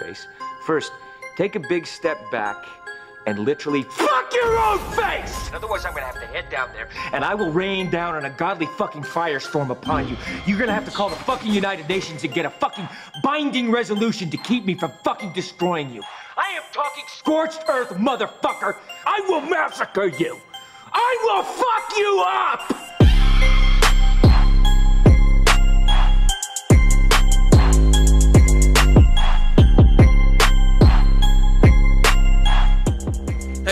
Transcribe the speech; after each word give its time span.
face. 0.00 0.26
First, 0.64 0.92
take 1.36 1.56
a 1.56 1.60
big 1.60 1.86
step 1.86 2.18
back 2.30 2.64
and 3.26 3.38
literally 3.40 3.82
fuck 3.82 4.32
your 4.32 4.58
own 4.58 4.78
face! 4.92 5.50
Otherwise, 5.52 5.84
I'm 5.84 5.92
gonna 5.92 6.06
have 6.06 6.20
to 6.20 6.26
head 6.26 6.48
down 6.50 6.70
there 6.72 6.88
and 7.12 7.24
I 7.24 7.34
will 7.34 7.50
rain 7.50 7.90
down 7.90 8.14
on 8.14 8.24
a 8.24 8.30
godly 8.30 8.66
fucking 8.78 9.02
firestorm 9.02 9.70
upon 9.70 10.08
you. 10.08 10.16
You're 10.46 10.58
gonna 10.58 10.72
have 10.72 10.86
to 10.86 10.90
call 10.90 11.10
the 11.10 11.16
fucking 11.16 11.52
United 11.52 11.88
Nations 11.88 12.24
and 12.24 12.32
get 12.32 12.46
a 12.46 12.50
fucking 12.50 12.88
binding 13.22 13.70
resolution 13.70 14.30
to 14.30 14.36
keep 14.38 14.64
me 14.64 14.74
from 14.74 14.92
fucking 15.04 15.32
destroying 15.32 15.90
you. 15.90 16.02
I 16.36 16.50
am 16.52 16.62
talking 16.72 17.04
scorched 17.08 17.64
earth, 17.68 17.90
motherfucker! 17.90 18.76
I 19.06 19.20
will 19.28 19.42
massacre 19.42 20.06
you! 20.06 20.40
I 20.92 21.18
will 21.24 21.42
fuck 21.42 21.96
you 21.96 22.24
up! 22.26 22.89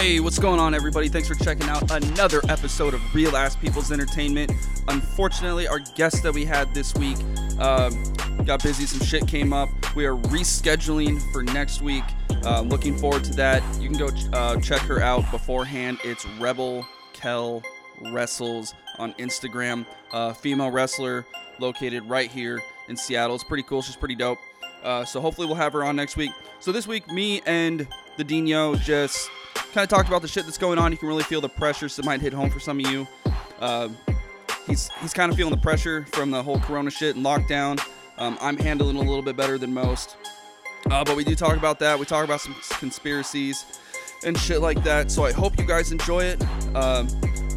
Hey, 0.00 0.20
what's 0.20 0.38
going 0.38 0.60
on, 0.60 0.74
everybody? 0.74 1.08
Thanks 1.08 1.26
for 1.26 1.34
checking 1.34 1.68
out 1.68 1.90
another 1.90 2.40
episode 2.48 2.94
of 2.94 3.02
Real 3.12 3.36
Ass 3.36 3.56
People's 3.56 3.90
Entertainment. 3.90 4.52
Unfortunately, 4.86 5.66
our 5.66 5.80
guest 5.96 6.22
that 6.22 6.32
we 6.32 6.44
had 6.44 6.72
this 6.72 6.94
week 6.94 7.16
uh, 7.58 7.90
got 8.44 8.62
busy, 8.62 8.86
some 8.86 9.04
shit 9.04 9.26
came 9.26 9.52
up. 9.52 9.68
We 9.96 10.06
are 10.06 10.14
rescheduling 10.14 11.20
for 11.32 11.42
next 11.42 11.82
week. 11.82 12.04
Uh, 12.44 12.60
looking 12.60 12.96
forward 12.96 13.24
to 13.24 13.32
that. 13.34 13.60
You 13.80 13.88
can 13.88 13.98
go 13.98 14.08
uh, 14.34 14.60
check 14.60 14.82
her 14.82 15.02
out 15.02 15.28
beforehand. 15.32 15.98
It's 16.04 16.24
Rebel 16.38 16.86
Kel 17.12 17.60
Wrestles 18.12 18.74
on 19.00 19.14
Instagram. 19.14 19.84
Uh, 20.12 20.32
female 20.32 20.70
wrestler 20.70 21.26
located 21.58 22.08
right 22.08 22.30
here 22.30 22.62
in 22.86 22.96
Seattle. 22.96 23.34
It's 23.34 23.42
pretty 23.42 23.64
cool. 23.64 23.82
She's 23.82 23.96
pretty 23.96 24.14
dope. 24.14 24.38
Uh, 24.84 25.04
so 25.04 25.20
hopefully 25.20 25.48
we'll 25.48 25.56
have 25.56 25.72
her 25.72 25.82
on 25.82 25.96
next 25.96 26.16
week. 26.16 26.30
So 26.60 26.70
this 26.70 26.86
week, 26.86 27.10
me 27.10 27.42
and 27.46 27.88
the 28.16 28.22
Dino 28.22 28.76
just 28.76 29.28
kind 29.72 29.84
of 29.84 29.88
talked 29.88 30.08
about 30.08 30.22
the 30.22 30.28
shit 30.28 30.44
that's 30.44 30.58
going 30.58 30.78
on. 30.78 30.92
You 30.92 30.98
can 30.98 31.08
really 31.08 31.22
feel 31.22 31.40
the 31.40 31.48
pressures 31.48 31.96
that 31.96 32.04
might 32.04 32.20
hit 32.20 32.32
home 32.32 32.50
for 32.50 32.60
some 32.60 32.80
of 32.80 32.90
you. 32.90 33.06
Uh, 33.60 33.88
he's 34.66 34.90
he's 35.00 35.12
kind 35.12 35.30
of 35.30 35.36
feeling 35.36 35.54
the 35.54 35.60
pressure 35.60 36.06
from 36.12 36.30
the 36.30 36.42
whole 36.42 36.58
Corona 36.60 36.90
shit 36.90 37.16
and 37.16 37.24
lockdown. 37.24 37.80
Um, 38.18 38.36
I'm 38.40 38.56
handling 38.56 38.96
it 38.96 39.00
a 39.00 39.08
little 39.08 39.22
bit 39.22 39.36
better 39.36 39.58
than 39.58 39.72
most, 39.72 40.16
uh, 40.90 41.04
but 41.04 41.16
we 41.16 41.24
do 41.24 41.34
talk 41.34 41.56
about 41.56 41.78
that. 41.80 41.98
We 41.98 42.04
talk 42.04 42.24
about 42.24 42.40
some 42.40 42.54
conspiracies 42.78 43.64
and 44.24 44.36
shit 44.36 44.60
like 44.60 44.82
that. 44.84 45.10
So 45.10 45.24
I 45.24 45.32
hope 45.32 45.58
you 45.58 45.64
guys 45.64 45.92
enjoy 45.92 46.24
it. 46.24 46.44
Um, 46.74 47.06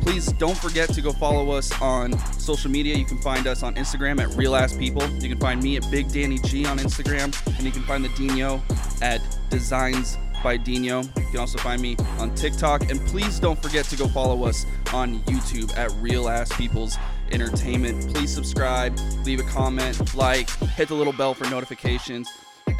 please 0.01 0.31
don't 0.33 0.57
forget 0.57 0.89
to 0.89 1.01
go 1.01 1.11
follow 1.11 1.51
us 1.51 1.71
on 1.81 2.17
social 2.33 2.69
media. 2.69 2.95
You 2.95 3.05
can 3.05 3.17
find 3.19 3.47
us 3.47 3.63
on 3.63 3.75
Instagram 3.75 4.19
at 4.21 4.35
Real 4.35 4.55
Ass 4.55 4.75
People. 4.75 5.07
You 5.19 5.29
can 5.29 5.39
find 5.39 5.61
me 5.63 5.77
at 5.77 5.89
Big 5.89 6.11
Danny 6.11 6.37
G 6.39 6.65
on 6.65 6.77
Instagram, 6.77 7.35
and 7.57 7.65
you 7.65 7.71
can 7.71 7.83
find 7.83 8.03
the 8.03 8.09
Dino 8.09 8.61
at 9.01 9.21
Designs 9.49 10.17
by 10.43 10.57
Dino. 10.57 11.01
You 11.01 11.25
can 11.31 11.39
also 11.39 11.57
find 11.57 11.81
me 11.81 11.95
on 12.19 12.33
TikTok. 12.35 12.89
And 12.89 12.99
please 13.07 13.39
don't 13.39 13.61
forget 13.61 13.85
to 13.85 13.95
go 13.95 14.07
follow 14.07 14.43
us 14.45 14.65
on 14.93 15.19
YouTube 15.21 15.75
at 15.77 15.91
Real 16.01 16.29
Ass 16.29 16.55
People's 16.55 16.97
Entertainment. 17.31 18.13
Please 18.13 18.33
subscribe, 18.33 18.97
leave 19.23 19.39
a 19.39 19.43
comment, 19.43 20.15
like, 20.15 20.49
hit 20.75 20.89
the 20.89 20.95
little 20.95 21.13
bell 21.13 21.33
for 21.33 21.49
notifications, 21.49 22.29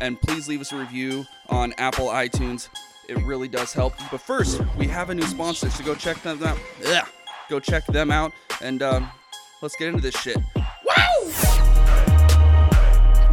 and 0.02 0.20
please 0.22 0.48
leave 0.48 0.60
us 0.60 0.72
a 0.74 0.78
review 0.78 1.26
on 1.50 1.74
Apple 1.78 2.08
iTunes. 2.08 2.70
It 3.08 3.18
really 3.24 3.48
does 3.48 3.74
help. 3.74 3.94
But 4.12 4.20
first, 4.20 4.62
we 4.78 4.88
have 4.88 5.10
a 5.10 5.16
new 5.16 5.24
sponsor, 5.24 5.70
so 5.70 5.84
go 5.84 5.96
check 5.96 6.22
them 6.22 6.44
out. 6.44 6.58
Ugh. 6.86 7.08
Go 7.50 7.60
check 7.60 7.86
them 7.88 8.12
out, 8.12 8.32
and 8.62 8.82
um, 8.82 9.10
let's 9.62 9.76
get 9.76 9.90
into 9.90 10.02
this 10.02 10.16
shit. 10.16 10.38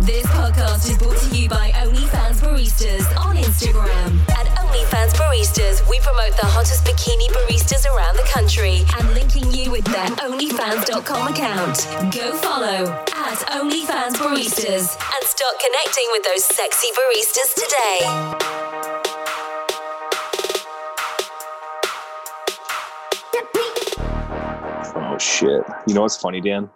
This 0.09 0.25
podcast 0.29 0.91
is 0.91 0.97
brought 0.97 1.19
to 1.19 1.37
you 1.37 1.51
by 1.51 1.71
OnlyFans 1.73 2.41
Baristas 2.41 3.05
on 3.21 3.37
Instagram. 3.37 4.19
At 4.31 4.47
OnlyFans 4.57 5.13
Baristas, 5.13 5.87
we 5.87 6.01
promote 6.01 6.35
the 6.41 6.47
hottest 6.47 6.83
bikini 6.87 7.29
baristas 7.29 7.85
around 7.85 8.17
the 8.17 8.27
country 8.33 8.87
and 8.97 9.13
linking 9.13 9.53
you 9.53 9.71
with 9.71 9.85
their 9.85 10.07
OnlyFans.com 10.25 11.29
account. 11.29 11.87
Go 12.11 12.33
follow 12.39 12.89
at 13.17 13.39
OnlyFans 13.53 14.17
Baristas 14.17 14.97
and 14.97 15.25
start 15.29 15.55
connecting 15.61 16.09
with 16.13 16.25
those 16.25 16.43
sexy 16.43 16.89
baristas 16.97 17.53
today. 17.53 17.99
Oh 24.97 25.19
shit! 25.19 25.63
You 25.87 25.93
know 25.93 26.01
what's 26.01 26.17
funny, 26.17 26.41
Dan? 26.41 26.71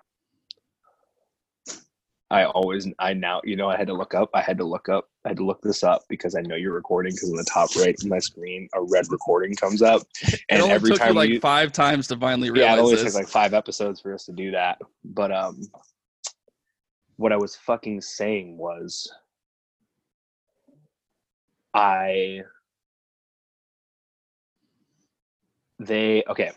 I 2.32 2.46
always, 2.46 2.88
I 2.98 3.12
now, 3.12 3.42
you 3.44 3.56
know, 3.56 3.68
I 3.68 3.76
had 3.76 3.86
to 3.88 3.92
look 3.92 4.14
up. 4.14 4.30
I 4.32 4.40
had 4.40 4.56
to 4.56 4.64
look 4.64 4.88
up. 4.88 5.10
I 5.26 5.28
had 5.28 5.36
to 5.36 5.44
look 5.44 5.60
this 5.60 5.84
up 5.84 6.02
because 6.08 6.34
I 6.34 6.40
know 6.40 6.54
you're 6.56 6.72
recording. 6.72 7.12
Because 7.12 7.28
in 7.28 7.36
the 7.36 7.44
top 7.44 7.76
right 7.76 7.94
of 7.94 8.08
my 8.08 8.18
screen, 8.18 8.70
a 8.74 8.82
red 8.82 9.04
recording 9.10 9.54
comes 9.54 9.82
up, 9.82 10.00
It 10.22 10.40
and 10.48 10.62
only 10.62 10.74
every 10.74 10.90
took 10.92 10.98
time 10.98 11.08
you 11.10 11.14
like 11.14 11.40
five 11.42 11.72
times 11.72 12.08
to 12.08 12.16
finally 12.16 12.50
realize. 12.50 12.70
yeah, 12.70 12.76
it 12.78 12.80
only 12.80 12.96
this. 12.96 13.04
took 13.04 13.14
like 13.14 13.28
five 13.28 13.52
episodes 13.52 14.00
for 14.00 14.14
us 14.14 14.24
to 14.24 14.32
do 14.32 14.50
that. 14.52 14.80
But 15.04 15.30
um, 15.30 15.60
what 17.16 17.32
I 17.32 17.36
was 17.36 17.54
fucking 17.54 18.00
saying 18.00 18.56
was, 18.56 19.12
I 21.74 22.40
they 25.78 26.22
okay 26.28 26.52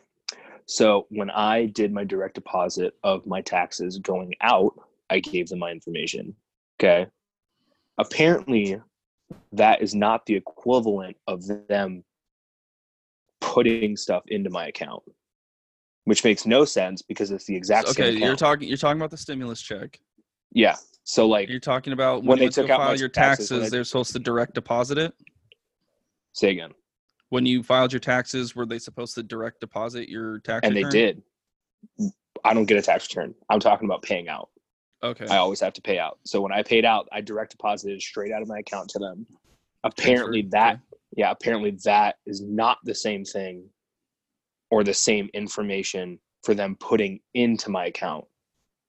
so 0.68 1.07
when 1.09 1.31
i 1.31 1.66
did 1.66 1.92
my 1.92 2.03
direct 2.03 2.36
deposit 2.36 2.94
of 3.03 3.25
my 3.25 3.42
taxes 3.42 3.97
going 3.97 4.31
out 4.42 4.74
i 5.09 5.19
gave 5.19 5.47
them 5.47 5.59
my 5.59 5.71
information 5.71 6.35
okay 6.79 7.07
apparently 7.97 8.79
that 9.51 9.81
is 9.81 9.95
not 9.95 10.25
the 10.25 10.35
equivalent 10.35 11.16
of 11.27 11.43
them 11.67 12.03
putting 13.41 13.95
stuff 13.97 14.23
into 14.27 14.49
my 14.49 14.67
account 14.67 15.03
which 16.05 16.23
makes 16.23 16.45
no 16.45 16.65
sense 16.65 17.01
because 17.01 17.31
it's 17.31 17.45
the 17.45 17.55
exact 17.55 17.88
okay, 17.89 17.94
same 17.94 18.15
Okay, 18.17 18.25
you're 18.25 18.35
talking. 18.35 18.67
You're 18.67 18.77
talking 18.77 18.99
about 18.99 19.09
the 19.11 19.17
stimulus 19.17 19.59
check. 19.61 19.99
yeah 20.51 20.75
so 21.03 21.27
like 21.27 21.49
You're 21.49 21.59
talking 21.59 21.94
about 21.94 22.19
when, 22.21 22.27
When 22.29 22.39
they 22.39 22.45
to 22.49 22.61
took 22.61 22.69
out 22.69 22.79
file 22.79 22.95
your 22.97 23.09
taxes, 23.09 23.49
taxes. 23.49 23.71
They're 23.71 23.83
supposed 23.83 24.11
to 24.13 24.19
direct 24.19 24.53
deposit 24.55 24.97
it. 24.97 25.13
say 26.33 26.51
again 26.51 26.71
When 27.29 27.45
you 27.45 27.63
filed 27.63 27.94
your 27.94 27.99
taxes, 27.99 28.55
were 28.55 28.65
they 28.65 28.79
supposed 28.79 29.15
to 29.15 29.23
direct 29.23 29.59
deposit 29.61 30.09
your 30.09 30.39
tax? 30.39 30.67
and 30.67 30.75
they 30.75 30.83
did 30.83 31.21
i 32.44 32.53
don't 32.53 32.65
get 32.65 32.77
a 32.77 32.81
tax 32.81 33.07
return 33.09 33.33
i'm 33.49 33.59
talking 33.59 33.85
about 33.88 34.01
paying 34.03 34.27
out 34.29 34.49
Okay. 35.03 35.25
I 35.29 35.38
always 35.38 35.59
have 35.59 35.73
to 35.73 35.81
pay 35.81 36.00
out. 36.00 36.19
So 36.25 36.41
when 36.41 36.51
I 36.51 36.63
paid 36.63 36.85
out, 36.85 37.07
I 37.11 37.22
direct 37.22 37.51
deposited 37.51 38.01
straight 38.01 38.31
out 38.31 38.41
of 38.41 38.47
my 38.47 38.59
account 38.59 38.89
to 38.89 39.00
them. 39.00 39.25
Apparently 39.83 40.44
that 40.51 40.79
yeah, 41.16 41.31
apparently 41.31 41.78
that 41.85 42.16
is 42.25 42.41
not 42.41 42.78
the 42.83 42.95
same 42.95 43.23
thing 43.23 43.69
or 44.69 44.83
the 44.83 44.94
same 44.94 45.29
information 45.33 46.19
for 46.44 46.53
them 46.53 46.75
putting 46.79 47.19
into 47.33 47.69
my 47.69 47.85
account. 47.85 48.25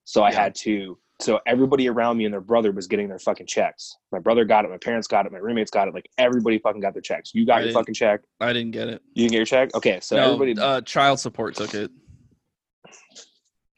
So 0.05 0.23
I 0.23 0.31
Yeah. 0.31 0.43
had 0.43 0.55
to 0.55 0.97
so 1.19 1.39
everybody 1.47 1.89
around 1.89 2.17
me 2.17 2.25
and 2.25 2.33
their 2.33 2.41
brother 2.41 2.71
was 2.71 2.85
getting 2.85 3.07
their 3.07 3.17
fucking 3.17 3.47
checks. 3.47 3.97
My 4.11 4.19
brother 4.19 4.45
got 4.45 4.65
it, 4.65 4.69
my 4.69 4.77
parents 4.77 5.07
got 5.07 5.25
it, 5.25 5.31
my 5.31 5.39
roommates 5.39 5.71
got 5.71 5.87
it, 5.87 5.93
like 5.95 6.07
everybody 6.19 6.59
fucking 6.59 6.81
got 6.81 6.93
their 6.93 7.01
checks. 7.01 7.31
You 7.33 7.43
got 7.45 7.61
I 7.61 7.65
your 7.65 7.73
fucking 7.73 7.95
check. 7.95 8.21
I 8.39 8.53
didn't 8.53 8.71
get 8.71 8.87
it. 8.87 9.01
You 9.15 9.23
didn't 9.23 9.31
get 9.31 9.37
your 9.37 9.45
check? 9.45 9.73
Okay, 9.75 9.99
so 9.99 10.15
no, 10.15 10.33
everybody 10.33 10.59
uh, 10.59 10.81
child 10.81 11.19
support 11.19 11.55
took 11.55 11.73
it. 11.73 11.89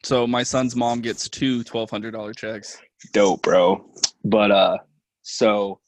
So 0.02 0.26
my 0.26 0.42
son's 0.42 0.74
mom 0.74 1.00
gets 1.00 1.28
two 1.28 1.62
twelve 1.64 1.90
hundred 1.90 2.12
dollar 2.12 2.32
checks. 2.32 2.80
dope, 3.12 3.42
bro. 3.42 3.84
But 4.24 4.50
uh 4.50 4.78
so 5.22 5.80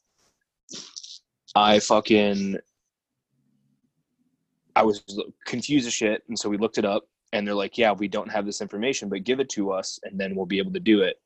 I 1.55 1.79
fucking 1.79 2.57
I 4.75 4.83
was 4.83 5.03
confused 5.45 5.87
as 5.87 5.93
shit 5.93 6.23
and 6.27 6.37
so 6.37 6.49
we 6.49 6.57
looked 6.57 6.77
it 6.77 6.85
up 6.85 7.03
and 7.31 7.47
they're 7.47 7.55
like, 7.55 7.77
"Yeah, 7.77 7.91
we 7.91 8.07
don't 8.07 8.29
have 8.31 8.45
this 8.45 8.61
information, 8.61 9.09
but 9.09 9.23
give 9.23 9.39
it 9.39 9.49
to 9.49 9.71
us 9.71 9.99
and 10.03 10.19
then 10.19 10.35
we'll 10.35 10.45
be 10.45 10.59
able 10.59 10.73
to 10.73 10.79
do 10.79 11.01
it." 11.01 11.17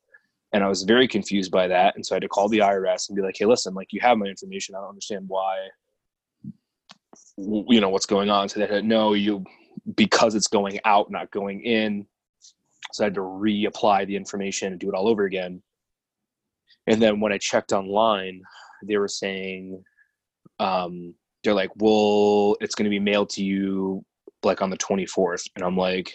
And 0.52 0.64
I 0.64 0.68
was 0.68 0.82
very 0.84 1.06
confused 1.06 1.50
by 1.50 1.68
that 1.68 1.94
and 1.94 2.04
so 2.04 2.14
I 2.14 2.16
had 2.16 2.22
to 2.22 2.28
call 2.28 2.48
the 2.48 2.60
IRS 2.60 3.08
and 3.08 3.16
be 3.16 3.22
like, 3.22 3.36
"Hey, 3.38 3.44
listen, 3.44 3.74
like 3.74 3.92
you 3.92 4.00
have 4.00 4.16
my 4.18 4.26
information. 4.26 4.74
I 4.74 4.80
don't 4.80 4.88
understand 4.88 5.24
why 5.28 5.68
you 7.36 7.80
know 7.80 7.90
what's 7.90 8.06
going 8.06 8.30
on." 8.30 8.48
So 8.48 8.60
they 8.60 8.66
said, 8.66 8.84
"No, 8.84 9.12
you 9.12 9.44
because 9.94 10.34
it's 10.34 10.48
going 10.48 10.80
out, 10.84 11.10
not 11.10 11.30
going 11.30 11.60
in." 11.62 12.06
So 12.92 13.04
I 13.04 13.06
had 13.06 13.14
to 13.14 13.20
reapply 13.20 14.06
the 14.06 14.16
information 14.16 14.72
and 14.72 14.80
do 14.80 14.88
it 14.88 14.94
all 14.94 15.08
over 15.08 15.24
again. 15.24 15.62
And 16.86 17.02
then 17.02 17.20
when 17.20 17.32
I 17.32 17.38
checked 17.38 17.72
online, 17.72 18.42
they 18.82 18.96
were 18.96 19.08
saying, 19.08 19.82
um, 20.58 21.14
they're 21.44 21.54
like, 21.54 21.70
well, 21.76 22.56
it's 22.60 22.74
going 22.74 22.84
to 22.84 22.90
be 22.90 23.00
mailed 23.00 23.30
to 23.30 23.44
you 23.44 24.04
like 24.42 24.62
on 24.62 24.70
the 24.70 24.78
24th. 24.78 25.48
And 25.54 25.64
I'm 25.64 25.76
like, 25.76 26.12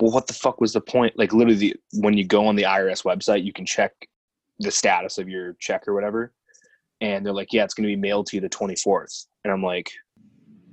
well, 0.00 0.12
what 0.12 0.26
the 0.26 0.32
fuck 0.32 0.60
was 0.60 0.72
the 0.72 0.80
point? 0.80 1.18
Like, 1.18 1.32
literally, 1.32 1.74
when 1.94 2.16
you 2.16 2.24
go 2.24 2.46
on 2.46 2.56
the 2.56 2.64
IRS 2.64 3.04
website, 3.04 3.44
you 3.44 3.52
can 3.52 3.64
check 3.66 3.92
the 4.58 4.70
status 4.70 5.18
of 5.18 5.28
your 5.28 5.54
check 5.58 5.88
or 5.88 5.94
whatever. 5.94 6.32
And 7.00 7.24
they're 7.24 7.32
like, 7.32 7.52
yeah, 7.52 7.64
it's 7.64 7.74
going 7.74 7.88
to 7.88 7.94
be 7.94 8.00
mailed 8.00 8.26
to 8.28 8.36
you 8.36 8.40
the 8.40 8.48
24th. 8.48 9.26
And 9.44 9.52
I'm 9.52 9.62
like, 9.62 9.90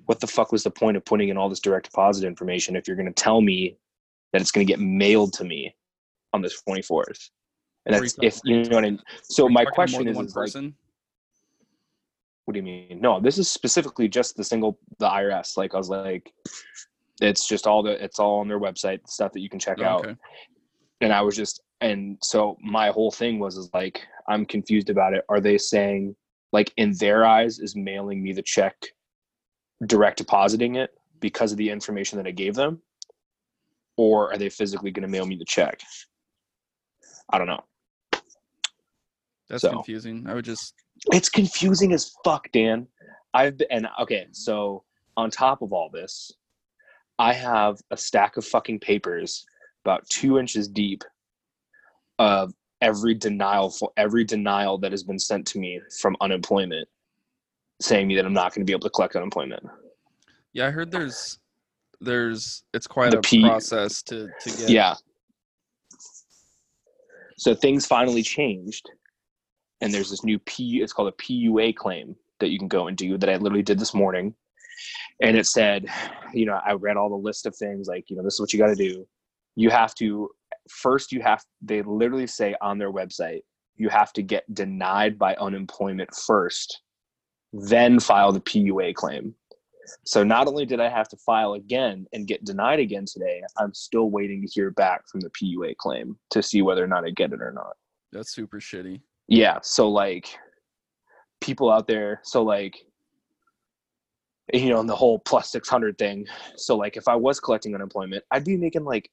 what 0.05 0.19
the 0.19 0.27
fuck 0.27 0.51
was 0.51 0.63
the 0.63 0.71
point 0.71 0.97
of 0.97 1.05
putting 1.05 1.29
in 1.29 1.37
all 1.37 1.49
this 1.49 1.59
direct 1.59 1.85
deposit 1.85 2.27
information 2.27 2.75
if 2.75 2.87
you're 2.87 2.97
going 2.97 3.07
to 3.07 3.13
tell 3.13 3.41
me 3.41 3.77
that 4.33 4.41
it's 4.41 4.51
going 4.51 4.65
to 4.65 4.71
get 4.71 4.79
mailed 4.79 5.33
to 5.33 5.45
me 5.45 5.73
on 6.33 6.41
the 6.41 6.49
24th? 6.67 7.29
And 7.85 7.95
that's 7.95 8.15
if 8.21 8.39
you 8.43 8.63
know 8.63 8.75
what 8.77 8.85
I 8.85 8.89
mean. 8.91 8.99
So 9.23 9.47
my 9.47 9.63
talking 9.63 9.65
to 9.65 9.71
more 9.71 9.71
question 9.73 10.07
is, 10.07 10.15
one 10.15 10.25
is 10.25 10.35
like. 10.55 10.73
What 12.45 12.53
do 12.53 12.59
you 12.59 12.63
mean? 12.63 12.99
No, 13.01 13.19
this 13.21 13.37
is 13.37 13.49
specifically 13.49 14.07
just 14.07 14.35
the 14.35 14.43
single 14.43 14.79
the 14.99 15.07
IRS. 15.07 15.55
Like 15.57 15.73
I 15.73 15.77
was 15.77 15.89
like, 15.89 16.31
it's 17.21 17.47
just 17.47 17.67
all 17.67 17.83
the 17.83 18.03
it's 18.03 18.19
all 18.19 18.39
on 18.39 18.47
their 18.47 18.59
website, 18.59 19.07
stuff 19.07 19.31
that 19.33 19.39
you 19.39 19.49
can 19.49 19.59
check 19.59 19.77
Oh, 19.79 19.85
out. 19.85 20.05
okay. 20.05 20.15
And 21.01 21.13
I 21.13 21.21
was 21.21 21.35
just 21.35 21.61
and 21.81 22.17
so 22.21 22.57
my 22.61 22.89
whole 22.89 23.11
thing 23.11 23.39
was 23.39 23.57
is 23.57 23.69
like 23.73 24.01
I'm 24.27 24.45
confused 24.45 24.89
about 24.89 25.13
it. 25.13 25.23
Are 25.29 25.39
they 25.41 25.57
saying 25.57 26.15
like 26.51 26.71
in 26.77 26.93
their 26.97 27.25
eyes 27.25 27.59
is 27.59 27.75
mailing 27.75 28.21
me 28.23 28.33
the 28.33 28.41
check 28.41 28.75
direct 29.85 30.17
depositing 30.19 30.75
it 30.75 30.91
because 31.19 31.51
of 31.51 31.57
the 31.57 31.69
information 31.69 32.17
that 32.17 32.27
I 32.27 32.31
gave 32.31 32.55
them? 32.55 32.81
Or 33.97 34.31
are 34.33 34.37
they 34.37 34.49
physically 34.49 34.91
gonna 34.91 35.07
mail 35.07 35.25
me 35.25 35.35
the 35.35 35.45
check? 35.45 35.79
I 37.29 37.37
don't 37.37 37.47
know. 37.47 37.63
That's 39.49 39.61
So. 39.61 39.69
confusing. 39.71 40.25
I 40.27 40.33
would 40.33 40.45
just 40.45 40.73
It's 41.11 41.29
confusing 41.29 41.93
as 41.93 42.13
fuck, 42.23 42.51
Dan. 42.51 42.87
I've 43.33 43.57
been, 43.57 43.67
and 43.71 43.87
okay, 43.99 44.27
so 44.31 44.83
on 45.17 45.29
top 45.29 45.61
of 45.61 45.73
all 45.73 45.89
this, 45.89 46.31
I 47.19 47.33
have 47.33 47.79
a 47.91 47.97
stack 47.97 48.37
of 48.37 48.45
fucking 48.45 48.79
papers 48.79 49.45
about 49.85 50.07
two 50.09 50.39
inches 50.39 50.67
deep 50.67 51.03
of 52.19 52.53
every 52.81 53.13
denial 53.13 53.69
for 53.69 53.91
every 53.97 54.23
denial 54.23 54.77
that 54.79 54.91
has 54.91 55.03
been 55.03 55.19
sent 55.19 55.45
to 55.47 55.59
me 55.59 55.79
from 55.99 56.15
unemployment, 56.21 56.87
saying 57.81 58.07
me 58.07 58.15
that 58.15 58.25
I'm 58.25 58.33
not 58.33 58.53
going 58.53 58.65
to 58.65 58.69
be 58.69 58.73
able 58.73 58.81
to 58.83 58.89
collect 58.89 59.15
unemployment. 59.15 59.63
yeah. 60.53 60.67
I 60.67 60.71
heard 60.71 60.91
there's 60.91 61.39
there's 62.03 62.63
it's 62.73 62.87
quite 62.87 63.11
The 63.11 63.19
a 63.19 63.21
P- 63.21 63.41
process 63.41 64.01
to 64.03 64.27
to 64.41 64.49
get. 64.57 64.69
Yeah. 64.69 64.95
So 67.37 67.55
things 67.55 67.85
finally 67.85 68.21
changed, 68.21 68.89
and 69.81 69.93
there's 69.93 70.09
this 70.09 70.23
new 70.23 70.39
P. 70.39 70.81
It's 70.81 70.93
called 70.93 71.09
a 71.09 71.23
PUA 71.23 71.75
claim 71.75 72.15
that 72.39 72.49
you 72.49 72.59
can 72.59 72.67
go 72.67 72.87
and 72.87 72.95
do 72.95 73.17
that 73.17 73.29
I 73.29 73.37
literally 73.37 73.63
did 73.63 73.79
this 73.79 73.93
morning, 73.93 74.35
and 75.21 75.37
it 75.37 75.47
said, 75.47 75.87
you 76.33 76.45
know, 76.45 76.59
I 76.65 76.73
read 76.73 76.97
all 76.97 77.09
the 77.09 77.15
list 77.15 77.45
of 77.45 77.55
things 77.55 77.87
like, 77.87 78.09
you 78.09 78.15
know, 78.15 78.23
this 78.23 78.35
is 78.35 78.39
what 78.39 78.53
you 78.53 78.59
got 78.59 78.67
to 78.67 78.75
do. 78.75 79.07
You 79.55 79.69
have 79.69 79.95
to 79.95 80.29
first. 80.69 81.11
You 81.11 81.21
have. 81.21 81.43
They 81.61 81.81
literally 81.81 82.27
say 82.27 82.55
on 82.61 82.77
their 82.77 82.91
website, 82.91 83.41
you 83.75 83.89
have 83.89 84.13
to 84.13 84.21
get 84.21 84.51
denied 84.53 85.17
by 85.17 85.35
unemployment 85.35 86.13
first, 86.15 86.81
then 87.51 87.99
file 87.99 88.31
the 88.31 88.41
PUA 88.41 88.95
claim. 88.95 89.35
So 90.05 90.23
not 90.23 90.47
only 90.47 90.65
did 90.65 90.79
I 90.79 90.89
have 90.89 91.09
to 91.09 91.17
file 91.17 91.53
again 91.53 92.05
and 92.13 92.27
get 92.27 92.45
denied 92.45 92.79
again 92.79 93.05
today, 93.05 93.41
I'm 93.57 93.73
still 93.73 94.09
waiting 94.09 94.41
to 94.41 94.47
hear 94.47 94.71
back 94.71 95.07
from 95.09 95.19
the 95.21 95.29
PUA 95.31 95.77
claim 95.77 96.17
to 96.31 96.41
see 96.41 96.61
whether 96.61 96.83
or 96.83 96.87
not 96.87 97.05
I 97.05 97.09
get 97.09 97.33
it 97.33 97.41
or 97.41 97.51
not. 97.51 97.75
That's 98.11 98.33
super 98.33 98.59
shitty. 98.59 99.01
Yeah, 99.27 99.59
so 99.61 99.89
like 99.89 100.27
people 101.41 101.71
out 101.71 101.87
there, 101.87 102.19
so 102.23 102.43
like 102.43 102.77
you 104.53 104.69
know, 104.69 104.81
in 104.81 104.87
the 104.87 104.95
whole 104.95 105.19
plus 105.19 105.49
600 105.51 105.97
thing. 105.97 106.27
So 106.57 106.75
like 106.75 106.97
if 106.97 107.07
I 107.07 107.15
was 107.15 107.39
collecting 107.39 107.73
unemployment, 107.75 108.23
I'd 108.31 108.43
be 108.43 108.57
making 108.57 108.83
like 108.83 109.09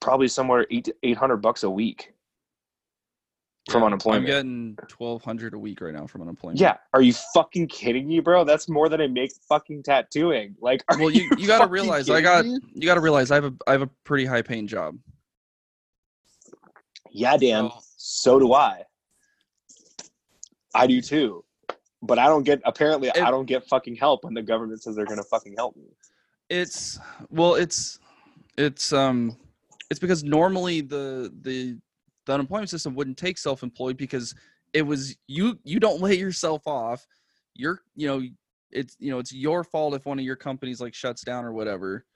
probably 0.00 0.28
somewhere 0.28 0.66
8 0.70 0.90
800 1.02 1.38
bucks 1.38 1.62
a 1.62 1.70
week 1.70 2.12
from 3.68 3.82
Yeah, 3.82 3.86
unemployment. 3.86 4.24
I'm 4.24 4.26
getting 4.26 4.78
twelve 4.88 5.22
hundred 5.22 5.54
a 5.54 5.58
week 5.58 5.80
right 5.80 5.92
now 5.94 6.06
from 6.06 6.22
unemployment. 6.22 6.60
yeah, 6.60 6.76
are 6.94 7.02
you 7.02 7.12
fucking 7.34 7.68
kidding 7.68 8.08
me, 8.08 8.20
bro? 8.20 8.44
That's 8.44 8.68
more 8.68 8.88
than 8.88 9.00
I 9.00 9.06
make 9.06 9.32
fucking 9.48 9.82
tattooing. 9.82 10.56
Like, 10.60 10.82
Well, 10.98 11.10
you 11.10 11.28
you 11.36 11.46
gotta 11.46 11.68
realize 11.68 12.08
I 12.08 12.20
got 12.20 12.46
me? 12.46 12.58
you 12.74 12.86
gotta 12.86 13.00
realize 13.00 13.30
I 13.30 13.34
have 13.36 13.44
a 13.44 13.52
I 13.66 13.72
have 13.72 13.82
a 13.82 13.90
pretty 14.04 14.24
high 14.24 14.42
paying 14.42 14.66
job. 14.66 14.96
Yeah, 17.10 17.36
Dan. 17.36 17.70
So- 17.70 17.80
So 18.02 18.38
do 18.38 18.54
I. 18.54 18.84
I 20.74 20.86
do 20.86 21.02
too. 21.02 21.44
But 22.02 22.18
I 22.18 22.26
don't 22.28 22.44
get 22.44 22.62
apparently 22.64 23.08
If- 23.08 23.16
I 23.22 23.30
don't 23.30 23.44
get 23.46 23.66
fucking 23.66 23.96
help 23.96 24.24
when 24.24 24.32
the 24.34 24.42
government 24.42 24.82
says 24.82 24.96
they're 24.96 25.04
gonna 25.04 25.22
fucking 25.22 25.54
help 25.56 25.76
me. 25.76 25.84
It's 26.48 26.98
well, 27.28 27.54
it's 27.56 27.98
it's 28.56 28.92
um 28.92 29.36
it's 29.90 30.00
because 30.00 30.24
normally 30.24 30.80
the 30.80 31.32
the 31.42 31.76
the 32.30 32.34
unemployment 32.34 32.70
system 32.70 32.94
wouldn't 32.94 33.16
take 33.18 33.36
self-employed 33.36 33.96
because 33.96 34.36
it 34.72 34.82
was 34.82 35.16
you 35.26 35.58
you 35.64 35.80
don't 35.80 36.00
lay 36.06 36.16
yourself 36.16 36.62
off. 36.64 37.04
You're 37.56 37.80
you 37.96 38.06
know 38.06 38.22
it's 38.70 38.96
you 39.00 39.10
know 39.10 39.18
it's 39.18 39.32
your 39.32 39.64
fault 39.64 39.94
if 39.94 40.06
one 40.06 40.20
of 40.20 40.24
your 40.24 40.36
companies 40.36 40.80
like 40.80 40.94
shuts 40.94 41.22
down 41.22 41.44
or 41.44 41.52
whatever. 41.52 42.06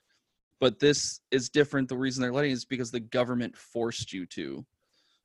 But 0.61 0.79
this 0.79 1.19
is 1.31 1.49
different. 1.49 1.89
The 1.89 1.97
reason 1.97 2.21
they're 2.21 2.31
letting 2.31 2.51
is 2.51 2.63
because 2.63 2.91
the 2.91 3.01
government 3.01 3.57
forced 3.57 4.13
you 4.13 4.25
to. 4.27 4.65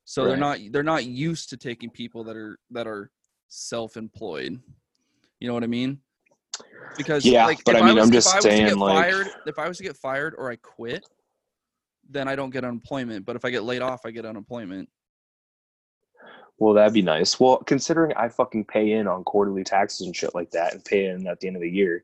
So 0.03 0.25
they're 0.25 0.35
not 0.35 0.59
they're 0.71 0.83
not 0.83 1.05
used 1.05 1.49
to 1.51 1.57
taking 1.57 1.89
people 1.89 2.25
that 2.25 2.35
are 2.35 2.59
that 2.71 2.85
are 2.85 3.11
self-employed. 3.47 4.59
You 5.39 5.47
know 5.47 5.53
what 5.53 5.63
I 5.63 5.67
mean? 5.67 5.99
Because 6.97 7.25
Yeah, 7.25 7.45
like, 7.45 7.63
but 7.63 7.77
I 7.77 7.93
mean, 7.93 8.11
just 8.11 8.27
I 8.27 8.35
was 8.35 8.43
to 8.43 8.51
saying, 8.51 8.77
like- 8.77 9.05
fired, 9.05 9.27
if 9.45 9.57
I 9.57 9.69
was 9.69 9.77
to 9.77 9.83
get 9.83 9.95
fired 9.95 10.35
or 10.37 10.51
I 10.51 10.57
quit, 10.57 11.07
then 12.11 12.27
I 12.27 12.35
don't 12.35 12.49
get 12.49 12.63
unemployment. 12.63 13.25
But 13.25 13.35
if 13.35 13.45
I 13.45 13.49
get 13.49 13.63
laid 13.63 13.81
off, 13.81 14.05
I 14.05 14.11
get 14.11 14.25
unemployment. 14.25 14.89
Well, 16.59 16.73
that'd 16.75 16.93
be 16.93 17.01
nice. 17.01 17.39
Well, 17.39 17.57
considering 17.57 18.13
I 18.15 18.29
fucking 18.29 18.65
pay 18.65 18.91
in 18.91 19.07
on 19.07 19.23
quarterly 19.23 19.63
taxes 19.63 20.05
and 20.05 20.15
shit 20.15 20.35
like 20.35 20.51
that 20.51 20.73
and 20.73 20.85
pay 20.85 21.05
in 21.07 21.25
at 21.27 21.39
the 21.39 21.47
end 21.47 21.55
of 21.55 21.61
the 21.63 21.69
year. 21.69 22.03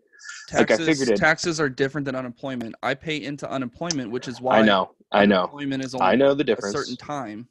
Like, 0.51 0.61
I 0.63 0.75
Taxes, 0.77 0.87
figured 0.87 1.09
it- 1.09 1.17
taxes 1.17 1.59
are 1.59 1.69
different 1.69 2.05
than 2.05 2.15
unemployment. 2.15 2.73
I 2.81 2.95
pay 2.95 3.21
into 3.23 3.49
unemployment, 3.49 4.09
which 4.09 4.27
is 4.27 4.41
why 4.41 4.59
I 4.59 4.61
know. 4.63 4.91
I 5.11 5.25
know. 5.25 5.41
unemployment 5.41 5.83
is 5.83 5.93
only 5.93 6.07
I 6.07 6.15
know 6.15 6.33
the 6.33 6.41
a 6.41 6.45
difference. 6.45 6.75
certain 6.75 6.95
time. 6.97 7.47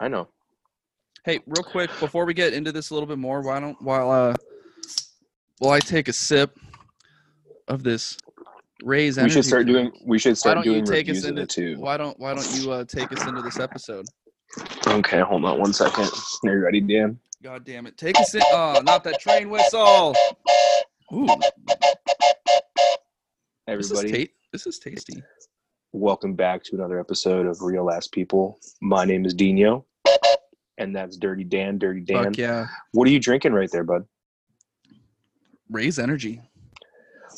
I 0.00 0.08
know. 0.08 0.28
Hey, 1.24 1.40
real 1.46 1.64
quick 1.64 1.90
before 2.00 2.24
we 2.24 2.34
get 2.34 2.52
into 2.52 2.70
this 2.72 2.90
a 2.90 2.94
little 2.94 3.06
bit 3.06 3.18
more, 3.18 3.42
why 3.42 3.58
don't 3.60 3.80
while 3.82 4.10
uh 4.10 4.34
while 5.58 5.72
I 5.72 5.80
take 5.80 6.08
a 6.08 6.12
sip 6.12 6.56
of 7.68 7.82
this 7.82 8.16
Raise 8.84 9.18
We 9.18 9.28
should 9.28 9.44
start 9.44 9.66
doing 9.66 9.92
we 10.04 10.18
should 10.18 10.36
start 10.36 10.56
Why 10.58 10.64
don't 10.64 10.72
you 10.72 10.82
doing 10.82 10.84
take 10.84 11.08
us 11.08 11.24
into 11.24 11.46
too. 11.46 11.78
Why 11.78 11.96
don't 11.96 12.18
Why 12.18 12.34
don't 12.34 12.54
you 12.56 12.70
uh, 12.72 12.84
take 12.84 13.12
us 13.12 13.26
into 13.26 13.42
this 13.42 13.58
episode? 13.58 14.06
Okay, 14.86 15.20
hold 15.20 15.44
on 15.44 15.58
one 15.58 15.72
second. 15.72 16.10
Are 16.44 16.52
you 16.52 16.62
ready, 16.62 16.80
Dan? 16.80 17.18
God 17.42 17.64
damn 17.64 17.86
it! 17.86 17.96
Take 17.96 18.18
us 18.20 18.34
in. 18.34 18.42
Oh, 18.52 18.80
not 18.84 19.02
that 19.04 19.18
train 19.18 19.48
whistle. 19.50 20.14
Ooh, 21.12 21.26
this 23.66 23.90
is, 23.90 23.92
Everybody, 23.92 24.26
ta- 24.26 24.32
this 24.52 24.66
is 24.66 24.78
tasty. 24.78 25.22
welcome 25.92 26.34
back 26.34 26.62
to 26.64 26.76
another 26.76 27.00
episode 27.00 27.46
of 27.46 27.60
Real 27.62 27.90
Ass 27.90 28.06
People. 28.06 28.58
My 28.80 29.04
name 29.04 29.24
is 29.24 29.34
Dino, 29.34 29.86
and 30.78 30.94
that's 30.94 31.16
Dirty 31.16 31.44
Dan. 31.44 31.78
Dirty 31.78 32.00
Dan. 32.00 32.24
Fuck 32.24 32.38
yeah! 32.38 32.66
What 32.92 33.08
are 33.08 33.10
you 33.10 33.20
drinking 33.20 33.54
right 33.54 33.70
there, 33.70 33.84
bud? 33.84 34.04
Raze 35.70 35.98
energy. 35.98 36.42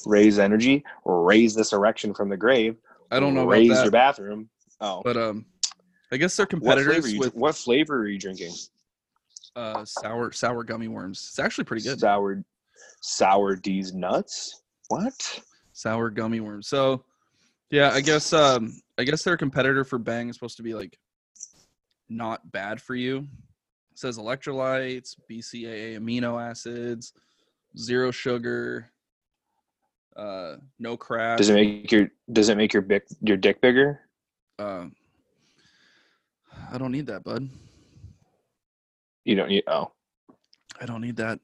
Raze 0.06 0.38
energy, 0.38 0.84
raise 1.04 1.54
this 1.54 1.72
erection 1.72 2.14
from 2.14 2.28
the 2.28 2.36
grave. 2.36 2.76
I 3.10 3.20
don't 3.20 3.34
know 3.34 3.44
Raise 3.44 3.82
your 3.82 3.90
bathroom. 3.90 4.48
Oh, 4.80 5.02
but 5.04 5.16
um, 5.16 5.46
I 6.12 6.16
guess 6.16 6.36
they're 6.36 6.46
what 6.50 6.62
flavor, 6.62 6.74
competitors 6.74 7.06
are 7.06 7.08
you, 7.08 7.20
with 7.20 7.34
what 7.34 7.54
flavor 7.54 7.98
are 7.98 8.08
you 8.08 8.18
drinking? 8.18 8.52
uh 9.56 9.84
sour 9.84 10.32
sour 10.32 10.64
gummy 10.64 10.88
worms. 10.88 11.26
It's 11.30 11.38
actually 11.38 11.64
pretty 11.64 11.84
good. 11.84 12.00
Sour, 12.00 12.42
sour 13.00 13.56
D's 13.56 13.94
nuts. 13.94 14.62
What? 14.88 15.40
sour 15.74 16.08
gummy 16.08 16.40
worms. 16.40 16.68
So, 16.68 17.04
yeah, 17.70 17.90
I 17.92 18.00
guess 18.00 18.32
um, 18.32 18.80
I 18.96 19.04
guess 19.04 19.22
their 19.22 19.36
competitor 19.36 19.84
for 19.84 19.98
Bang 19.98 20.28
is 20.28 20.36
supposed 20.36 20.56
to 20.56 20.62
be 20.62 20.74
like 20.74 20.98
not 22.08 22.50
bad 22.52 22.80
for 22.80 22.94
you. 22.94 23.18
It 23.92 23.98
says 23.98 24.18
electrolytes, 24.18 25.16
BCAA 25.30 25.98
amino 25.98 26.40
acids, 26.42 27.12
zero 27.76 28.10
sugar, 28.10 28.90
uh, 30.16 30.56
no 30.78 30.96
crap. 30.96 31.38
Does 31.38 31.48
it 31.48 31.54
make 31.54 31.90
your 31.90 32.08
Does 32.32 32.48
it 32.48 32.56
make 32.56 32.72
your 32.72 32.82
dick 32.82 33.06
your 33.20 33.36
dick 33.36 33.60
bigger? 33.60 34.00
uh, 34.58 34.86
I 36.72 36.78
don't 36.78 36.92
need 36.92 37.06
that, 37.06 37.24
bud. 37.24 37.48
You 39.24 39.34
don't. 39.36 39.48
need. 39.48 39.64
oh. 39.66 39.90
I 40.80 40.86
don't 40.86 41.00
need 41.00 41.16
that. 41.16 41.40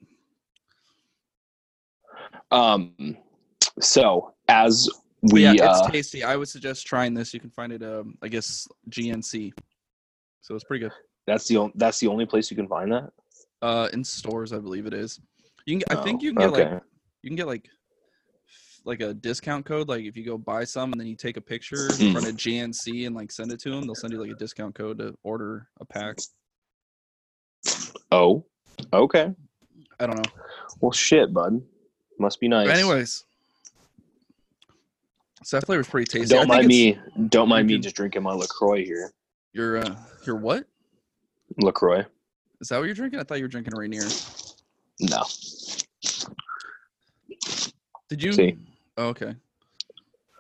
Um. 2.51 3.17
So 3.81 4.35
as 4.49 4.89
we 5.23 5.43
yeah, 5.45 5.53
it's 5.53 5.63
uh, 5.81 5.91
tasty. 5.91 6.25
I 6.25 6.37
would 6.37 6.49
suggest 6.49 6.87
trying 6.87 7.15
this. 7.15 7.33
You 7.35 7.41
can 7.41 7.51
find 7.51 7.73
it, 7.73 7.83
um, 7.83 8.17
I 8.23 8.29
guess, 8.29 8.67
GNC. 8.91 9.53
So 10.41 10.55
it's 10.55 10.65
pretty 10.65 10.85
good. 10.85 10.93
that's 11.27 11.47
the 11.47 11.57
only 11.59 11.73
that's 11.77 11.99
the 12.01 12.09
only 12.09 12.27
place 12.27 12.51
you 12.51 12.57
can 12.57 12.69
find 12.69 12.91
that. 12.93 13.11
Uh, 13.63 13.89
in 13.93 14.03
stores, 14.03 14.53
I 14.53 14.59
believe 14.59 14.87
it 14.87 14.95
is. 14.95 15.21
You 15.67 15.79
can. 15.79 15.99
I 15.99 16.03
think 16.03 16.21
Oh, 16.23 16.25
you 16.25 16.33
can 16.33 16.41
get 16.43 16.53
like 16.53 16.83
you 17.23 17.31
can 17.31 17.37
get 17.37 17.47
like 17.47 17.69
like 18.85 19.01
a 19.03 19.13
discount 19.15 19.65
code 19.67 19.89
like 19.89 20.05
if 20.05 20.17
you 20.17 20.25
go 20.25 20.39
buy 20.39 20.65
some 20.65 20.91
and 20.93 21.01
then 21.01 21.07
you 21.07 21.15
take 21.17 21.37
a 21.37 21.41
picture 21.41 21.89
Hmm. 21.95 22.03
in 22.07 22.13
front 22.13 22.29
of 22.29 22.37
GNC 22.37 23.07
and 23.07 23.15
like 23.15 23.31
send 23.31 23.53
it 23.53 23.61
to 23.61 23.71
them 23.71 23.83
they'll 23.83 23.95
send 23.95 24.13
you 24.13 24.21
like 24.21 24.31
a 24.31 24.35
discount 24.35 24.75
code 24.75 24.99
to 24.99 25.15
order 25.23 25.69
a 25.81 25.85
pack 25.85 26.17
Oh. 28.11 28.45
Okay. 28.93 29.31
I 30.01 30.07
don't 30.07 30.17
know 30.17 30.33
Well, 30.81 30.93
shit, 30.93 31.33
bud. 31.35 31.61
Must 32.19 32.41
be 32.41 32.49
nice. 32.49 32.67
but 32.69 32.77
anyways 32.77 33.25
so 35.43 35.57
that 35.59 35.65
flavor's 35.67 35.89
pretty 35.89 36.07
tasty 36.07 36.35
don't 36.35 36.49
mind 36.49 36.67
me. 36.67 36.99
Don't 37.29 37.49
mind 37.49 37.67
me 37.67 37.79
just 37.79 37.97
drinking 37.97 38.23
my 38.23 38.33
Lacroix 38.33 38.85
here. 38.85 39.11
you're 39.53 39.79
uh 39.79 39.97
you're 40.27 40.37
what 40.37 40.65
Lacroix. 41.59 42.05
is 42.61 42.69
that 42.69 42.79
what 42.79 42.85
you're 42.87 42.95
drinking 42.95 43.21
I 43.21 43.25
thought 43.25 43.39
you 43.39 43.45
were 43.45 43.49
drinking 43.49 43.75
Rainier 43.77 44.05
No. 45.01 45.23
Did 48.09 48.23
you? 48.25 48.33
See. 48.33 48.59
Oh, 49.01 49.07
okay. 49.09 49.35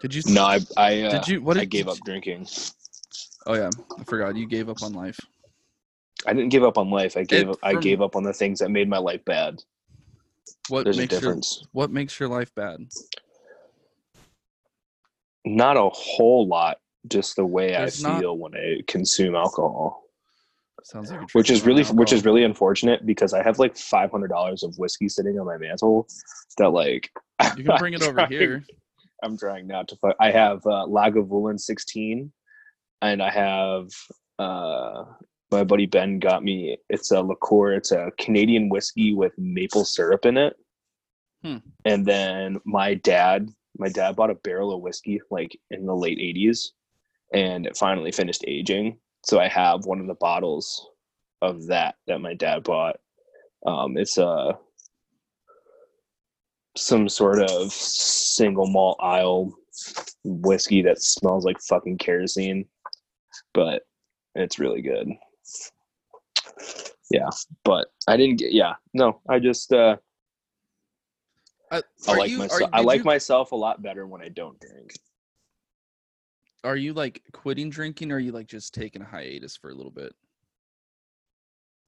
Did 0.02 0.14
you? 0.14 0.22
No, 0.26 0.44
I 0.44 0.60
I 0.76 1.02
uh, 1.02 1.10
Did 1.12 1.28
you? 1.28 1.42
What 1.42 1.54
did 1.54 1.62
I 1.62 1.64
gave 1.64 1.88
up 1.88 1.96
drinking. 2.04 2.46
Oh 3.46 3.54
yeah, 3.54 3.70
I 3.98 4.04
forgot. 4.04 4.36
You 4.36 4.46
gave 4.46 4.68
up 4.68 4.82
on 4.82 4.92
life. 4.92 5.18
I 6.26 6.34
didn't 6.34 6.50
give 6.50 6.62
up 6.62 6.76
on 6.76 6.90
life. 6.90 7.16
I 7.16 7.24
gave 7.24 7.48
It- 7.48 7.52
up, 7.52 7.58
I 7.62 7.74
gave 7.74 8.02
up 8.02 8.16
on 8.16 8.22
the 8.22 8.34
things 8.34 8.58
that 8.58 8.70
made 8.70 8.86
my 8.88 8.98
life 8.98 9.24
bad. 9.24 9.62
What 10.68 10.84
There's 10.84 10.98
a 10.98 11.00
makes 11.00 11.12
your 11.12 11.20
difference. 11.22 11.64
What 11.72 11.90
makes 11.90 12.20
your 12.20 12.28
life 12.28 12.54
bad? 12.54 12.86
Not 15.46 15.78
a 15.78 15.88
whole 15.88 16.46
lot, 16.46 16.80
just 17.08 17.36
the 17.36 17.46
way 17.46 17.68
There's 17.68 18.04
I 18.04 18.10
not- 18.10 18.20
feel 18.20 18.36
when 18.36 18.54
I 18.54 18.82
consume 18.86 19.34
alcohol. 19.34 20.04
Sounds 20.84 21.10
like 21.10 21.32
which 21.34 21.50
is 21.50 21.64
really 21.66 21.84
which 21.84 22.12
is 22.12 22.24
really 22.24 22.44
unfortunate 22.44 23.04
because 23.06 23.32
I 23.32 23.42
have 23.42 23.58
like 23.58 23.76
five 23.76 24.10
hundred 24.10 24.28
dollars 24.28 24.62
of 24.62 24.76
whiskey 24.78 25.08
sitting 25.08 25.38
on 25.38 25.46
my 25.46 25.58
mantle 25.58 26.06
that 26.58 26.70
like 26.70 27.10
You 27.56 27.64
can 27.64 27.76
bring 27.78 27.94
it 27.94 28.02
over 28.02 28.12
trying- 28.14 28.30
here. 28.30 28.64
I'm 29.22 29.36
trying 29.36 29.66
not 29.66 29.86
to. 29.88 29.96
Fuck. 29.96 30.16
I 30.18 30.30
have 30.30 30.58
uh, 30.66 30.86
Lagavulin 30.88 31.60
sixteen, 31.60 32.32
and 33.02 33.22
I 33.22 33.30
have 33.30 33.88
uh, 34.38 35.04
my 35.50 35.62
buddy 35.64 35.84
Ben 35.86 36.18
got 36.18 36.42
me. 36.42 36.78
It's 36.88 37.10
a 37.10 37.20
liqueur. 37.20 37.74
It's 37.74 37.92
a 37.92 38.10
Canadian 38.18 38.70
whiskey 38.70 39.12
with 39.14 39.32
maple 39.36 39.84
syrup 39.84 40.24
in 40.24 40.38
it. 40.38 40.56
Hmm. 41.44 41.58
And 41.84 42.06
then 42.06 42.60
my 42.64 42.94
dad, 42.94 43.48
my 43.78 43.88
dad 43.90 44.16
bought 44.16 44.30
a 44.30 44.34
barrel 44.36 44.74
of 44.74 44.80
whiskey 44.80 45.20
like 45.30 45.58
in 45.70 45.84
the 45.84 45.94
late 45.94 46.18
'80s, 46.18 46.68
and 47.34 47.66
it 47.66 47.76
finally 47.76 48.12
finished 48.12 48.44
aging. 48.48 48.98
So 49.24 49.38
I 49.38 49.48
have 49.48 49.84
one 49.84 50.00
of 50.00 50.06
the 50.06 50.14
bottles 50.14 50.88
of 51.42 51.66
that 51.66 51.96
that 52.06 52.20
my 52.20 52.34
dad 52.34 52.64
bought. 52.64 52.96
Um, 53.66 53.96
it's 53.96 54.18
a 54.18 54.58
some 56.76 57.08
sort 57.08 57.40
of 57.40 57.72
single 57.72 58.66
malt 58.66 58.98
Islay 59.02 59.50
whiskey 60.24 60.82
that 60.82 61.02
smells 61.02 61.44
like 61.44 61.60
fucking 61.60 61.98
kerosene, 61.98 62.64
but 63.52 63.82
it's 64.34 64.58
really 64.58 64.80
good. 64.82 65.08
Yeah, 67.10 67.28
but 67.64 67.88
I 68.06 68.16
didn't 68.16 68.36
get. 68.38 68.52
Yeah, 68.52 68.74
no, 68.94 69.20
I 69.28 69.38
just 69.40 69.72
uh, 69.72 69.96
Uh, 71.70 71.82
I 72.08 72.14
like 72.16 72.30
you- 72.30 72.38
myself. 72.38 72.60
you- 72.60 72.68
I 72.72 72.80
like 72.80 72.98
you- 72.98 73.04
myself 73.04 73.52
a 73.52 73.56
lot 73.56 73.82
better 73.82 74.06
when 74.06 74.22
I 74.22 74.28
don't 74.28 74.58
drink. 74.60 74.92
Are 76.62 76.76
you 76.76 76.92
like 76.92 77.22
quitting 77.32 77.70
drinking, 77.70 78.12
or 78.12 78.16
are 78.16 78.20
you 78.20 78.32
like 78.32 78.46
just 78.46 78.74
taking 78.74 79.02
a 79.02 79.06
hiatus 79.06 79.56
for 79.56 79.70
a 79.70 79.74
little 79.74 79.90
bit? 79.92 80.12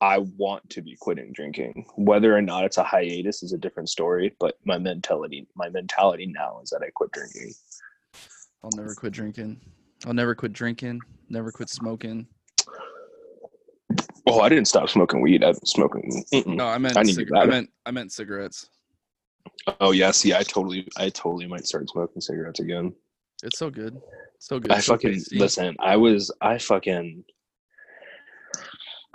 I 0.01 0.19
want 0.19 0.69
to 0.71 0.83
be 0.83 0.97
quitting 0.99 1.33
drinking. 1.33 1.87
Whether 1.97 2.37
or 2.37 2.43
not 2.43 2.65
it's 2.65 2.79
a 2.79 2.83
hiatus 2.85 3.43
is 3.43 3.53
a 3.53 3.59
different 3.59 3.89
story. 3.89 4.35
But 4.41 4.57
my 4.65 4.79
mentality, 4.79 5.47
my 5.55 5.69
mentality 5.69 6.27
now 6.27 6.61
is 6.63 6.71
that 6.71 6.83
I 6.83 6.91
quit 6.95 7.13
drinking. 7.13 7.53
I'll 8.65 8.71
never 8.75 8.95
quit 8.95 9.13
drinking. 9.13 9.61
I'll 10.07 10.15
never 10.15 10.35
quit 10.35 10.53
drinking. 10.53 11.01
Never 11.29 11.53
quit 11.53 11.69
smoking. 11.69 12.27
Oh, 14.27 14.41
I 14.41 14.49
didn't 14.49 14.69
stop 14.69 14.89
smoking 14.89 15.21
weed. 15.21 15.45
I've 15.45 15.57
been 15.57 15.67
smoking. 15.67 16.25
mm-mm. 16.33 16.57
No, 16.57 16.67
I 16.67 16.79
meant. 16.79 16.97
I 16.97 17.03
cig- 17.05 17.29
I 17.35 17.45
meant. 17.45 17.71
I 17.85 17.91
meant 17.91 18.13
cigarettes. 18.13 18.69
Oh 19.81 19.91
yeah, 19.91 20.13
see, 20.13 20.33
I 20.35 20.43
totally, 20.43 20.89
I 20.97 21.11
totally 21.11 21.47
might 21.47 21.67
start 21.67 21.89
smoking 21.91 22.21
cigarettes 22.21 22.61
again. 22.61 22.95
It's 23.43 23.59
so 23.59 23.71
good. 23.71 24.01
So 24.39 24.59
good. 24.59 24.73
I 24.73 24.79
so 24.81 24.95
fucking 24.95 25.13
tasty. 25.15 25.39
listen. 25.39 25.77
I 25.81 25.97
was, 25.97 26.31
I 26.41 26.59
fucking, 26.59 27.25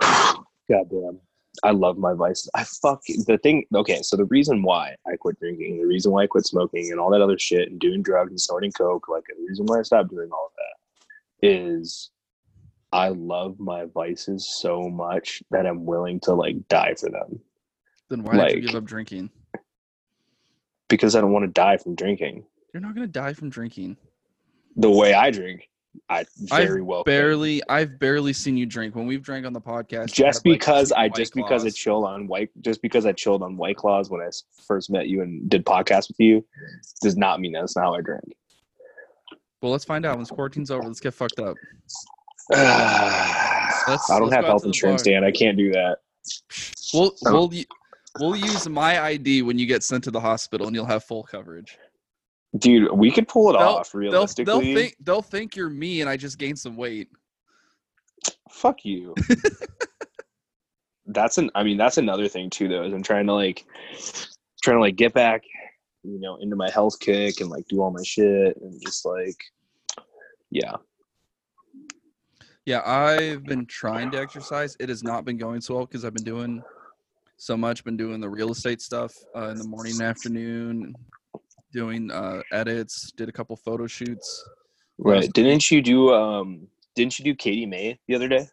goddamn. 0.00 1.20
I 1.64 1.72
love 1.72 1.98
my 1.98 2.14
vices. 2.14 2.48
I 2.54 2.62
fuck 2.64 3.00
the 3.26 3.38
thing. 3.42 3.64
Okay, 3.74 4.00
so 4.02 4.16
the 4.16 4.26
reason 4.26 4.62
why 4.62 4.94
I 5.06 5.16
quit 5.16 5.40
drinking, 5.40 5.78
the 5.78 5.86
reason 5.86 6.12
why 6.12 6.22
I 6.22 6.26
quit 6.28 6.46
smoking, 6.46 6.90
and 6.92 7.00
all 7.00 7.10
that 7.10 7.20
other 7.20 7.38
shit, 7.38 7.68
and 7.70 7.80
doing 7.80 8.02
drugs 8.02 8.30
and 8.30 8.40
snorting 8.40 8.70
coke, 8.72 9.08
like 9.08 9.24
the 9.28 9.44
reason 9.48 9.66
why 9.66 9.80
I 9.80 9.82
stopped 9.82 10.10
doing 10.10 10.28
all 10.30 10.46
of 10.46 10.52
that, 10.56 11.48
is 11.48 12.10
I 12.92 13.08
love 13.08 13.58
my 13.58 13.86
vices 13.92 14.48
so 14.60 14.88
much 14.88 15.42
that 15.50 15.66
I'm 15.66 15.84
willing 15.84 16.20
to 16.20 16.34
like 16.34 16.68
die 16.68 16.94
for 16.98 17.10
them 17.10 17.40
Then 18.08 18.22
why 18.22 18.32
did 18.32 18.38
you 18.38 18.42
like- 18.62 18.66
give 18.66 18.74
up 18.76 18.84
drinking? 18.84 19.30
because 20.88 21.14
I 21.16 21.20
don't 21.20 21.32
want 21.32 21.42
to 21.44 21.50
die 21.52 21.76
from 21.76 21.94
drinking. 21.96 22.46
You're 22.72 22.80
not 22.80 22.94
gonna 22.94 23.06
die 23.08 23.32
from 23.34 23.50
drinking. 23.50 23.96
The 24.76 24.90
way 24.90 25.12
I 25.14 25.30
drink, 25.30 25.68
I 26.08 26.24
very 26.36 26.80
I've 26.80 26.86
well 26.86 27.04
barely. 27.04 27.62
I've 27.68 27.98
barely 27.98 28.32
seen 28.32 28.56
you 28.56 28.66
drink 28.66 28.94
when 28.94 29.06
we've 29.06 29.22
drank 29.22 29.46
on 29.46 29.52
the 29.52 29.60
podcast. 29.60 30.12
just 30.12 30.44
had, 30.44 30.50
like, 30.50 30.58
because 30.60 30.88
two 30.90 30.96
I 30.96 31.08
just 31.08 31.34
because 31.34 31.64
I 31.64 31.70
chilled 31.70 32.04
on 32.04 32.26
white 32.28 32.50
just 32.60 32.82
because 32.82 33.06
I 33.06 33.12
chilled 33.12 33.42
on 33.42 33.56
White 33.56 33.76
Claws 33.76 34.10
when 34.10 34.20
I 34.20 34.28
first 34.66 34.90
met 34.90 35.08
you 35.08 35.22
and 35.22 35.48
did 35.48 35.64
podcast 35.64 36.08
with 36.08 36.20
you 36.20 36.44
does 37.02 37.16
not 37.16 37.40
mean 37.40 37.52
that's 37.52 37.76
not 37.76 37.84
how 37.84 37.94
I 37.94 38.00
drink. 38.00 38.24
Well, 39.60 39.72
let's 39.72 39.84
find 39.84 40.06
out 40.06 40.12
when 40.12 40.20
this 40.20 40.30
quarantine's 40.30 40.70
over. 40.70 40.86
Let's 40.86 41.00
get 41.00 41.14
fucked 41.14 41.40
up. 41.40 41.56
I 42.52 43.74
don't 44.08 44.22
let's 44.22 44.34
have 44.34 44.44
health 44.44 44.64
insurance, 44.64 45.02
bar. 45.02 45.14
Dan. 45.14 45.24
I 45.24 45.32
can't 45.32 45.56
do 45.56 45.72
that. 45.72 45.98
We'll 46.94 47.14
we'll 47.22 47.52
we'll 48.20 48.36
use 48.36 48.68
my 48.68 49.02
ID 49.02 49.42
when 49.42 49.58
you 49.58 49.66
get 49.66 49.82
sent 49.82 50.04
to 50.04 50.10
the 50.10 50.20
hospital, 50.20 50.66
and 50.66 50.76
you'll 50.76 50.86
have 50.86 51.04
full 51.04 51.24
coverage. 51.24 51.76
Dude, 52.56 52.90
we 52.92 53.10
could 53.10 53.28
pull 53.28 53.50
it 53.50 53.58
They'll- 53.58 53.68
off 53.68 53.92
They'll 53.92 54.00
realistically. 54.00 54.44
they'll 54.44 54.74
think 54.74 54.96
they'll 55.00 55.22
think 55.22 55.54
you're 55.56 55.68
me, 55.68 56.00
and 56.00 56.08
I 56.08 56.16
just 56.16 56.38
gained 56.38 56.58
some 56.58 56.76
weight. 56.76 57.08
Fuck 58.50 58.84
you. 58.84 59.14
that's 61.06 61.38
an 61.38 61.50
I 61.54 61.62
mean, 61.62 61.76
that's 61.76 61.98
another 61.98 62.28
thing 62.28 62.50
too 62.50 62.68
though, 62.68 62.84
is 62.84 62.92
I'm 62.92 63.02
trying 63.02 63.26
to 63.26 63.34
like 63.34 63.64
trying 64.62 64.76
to 64.78 64.80
like 64.80 64.96
get 64.96 65.12
back, 65.14 65.42
you 66.02 66.18
know, 66.18 66.36
into 66.36 66.56
my 66.56 66.70
health 66.70 66.98
kick 67.00 67.40
and 67.40 67.50
like 67.50 67.66
do 67.68 67.82
all 67.82 67.90
my 67.90 68.02
shit 68.02 68.56
and 68.60 68.80
just 68.82 69.04
like 69.04 69.36
yeah. 70.50 70.72
Yeah, 72.64 72.82
I've 72.84 73.44
been 73.44 73.64
trying 73.64 74.10
to 74.10 74.18
exercise. 74.20 74.76
It 74.78 74.90
has 74.90 75.02
not 75.02 75.24
been 75.24 75.38
going 75.38 75.60
so 75.62 75.76
well 75.76 75.86
because 75.86 76.04
I've 76.04 76.12
been 76.12 76.24
doing 76.24 76.62
so 77.38 77.56
much. 77.56 77.82
Been 77.82 77.96
doing 77.96 78.20
the 78.20 78.28
real 78.28 78.50
estate 78.50 78.82
stuff 78.82 79.14
uh, 79.34 79.48
in 79.48 79.56
the 79.56 79.64
morning 79.64 79.92
and 79.94 80.02
afternoon, 80.02 80.94
doing 81.72 82.10
uh, 82.10 82.42
edits. 82.52 83.12
Did 83.12 83.28
a 83.28 83.32
couple 83.32 83.56
photo 83.56 83.86
shoots. 83.86 84.44
Right. 84.98 85.22
Last 85.22 85.32
Didn't 85.32 85.70
you 85.70 85.80
do 85.82 86.12
um 86.12 86.66
didn't 86.94 87.18
you 87.18 87.24
do 87.24 87.34
Katie 87.34 87.66
May 87.66 87.98
the 88.08 88.14
other 88.14 88.28
day? 88.28 88.48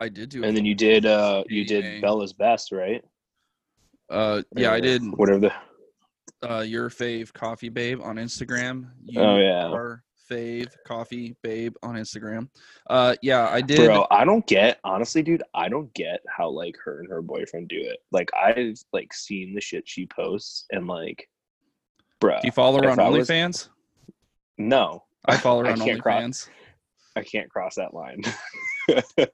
I 0.00 0.08
did 0.08 0.30
do. 0.30 0.42
And 0.42 0.56
then 0.56 0.64
you 0.64 0.74
did 0.74 1.06
uh 1.06 1.44
you 1.48 1.64
did 1.66 1.84
May. 1.84 2.00
Bella's 2.00 2.32
best, 2.32 2.72
right? 2.72 3.04
uh, 4.10 4.42
yeah, 4.56 4.72
I 4.72 4.80
did. 4.80 5.02
Whatever 5.16 5.40
the 5.40 5.52
Uh, 6.48 6.60
your 6.60 6.90
fave 6.90 7.32
coffee 7.32 7.68
babe 7.70 8.00
on 8.02 8.16
Instagram. 8.16 8.90
You 9.04 9.20
Oh, 9.20 9.36
yeah. 9.38 9.70
Are 9.70 10.02
fave 10.30 10.68
coffee 10.86 11.36
babe 11.42 11.74
on 11.82 11.96
Instagram. 11.96 12.48
Uh, 12.88 13.14
yeah, 13.22 13.48
I 13.48 13.60
did. 13.60 13.86
Bro, 13.86 14.06
I 14.10 14.24
don't 14.24 14.46
get 14.46 14.78
honestly, 14.84 15.22
dude, 15.22 15.42
I 15.54 15.68
don't 15.68 15.92
get 15.94 16.20
how 16.28 16.48
like 16.48 16.76
her 16.84 17.00
and 17.00 17.08
her 17.10 17.22
boyfriend 17.22 17.68
do 17.68 17.78
it. 17.78 17.98
Like 18.10 18.30
I've 18.34 18.78
like 18.92 19.12
seen 19.12 19.54
the 19.54 19.60
shit 19.60 19.86
she 19.86 20.06
posts 20.06 20.66
and 20.70 20.86
like 20.86 21.28
bro. 22.20 22.34
do 22.40 22.46
you 22.46 22.52
follow 22.52 22.82
her 22.82 22.90
on 22.90 22.98
I 23.00 23.08
was- 23.08 23.28
OnlyFans? 23.28 23.68
No. 24.58 25.04
I 25.26 25.36
follow 25.36 25.60
her 25.64 25.66
I 25.70 25.72
on 25.72 25.78
can't 25.80 26.02
cross- 26.02 26.22
OnlyFans. 26.22 26.48
I 27.16 27.22
can't 27.22 27.50
cross 27.50 27.74
that 27.76 27.94
line. 27.94 28.22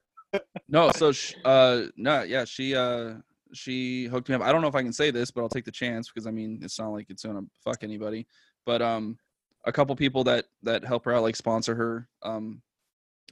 No, 0.68 0.92
so 0.92 1.10
sh- 1.10 1.34
uh 1.44 1.86
no, 1.96 2.22
yeah, 2.22 2.44
she 2.44 2.76
uh 2.76 3.14
she 3.52 4.04
hooked 4.04 4.28
me 4.28 4.36
up. 4.36 4.42
I 4.42 4.52
don't 4.52 4.62
know 4.62 4.68
if 4.68 4.76
I 4.76 4.82
can 4.84 4.92
say 4.92 5.10
this, 5.10 5.32
but 5.32 5.40
I'll 5.42 5.48
take 5.48 5.64
the 5.64 5.72
chance 5.72 6.08
because 6.08 6.24
I 6.28 6.30
mean 6.30 6.60
it's 6.62 6.78
not 6.78 6.90
like 6.90 7.06
it's 7.10 7.24
gonna 7.24 7.42
fuck 7.64 7.82
anybody. 7.82 8.28
But 8.64 8.80
um 8.80 9.18
a 9.64 9.72
couple 9.72 9.96
people 9.96 10.22
that 10.24 10.44
that 10.62 10.84
help 10.84 11.04
her 11.06 11.12
out 11.14 11.22
like 11.22 11.34
sponsor 11.34 11.74
her. 11.74 12.08
Um 12.22 12.62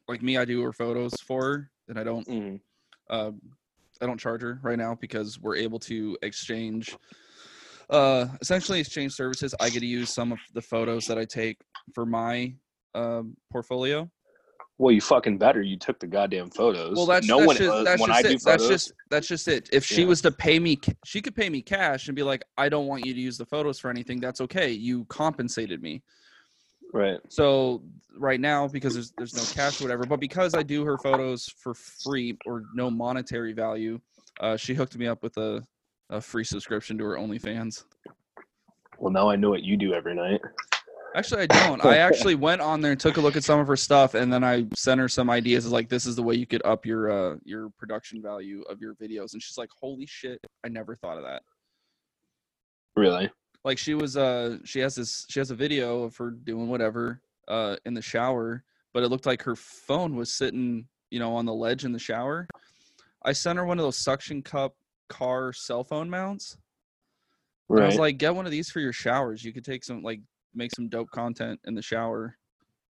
like 0.08 0.22
me, 0.22 0.36
I 0.38 0.44
do 0.44 0.60
her 0.62 0.72
photos 0.72 1.14
for 1.20 1.44
her 1.44 1.70
and 1.88 2.00
I 2.00 2.02
don't 2.02 2.26
Mhm. 2.26 2.60
uh 3.08 3.30
I 4.02 4.06
don't 4.06 4.18
charge 4.18 4.42
her 4.42 4.58
right 4.62 4.78
now 4.78 4.96
because 5.00 5.38
we're 5.38 5.54
able 5.56 5.78
to 5.80 6.18
exchange 6.22 6.96
uh 7.90 8.26
essentially 8.40 8.80
exchange 8.80 9.12
services. 9.14 9.54
I 9.60 9.70
get 9.70 9.80
to 9.80 9.86
use 9.86 10.10
some 10.10 10.32
of 10.32 10.38
the 10.54 10.62
photos 10.62 11.06
that 11.06 11.18
I 11.18 11.24
take 11.24 11.58
for 11.94 12.04
my 12.06 12.54
um 12.94 13.36
portfolio. 13.50 14.10
Well, 14.78 14.92
you 14.92 15.00
fucking 15.00 15.38
better. 15.38 15.60
You 15.60 15.76
took 15.76 15.98
the 15.98 16.06
goddamn 16.06 16.50
photos. 16.50 16.96
Well, 16.96 17.06
that's 17.06 17.26
no 17.28 17.38
that's 17.38 17.46
one 17.48 17.56
just, 17.56 17.84
that's 17.84 18.00
when 18.00 18.10
just 18.10 18.18
I 18.18 18.20
it. 18.20 18.22
do 18.22 18.28
that's 18.30 18.44
photos. 18.44 18.68
just 18.68 18.92
that's 19.10 19.26
just 19.26 19.48
it. 19.48 19.68
If 19.72 19.84
she 19.84 20.02
Yeah. 20.02 20.08
was 20.08 20.20
to 20.22 20.30
pay 20.30 20.58
me, 20.60 20.78
she 21.04 21.20
could 21.20 21.34
pay 21.34 21.50
me 21.50 21.62
cash 21.62 22.06
and 22.06 22.14
be 22.14 22.22
like, 22.22 22.44
"I 22.56 22.68
don't 22.68 22.86
want 22.86 23.04
you 23.04 23.12
to 23.12 23.20
use 23.20 23.36
the 23.38 23.46
photos 23.46 23.80
for 23.80 23.90
anything." 23.90 24.20
That's 24.20 24.40
okay. 24.42 24.70
You 24.70 25.04
compensated 25.06 25.82
me. 25.82 26.02
right. 26.92 27.18
So 27.28 27.82
right 28.16 28.40
now, 28.40 28.68
because 28.68 28.94
there's 28.94 29.12
there's 29.18 29.34
no 29.34 29.46
cash 29.46 29.80
or 29.80 29.84
whatever, 29.84 30.06
but 30.06 30.20
because 30.20 30.54
I 30.54 30.62
do 30.62 30.84
her 30.84 30.96
photos 30.96 31.48
for 31.58 31.74
free 31.74 32.38
or 32.46 32.62
no 32.72 32.88
monetary 32.90 33.52
value, 33.52 34.00
uh, 34.40 34.56
she 34.56 34.74
hooked 34.74 34.96
me 34.96 35.06
up 35.08 35.22
with 35.24 35.36
a 35.38 35.64
a 36.10 36.20
free 36.20 36.44
subscription 36.44 36.98
to 36.98 37.04
her 37.04 37.16
OnlyFans. 37.16 37.84
Well, 38.98 39.12
now 39.12 39.28
I 39.28 39.36
know 39.36 39.50
what 39.50 39.62
you 39.62 39.76
do 39.76 39.94
every 39.94 40.14
night. 40.14 40.40
Actually, 41.14 41.42
I 41.42 41.46
don't. 41.46 41.84
I 41.84 41.98
actually 41.98 42.34
went 42.48 42.60
on 42.60 42.80
there 42.80 42.92
and 42.92 43.00
took 43.00 43.16
a 43.16 43.20
look 43.20 43.36
at 43.36 43.44
some 43.44 43.60
of 43.60 43.66
her 43.66 43.76
stuff, 43.76 44.14
and 44.14 44.32
then 44.32 44.44
I 44.44 44.66
sent 44.74 45.00
her 45.00 45.08
some 45.08 45.30
ideas. 45.30 45.70
Like, 45.70 45.88
this 45.88 46.06
is 46.06 46.16
the 46.16 46.22
way 46.22 46.34
you 46.34 46.46
could 46.46 46.62
up 46.64 46.84
your 46.84 47.10
uh, 47.10 47.36
your 47.44 47.70
production 47.78 48.20
value 48.22 48.62
of 48.68 48.80
your 48.80 48.94
videos, 48.94 49.32
and 49.32 49.42
she's 49.42 49.56
like, 49.56 49.70
"Holy 49.80 50.06
shit! 50.06 50.38
I 50.64 50.68
never 50.68 50.96
thought 50.96 51.16
of 51.16 51.24
that." 51.24 51.42
Really? 52.96 53.30
like 53.64 53.78
she 53.78 53.94
was 53.94 54.16
uh 54.16 54.56
she 54.64 54.80
has 54.80 54.94
this 54.94 55.26
she 55.28 55.38
has 55.40 55.50
a 55.50 55.54
video 55.54 56.02
of 56.02 56.16
her 56.16 56.30
doing 56.30 56.68
whatever 56.68 57.20
uh 57.48 57.76
in 57.84 57.94
the 57.94 58.02
shower 58.02 58.64
but 58.94 59.02
it 59.02 59.08
looked 59.08 59.26
like 59.26 59.42
her 59.42 59.56
phone 59.56 60.16
was 60.16 60.32
sitting 60.32 60.86
you 61.10 61.18
know 61.18 61.34
on 61.34 61.44
the 61.44 61.52
ledge 61.52 61.84
in 61.84 61.92
the 61.92 61.98
shower 61.98 62.46
i 63.24 63.32
sent 63.32 63.58
her 63.58 63.64
one 63.64 63.78
of 63.78 63.84
those 63.84 63.96
suction 63.96 64.42
cup 64.42 64.74
car 65.08 65.52
cell 65.52 65.84
phone 65.84 66.08
mounts. 66.10 66.56
And 67.70 67.80
i 67.82 67.86
was 67.86 67.98
like 67.98 68.16
get 68.18 68.34
one 68.34 68.46
of 68.46 68.52
these 68.52 68.70
for 68.70 68.80
your 68.80 68.92
showers. 68.94 69.44
You 69.44 69.52
could 69.52 69.64
take 69.64 69.84
some 69.84 70.02
like 70.02 70.20
make 70.54 70.74
some 70.74 70.88
dope 70.88 71.10
content 71.10 71.60
in 71.66 71.74
the 71.74 71.82
shower 71.82 72.36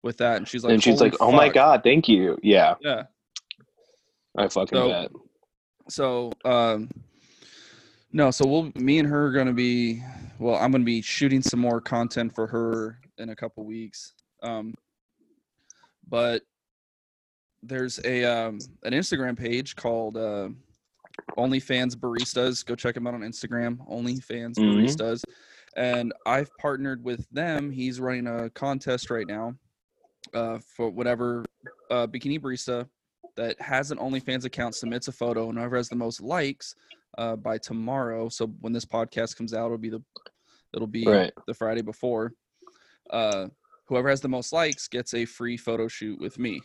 with 0.02 0.16
that. 0.18 0.37
And 0.37 0.46
she's 0.46 0.62
like 0.64 0.75
and 0.75 0.82
she's 0.82 0.98
"Holy 1.00 1.10
like, 1.10 1.18
"Oh 1.20 1.32
my 1.32 1.48
god, 1.48 1.82
thank 1.82 2.08
you." 2.08 2.38
Yeah, 2.42 2.75
yeah. 2.80 3.02
I 4.37 4.46
fucking 4.48 4.76
So- 4.78 4.88
bet. 4.88 5.10
so 5.88 6.32
um 6.44 6.88
no 8.12 8.30
so 8.30 8.46
we'll 8.46 8.70
me 8.76 8.98
and 9.00 9.08
her 9.08 9.26
are 9.26 9.32
gonna 9.32 9.52
be 9.52 10.02
well 10.38 10.54
i'm 10.56 10.70
gonna 10.70 10.84
be 10.84 11.02
shooting 11.02 11.42
some 11.42 11.58
more 11.60 11.80
content 11.80 12.34
for 12.34 12.46
her 12.46 13.00
in 13.18 13.30
a 13.30 13.37
couple 13.37 13.64
weeks. 13.64 14.14
Um 14.42 14.75
but 16.08 16.42
there's 17.62 17.98
a 18.04 18.25
um 18.25 18.58
an 18.84 18.92
instagram 18.92 19.37
page 19.37 19.75
called 19.75 20.16
uh 20.16 20.48
onlyfans 21.38 21.95
baristas 21.95 22.64
go 22.66 22.75
check 22.75 22.97
him 22.97 23.07
out 23.07 23.14
on 23.14 23.21
instagram 23.23 23.76
onlyfans 23.88 24.57
Mhm. 24.59 24.68
baristas 24.68 25.23
and 25.76 26.12
i've 26.26 26.50
partnered 26.59 27.02
with 27.04 27.28
them 27.30 27.71
he's 27.71 28.00
running 28.00 28.26
a 28.26 28.50
contest 28.50 29.11
right 29.11 29.26
now 29.26 29.54
uh 30.35 30.59
for 30.76 30.90
whatever 30.90 31.45
uh 31.90 32.07
bikini 32.07 32.38
barista 32.40 32.88
that 33.37 33.61
has 33.61 33.92
an 33.92 33.99
OnlyFans 33.99 34.45
account 34.47 34.75
submits 34.75 35.07
a 35.07 35.12
photo, 35.12 35.49
and 35.49 35.57
whoever 35.57 35.76
has 35.76 35.88
the 35.88 35.95
most 35.95 36.21
likes 36.21 36.75
uh, 37.18 37.37
by 37.37 37.57
tomorrow. 37.57 38.28
So 38.28 38.49
when 38.62 38.73
this 38.73 38.85
podcast 38.85 39.37
comes 39.37 39.54
out, 39.54 39.66
it'll 39.66 39.78
be 39.78 39.90
the 39.90 40.02
it'll 40.75 40.88
be 40.88 41.07
Right. 41.07 41.33
the 41.47 41.54
Friday 41.54 41.83
before. 41.83 42.33
Uh, 43.11 43.47
whoever 43.87 44.09
has 44.09 44.21
the 44.21 44.28
most 44.28 44.52
likes 44.52 44.88
gets 44.88 45.14
a 45.14 45.25
free 45.25 45.57
photo 45.57 45.87
shoot 45.87 46.18
with 46.18 46.37
me. 46.37 46.61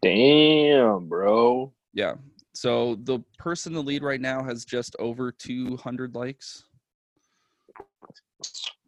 Damn, 0.00 1.08
bro. 1.08 1.72
Yeah. 1.92 2.14
So 2.56 2.94
the 3.02 3.18
person 3.38 3.72
in 3.72 3.76
the 3.76 3.82
lead 3.82 4.02
right 4.02 4.20
now 4.20 4.42
has 4.42 4.64
just 4.64 4.96
over 4.98 5.30
200 5.30 6.14
likes. 6.14 6.64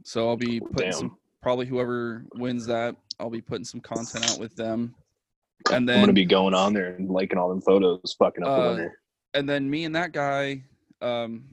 So 0.05 0.27
I'll 0.27 0.37
be 0.39 0.59
putting 0.59 0.91
some 0.93 1.19
probably 1.43 1.67
whoever 1.67 2.25
wins 2.37 2.65
that, 2.67 2.97
I'll 3.21 3.29
be 3.29 3.43
putting 3.43 3.67
some 3.67 3.81
content 3.81 4.25
out 4.31 4.39
with 4.39 4.57
them. 4.57 4.95
And 5.71 5.87
then 5.87 5.97
I'm 5.99 6.03
gonna 6.03 6.13
be 6.15 6.25
going 6.25 6.55
on 6.55 6.73
there 6.73 6.95
and 6.95 7.11
liking 7.11 7.37
all 7.37 7.51
them 7.51 7.61
photos, 7.61 8.17
fucking 8.19 8.43
up 8.43 8.57
the 8.57 8.63
Uh, 8.63 8.73
winner. 8.75 8.99
and 9.35 9.47
then 9.47 9.69
me 9.69 9.85
and 9.85 9.95
that 9.95 10.13
guy 10.13 10.63
um, 11.03 11.45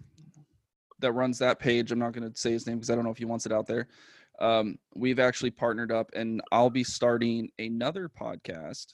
that 1.00 1.12
runs 1.12 1.38
that 1.40 1.60
page 1.60 1.92
i'm 1.92 2.00
not 2.00 2.14
going 2.14 2.28
to 2.32 2.40
say 2.40 2.52
his 2.52 2.66
name 2.66 2.78
because 2.78 2.90
i 2.90 2.96
don't 2.96 3.04
know 3.04 3.12
if 3.12 3.18
he 3.18 3.26
wants 3.26 3.46
it 3.46 3.52
out 3.52 3.68
there 3.68 3.88
um, 4.40 4.80
we've 4.96 5.20
actually 5.20 5.52
partnered 5.52 5.92
up 5.92 6.10
and 6.16 6.42
i'll 6.52 6.70
be 6.70 6.84
starting 6.84 7.48
another 7.60 8.10
podcast 8.10 8.94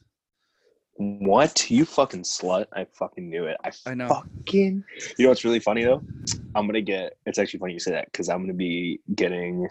What? 1.01 1.71
You 1.71 1.85
fucking 1.85 2.21
slut. 2.21 2.67
I 2.73 2.85
fucking 2.93 3.27
knew 3.27 3.45
it. 3.45 3.57
I, 3.63 3.71
I 3.87 3.95
know. 3.95 4.07
fucking 4.07 4.83
You 5.17 5.25
know 5.25 5.29
what's 5.29 5.43
really 5.43 5.59
funny 5.59 5.83
though? 5.83 6.03
I'm 6.53 6.67
gonna 6.67 6.81
get 6.81 7.17
it's 7.25 7.39
actually 7.39 7.59
funny 7.59 7.73
you 7.73 7.79
say 7.79 7.91
that 7.91 8.05
because 8.11 8.29
I'm 8.29 8.41
gonna 8.41 8.53
be 8.53 8.99
getting 9.15 9.67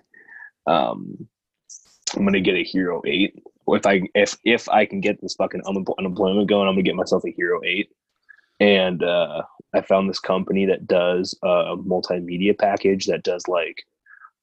um 0.66 1.28
I'm 2.16 2.24
gonna 2.24 2.40
get 2.40 2.56
a 2.56 2.64
hero 2.64 3.00
eight. 3.06 3.40
If 3.68 3.86
I 3.86 4.02
if 4.14 4.36
if 4.44 4.68
I 4.68 4.86
can 4.86 5.00
get 5.00 5.20
this 5.20 5.34
fucking 5.34 5.62
unempl- 5.62 5.96
unemployment 5.98 6.48
going, 6.48 6.66
I'm 6.66 6.74
gonna 6.74 6.82
get 6.82 6.96
myself 6.96 7.22
a 7.24 7.30
hero 7.30 7.60
eight. 7.64 7.90
And 8.58 9.04
uh 9.04 9.42
I 9.72 9.82
found 9.82 10.10
this 10.10 10.18
company 10.18 10.66
that 10.66 10.88
does 10.88 11.38
a 11.44 11.76
multimedia 11.76 12.58
package 12.58 13.06
that 13.06 13.22
does 13.22 13.46
like 13.46 13.84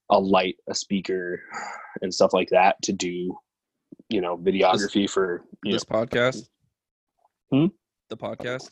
a 0.09 0.17
light, 0.17 0.55
a 0.69 0.73
speaker, 0.73 1.41
and 2.01 2.13
stuff 2.13 2.31
like 2.31 2.47
that 2.51 2.81
to 2.83 2.93
do, 2.93 3.37
you 4.07 4.21
know, 4.21 4.37
videography 4.37 5.09
for 5.09 5.43
you 5.65 5.73
this 5.73 5.83
podcast 5.83 6.47
Hmm? 7.51 7.67
the 8.09 8.17
podcast 8.17 8.69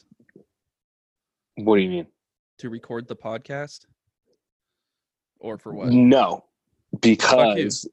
what 1.55 1.77
do 1.77 1.81
you 1.81 1.89
mean? 1.89 2.07
to 2.57 2.69
record 2.69 3.07
the 3.07 3.15
podcast 3.15 3.85
or 5.39 5.57
for 5.57 5.73
what 5.73 5.89
No, 5.89 6.45
because 7.01 7.88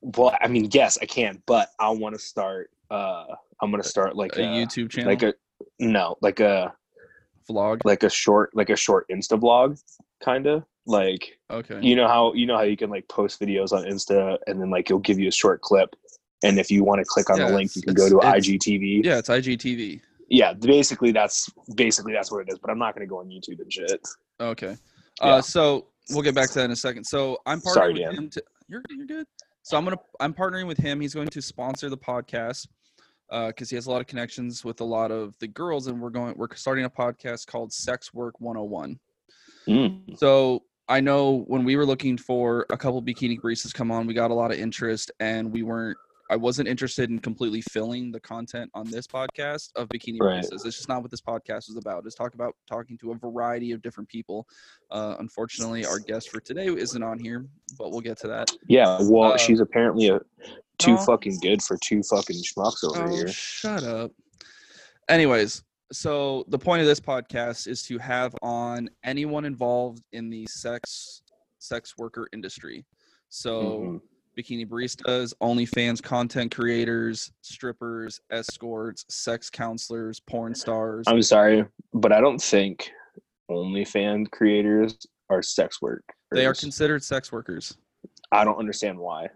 well, 0.00 0.36
I 0.40 0.48
mean, 0.48 0.68
yes, 0.72 0.98
I 1.00 1.06
can, 1.06 1.42
but 1.46 1.68
I 1.78 1.90
want 1.90 2.14
to 2.14 2.20
start. 2.20 2.70
uh 2.90 3.26
I'm 3.60 3.70
gonna 3.70 3.84
start 3.84 4.16
like 4.16 4.36
a 4.36 4.42
a, 4.42 4.44
youtube 4.44 4.90
channel 4.90 5.10
like 5.10 5.22
a 5.22 5.34
no, 5.78 6.16
like 6.20 6.40
a 6.40 6.74
vlog 7.48 7.80
like 7.84 8.02
a 8.02 8.10
short 8.10 8.50
like 8.54 8.70
a 8.70 8.76
short 8.76 9.06
Insta 9.08 9.38
vlog, 9.38 9.80
kind 10.22 10.46
of 10.46 10.64
like 10.84 11.38
okay 11.48 11.78
you 11.80 11.94
know 11.94 12.08
how 12.08 12.32
you 12.34 12.44
know 12.44 12.56
how 12.56 12.64
you 12.64 12.76
can 12.76 12.90
like 12.90 13.06
post 13.08 13.40
videos 13.40 13.72
on 13.72 13.84
Insta 13.84 14.36
and 14.48 14.60
then 14.60 14.70
like 14.70 14.86
it'll 14.90 14.98
give 14.98 15.20
you 15.20 15.28
a 15.28 15.32
short 15.32 15.60
clip, 15.60 15.94
and 16.42 16.58
if 16.58 16.70
you 16.70 16.84
want 16.84 16.98
to 17.00 17.04
click 17.04 17.30
on 17.30 17.38
Yeah, 17.38 17.48
the 17.48 17.54
link, 17.54 17.74
you 17.76 17.82
can 17.82 17.94
go 17.94 18.08
to 18.08 18.16
IGTV. 18.16 19.04
yeah 19.04 19.18
it's 19.18 19.28
igtv 19.28 20.00
yeah, 20.32 20.54
basically 20.54 21.12
that's 21.12 21.50
basically 21.76 22.14
that's 22.14 22.32
what 22.32 22.40
it 22.40 22.50
is. 22.50 22.58
But 22.58 22.70
I'm 22.70 22.78
not 22.78 22.94
gonna 22.94 23.06
go 23.06 23.18
on 23.18 23.28
YouTube 23.28 23.60
and 23.60 23.70
shit. 23.70 24.00
Okay. 24.40 24.78
Yeah. 25.20 25.26
Uh, 25.26 25.42
so 25.42 25.88
we'll 26.10 26.22
get 26.22 26.34
back 26.34 26.48
to 26.48 26.54
that 26.54 26.64
in 26.64 26.70
a 26.70 26.76
second. 26.76 27.04
So 27.04 27.36
I'm 27.44 27.60
partnering 27.60 27.74
Sorry, 27.74 27.92
with 27.92 28.02
Dan. 28.02 28.14
him. 28.14 28.30
To, 28.30 28.42
you're 28.66 28.82
you're 28.88 29.06
good. 29.06 29.26
So 29.62 29.76
I'm 29.76 29.84
gonna 29.84 29.98
I'm 30.20 30.32
partnering 30.32 30.66
with 30.66 30.78
him. 30.78 31.02
He's 31.02 31.12
going 31.12 31.28
to 31.28 31.42
sponsor 31.42 31.90
the 31.90 31.98
podcast 31.98 32.66
because 33.28 33.68
he 33.68 33.76
has 33.76 33.86
a 33.86 33.90
lot 33.90 34.00
of 34.00 34.06
connections 34.06 34.64
with 34.64 34.80
a 34.80 34.84
lot 34.84 35.10
of 35.10 35.38
the 35.38 35.48
girls, 35.48 35.86
and 35.88 36.00
we're 36.00 36.08
going 36.08 36.34
we're 36.38 36.54
starting 36.54 36.86
a 36.86 36.90
podcast 36.90 37.46
called 37.46 37.70
Sex 37.70 38.14
Work 38.14 38.40
101. 38.40 38.98
Mm. 39.68 40.18
So 40.18 40.62
I 40.88 41.00
know 41.00 41.44
when 41.46 41.62
we 41.62 41.76
were 41.76 41.84
looking 41.84 42.16
for 42.16 42.64
a 42.70 42.76
couple 42.78 43.02
bikini 43.02 43.38
to 43.38 43.72
come 43.74 43.90
on, 43.90 44.06
we 44.06 44.14
got 44.14 44.30
a 44.30 44.34
lot 44.34 44.50
of 44.50 44.58
interest, 44.58 45.10
and 45.20 45.52
we 45.52 45.62
weren't. 45.62 45.98
I 46.32 46.36
wasn't 46.36 46.66
interested 46.66 47.10
in 47.10 47.18
completely 47.18 47.60
filling 47.60 48.10
the 48.10 48.18
content 48.18 48.70
on 48.72 48.90
this 48.90 49.06
podcast 49.06 49.68
of 49.76 49.86
bikini 49.90 50.18
Right. 50.18 50.42
baristas. 50.42 50.64
It's 50.64 50.76
just 50.78 50.88
not 50.88 51.02
what 51.02 51.10
this 51.10 51.20
podcast 51.20 51.68
is 51.68 51.76
about. 51.76 52.06
It's 52.06 52.14
talk 52.14 52.32
about 52.32 52.56
talking 52.66 52.96
to 53.02 53.12
a 53.12 53.14
variety 53.16 53.72
of 53.72 53.82
different 53.82 54.08
people. 54.08 54.46
Uh, 54.90 55.16
unfortunately, 55.18 55.84
our 55.84 55.98
guest 55.98 56.30
for 56.30 56.40
today 56.40 56.68
isn't 56.68 57.02
on 57.02 57.18
here, 57.18 57.44
but 57.76 57.90
we'll 57.90 58.00
get 58.00 58.16
to 58.20 58.28
that. 58.28 58.50
Yeah, 58.66 58.96
well, 59.02 59.34
Uh, 59.34 59.36
she's 59.36 59.60
apparently 59.60 60.08
a 60.08 60.20
too 60.78 60.92
no. 60.92 61.04
fucking 61.04 61.38
good 61.42 61.60
for 61.62 61.76
two 61.76 62.02
fucking 62.02 62.42
schmucks 62.42 62.82
over 62.82 63.06
Oh, 63.06 63.14
here. 63.14 63.28
shut 63.28 63.82
up. 63.84 64.10
Anyways, 65.10 65.62
so 65.92 66.46
the 66.48 66.58
point 66.58 66.80
of 66.80 66.86
this 66.86 66.98
podcast 67.00 67.66
is 67.66 67.82
to 67.82 67.98
have 67.98 68.34
on 68.40 68.88
anyone 69.04 69.44
involved 69.44 70.02
in 70.12 70.30
the 70.30 70.46
sex 70.46 71.20
sex 71.58 71.92
worker 71.98 72.26
industry. 72.32 72.86
So 73.28 73.62
Mhm. 73.62 74.00
Bikini 74.36 74.66
baristas, 74.66 75.32
OnlyFans 75.42 76.02
content 76.02 76.54
creators, 76.54 77.32
strippers, 77.42 78.20
escorts, 78.30 79.04
sex 79.08 79.50
counselors, 79.50 80.20
porn 80.20 80.54
stars. 80.54 81.04
I'm 81.06 81.22
sorry, 81.22 81.64
but 81.94 82.12
I 82.12 82.20
don't 82.20 82.40
think 82.40 82.90
OnlyFans 83.50 84.30
creators 84.30 85.06
are 85.30 85.42
sex 85.42 85.82
work. 85.82 86.04
They 86.30 86.46
are 86.46 86.54
considered 86.54 87.02
sex 87.02 87.30
workers 87.30 87.76
I 88.30 88.44
don't 88.44 88.58
understand 88.58 88.98
why, 88.98 89.28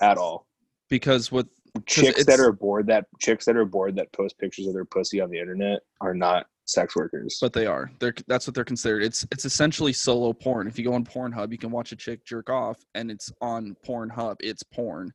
at 0.00 0.18
all. 0.18 0.46
because 0.88 1.32
what 1.32 1.46
Chicks 1.84 2.24
that 2.24 2.40
are 2.40 2.52
bored 2.52 2.86
that 2.86 3.04
chicks 3.20 3.44
that 3.44 3.54
are 3.54 3.66
bored 3.66 3.96
that 3.96 4.10
post 4.12 4.38
pictures 4.38 4.66
of 4.66 4.72
their 4.72 4.86
pussy 4.86 5.20
on 5.20 5.28
the 5.28 5.38
internet 5.38 5.80
are 6.00 6.14
not 6.14 6.46
sex 6.66 6.94
workers. 6.96 7.38
but 7.40 7.52
they 7.52 7.66
are. 7.66 7.90
They're 8.00 8.14
that's 8.26 8.46
what 8.46 8.54
they're 8.54 8.64
considered. 8.64 9.02
It's 9.02 9.26
it's 9.30 9.44
essentially 9.44 9.92
solo 9.92 10.32
porn. 10.32 10.66
If 10.66 10.78
you 10.78 10.84
go 10.84 10.92
on 10.94 11.04
Pornhub, 11.04 11.52
you 11.52 11.58
can 11.58 11.70
watch 11.70 11.92
a 11.92 11.96
chick 11.96 12.24
jerk 12.24 12.50
off 12.50 12.78
and 12.94 13.10
it's 13.10 13.32
on 13.40 13.76
Pornhub. 13.86 14.36
It's 14.40 14.62
porn. 14.62 15.12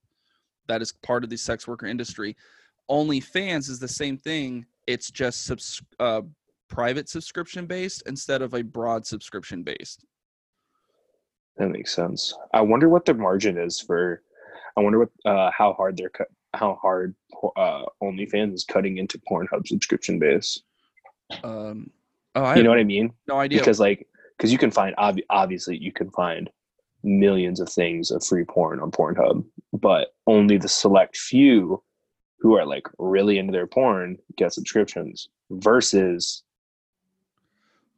That 0.67 0.81
is 0.81 0.93
part 1.03 1.23
of 1.23 1.29
the 1.29 1.37
sex 1.37 1.67
worker 1.67 1.85
industry. 1.85 2.35
OnlyFans 2.89 3.69
is 3.69 3.79
the 3.79 3.87
same 3.87 4.17
thing. 4.17 4.65
It's 4.87 5.11
just 5.11 5.45
subs- 5.45 5.81
uh, 5.99 6.21
private 6.67 7.09
subscription 7.09 7.65
based 7.65 8.03
instead 8.05 8.41
of 8.41 8.53
a 8.53 8.63
broad 8.63 9.05
subscription 9.05 9.63
based. 9.63 10.05
that 11.57 11.69
makes 11.69 11.93
sense. 11.93 12.33
I 12.53 12.61
wonder 12.61 12.87
what 12.89 13.05
the 13.05 13.13
margin 13.13 13.57
is 13.57 13.79
for. 13.79 14.23
I 14.77 14.81
wonder 14.81 14.99
what 14.99 15.09
uh, 15.25 15.51
how 15.55 15.73
hard 15.73 15.97
they're 15.97 16.09
cut. 16.09 16.27
How 16.53 16.77
hard 16.81 17.15
uh, 17.57 17.83
OnlyFans 18.01 18.53
is 18.53 18.63
cutting 18.65 18.97
into 18.97 19.19
Pornhub 19.29 19.67
subscription 19.67 20.19
base. 20.19 20.63
Um, 21.43 21.89
oh, 22.35 22.43
I 22.43 22.55
You 22.55 22.63
know 22.63 22.69
what 22.69 22.79
I 22.79 22.83
mean? 22.83 23.13
no 23.27 23.37
idea. 23.39 23.59
because 23.59 23.79
like 23.79 24.07
because 24.37 24.51
you 24.51 24.57
can 24.57 24.71
find 24.71 24.95
ob- 24.97 25.19
obviously 25.29 25.77
you 25.77 25.91
can 25.91 26.09
find 26.11 26.49
millions 27.03 27.59
of 27.59 27.67
things 27.69 28.11
of 28.11 28.23
free 28.23 28.43
porn 28.45 28.79
on 28.79 28.91
Pornhub, 28.91 29.43
but 29.73 30.09
only 30.27 30.57
the 30.57 30.67
select 30.69 31.17
few 31.17 31.81
who 32.39 32.55
are 32.57 32.65
like 32.65 32.87
really 32.97 33.37
into 33.37 33.51
their 33.51 33.67
porn 33.67 34.17
get 34.37 34.53
subscriptions 34.53 35.29
versus 35.51 36.43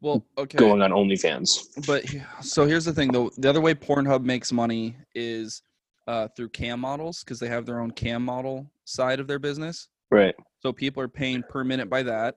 well, 0.01 0.25
okay. 0.37 0.57
going 0.57 0.81
on 0.81 0.91
OnlyFans. 0.91 1.85
but 1.87 2.03
so 2.41 2.65
here's 2.65 2.83
the 2.85 2.91
thing 2.93 3.11
though 3.11 3.31
the 3.37 3.49
other 3.49 3.61
way 3.61 3.73
pornhub 3.73 4.23
makes 4.23 4.51
money 4.51 4.95
is 5.15 5.61
uh, 6.07 6.27
through 6.35 6.49
cam 6.49 6.81
models 6.81 7.23
because 7.23 7.39
they 7.39 7.47
have 7.47 7.65
their 7.65 7.79
own 7.79 7.89
cam 7.91 8.23
model 8.23 8.69
side 8.83 9.19
of 9.21 9.27
their 9.27 9.39
business 9.39 9.87
Right. 10.11 10.35
so 10.59 10.73
people 10.73 11.01
are 11.01 11.07
paying 11.07 11.41
per 11.49 11.63
minute 11.63 11.89
by 11.89 12.03
that 12.03 12.35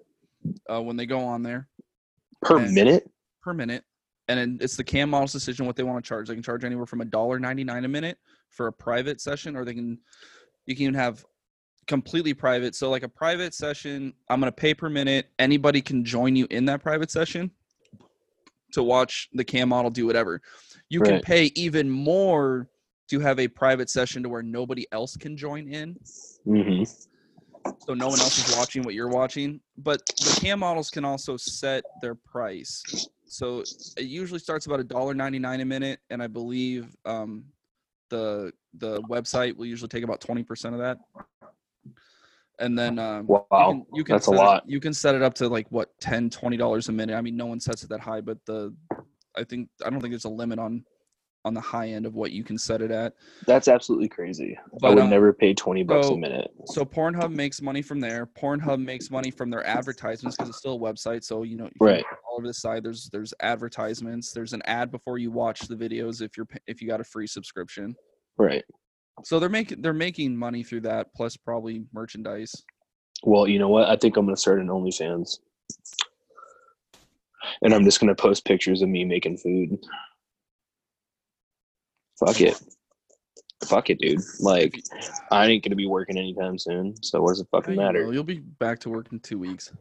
uh, 0.70 0.80
when 0.82 0.96
they 0.96 1.06
go 1.06 1.20
on 1.20 1.42
there 1.42 1.68
Per 2.44 2.58
And- 2.58 2.74
minute? 2.74 3.10
per 3.42 3.54
minute 3.54 3.84
and 4.28 4.60
it's 4.60 4.76
the 4.76 4.82
cam 4.84 5.10
model's 5.10 5.32
decision 5.32 5.66
what 5.66 5.76
they 5.76 5.84
want 5.84 6.04
to 6.04 6.08
charge. 6.08 6.26
They 6.26 6.34
can 6.34 6.42
charge 6.42 6.64
anywhere 6.64 6.86
from 6.86 7.00
a 7.00 7.04
dollar 7.04 7.38
ninety 7.38 7.62
nine 7.62 7.84
a 7.84 7.88
minute 7.88 8.18
for 8.50 8.66
a 8.66 8.72
private 8.72 9.20
session, 9.20 9.54
or 9.56 9.64
they 9.64 9.74
can 9.74 9.98
you 10.66 10.74
can 10.74 10.82
even 10.82 10.94
have 10.94 11.24
completely 11.86 12.34
private. 12.34 12.74
So 12.74 12.90
like 12.90 13.04
a 13.04 13.08
private 13.08 13.54
session, 13.54 14.12
I'm 14.28 14.40
gonna 14.40 14.50
pay 14.50 14.74
per 14.74 14.88
minute. 14.88 15.28
Anybody 15.38 15.80
can 15.80 16.04
join 16.04 16.34
you 16.34 16.48
in 16.50 16.64
that 16.64 16.82
private 16.82 17.10
session 17.12 17.52
to 18.72 18.82
watch 18.82 19.28
the 19.32 19.44
cam 19.44 19.68
model 19.68 19.92
do 19.92 20.06
whatever. 20.06 20.42
You 20.88 21.00
can 21.00 21.20
pay 21.20 21.52
even 21.54 21.88
more 21.88 22.68
to 23.08 23.20
have 23.20 23.38
a 23.38 23.46
private 23.46 23.88
session 23.88 24.24
to 24.24 24.28
where 24.28 24.42
nobody 24.42 24.86
else 24.90 25.16
can 25.16 25.36
join 25.36 25.68
in 25.68 25.96
hmm 26.44 26.82
so 27.78 27.94
no 27.94 28.08
one 28.08 28.20
else 28.20 28.38
is 28.38 28.48
watching 28.48 28.84
what 28.84 28.94
you're 28.94 29.08
watching. 29.08 29.60
But 29.78 30.02
the 30.20 30.32
cam 30.32 30.60
models 30.60 30.90
can 30.90 31.04
also 31.04 31.36
set 31.36 31.84
their 32.00 32.14
price. 32.14 32.88
So 33.28 33.64
it 33.96 34.04
usually 34.06 34.40
starts 34.40 34.66
about 34.66 34.80
a 34.80 34.84
dollar 34.84 35.14
ninety 35.14 35.38
nine 35.38 35.60
a 35.60 35.64
minute, 35.64 36.00
and 36.10 36.22
I 36.22 36.26
believe 36.26 36.94
um, 37.04 37.46
the 38.10 38.52
the 38.74 39.02
website 39.04 39.56
will 39.56 39.66
usually 39.66 39.88
take 39.88 40.04
about 40.04 40.20
twenty 40.20 40.42
percent 40.42 40.74
of 40.74 40.80
that. 40.80 40.98
And 42.58 42.78
then 42.78 42.98
um, 42.98 43.26
Wow, 43.28 43.44
you 43.52 43.66
can, 43.66 43.86
you 43.92 44.04
can 44.04 44.14
that's 44.14 44.28
a 44.28 44.30
set 44.30 44.42
it- 44.42 44.62
you 44.66 44.80
can 44.80 44.94
set 44.94 45.14
it 45.14 45.22
up 45.22 45.34
to 45.34 45.48
like 45.48 45.66
what 45.70 45.90
10 46.00 46.30
20 46.30 46.56
dollars 46.56 46.88
a 46.88 46.92
minute. 46.92 47.14
I 47.16 47.20
mean, 47.20 47.36
no 47.36 47.46
one 47.46 47.60
sets 47.60 47.82
it 47.82 47.90
that 47.90 48.00
high, 48.00 48.20
but 48.20 48.38
the 48.46 48.74
I 49.36 49.44
think 49.44 49.68
I 49.84 49.90
don't 49.90 50.00
think 50.00 50.12
there's 50.12 50.24
a 50.24 50.30
limit 50.30 50.58
on 50.58 50.84
on 51.46 51.54
the 51.54 51.60
high 51.60 51.90
end 51.90 52.04
of 52.06 52.16
what 52.16 52.32
you 52.32 52.42
can 52.42 52.58
set 52.58 52.82
it 52.82 52.90
at. 52.90 53.14
That's 53.46 53.68
absolutely 53.68 54.08
crazy. 54.08 54.58
I 54.82 54.88
would 54.88 54.98
um, 54.98 55.08
never 55.10 55.32
pay 55.32 55.54
twenty 55.54 55.84
bucks 55.84 56.08
so- 56.08 56.14
a 56.14 56.18
minute. 56.18 56.50
So 56.66 56.84
Pornhub 56.84 57.30
makes 57.30 57.62
money 57.62 57.82
from 57.82 58.00
there. 58.00 58.26
Pornhub 58.26 58.82
makes 58.82 59.12
money 59.12 59.30
from 59.30 59.48
their 59.48 59.64
advertisements 59.64 60.36
because 60.36 60.48
it's 60.48 60.58
still 60.58 60.74
a 60.74 60.78
website. 60.78 61.22
So 61.22 61.44
you 61.44 61.56
know, 61.56 61.66
you 61.66 61.70
Right. 61.86 62.04
all 62.28 62.38
over 62.38 62.48
the 62.48 62.52
side. 62.54 62.82
There's 62.82 63.08
there's 63.12 63.32
advertisements. 63.40 64.32
There's 64.32 64.52
an 64.54 64.62
ad 64.64 64.90
before 64.90 65.18
you 65.18 65.30
watch 65.30 65.60
the 65.60 65.76
videos 65.76 66.20
if 66.20 66.36
you're 66.36 66.48
if 66.66 66.82
you 66.82 66.88
got 66.88 67.00
a 67.00 67.04
free 67.04 67.28
subscription. 67.28 67.94
Right. 68.36 68.64
So 69.24 69.38
they're 69.38 69.48
making 69.48 69.82
they're 69.82 69.92
making 69.92 70.36
money 70.36 70.64
through 70.64 70.80
that 70.82 71.14
plus 71.14 71.36
probably 71.36 71.84
merchandise. 71.94 72.52
Well, 73.22 73.46
you 73.46 73.60
know 73.60 73.68
what? 73.68 73.88
I 73.88 73.94
think 73.94 74.16
I'm 74.16 74.26
gonna 74.26 74.36
start 74.36 74.60
an 74.60 74.66
OnlyFans, 74.66 75.38
and 77.62 77.72
I'm 77.72 77.84
just 77.84 78.00
gonna 78.00 78.16
post 78.16 78.44
pictures 78.44 78.82
of 78.82 78.88
me 78.88 79.04
making 79.04 79.38
food. 79.38 79.78
Fuck 82.18 82.40
it. 82.40 82.60
Fuck 83.64 83.90
it, 83.90 83.98
dude. 83.98 84.20
Like, 84.40 84.80
I 85.30 85.46
ain't 85.46 85.64
gonna 85.64 85.76
be 85.76 85.86
working 85.86 86.16
anytime 86.18 86.58
soon. 86.58 86.94
So 87.02 87.22
what 87.22 87.30
does 87.30 87.40
it 87.40 87.48
Yeah, 87.52 87.58
fucking 87.58 87.74
you 87.74 87.80
matter? 87.80 88.06
will. 88.06 88.14
You'll 88.14 88.24
be 88.24 88.38
back 88.40 88.78
to 88.80 88.90
work 88.90 89.08
in 89.12 89.20
two 89.20 89.38
weeks. 89.38 89.72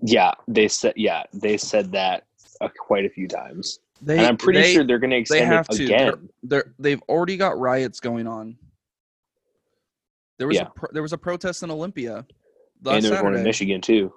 Yeah, 0.00 0.32
they 0.48 0.66
said. 0.68 0.94
Yeah, 0.96 1.24
they 1.32 1.56
said 1.56 1.92
that 1.92 2.24
uh, 2.60 2.68
quite 2.78 3.04
a 3.04 3.10
few 3.10 3.28
times, 3.28 3.80
They 4.00 4.16
and 4.18 4.26
I'm 4.26 4.36
pretty 4.36 4.60
they- 4.62 4.72
sure 4.74 4.84
they're 4.84 4.98
gonna 4.98 5.16
they 5.16 5.20
extend 5.20 5.46
have 5.46 5.66
it 5.70 5.76
to. 5.76 5.84
Again. 5.84 6.28
they're 6.42 6.72
they've 6.78 7.02
already 7.08 7.36
got 7.36 7.58
riots 7.58 8.00
going 8.00 8.26
on. 8.26 8.56
There 10.38 10.46
was 10.46 10.56
Yeah. 10.56 10.62
a 10.68 10.70
pro, 10.70 10.88
there 10.92 11.02
was 11.02 11.12
a 11.12 11.18
protest 11.18 11.62
in 11.62 11.70
Olympia 11.70 12.16
And 12.18 12.26
last 12.82 13.02
there's 13.08 13.22
one 13.22 13.34
in 13.34 13.42
Michigan 13.42 13.82
too. 13.82 14.10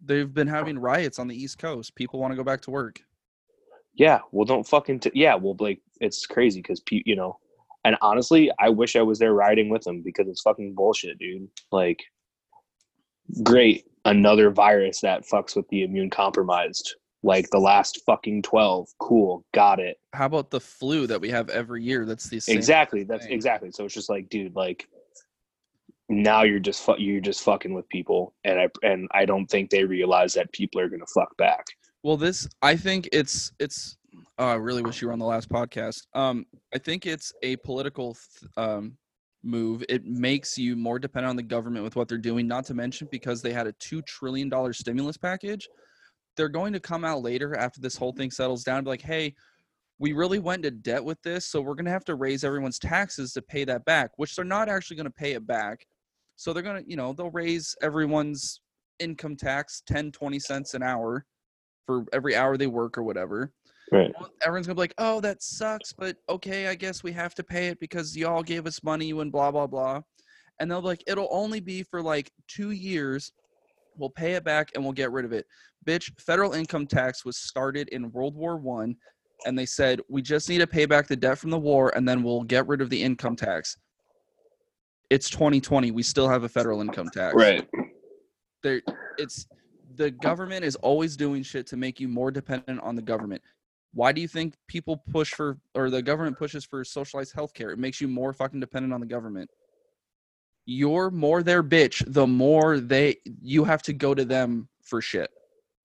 They've 0.00 0.32
been 0.32 0.46
having 0.46 0.78
riots 0.78 1.18
on 1.18 1.26
the 1.26 1.34
East 1.34 1.58
Coast. 1.58 1.94
People 1.96 2.20
want 2.20 2.30
to 2.30 2.36
go 2.36 2.44
back 2.44 2.60
to 2.62 2.70
work. 2.70 3.00
Yeah, 3.94 4.20
well, 4.30 4.44
don't 4.44 4.62
fucking. 4.66 5.00
T- 5.00 5.10
yeah, 5.14 5.34
well, 5.34 5.56
like 5.58 5.80
it's 6.00 6.26
crazy 6.26 6.60
because 6.60 6.82
you 6.90 7.16
know, 7.16 7.38
and 7.84 7.96
honestly, 8.02 8.50
I 8.58 8.68
wish 8.68 8.96
I 8.96 9.02
was 9.02 9.18
there 9.18 9.34
riding 9.34 9.68
with 9.68 9.82
them 9.82 10.02
because 10.02 10.28
it's 10.28 10.42
fucking 10.42 10.74
bullshit, 10.74 11.18
dude. 11.18 11.48
Like, 11.72 12.02
great, 13.42 13.84
another 14.04 14.50
virus 14.50 15.00
that 15.00 15.24
fucks 15.26 15.56
with 15.56 15.68
the 15.68 15.82
immune 15.82 16.10
compromised. 16.10 16.94
Like 17.22 17.50
the 17.50 17.58
last 17.58 18.02
fucking 18.06 18.42
twelve. 18.42 18.88
Cool, 19.00 19.44
got 19.52 19.80
it. 19.80 19.96
How 20.12 20.26
about 20.26 20.50
the 20.50 20.60
flu 20.60 21.06
that 21.08 21.20
we 21.20 21.30
have 21.30 21.48
every 21.48 21.82
year? 21.82 22.04
That's 22.04 22.28
the 22.28 22.38
same. 22.38 22.56
Exactly. 22.56 23.02
That's 23.02 23.24
thing. 23.24 23.34
exactly. 23.34 23.70
So 23.72 23.84
it's 23.84 23.94
just 23.94 24.08
like, 24.08 24.28
dude, 24.28 24.54
like 24.54 24.86
now 26.08 26.42
you're 26.42 26.60
just 26.60 26.84
fu- 26.84 26.98
you're 26.98 27.20
just 27.20 27.42
fucking 27.42 27.74
with 27.74 27.88
people, 27.88 28.34
and 28.44 28.60
I 28.60 28.68
and 28.82 29.08
I 29.12 29.24
don't 29.24 29.46
think 29.46 29.70
they 29.70 29.84
realize 29.84 30.34
that 30.34 30.52
people 30.52 30.80
are 30.80 30.88
gonna 30.88 31.06
fuck 31.12 31.36
back. 31.36 31.64
Well, 32.02 32.16
this 32.16 32.48
I 32.62 32.76
think 32.76 33.08
it's 33.12 33.52
it's. 33.58 33.96
Oh, 34.38 34.48
I 34.48 34.54
really 34.54 34.82
wish 34.82 35.00
you 35.00 35.08
were 35.08 35.12
on 35.12 35.18
the 35.18 35.26
last 35.26 35.48
podcast. 35.48 36.02
Um, 36.14 36.46
I 36.74 36.78
think 36.78 37.06
it's 37.06 37.32
a 37.42 37.56
political 37.56 38.14
th- 38.14 38.50
um 38.56 38.96
move. 39.46 39.84
It 39.88 40.04
makes 40.04 40.58
you 40.58 40.76
more 40.76 40.98
dependent 40.98 41.30
on 41.30 41.36
the 41.36 41.42
government 41.42 41.84
with 41.84 41.96
what 41.96 42.08
they're 42.08 42.18
doing. 42.18 42.46
Not 42.46 42.66
to 42.66 42.74
mention 42.74 43.08
because 43.10 43.40
they 43.40 43.52
had 43.52 43.66
a 43.66 43.72
two 43.78 44.02
trillion 44.02 44.48
dollar 44.48 44.72
stimulus 44.72 45.16
package. 45.16 45.68
They're 46.36 46.48
going 46.48 46.72
to 46.74 46.80
come 46.80 47.04
out 47.04 47.22
later 47.22 47.56
after 47.56 47.80
this 47.80 47.96
whole 47.96 48.12
thing 48.12 48.30
settles 48.30 48.64
down. 48.64 48.78
And 48.78 48.84
be 48.84 48.90
like, 48.90 49.02
hey, 49.02 49.34
we 49.98 50.12
really 50.12 50.38
went 50.38 50.66
into 50.66 50.76
debt 50.76 51.02
with 51.02 51.20
this, 51.22 51.46
so 51.46 51.62
we're 51.62 51.74
going 51.74 51.86
to 51.86 51.90
have 51.90 52.04
to 52.04 52.16
raise 52.16 52.44
everyone's 52.44 52.78
taxes 52.78 53.32
to 53.32 53.42
pay 53.42 53.64
that 53.64 53.84
back. 53.86 54.10
Which 54.16 54.36
they're 54.36 54.44
not 54.44 54.68
actually 54.68 54.96
going 54.96 55.06
to 55.06 55.10
pay 55.10 55.32
it 55.32 55.46
back. 55.46 55.86
So 56.36 56.52
they're 56.52 56.62
going 56.62 56.84
to, 56.84 56.90
you 56.90 56.96
know, 56.96 57.14
they'll 57.14 57.30
raise 57.30 57.74
everyone's 57.80 58.60
income 58.98 59.36
tax 59.36 59.82
10, 59.86 60.12
20 60.12 60.38
cents 60.38 60.74
an 60.74 60.82
hour 60.82 61.24
for 61.86 62.04
every 62.12 62.36
hour 62.36 62.56
they 62.56 62.66
work 62.66 62.98
or 62.98 63.02
whatever. 63.02 63.52
Right. 63.92 64.12
Everyone's 64.42 64.66
gonna 64.66 64.74
be 64.74 64.80
like, 64.80 64.94
"Oh, 64.98 65.20
that 65.20 65.42
sucks," 65.42 65.92
but 65.92 66.16
okay, 66.28 66.66
I 66.66 66.74
guess 66.74 67.02
we 67.02 67.12
have 67.12 67.34
to 67.36 67.44
pay 67.44 67.68
it 67.68 67.78
because 67.78 68.16
y'all 68.16 68.42
gave 68.42 68.66
us 68.66 68.82
money 68.82 69.10
and 69.10 69.30
blah 69.30 69.50
blah 69.50 69.66
blah. 69.66 70.00
And 70.58 70.70
they'll 70.70 70.80
be 70.80 70.88
like, 70.88 71.04
"It'll 71.06 71.28
only 71.30 71.60
be 71.60 71.82
for 71.82 72.02
like 72.02 72.30
two 72.48 72.70
years. 72.72 73.32
We'll 73.96 74.10
pay 74.10 74.32
it 74.32 74.44
back 74.44 74.70
and 74.74 74.82
we'll 74.82 74.92
get 74.92 75.12
rid 75.12 75.24
of 75.24 75.32
it." 75.32 75.46
Bitch, 75.86 76.10
federal 76.20 76.52
income 76.52 76.86
tax 76.86 77.24
was 77.24 77.36
started 77.36 77.88
in 77.90 78.10
World 78.10 78.34
War 78.34 78.56
One, 78.56 78.96
and 79.44 79.56
they 79.56 79.66
said 79.66 80.00
we 80.08 80.20
just 80.20 80.48
need 80.48 80.58
to 80.58 80.66
pay 80.66 80.86
back 80.86 81.06
the 81.06 81.16
debt 81.16 81.38
from 81.38 81.50
the 81.50 81.58
war, 81.58 81.92
and 81.94 82.08
then 82.08 82.22
we'll 82.22 82.42
get 82.42 82.66
rid 82.66 82.80
of 82.80 82.90
the 82.90 83.00
income 83.00 83.36
tax. 83.36 83.76
It's 85.10 85.30
2020. 85.30 85.92
We 85.92 86.02
still 86.02 86.28
have 86.28 86.42
a 86.42 86.48
federal 86.48 86.80
income 86.80 87.08
tax 87.10 87.34
Right. 87.36 87.68
there 88.64 88.82
it's 89.18 89.46
the 89.94 90.10
government 90.10 90.64
is 90.64 90.74
always 90.76 91.16
doing 91.16 91.42
shit 91.42 91.66
to 91.68 91.76
make 91.76 92.00
you 92.00 92.08
more 92.08 92.30
dependent 92.32 92.80
on 92.80 92.96
the 92.96 93.02
government 93.02 93.40
why 93.96 94.12
do 94.12 94.20
you 94.20 94.28
think 94.28 94.54
people 94.68 95.02
push 95.10 95.32
for 95.32 95.56
or 95.74 95.88
the 95.88 96.02
government 96.02 96.36
pushes 96.38 96.64
for 96.64 96.84
socialized 96.84 97.34
healthcare 97.34 97.72
it 97.72 97.78
makes 97.78 98.00
you 98.00 98.06
more 98.06 98.32
fucking 98.32 98.60
dependent 98.60 98.92
on 98.92 99.00
the 99.00 99.06
government 99.06 99.50
you're 100.66 101.10
more 101.10 101.42
their 101.42 101.62
bitch 101.62 102.04
the 102.12 102.26
more 102.26 102.78
they 102.78 103.16
you 103.40 103.64
have 103.64 103.82
to 103.82 103.92
go 103.92 104.14
to 104.14 104.24
them 104.24 104.68
for 104.82 105.00
shit 105.00 105.30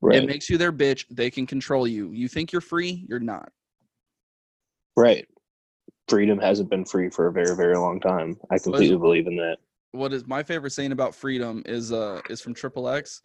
Right. 0.02 0.24
it 0.24 0.26
makes 0.28 0.50
you 0.50 0.58
their 0.58 0.74
bitch 0.74 1.06
they 1.10 1.30
can 1.30 1.46
control 1.46 1.88
you 1.88 2.12
you 2.12 2.28
think 2.28 2.52
you're 2.52 2.62
free 2.62 3.06
you're 3.10 3.20
not 3.20 3.50
Right. 4.98 5.26
Freedom 6.10 6.38
hasn't 6.38 6.70
been 6.70 6.84
free 6.84 7.10
for 7.10 7.28
a 7.28 7.32
very, 7.32 7.56
very 7.56 7.78
long 7.78 8.00
time. 8.02 8.38
I 8.50 8.58
completely 8.60 8.98
believe 8.98 9.26
in 9.26 9.38
that. 9.38 9.58
what 9.94 10.12
is 10.12 10.28
my 10.28 10.44
favorite 10.44 10.72
saying 10.72 10.92
about 10.92 11.16
freedom 11.16 11.64
is 11.66 11.92
uh 11.94 12.20
is 12.30 12.42
from 12.42 12.54
triple 12.54 12.90
x 12.90 13.22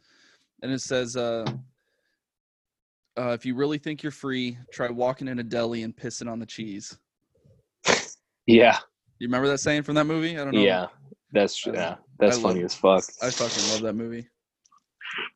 and 0.62 0.70
it 0.72 0.80
says 0.80 1.16
uh 1.16 1.44
uh, 3.18 3.30
if 3.30 3.46
you 3.46 3.54
really 3.54 3.78
think 3.78 4.02
you're 4.02 4.12
free, 4.12 4.58
try 4.72 4.88
walking 4.90 5.28
in 5.28 5.38
a 5.38 5.42
deli 5.42 5.82
and 5.82 5.94
pissing 5.96 6.30
on 6.30 6.38
the 6.38 6.46
cheese. 6.46 6.96
Yeah. 8.46 8.78
You 9.18 9.28
remember 9.28 9.48
that 9.48 9.58
saying 9.58 9.82
from 9.82 9.94
that 9.94 10.04
movie? 10.04 10.38
I 10.38 10.44
don't 10.44 10.54
know. 10.54 10.60
Yeah. 10.60 10.86
That's 11.32 11.66
I- 11.66 11.72
yeah. 11.72 11.94
That's 12.18 12.38
I 12.38 12.42
funny 12.42 12.60
love- 12.60 12.66
as 12.66 12.74
fuck. 12.74 13.04
I 13.22 13.30
fucking 13.30 13.72
love 13.72 13.82
that 13.82 13.94
movie. 13.94 14.26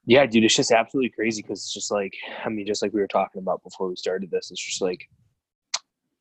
Yeah, 0.04 0.26
dude, 0.26 0.44
it's 0.44 0.56
just 0.56 0.72
absolutely 0.72 1.10
crazy 1.10 1.42
because 1.42 1.60
it's 1.60 1.72
just 1.72 1.90
like 1.90 2.12
I 2.44 2.48
mean, 2.48 2.66
just 2.66 2.82
like 2.82 2.92
we 2.92 3.00
were 3.00 3.06
talking 3.06 3.40
about 3.40 3.62
before 3.62 3.88
we 3.88 3.96
started 3.96 4.30
this, 4.30 4.50
it's 4.50 4.64
just 4.64 4.82
like 4.82 5.08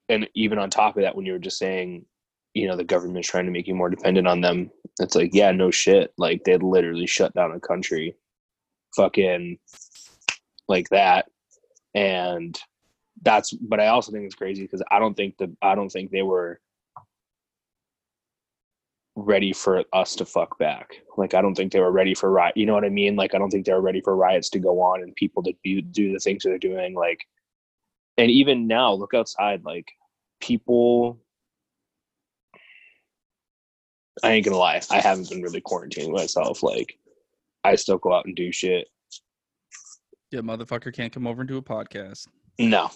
and 0.08 0.28
even 0.36 0.58
on 0.58 0.70
top 0.70 0.98
of 0.98 1.04
that, 1.04 1.16
when 1.16 1.26
you 1.26 1.34
were 1.34 1.40
just 1.40 1.58
saying, 1.60 2.06
you 2.54 2.68
know, 2.68 2.76
the 2.76 2.84
government's 2.84 3.28
trying 3.30 3.46
to 3.46 3.52
make 3.52 3.68
you 3.68 3.76
more 3.76 3.90
dependent 3.90 4.28
on 4.28 4.42
them, 4.42 4.72
it's 5.00 5.16
like, 5.16 5.32
yeah, 5.34 5.52
no 5.52 5.70
shit. 5.72 6.14
Like 6.18 6.44
they 6.44 6.58
literally 6.58 7.06
shut 7.08 7.34
down 7.34 7.52
a 7.52 7.60
country 7.60 8.16
fucking 8.96 9.58
like 10.68 10.90
that. 10.90 11.26
And 11.96 12.60
that's 13.22 13.52
but 13.52 13.80
I 13.80 13.88
also 13.88 14.12
think 14.12 14.26
it's 14.26 14.36
crazy 14.36 14.64
because 14.64 14.84
I 14.92 15.00
don't 15.00 15.16
think 15.16 15.38
the 15.38 15.56
I 15.62 15.76
don't 15.76 15.90
think 15.90 16.12
they 16.12 16.22
were 16.22 16.60
ready 19.16 19.54
for 19.54 19.84
us 19.94 20.16
to 20.16 20.26
fuck 20.26 20.58
back. 20.58 21.02
Like 21.18 21.34
I 21.34 21.42
don't 21.42 21.56
think 21.56 21.72
they 21.72 21.80
were 21.80 21.92
ready 21.92 22.14
for 22.14 22.32
riot. 22.32 22.56
You 22.56 22.66
know 22.66 22.74
what 22.74 22.86
I 22.86 22.90
mean? 22.90 23.16
Like 23.16 23.36
I 23.36 23.38
don't 23.38 23.50
think 23.50 23.66
they 23.66 23.74
were 23.74 23.82
ready 23.82 24.02
for 24.02 24.16
riots 24.16 24.50
to 24.52 24.60
go 24.60 24.82
on 24.82 25.04
and 25.04 25.16
people 25.16 25.44
to 25.44 25.54
do, 25.64 25.82
do 25.82 26.14
the 26.14 26.20
things 26.20 26.44
they're 26.44 26.58
doing. 26.58 26.94
Like, 26.94 27.26
and 28.18 28.32
even 28.32 28.68
now, 28.68 28.94
look 28.94 29.14
outside. 29.14 29.64
Like 29.64 29.88
people, 30.40 31.20
I 34.24 34.32
ain't 34.32 34.46
gonna 34.46 34.58
lie. 34.58 34.82
I 34.90 35.00
haven't 35.00 35.30
been 35.30 35.42
really 35.42 35.62
quarantining 35.62 36.12
myself. 36.12 36.64
Like 36.64 36.98
I 37.64 37.76
still 37.76 37.98
go 37.98 38.14
out 38.14 38.26
and 38.26 38.36
do 38.36 38.52
shit. 38.52 38.88
Yeah, 40.32 40.42
motherfucker 40.42 40.94
can't 40.94 41.12
come 41.12 41.26
over 41.26 41.42
and 41.42 41.48
do 41.48 41.58
a 41.58 41.62
podcast. 41.62 42.28
No. 42.60 42.90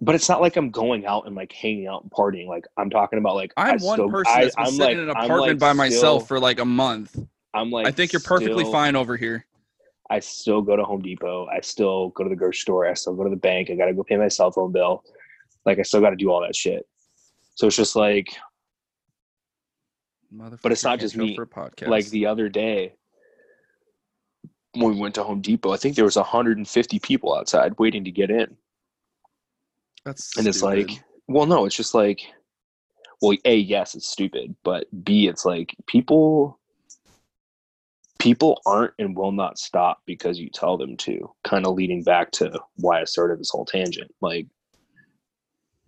But 0.00 0.14
it's 0.14 0.28
not 0.28 0.40
like 0.40 0.56
I'm 0.56 0.70
going 0.70 1.06
out 1.06 1.26
and 1.26 1.34
like 1.34 1.52
hanging 1.52 1.86
out 1.86 2.02
and 2.02 2.10
partying. 2.10 2.46
Like 2.46 2.64
I'm 2.76 2.90
talking 2.90 3.18
about 3.18 3.34
like 3.34 3.52
I 3.56 3.70
I'm 3.70 3.78
one 3.78 3.96
still- 3.96 4.10
person 4.10 4.32
I- 4.34 4.42
that's 4.44 4.56
been 4.56 4.64
I'm 4.66 4.70
sitting 4.72 4.86
like- 4.86 4.92
in 4.96 5.02
an 5.04 5.10
apartment 5.10 5.40
like, 5.40 5.58
by 5.58 5.72
myself 5.72 6.28
for 6.28 6.38
like 6.38 6.58
a 6.60 6.64
month. 6.64 7.18
I'm 7.54 7.70
like 7.70 7.86
I 7.86 7.90
think 7.90 8.12
you're 8.12 8.20
perfectly 8.20 8.64
still- 8.64 8.72
fine 8.72 8.96
over 8.96 9.16
here. 9.16 9.46
I 10.10 10.20
still 10.20 10.60
go 10.60 10.76
to 10.76 10.84
Home 10.84 11.00
Depot. 11.00 11.46
I 11.46 11.60
still 11.60 12.10
go 12.10 12.24
to 12.24 12.30
the 12.30 12.36
grocery 12.36 12.58
store. 12.58 12.86
I 12.86 12.92
still 12.94 13.14
go 13.14 13.24
to 13.24 13.30
the 13.30 13.36
bank. 13.36 13.70
I 13.70 13.74
got 13.74 13.86
to 13.86 13.94
go 13.94 14.04
pay 14.04 14.16
my 14.18 14.28
cell 14.28 14.50
phone 14.50 14.70
bill. 14.70 15.02
Like 15.64 15.78
I 15.78 15.82
still 15.82 16.02
got 16.02 16.10
to 16.10 16.16
do 16.16 16.30
all 16.30 16.42
that 16.42 16.54
shit. 16.54 16.86
So 17.54 17.68
it's 17.68 17.76
just 17.76 17.96
like, 17.96 18.28
but 20.62 20.72
it's 20.72 20.84
not 20.84 20.98
just 21.00 21.16
me. 21.16 21.34
For 21.34 21.42
a 21.42 21.46
podcast. 21.46 21.88
like 21.88 22.06
the 22.10 22.26
other 22.26 22.48
day 22.48 22.94
when 24.74 24.94
we 24.94 25.00
went 25.00 25.14
to 25.16 25.22
Home 25.22 25.40
Depot, 25.40 25.72
I 25.72 25.76
think 25.76 25.96
there 25.96 26.04
was 26.04 26.16
150 26.16 26.98
people 27.00 27.34
outside 27.34 27.78
waiting 27.78 28.04
to 28.04 28.10
get 28.10 28.30
in. 28.30 28.56
That's 30.04 30.36
And 30.36 30.46
it's 30.46 30.58
stupid. 30.58 30.90
like, 30.90 31.04
well, 31.28 31.46
no, 31.46 31.64
it's 31.64 31.76
just 31.76 31.94
like, 31.94 32.20
well, 33.22 33.36
A, 33.44 33.56
yes, 33.56 33.94
it's 33.94 34.08
stupid, 34.08 34.54
but 34.62 34.86
B, 35.04 35.28
it's 35.28 35.44
like 35.44 35.74
people 35.86 36.58
people 38.18 38.62
aren't 38.64 38.94
and 38.98 39.14
will 39.14 39.32
not 39.32 39.58
stop 39.58 40.00
because 40.06 40.38
you 40.38 40.48
tell 40.48 40.78
them 40.78 40.96
to. 40.96 41.30
Kind 41.42 41.66
of 41.66 41.74
leading 41.74 42.02
back 42.02 42.30
to 42.32 42.58
why 42.76 43.00
I 43.00 43.04
started 43.04 43.38
this 43.38 43.50
whole 43.50 43.66
tangent. 43.66 44.10
Like 44.22 44.46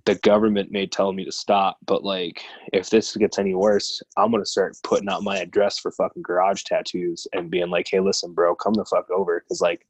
the 0.07 0.15
government 0.17 0.71
may 0.71 0.87
tell 0.87 1.13
me 1.13 1.25
to 1.25 1.33
stop, 1.33 1.79
but 1.85 2.05
like 2.05 2.43
if 2.73 2.89
this 2.89 3.15
gets 3.17 3.39
any 3.39 3.55
worse, 3.55 4.01
I'm 4.17 4.31
gonna 4.31 4.47
start 4.47 4.77
putting 4.85 5.09
out 5.09 5.25
my 5.25 5.39
address 5.39 5.79
for 5.81 5.91
fucking 5.91 6.23
garage 6.23 6.63
tattoos 6.63 7.27
and 7.33 7.51
being 7.51 7.71
like, 7.71 7.89
hey, 7.91 8.01
listen, 8.01 8.33
bro, 8.33 8.55
come 8.55 8.73
the 8.75 8.85
fuck 8.85 9.11
over. 9.11 9.45
Cause 9.49 9.61
like 9.61 9.85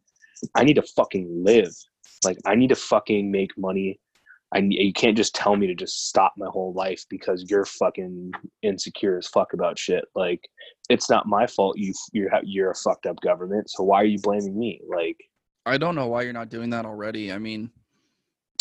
I 0.55 0.65
need 0.65 0.75
to 0.75 0.83
fucking 0.83 1.45
live. 1.45 1.75
Like 2.25 2.39
I 2.47 2.55
need 2.55 2.71
to 2.71 2.77
fucking 2.77 3.31
make 3.31 3.57
money. 3.59 4.01
I 4.55 4.59
you 4.61 4.93
can't 4.95 5.19
just 5.19 5.35
tell 5.35 5.55
me 5.55 5.67
to 5.67 5.75
just 5.75 6.09
stop 6.09 6.33
my 6.39 6.47
whole 6.49 6.73
life 6.73 7.05
because 7.11 7.45
you're 7.51 7.67
fucking 7.67 8.33
insecure 8.63 9.19
as 9.19 9.29
fuck 9.29 9.53
about 9.53 9.79
shit. 9.79 10.07
Like 10.15 10.49
it's 10.89 11.11
not 11.11 11.27
my 11.27 11.47
fault. 11.47 11.77
You 11.77 11.93
you're 12.13 12.31
you're 12.43 12.71
a 12.71 12.75
fucked 12.75 13.05
up 13.05 13.21
government. 13.21 13.69
So 13.69 13.85
why 13.85 14.01
are 14.01 14.07
you 14.07 14.19
blaming 14.19 14.59
me? 14.59 14.81
Like 14.89 15.19
I 15.67 15.77
don't 15.77 15.95
know 15.95 16.07
why 16.07 16.23
you're 16.23 16.33
not 16.33 16.49
doing 16.49 16.71
that 16.71 16.87
already. 16.87 17.33
I 17.33 17.39
mean, 17.39 17.71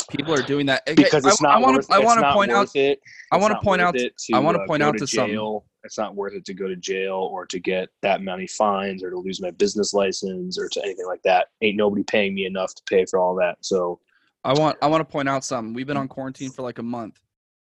people 0.09 0.33
are 0.33 0.41
doing 0.41 0.65
that 0.67 0.85
because 0.95 1.25
it's 1.25 1.43
I, 1.43 1.47
not 1.47 1.57
I 1.57 1.59
want 1.59 1.75
worth. 1.77 1.87
to. 1.87 1.93
I 1.93 1.99
want 1.99 2.19
to 2.19 2.33
point 2.33 2.51
out. 2.51 2.75
it. 2.75 2.99
I 3.31 3.37
want 3.37 3.53
to 3.53 3.59
point 3.59 3.81
out. 3.81 3.95
to, 3.95 4.09
I 4.33 4.39
want 4.39 4.57
to 4.57 4.63
uh, 4.63 4.67
point 4.67 4.83
out 4.83 4.97
to 4.97 5.05
jail. 5.05 5.65
It's 5.83 5.97
not 5.97 6.15
worth 6.15 6.33
it 6.33 6.45
to 6.45 6.53
go 6.53 6.67
to 6.67 6.75
jail 6.75 7.29
or 7.31 7.45
to 7.45 7.59
get 7.59 7.89
that 8.01 8.21
many 8.21 8.47
fines 8.47 9.03
or 9.03 9.11
to 9.11 9.17
lose 9.17 9.39
my 9.41 9.51
business 9.51 9.93
license 9.93 10.57
or 10.57 10.67
to 10.69 10.83
anything 10.83 11.05
like 11.05 11.21
that. 11.23 11.47
Ain't 11.61 11.77
nobody 11.77 12.03
paying 12.03 12.33
me 12.33 12.45
enough 12.45 12.73
to 12.73 12.81
pay 12.89 13.05
for 13.05 13.19
all 13.19 13.35
that. 13.35 13.57
So 13.61 13.99
I 14.43 14.53
want. 14.53 14.77
I 14.81 14.87
want 14.87 15.01
to 15.01 15.11
point 15.11 15.29
out 15.29 15.43
something. 15.43 15.73
We've 15.73 15.87
been 15.87 15.97
on 15.97 16.07
quarantine 16.07 16.51
for 16.51 16.61
like 16.61 16.79
a 16.79 16.83
month. 16.83 17.19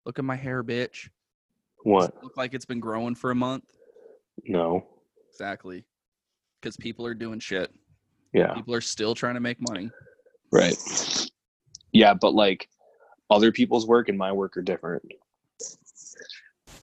Look 0.05 0.19
at 0.19 0.25
my 0.25 0.35
hair, 0.35 0.63
bitch. 0.63 1.09
what? 1.83 2.23
Look 2.23 2.37
like 2.37 2.53
it's 2.53 2.65
been 2.65 2.79
growing 2.79 3.15
for 3.15 3.31
a 3.31 3.35
month. 3.35 3.65
No. 4.45 4.85
Exactly. 5.31 5.85
Because 6.59 6.75
people 6.77 7.05
are 7.05 7.13
doing 7.13 7.39
shit. 7.39 7.71
Yeah. 8.33 8.53
People 8.53 8.73
are 8.73 8.81
still 8.81 9.15
trying 9.15 9.35
to 9.35 9.39
make 9.39 9.57
money. 9.69 9.89
Right. 10.51 10.75
Yeah, 11.91 12.13
but 12.13 12.33
like 12.33 12.69
other 13.29 13.51
people's 13.51 13.87
work 13.87 14.09
and 14.09 14.17
my 14.17 14.31
work 14.31 14.57
are 14.57 14.61
different. 14.61 15.03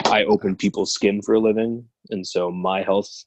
I 0.05 0.25
open 0.25 0.57
people's 0.57 0.93
skin 0.93 1.23
for 1.23 1.35
a 1.35 1.41
living, 1.41 1.85
and 2.11 2.27
so 2.27 2.51
my 2.51 2.83
health 2.83 3.25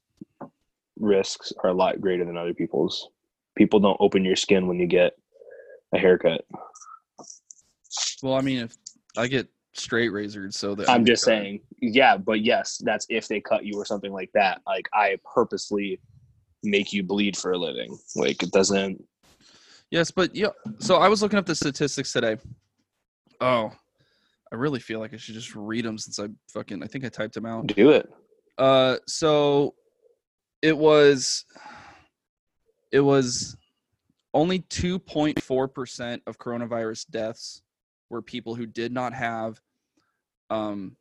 risks 0.99 1.51
are 1.63 1.69
a 1.69 1.73
lot 1.73 2.01
greater 2.01 2.25
than 2.25 2.37
other 2.37 2.53
people's. 2.53 3.09
People 3.55 3.79
don't 3.79 3.97
open 3.99 4.23
your 4.25 4.35
skin 4.35 4.67
when 4.67 4.79
you 4.79 4.87
get 4.87 5.13
a 5.93 5.99
haircut. 5.99 6.45
Well, 8.23 8.35
I 8.35 8.41
mean, 8.41 8.59
if 8.59 8.77
I 9.17 9.27
get 9.27 9.47
straight 9.73 10.09
razored, 10.09 10.53
so 10.53 10.75
that 10.75 10.89
I'm 10.89 11.05
just 11.05 11.23
saying, 11.23 11.61
yeah, 11.81 12.17
but 12.17 12.41
yes, 12.41 12.81
that's 12.83 13.05
if 13.09 13.27
they 13.27 13.41
cut 13.41 13.65
you 13.65 13.75
or 13.75 13.85
something 13.85 14.11
like 14.11 14.31
that. 14.33 14.61
Like 14.65 14.87
I 14.93 15.17
purposely 15.33 15.99
make 16.63 16.93
you 16.93 17.03
bleed 17.03 17.35
for 17.35 17.51
a 17.51 17.57
living. 17.57 17.97
Like 18.15 18.43
it 18.43 18.51
doesn't 18.51 19.03
Yes, 19.91 20.09
but 20.09 20.33
yeah. 20.35 20.47
So 20.79 20.95
I 20.95 21.09
was 21.09 21.21
looking 21.21 21.37
up 21.37 21.45
the 21.45 21.55
statistics 21.55 22.13
today. 22.13 22.37
Oh, 23.41 23.71
I 24.51 24.55
really 24.55 24.79
feel 24.79 24.99
like 24.99 25.13
I 25.13 25.17
should 25.17 25.35
just 25.35 25.55
read 25.55 25.85
them 25.85 25.97
since 25.97 26.19
I 26.19 26.27
fucking 26.53 26.81
I 26.81 26.87
think 26.87 27.05
I 27.05 27.09
typed 27.09 27.33
them 27.35 27.45
out. 27.45 27.67
do 27.67 27.91
it. 27.91 28.09
Uh, 28.57 28.97
so 29.07 29.75
it 30.61 30.77
was 30.77 31.45
it 32.91 32.99
was 32.99 33.57
only 34.33 34.59
2.4% 34.59 36.21
of 36.25 36.37
coronavirus 36.37 37.09
deaths 37.09 37.61
were 38.09 38.21
people 38.21 38.55
who 38.55 38.65
did 38.65 38.91
not 38.91 39.13
have 39.13 39.59
um 40.49 40.95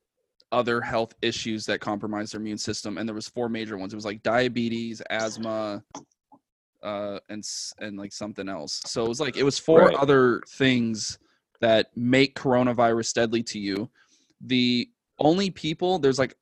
other 0.53 0.81
health 0.81 1.15
issues 1.23 1.65
that 1.67 1.81
compromised 1.81 2.33
their 2.33 2.41
immune 2.41 2.59
system 2.59 2.99
and 2.99 3.09
there 3.09 3.15
was 3.15 3.29
four 3.29 3.49
major 3.49 3.79
ones 3.79 3.93
it 3.93 3.97
was 3.97 4.05
like 4.05 4.23
diabetes 4.23 5.01
asthma 5.11 5.83
uh 6.83 7.19
and 7.29 7.41
s- 7.41 7.75
and 7.79 7.99
like 7.99 8.13
something 8.13 8.49
else 8.49 8.81
so 8.87 9.05
it 9.05 9.09
was 9.09 9.21
like 9.21 9.37
it 9.37 9.43
was 9.43 9.59
four 9.59 9.87
Right. 9.87 9.97
other 9.97 10.41
things 10.49 11.19
that 11.61 11.95
make 11.97 12.35
coronavirus 12.35 13.13
deadly 13.15 13.43
to 13.45 13.59
you 13.59 13.91
the 14.41 14.91
only 15.19 15.51
people 15.51 15.99
there's 15.99 16.19
like 16.19 16.35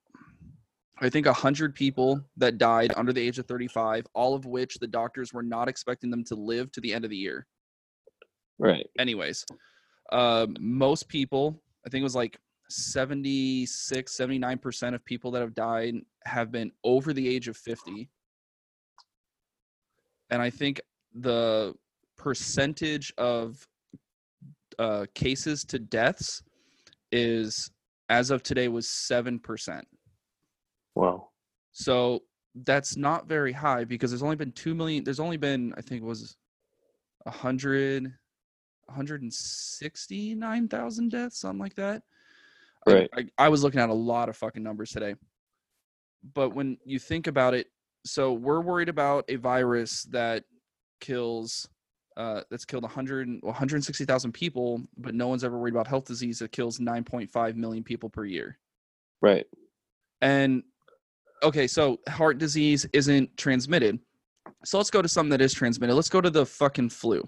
I 1.01 1.09
think 1.09 1.27
100 1.27 1.75
people 1.75 2.21
that 2.35 2.57
died 2.57 2.91
under 2.97 3.13
the 3.13 3.21
age 3.21 3.39
of 3.39 3.45
35, 3.45 4.05
all 4.13 4.33
of 4.35 4.45
which 4.45 4.75
the 4.79 4.87
doctors 4.87 5.31
were 5.31 5.41
not 5.41 5.69
expecting 5.69 6.09
them 6.09 6.25
to 6.25 6.35
live 6.35 6.73
to 6.73 6.81
the 6.81 6.93
end 6.93 7.05
of 7.05 7.09
the 7.09 7.15
year. 7.15 7.47
Right. 8.57 8.85
Anyways, 8.99 9.45
uh, 10.11 10.47
most 10.59 11.07
people, 11.07 11.63
I 11.85 11.89
think 11.89 12.01
it 12.01 12.03
was 12.03 12.15
like 12.17 12.37
76, 12.67 14.11
79% 14.17 14.93
of 14.93 15.05
people 15.05 15.31
that 15.31 15.39
have 15.41 15.53
died 15.55 15.95
have 16.25 16.51
been 16.51 16.69
over 16.83 17.13
the 17.13 17.27
age 17.27 17.47
of 17.47 17.55
50. 17.55 18.09
And 20.29 20.41
I 20.41 20.49
think 20.49 20.81
the 21.13 21.73
percentage 22.17 23.13
of 23.17 23.65
uh, 24.77 25.05
cases 25.15 25.63
to 25.65 25.79
deaths 25.79 26.43
is, 27.11 27.71
as 28.09 28.31
of 28.31 28.43
today, 28.43 28.67
was 28.67 28.87
7%. 28.87 29.81
Wow. 30.95 31.29
So 31.71 32.23
that's 32.63 32.97
not 32.97 33.27
very 33.27 33.51
high 33.51 33.85
because 33.85 34.11
there's 34.11 34.23
only 34.23 34.35
been 34.35 34.51
2 34.51 34.73
million 34.73 35.03
there's 35.03 35.19
only 35.19 35.37
been 35.37 35.71
I 35.77 35.81
think 35.81 36.01
it 36.01 36.05
was 36.05 36.35
100 37.23 38.11
169,000 38.85 41.11
deaths 41.11 41.39
something 41.39 41.59
like 41.59 41.75
that. 41.75 42.01
I- 42.87 42.93
Right. 42.93 43.09
I, 43.15 43.25
I 43.37 43.49
was 43.49 43.63
looking 43.63 43.79
at 43.79 43.89
a 43.89 43.93
lot 43.93 44.29
of 44.29 44.37
fucking 44.37 44.63
numbers 44.63 44.89
today. 44.89 45.13
But 46.33 46.55
when 46.55 46.77
you 46.83 46.97
think 46.99 47.27
about 47.27 47.53
it, 47.53 47.67
so 48.05 48.33
we're 48.33 48.61
worried 48.61 48.89
about 48.89 49.25
a 49.29 49.35
virus 49.35 50.03
that 50.11 50.43
kills 50.99 51.67
uh, 52.17 52.41
that's 52.49 52.65
killed 52.65 52.83
100 52.83 53.39
160,000 53.41 54.31
people, 54.33 54.81
but 54.97 55.15
no 55.15 55.27
one's 55.27 55.43
ever 55.43 55.57
worried 55.57 55.73
about 55.73 55.87
health 55.87 56.05
disease 56.05 56.39
that 56.39 56.51
kills 56.51 56.77
9.5 56.79 57.55
million 57.55 57.83
people 57.83 58.09
per 58.09 58.25
year. 58.25 58.57
right. 59.21 59.45
And 60.21 60.63
okay, 61.43 61.65
so 61.65 61.99
heart 62.09 62.37
disease 62.39 62.85
isn't 62.91 63.37
transmitted. 63.37 63.99
So 64.65 64.77
let's 64.77 64.89
go 64.89 65.01
to 65.01 65.07
something 65.07 65.29
that 65.29 65.39
is 65.39 65.53
transmitted. 65.53 65.95
Let's 65.95 66.09
go 66.09 66.19
to 66.19 66.29
the 66.29 66.45
fucking 66.45 66.89
flu. 66.89 67.23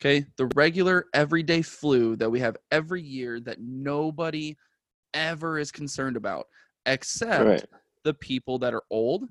Okay, 0.00 0.24
the 0.36 0.46
regular 0.54 1.06
everyday 1.12 1.60
flu 1.60 2.14
that 2.16 2.30
we 2.30 2.38
have 2.40 2.56
every 2.70 3.02
year 3.02 3.40
that 3.40 3.58
nobody 3.60 4.56
ever 5.12 5.58
is 5.58 5.72
concerned 5.72 6.16
about, 6.16 6.46
except 6.86 7.44
Right. 7.44 7.64
the 8.04 8.14
people 8.14 8.58
that 8.60 8.72
are 8.72 8.84
old 8.90 9.24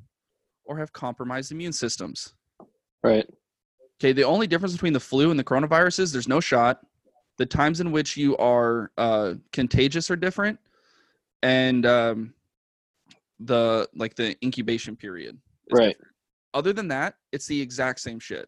or 0.69 0.77
have 0.77 0.93
compromised 0.93 1.51
immune 1.51 1.73
systems. 1.73 2.35
Right. 3.03 3.27
Okay, 3.99 4.13
the 4.13 4.23
only 4.23 4.47
difference 4.47 4.71
between 4.71 4.93
the 4.93 4.99
flu 4.99 5.31
and 5.31 5.39
the 5.39 5.43
coronavirus 5.43 5.99
is 5.99 6.11
there's 6.13 6.27
no 6.27 6.39
shot. 6.39 6.79
The 7.37 7.45
times 7.45 7.81
in 7.81 7.91
which 7.91 8.15
you 8.15 8.37
are 8.37 8.91
uh, 8.97 9.33
contagious 9.51 10.11
are 10.11 10.15
different, 10.15 10.59
and 11.41 11.85
um, 11.85 12.33
the 13.39 13.89
like 13.95 14.15
the 14.15 14.37
incubation 14.43 14.95
period. 14.95 15.37
Right. 15.71 15.89
different. 15.89 16.07
Other 16.53 16.71
than 16.71 16.87
that, 16.89 17.15
it's 17.31 17.47
the 17.47 17.59
exact 17.59 17.99
same 17.99 18.19
shit. 18.19 18.47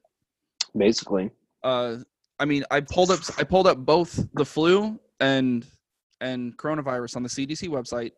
Basically. 0.77 1.31
Uh, 1.63 1.97
I 2.39 2.45
mean, 2.45 2.63
I 2.69 2.81
pulled 2.81 3.12
up 3.12 3.19
I 3.38 3.43
pulled 3.43 3.67
up 3.67 3.79
both 3.79 4.27
the 4.34 4.45
flu 4.45 4.99
and 5.19 5.65
and 6.19 6.55
coronavirus 6.57 7.15
on 7.15 7.23
the 7.23 7.29
CDC 7.29 7.67
website, 7.67 8.12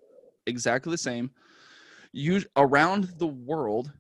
exactly 0.46 0.92
the 0.92 0.98
same. 0.98 1.32
You 2.14 2.44
around 2.56 3.10
the 3.18 3.28
world, 3.28 3.92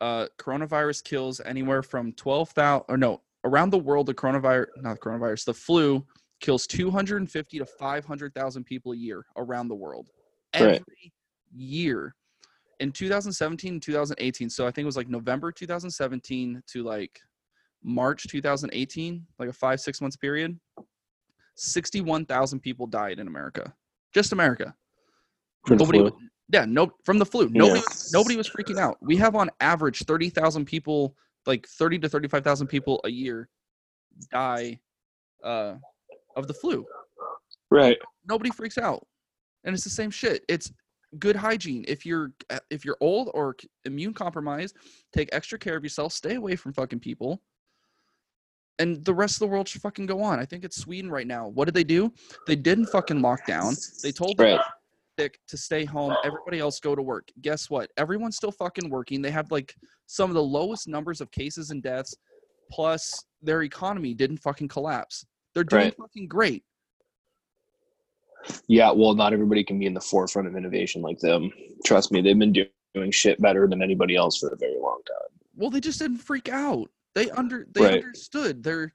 uh, 0.00 0.26
coronavirus 0.38 1.02
kills 1.04 1.40
anywhere 1.40 1.82
from 1.82 2.12
twelve 2.12 2.50
thousand 2.50 2.84
or 2.88 2.96
no 2.96 3.22
around 3.44 3.70
the 3.70 3.78
world 3.78 4.06
the 4.06 4.14
coronavirus 4.14 4.66
not 4.76 4.94
the 4.94 5.00
coronavirus 5.00 5.44
the 5.46 5.54
flu 5.54 6.04
kills 6.40 6.66
two 6.66 6.90
hundred 6.90 7.18
and 7.18 7.30
fifty 7.30 7.58
to 7.58 7.64
five 7.64 8.04
hundred 8.04 8.34
thousand 8.34 8.64
people 8.64 8.92
a 8.92 8.96
year 8.96 9.24
around 9.36 9.68
the 9.68 9.74
world 9.74 10.10
every 10.52 10.72
Right. 10.72 11.12
year. 11.54 12.14
In 12.80 12.90
2017 12.90 13.74
and 13.74 13.82
2018, 13.82 14.50
so 14.50 14.66
I 14.66 14.70
think 14.70 14.82
it 14.82 14.86
was 14.86 14.96
like 14.96 15.08
November 15.08 15.52
2017 15.52 16.62
to 16.66 16.82
like 16.82 17.20
March 17.82 18.26
2018, 18.28 19.24
like 19.38 19.48
a 19.48 19.52
five, 19.52 19.80
six 19.80 20.00
months 20.00 20.16
period, 20.16 20.58
61,000 21.56 22.60
people 22.60 22.86
died 22.86 23.20
in 23.20 23.28
America. 23.28 23.72
Just 24.12 24.32
America. 24.32 24.74
Nobody, 25.68 26.00
flu. 26.00 26.18
Yeah, 26.48 26.64
no, 26.66 26.92
from 27.04 27.18
the 27.18 27.26
flu. 27.26 27.48
Nobody, 27.50 27.80
Yeah. 27.80 27.96
nobody 28.12 28.36
was 28.36 28.48
freaking 28.48 28.78
out. 28.78 28.98
We 29.00 29.16
have 29.16 29.34
on 29.34 29.50
average 29.60 30.00
30,000 30.04 30.64
people 30.64 31.16
like 31.46 31.66
30 31.66 31.98
to 32.00 32.08
35,000 32.08 32.66
people 32.66 33.00
a 33.04 33.10
year 33.10 33.48
die 34.30 34.80
uh, 35.42 35.74
of 36.36 36.46
the 36.46 36.54
flu. 36.54 36.86
Right. 37.70 37.98
Nobody 38.26 38.50
freaks 38.50 38.78
out. 38.78 39.06
And 39.64 39.74
it's 39.74 39.84
the 39.84 39.90
same 39.90 40.10
shit. 40.10 40.44
It's 40.48 40.72
good 41.18 41.36
hygiene. 41.36 41.84
If 41.88 42.04
you're 42.04 42.32
uh, 42.50 42.58
if 42.70 42.84
you're 42.84 42.96
old 43.00 43.30
or 43.34 43.56
immune 43.84 44.12
compromised, 44.14 44.76
take 45.12 45.28
extra 45.32 45.58
care 45.58 45.76
of 45.76 45.82
yourself. 45.82 46.12
Stay 46.12 46.34
away 46.34 46.56
from 46.56 46.72
fucking 46.72 47.00
people. 47.00 47.40
And 48.78 49.04
the 49.04 49.14
rest 49.14 49.36
of 49.36 49.38
the 49.40 49.46
world 49.46 49.68
should 49.68 49.82
fucking 49.82 50.06
go 50.06 50.20
on. 50.20 50.40
I 50.40 50.44
think 50.44 50.64
it's 50.64 50.76
Sweden 50.76 51.10
right 51.10 51.26
now. 51.26 51.48
What 51.48 51.66
did 51.66 51.74
they 51.74 51.84
do? 51.84 52.12
They 52.46 52.56
didn't 52.56 52.86
fucking 52.86 53.22
lock 53.22 53.46
down. 53.46 53.74
They 54.02 54.10
told 54.12 54.36
the 54.36 54.44
Right. 54.44 54.60
To 55.18 55.56
stay 55.56 55.84
home. 55.84 56.14
Everybody 56.24 56.58
else 56.58 56.80
go 56.80 56.94
to 56.94 57.02
work. 57.02 57.30
Guess 57.40 57.70
what? 57.70 57.90
Everyone's 57.96 58.36
still 58.36 58.52
fucking 58.52 58.90
working. 58.90 59.22
They 59.22 59.30
have 59.30 59.50
like 59.50 59.74
some 60.06 60.30
of 60.30 60.34
the 60.34 60.42
lowest 60.42 60.88
numbers 60.88 61.20
of 61.20 61.30
cases 61.30 61.70
and 61.70 61.82
deaths. 61.82 62.14
Plus, 62.70 63.24
their 63.42 63.62
economy 63.62 64.14
didn't 64.14 64.38
fucking 64.38 64.68
collapse. 64.68 65.24
They're 65.54 65.64
doing 65.64 65.84
Right. 65.84 65.96
fucking 65.96 66.28
great. 66.28 66.64
Yeah, 68.68 68.90
well, 68.90 69.14
not 69.14 69.32
everybody 69.32 69.64
can 69.64 69.78
be 69.78 69.86
in 69.86 69.94
the 69.94 70.00
forefront 70.00 70.48
of 70.48 70.56
innovation 70.56 71.00
like 71.00 71.18
them. 71.18 71.50
Trust 71.84 72.12
me, 72.12 72.20
they've 72.20 72.38
been 72.38 72.52
do- 72.52 72.66
doing 72.94 73.10
shit 73.10 73.40
better 73.40 73.66
than 73.66 73.82
anybody 73.82 74.16
else 74.16 74.38
for 74.38 74.48
a 74.50 74.56
very 74.56 74.78
long 74.78 75.00
time. 75.06 75.40
Well, 75.56 75.70
they 75.70 75.80
just 75.80 75.98
didn't 75.98 76.18
freak 76.18 76.48
out. 76.48 76.90
They 77.14 77.30
under 77.30 77.66
they 77.70 77.80
Right. 77.82 77.94
understood. 78.04 78.62
They're 78.62 78.92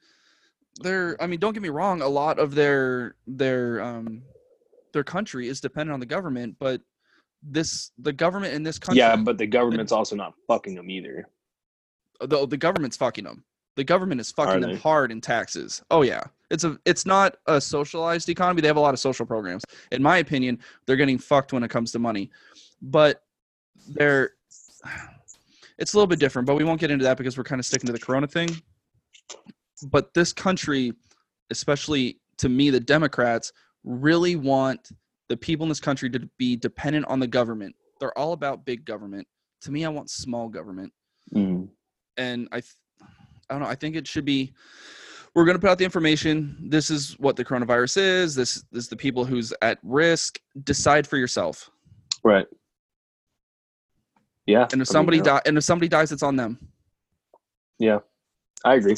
they're 0.82 1.22
I 1.22 1.28
mean, 1.28 1.40
don't 1.40 1.54
get 1.54 1.64
me 1.64 1.70
wrong, 1.70 2.02
a 2.02 2.08
lot 2.08 2.38
of 2.38 2.54
their 2.54 3.16
their 3.28 3.82
um 3.82 4.24
their 4.94 5.04
country 5.04 5.48
is 5.48 5.62
dependent 5.62 5.94
on 5.94 6.00
the 6.00 6.06
government, 6.06 6.56
but 6.60 6.82
this 7.42 7.92
the 8.00 8.14
government 8.14 8.54
in 8.54 8.64
this 8.64 8.78
country 8.78 9.00
Yeah, 9.00 9.16
but 9.16 9.38
the 9.38 9.48
government's 9.48 9.92
also 9.92 10.16
not 10.16 10.34
fucking 10.48 10.76
them 10.76 10.90
either. 10.90 11.28
the, 12.22 12.46
the 12.48 12.58
government's 12.58 12.98
fucking 12.98 13.24
them. 13.24 13.44
The 13.76 13.84
government 13.84 14.20
is 14.20 14.32
fucking 14.32 14.62
them 14.62 14.78
hard 14.78 15.12
in 15.12 15.22
taxes. 15.22 15.82
Oh 15.90 16.02
yeah. 16.02 16.24
It's 16.50 16.64
a 16.64 16.78
it's 16.86 17.06
not 17.06 17.38
a 17.46 17.62
socialized 17.62 18.28
economy. 18.28 18.62
They 18.62 18.68
have 18.68 18.78
a 18.78 18.82
lot 18.82 18.94
of 18.94 19.00
social 19.00 19.26
programs. 19.26 19.64
In 19.92 20.04
my 20.04 20.18
opinion, 20.18 20.60
they're 20.86 20.98
getting 20.98 21.18
fucked 21.18 21.54
when 21.54 21.64
it 21.64 21.70
comes 21.70 21.92
to 21.94 22.00
money. 22.00 22.30
But 22.82 23.24
they're 23.88 24.32
it's 25.78 25.94
a 25.94 25.98
little 25.98 26.08
bit 26.08 26.20
different, 26.20 26.46
but 26.46 26.56
we 26.56 26.64
won't 26.64 26.80
get 26.80 26.92
into 26.92 27.04
that 27.06 27.18
because 27.18 27.38
we're 27.38 27.44
kind 27.46 27.60
of 27.60 27.66
sticking 27.66 27.88
to 27.88 27.94
the 27.94 28.00
corona 28.00 28.28
thing. 28.28 28.50
But 29.84 30.14
this 30.14 30.34
country, 30.34 30.94
especially 31.52 32.20
to 32.40 32.50
me 32.50 32.70
the 32.70 32.80
Democrats, 32.82 33.54
really 33.84 34.36
want 34.36 34.90
the 35.30 35.38
people 35.38 35.64
in 35.64 35.70
this 35.70 35.80
country 35.80 36.10
to 36.10 36.30
be 36.38 36.56
dependent 36.56 37.06
on 37.08 37.20
the 37.20 37.28
government. 37.28 37.76
They're 38.00 38.18
all 38.18 38.34
about 38.34 38.66
big 38.66 38.86
government. 38.86 39.28
To 39.62 39.72
me, 39.72 39.86
I 39.86 39.90
want 39.90 40.10
small 40.10 40.50
government 40.50 40.94
Mm. 41.36 41.70
and 42.18 42.48
I, 42.52 42.62
th- 42.62 42.74
I 43.02 43.54
don't 43.54 43.62
know. 43.62 43.70
I 43.70 43.76
think 43.76 43.96
it 43.96 44.08
should 44.08 44.26
be. 44.26 44.54
We're 45.36 45.46
going 45.46 45.56
to 45.56 45.60
put 45.62 45.70
out 45.70 45.78
the 45.78 45.86
information. 45.86 46.58
This 46.70 46.90
is 46.90 47.14
what 47.20 47.36
the 47.36 47.46
coronavirus 47.46 47.98
is. 47.98 48.34
This, 48.34 48.64
this 48.72 48.86
is 48.86 48.90
the 48.90 48.96
people 48.96 49.26
who's 49.26 49.54
at 49.62 49.78
risk. 49.84 50.40
Decide 50.64 51.06
for 51.06 51.18
yourself. 51.18 51.70
Right. 52.24 52.48
Yeah. 54.48 54.64
And 54.64 54.74
if 54.74 54.74
I 54.74 54.78
mean, 54.78 54.86
somebody 54.86 55.18
yeah. 55.18 55.24
die, 55.24 55.42
and 55.46 55.58
if 55.58 55.64
somebody 55.64 55.88
dies, 55.88 56.12
it's 56.12 56.24
on 56.24 56.36
them. 56.36 56.58
Yeah, 57.78 58.00
I 58.66 58.76
agree. 58.76 58.96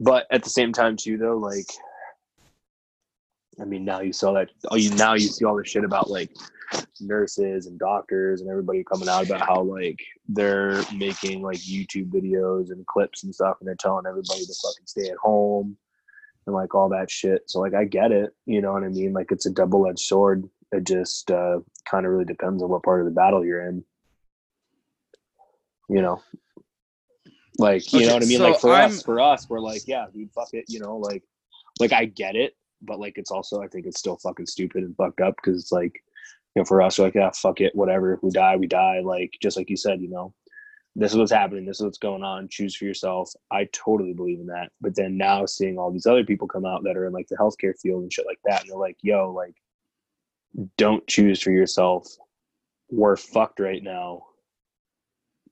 But 0.00 0.26
at 0.30 0.44
the 0.44 0.50
same 0.50 0.72
time, 0.72 0.96
too, 0.96 1.18
though, 1.18 1.36
like, 1.36 1.66
I 3.60 3.64
mean, 3.64 3.84
now 3.84 4.00
you 4.00 4.12
saw 4.12 4.32
that. 4.34 4.50
Oh, 4.70 4.76
you 4.76 4.90
now 4.94 5.14
you 5.14 5.20
see 5.28 5.44
all 5.44 5.56
this 5.56 5.68
shit 5.68 5.84
about 5.84 6.08
like 6.10 6.30
nurses 7.00 7.66
and 7.66 7.78
doctors 7.78 8.40
and 8.40 8.50
everybody 8.50 8.84
coming 8.84 9.08
out 9.08 9.26
about 9.26 9.40
how 9.40 9.62
like 9.62 9.98
they're 10.28 10.82
making 10.94 11.42
like 11.42 11.58
YouTube 11.58 12.10
videos 12.10 12.70
and 12.70 12.86
clips 12.86 13.24
and 13.24 13.34
stuff, 13.34 13.56
and 13.60 13.66
they're 13.68 13.74
telling 13.74 14.06
everybody 14.06 14.44
to 14.44 14.54
fucking 14.62 14.86
stay 14.86 15.08
at 15.10 15.16
home 15.16 15.76
and 16.46 16.54
like 16.54 16.74
all 16.74 16.88
that 16.88 17.10
shit. 17.10 17.42
So 17.46 17.58
like, 17.60 17.74
I 17.74 17.84
get 17.84 18.12
it. 18.12 18.30
You 18.46 18.60
know 18.62 18.72
what 18.72 18.84
I 18.84 18.88
mean? 18.88 19.12
Like, 19.12 19.32
it's 19.32 19.46
a 19.46 19.50
double 19.50 19.86
edged 19.88 19.98
sword. 20.00 20.48
It 20.70 20.84
just 20.84 21.30
uh, 21.30 21.60
kind 21.90 22.06
of 22.06 22.12
really 22.12 22.26
depends 22.26 22.62
on 22.62 22.68
what 22.68 22.82
part 22.82 23.00
of 23.00 23.06
the 23.06 23.12
battle 23.12 23.44
you're 23.44 23.66
in. 23.68 23.82
You 25.88 26.02
know, 26.02 26.20
like 27.58 27.90
you 27.92 28.00
Okay, 28.00 28.06
know 28.08 28.14
what 28.14 28.22
I 28.22 28.26
mean. 28.26 28.38
so 28.38 28.50
like 28.50 28.60
for 28.60 28.72
I'm- 28.74 28.90
us, 28.90 29.02
for 29.02 29.20
us, 29.20 29.48
we're 29.48 29.58
like, 29.60 29.82
yeah, 29.88 30.06
dude, 30.14 30.30
fuck 30.32 30.50
it. 30.52 30.66
You 30.68 30.80
know, 30.80 30.98
like, 30.98 31.24
like 31.80 31.92
I 31.92 32.04
get 32.04 32.36
it, 32.36 32.54
but 32.82 33.00
like 33.00 33.18
it's 33.18 33.30
also 33.30 33.62
I 33.62 33.68
think 33.68 33.86
it's 33.86 33.98
still 33.98 34.16
fucking 34.16 34.46
stupid 34.46 34.84
and 34.84 34.96
fucked 34.96 35.20
up 35.20 35.36
because 35.36 35.60
it's 35.60 35.72
like, 35.72 35.94
you 36.54 36.60
know, 36.60 36.64
for 36.64 36.82
us, 36.82 36.98
we're 36.98 37.06
like, 37.06 37.14
yeah, 37.14 37.30
fuck 37.30 37.60
it, 37.60 37.74
whatever. 37.74 38.14
If 38.14 38.22
we 38.22 38.30
die, 38.30 38.56
we 38.56 38.66
die. 38.66 39.00
Like 39.04 39.34
just 39.42 39.56
like 39.56 39.70
you 39.70 39.76
said, 39.76 40.00
you 40.00 40.08
know, 40.08 40.34
this 40.98 41.12
is 41.12 41.18
what's 41.18 41.32
happening. 41.32 41.64
This 41.64 41.78
is 41.78 41.84
what's 41.84 41.98
going 41.98 42.24
on. 42.24 42.48
Choose 42.48 42.74
for 42.74 42.84
yourself. 42.84 43.30
I 43.52 43.68
totally 43.72 44.12
believe 44.12 44.40
in 44.40 44.46
that. 44.46 44.70
But 44.80 44.96
then 44.96 45.16
now 45.16 45.46
seeing 45.46 45.78
all 45.78 45.92
these 45.92 46.06
other 46.06 46.24
people 46.24 46.48
come 46.48 46.66
out 46.66 46.82
that 46.84 46.96
are 46.96 47.06
in 47.06 47.12
like 47.12 47.28
the 47.28 47.36
healthcare 47.36 47.78
field 47.78 48.02
and 48.02 48.12
shit 48.12 48.26
like 48.26 48.40
that, 48.44 48.62
and 48.62 48.70
they're 48.70 48.78
like, 48.78 48.96
yo, 49.02 49.30
like, 49.30 49.54
don't 50.76 51.06
choose 51.06 51.40
for 51.40 51.52
yourself. 51.52 52.08
We're 52.90 53.16
fucked 53.16 53.60
right 53.60 53.82
now. 53.82 54.24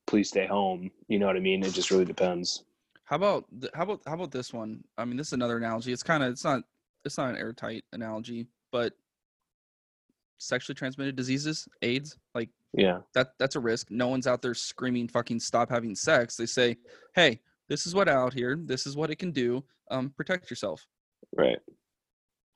Please 0.07 0.29
stay 0.29 0.47
home. 0.47 0.91
You 1.09 1.19
know 1.19 1.27
what 1.27 1.37
I 1.37 1.41
mean? 1.41 1.63
It 1.63 1.75
just 1.75 1.91
really 1.91 2.05
depends. 2.05 2.65
How 3.05 3.17
about 3.17 3.45
how 3.73 3.85
about 3.85 4.01
how 4.05 4.15
about 4.15 4.33
this 4.33 4.53
one? 4.53 4.83
I 4.99 5.05
mean, 5.05 5.17
this 5.17 5.29
is 5.29 5.33
another 5.35 5.59
analogy. 5.59 5.93
It's 5.93 6.03
kind 6.03 6.25
of 6.25 6.33
it's 6.33 6.45
not 6.45 6.65
it's 7.07 7.19
not 7.19 7.31
an 7.31 7.37
airtight 7.37 7.85
analogy, 7.93 8.47
but 8.73 8.93
sexually 10.39 10.75
transmitted 10.75 11.17
diseases, 11.17 11.67
AIDS, 11.83 12.19
like 12.35 12.51
Yeah. 12.75 13.01
that 13.15 13.29
that's 13.39 13.57
a 13.57 13.61
risk. 13.61 13.91
No 13.91 14.09
one's 14.09 14.27
out 14.27 14.43
there 14.43 14.55
screaming 14.55 15.09
fucking 15.09 15.41
stop 15.41 15.71
having 15.71 15.95
sex. 15.95 16.37
They 16.37 16.47
say, 16.47 16.77
"Hey, 17.15 17.41
this 17.69 17.87
is 17.87 17.95
what 17.95 18.09
out 18.09 18.35
here. 18.35 18.57
This 18.63 18.87
is 18.87 18.97
what 18.97 19.11
it 19.11 19.17
can 19.17 19.31
do. 19.33 19.65
Um 19.91 20.11
protect 20.11 20.51
yourself. 20.51 20.87
Right. 21.35 21.59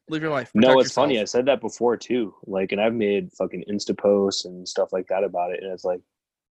Live 0.09 0.21
your 0.23 0.31
life." 0.31 0.51
No, 0.55 0.79
it's 0.81 0.93
funny. 0.93 1.21
I 1.21 1.25
said 1.25 1.47
that 1.47 1.61
before 1.63 1.97
too. 1.97 2.35
Like, 2.47 2.73
and 2.73 2.81
I've 2.81 2.95
made 2.95 3.33
fucking 3.33 3.65
Insta 3.71 3.97
posts 3.97 4.45
and 4.45 4.69
stuff 4.69 4.93
like 4.93 5.07
that 5.09 5.25
about 5.25 5.53
it. 5.53 5.63
And 5.63 5.73
it's 5.73 5.85
like, 5.85 6.03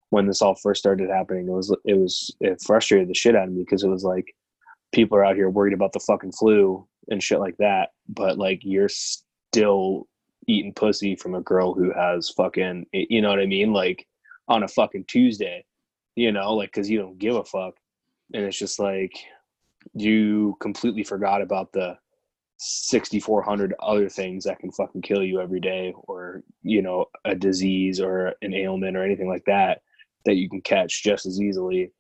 when 0.10 0.26
this 0.26 0.42
all 0.42 0.56
first 0.56 0.80
started 0.80 1.10
happening, 1.10 1.48
it 1.48 1.52
was 1.52 1.76
it 1.86 1.94
was 1.96 2.36
it 2.40 2.60
frustrated 2.66 3.08
the 3.08 3.14
shit 3.14 3.36
out 3.36 3.48
of 3.50 3.54
me 3.54 3.62
because 3.64 3.84
it 3.84 3.90
was 3.90 4.04
like, 4.04 4.34
people 4.91 5.17
are 5.17 5.25
out 5.25 5.36
here 5.36 5.49
worried 5.49 5.73
about 5.73 5.93
the 5.93 5.99
fucking 5.99 6.32
flu 6.32 6.86
and 7.10 7.23
shit 7.23 7.39
like 7.39 7.58
that, 7.58 7.89
but 8.08 8.38
like 8.38 8.62
you're 8.63 8.89
still 8.89 10.08
eating 10.47 10.73
pussy 10.73 11.15
from 11.15 11.36
a 11.36 11.41
girl 11.41 11.73
who 11.73 11.91
has 11.93 12.30
fucking, 12.30 12.86
you 12.93 13.21
know 13.21 13.30
what 13.30 13.39
I 13.39 13.45
mean? 13.45 13.73
Like 13.73 14.08
on 14.47 14.63
a 14.63 14.67
fucking 14.67 15.06
Tuesday, 15.06 15.65
you 16.15 16.32
know, 16.32 16.54
like 16.56 16.71
because 16.71 16.89
you 16.89 16.99
don't 16.99 17.19
give 17.19 17.36
a 17.36 17.43
fuck, 17.43 17.75
and 18.34 18.43
it's 18.45 18.58
just 18.58 18.80
like 18.80 19.13
you 19.93 20.58
completely 20.60 21.04
forgot 21.04 21.41
about 21.41 21.71
the 21.71 21.97
6400 22.58 23.73
other 23.82 24.10
things 24.10 24.43
that 24.43 24.60
can 24.60 24.71
fucking 24.71 25.02
kill 25.02 25.23
you 25.23 25.39
every 25.39 25.62
day 25.62 25.93
or 26.04 26.43
you 26.62 26.82
know 26.82 27.06
a 27.23 27.34
disease 27.34 28.02
or 28.02 28.34
an 28.41 28.54
ailment 28.54 28.97
or 28.97 29.04
anything 29.04 29.30
like 29.30 29.45
that 29.45 29.82
that 30.25 30.36
you 30.36 30.49
can 30.49 30.60
catch 30.62 31.02
just 31.02 31.25
as 31.25 31.39
easily 31.39 31.93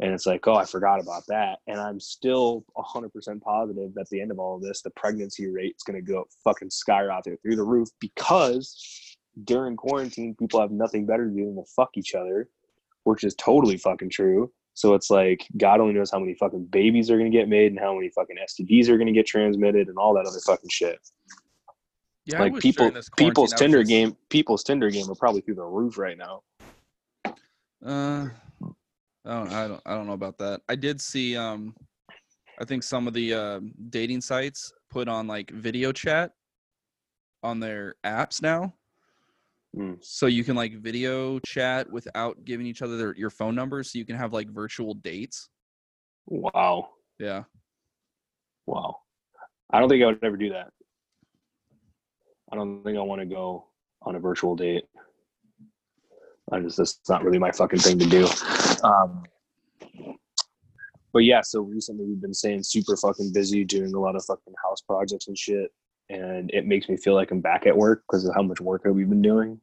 and 0.00 0.12
it's 0.12 0.26
like 0.26 0.46
oh 0.46 0.54
i 0.54 0.64
forgot 0.64 1.00
about 1.00 1.22
that 1.28 1.58
and 1.66 1.80
i'm 1.80 2.00
still 2.00 2.64
100% 2.76 3.40
positive 3.40 3.94
that 3.94 4.02
at 4.02 4.08
the 4.10 4.20
end 4.20 4.30
of 4.30 4.38
all 4.38 4.56
of 4.56 4.62
this 4.62 4.82
the 4.82 4.90
pregnancy 4.90 5.48
rate 5.48 5.74
is 5.76 5.82
going 5.82 5.96
to 5.96 6.12
go 6.12 6.24
fucking 6.42 6.70
skyrocket 6.70 7.40
through 7.42 7.56
the 7.56 7.62
roof 7.62 7.88
because 8.00 9.16
during 9.44 9.76
quarantine 9.76 10.34
people 10.38 10.60
have 10.60 10.70
nothing 10.70 11.06
better 11.06 11.28
to 11.28 11.34
do 11.34 11.46
than 11.46 11.56
to 11.56 11.64
fuck 11.76 11.90
each 11.96 12.14
other 12.14 12.48
which 13.04 13.24
is 13.24 13.34
totally 13.36 13.76
fucking 13.76 14.10
true 14.10 14.50
so 14.74 14.94
it's 14.94 15.08
like 15.08 15.46
God 15.56 15.80
only 15.80 15.94
knows 15.94 16.10
how 16.10 16.18
many 16.18 16.34
fucking 16.34 16.66
babies 16.66 17.10
are 17.10 17.16
gonna 17.16 17.30
get 17.30 17.48
made 17.48 17.70
and 17.70 17.78
how 17.78 17.94
many 17.94 18.10
fucking 18.10 18.36
STDs 18.36 18.88
are 18.88 18.98
gonna 18.98 19.12
get 19.12 19.24
transmitted 19.26 19.88
and 19.88 19.96
all 19.96 20.14
that 20.14 20.26
other 20.26 20.40
fucking 20.44 20.68
shit. 20.68 20.98
Yeah, 22.26 22.40
like 22.40 22.58
people, 22.58 22.90
people's 23.16 23.52
Tinder 23.52 23.82
just- 23.82 23.88
game, 23.90 24.16
people's 24.30 24.64
Tinder 24.64 24.90
game 24.90 25.08
are 25.08 25.14
probably 25.14 25.42
through 25.42 25.56
the 25.56 25.64
roof 25.64 25.96
right 25.96 26.18
now. 26.18 26.42
Uh, 27.84 28.30
I 29.26 29.34
don't, 29.34 29.52
I 29.52 29.68
don't, 29.68 29.82
I 29.86 29.94
don't 29.94 30.06
know 30.06 30.12
about 30.12 30.38
that. 30.38 30.60
I 30.68 30.74
did 30.74 31.00
see, 31.00 31.36
um, 31.36 31.74
I 32.60 32.64
think 32.64 32.82
some 32.82 33.08
of 33.08 33.14
the 33.14 33.32
uh, 33.34 33.60
dating 33.90 34.20
sites 34.20 34.72
put 34.90 35.08
on 35.08 35.26
like 35.26 35.50
video 35.50 35.92
chat 35.92 36.32
on 37.42 37.60
their 37.60 37.94
apps 38.04 38.42
now, 38.42 38.74
Mm. 39.76 39.98
so 40.00 40.26
you 40.26 40.44
can 40.44 40.54
like 40.54 40.74
video 40.74 41.40
chat 41.40 41.90
without 41.90 42.44
giving 42.44 42.64
each 42.64 42.80
other 42.80 42.96
their, 42.96 43.12
your 43.16 43.28
phone 43.28 43.56
numbers, 43.56 43.90
so 43.92 43.98
you 43.98 44.04
can 44.04 44.14
have 44.14 44.32
like 44.32 44.48
virtual 44.48 44.94
dates. 44.94 45.48
Wow, 46.26 46.90
Yeah, 47.18 47.42
wow. 48.66 48.98
I 49.72 49.80
don't 49.80 49.88
think 49.88 50.04
I 50.04 50.06
would 50.06 50.22
ever 50.22 50.36
do 50.36 50.50
that. 50.50 50.68
I 52.52 52.54
don't 52.54 52.84
think 52.84 52.96
I 52.96 53.00
want 53.00 53.20
to 53.20 53.26
go 53.26 53.66
on 54.02 54.14
a 54.14 54.20
virtual 54.20 54.54
date. 54.54 54.84
I 56.52 56.60
just 56.60 56.76
that's 56.76 57.00
not 57.08 57.24
really 57.24 57.38
my 57.38 57.50
fucking 57.50 57.78
thing 57.78 57.98
to 57.98 58.06
do. 58.06 58.28
Um, 58.82 59.24
but 61.12 61.24
yeah, 61.24 61.40
so 61.42 61.60
recently 61.60 62.04
we've 62.04 62.20
been 62.20 62.34
staying 62.34 62.64
super 62.64 62.96
fucking 62.96 63.32
busy 63.32 63.64
doing 63.64 63.94
a 63.94 64.00
lot 64.00 64.16
of 64.16 64.24
fucking 64.24 64.54
house 64.62 64.80
projects 64.82 65.28
and 65.28 65.38
shit, 65.38 65.70
and 66.10 66.50
it 66.52 66.66
makes 66.66 66.88
me 66.88 66.96
feel 66.96 67.14
like 67.14 67.30
I'm 67.30 67.40
back 67.40 67.66
at 67.66 67.76
work 67.76 68.02
because 68.02 68.26
of 68.26 68.34
how 68.34 68.42
much 68.42 68.60
work 68.60 68.82
we've 68.84 69.08
been 69.08 69.22
doing. 69.22 69.60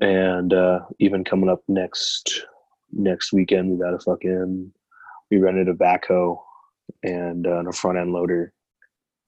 And 0.00 0.52
uh, 0.52 0.80
even 0.98 1.24
coming 1.24 1.48
up 1.48 1.62
next 1.68 2.44
next 2.92 3.32
weekend, 3.32 3.70
we 3.70 3.78
got 3.78 3.94
a 3.94 3.98
fucking 3.98 4.72
we 5.30 5.38
rented 5.38 5.68
a 5.68 5.74
backhoe 5.74 6.38
and 7.02 7.46
uh, 7.46 7.64
a 7.66 7.72
front 7.72 7.98
end 7.98 8.12
loader 8.12 8.52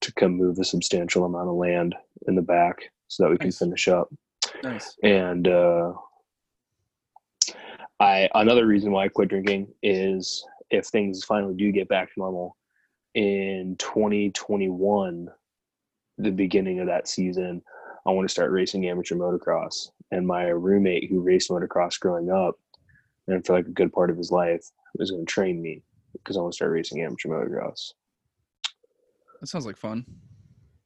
to 0.01 0.13
come 0.15 0.33
move 0.33 0.59
a 0.59 0.65
substantial 0.65 1.25
amount 1.25 1.49
of 1.49 1.57
land 1.57 1.95
in 2.27 2.35
the 2.35 2.43
back 2.43 2.91
so 3.09 3.25
that 3.25 3.31
we 3.31 3.39
can 3.39 3.51
finish 3.51 3.89
up. 3.89 4.09
Nice. 4.63 4.97
And 5.03 5.49
uh, 5.49 5.93
I 8.01 8.29
another 8.35 8.67
reason 8.67 8.93
why 8.93 9.05
I 9.05 9.09
quit 9.09 9.29
drinking 9.29 9.69
is 9.83 10.45
if 10.71 10.87
things 10.87 11.25
finally 11.25 11.55
do 11.55 11.73
get 11.73 11.89
back 11.89 12.13
to 12.13 12.21
normal 12.21 12.57
in 13.15 13.77
2021, 13.79 15.29
the 16.19 16.31
beginning 16.31 16.81
of 16.81 16.87
that 16.87 17.09
season, 17.09 17.63
I 18.07 18.11
want 18.11 18.29
to 18.29 18.33
start 18.33 18.53
racing 18.53 18.89
amateur 18.89 19.17
motocross. 19.17 19.91
And 20.11 20.27
my 20.27 20.45
roommate 20.45 21.11
who 21.11 21.21
raced 21.21 21.51
motocross 21.51 21.99
growing 21.99 22.31
up 22.31 22.55
and 23.27 23.45
for 23.45 23.55
like 23.55 23.67
a 23.67 23.71
good 23.71 23.93
part 23.93 24.11
of 24.11 24.17
his 24.17 24.31
life 24.31 24.65
was 24.99 25.11
going 25.11 25.27
to 25.27 25.31
train 25.33 25.61
me 25.61 25.83
because 26.13 26.37
I 26.37 26.41
want 26.41 26.53
to 26.53 26.57
start 26.57 26.73
racing 26.73 27.03
amateur 27.03 27.29
motocross. 27.29 27.93
That 29.41 29.49
sounds 29.49 29.67
like 29.67 29.77
fun. 29.77 30.05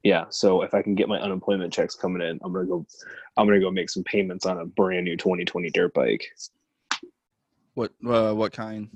Yeah, 0.02 0.24
so 0.30 0.62
if 0.62 0.74
I 0.74 0.82
can 0.82 0.94
get 0.94 1.08
my 1.08 1.18
unemployment 1.18 1.72
checks 1.72 1.94
coming 1.94 2.22
in, 2.22 2.40
I'm 2.42 2.52
gonna 2.52 2.66
go. 2.66 2.84
I'm 3.36 3.46
gonna 3.46 3.60
go 3.60 3.70
make 3.70 3.88
some 3.88 4.02
payments 4.02 4.46
on 4.46 4.58
a 4.58 4.66
brand 4.66 5.04
new 5.04 5.16
2020 5.16 5.70
dirt 5.70 5.94
bike, 5.94 6.26
What 7.74 7.92
uh, 8.06 8.32
what 8.34 8.52
kind? 8.52 8.88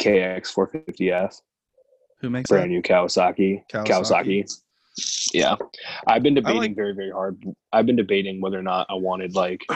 KX 0.00 0.52
450F, 0.54 1.40
Who 2.20 2.30
makes 2.30 2.50
brand 2.50 2.64
that? 2.64 2.68
new 2.68 2.82
Kawasaki. 2.82 3.62
Kawasaki. 3.72 4.44
Kawasaki. 4.44 4.60
Yeah, 5.32 5.56
I've 6.06 6.22
been 6.22 6.34
debating 6.34 6.60
like- 6.60 6.76
very, 6.76 6.94
very 6.94 7.10
hard. 7.10 7.42
I've 7.72 7.86
been 7.86 7.96
debating 7.96 8.40
whether 8.40 8.58
or 8.58 8.62
not 8.62 8.86
I 8.90 8.94
wanted 8.94 9.34
like. 9.34 9.62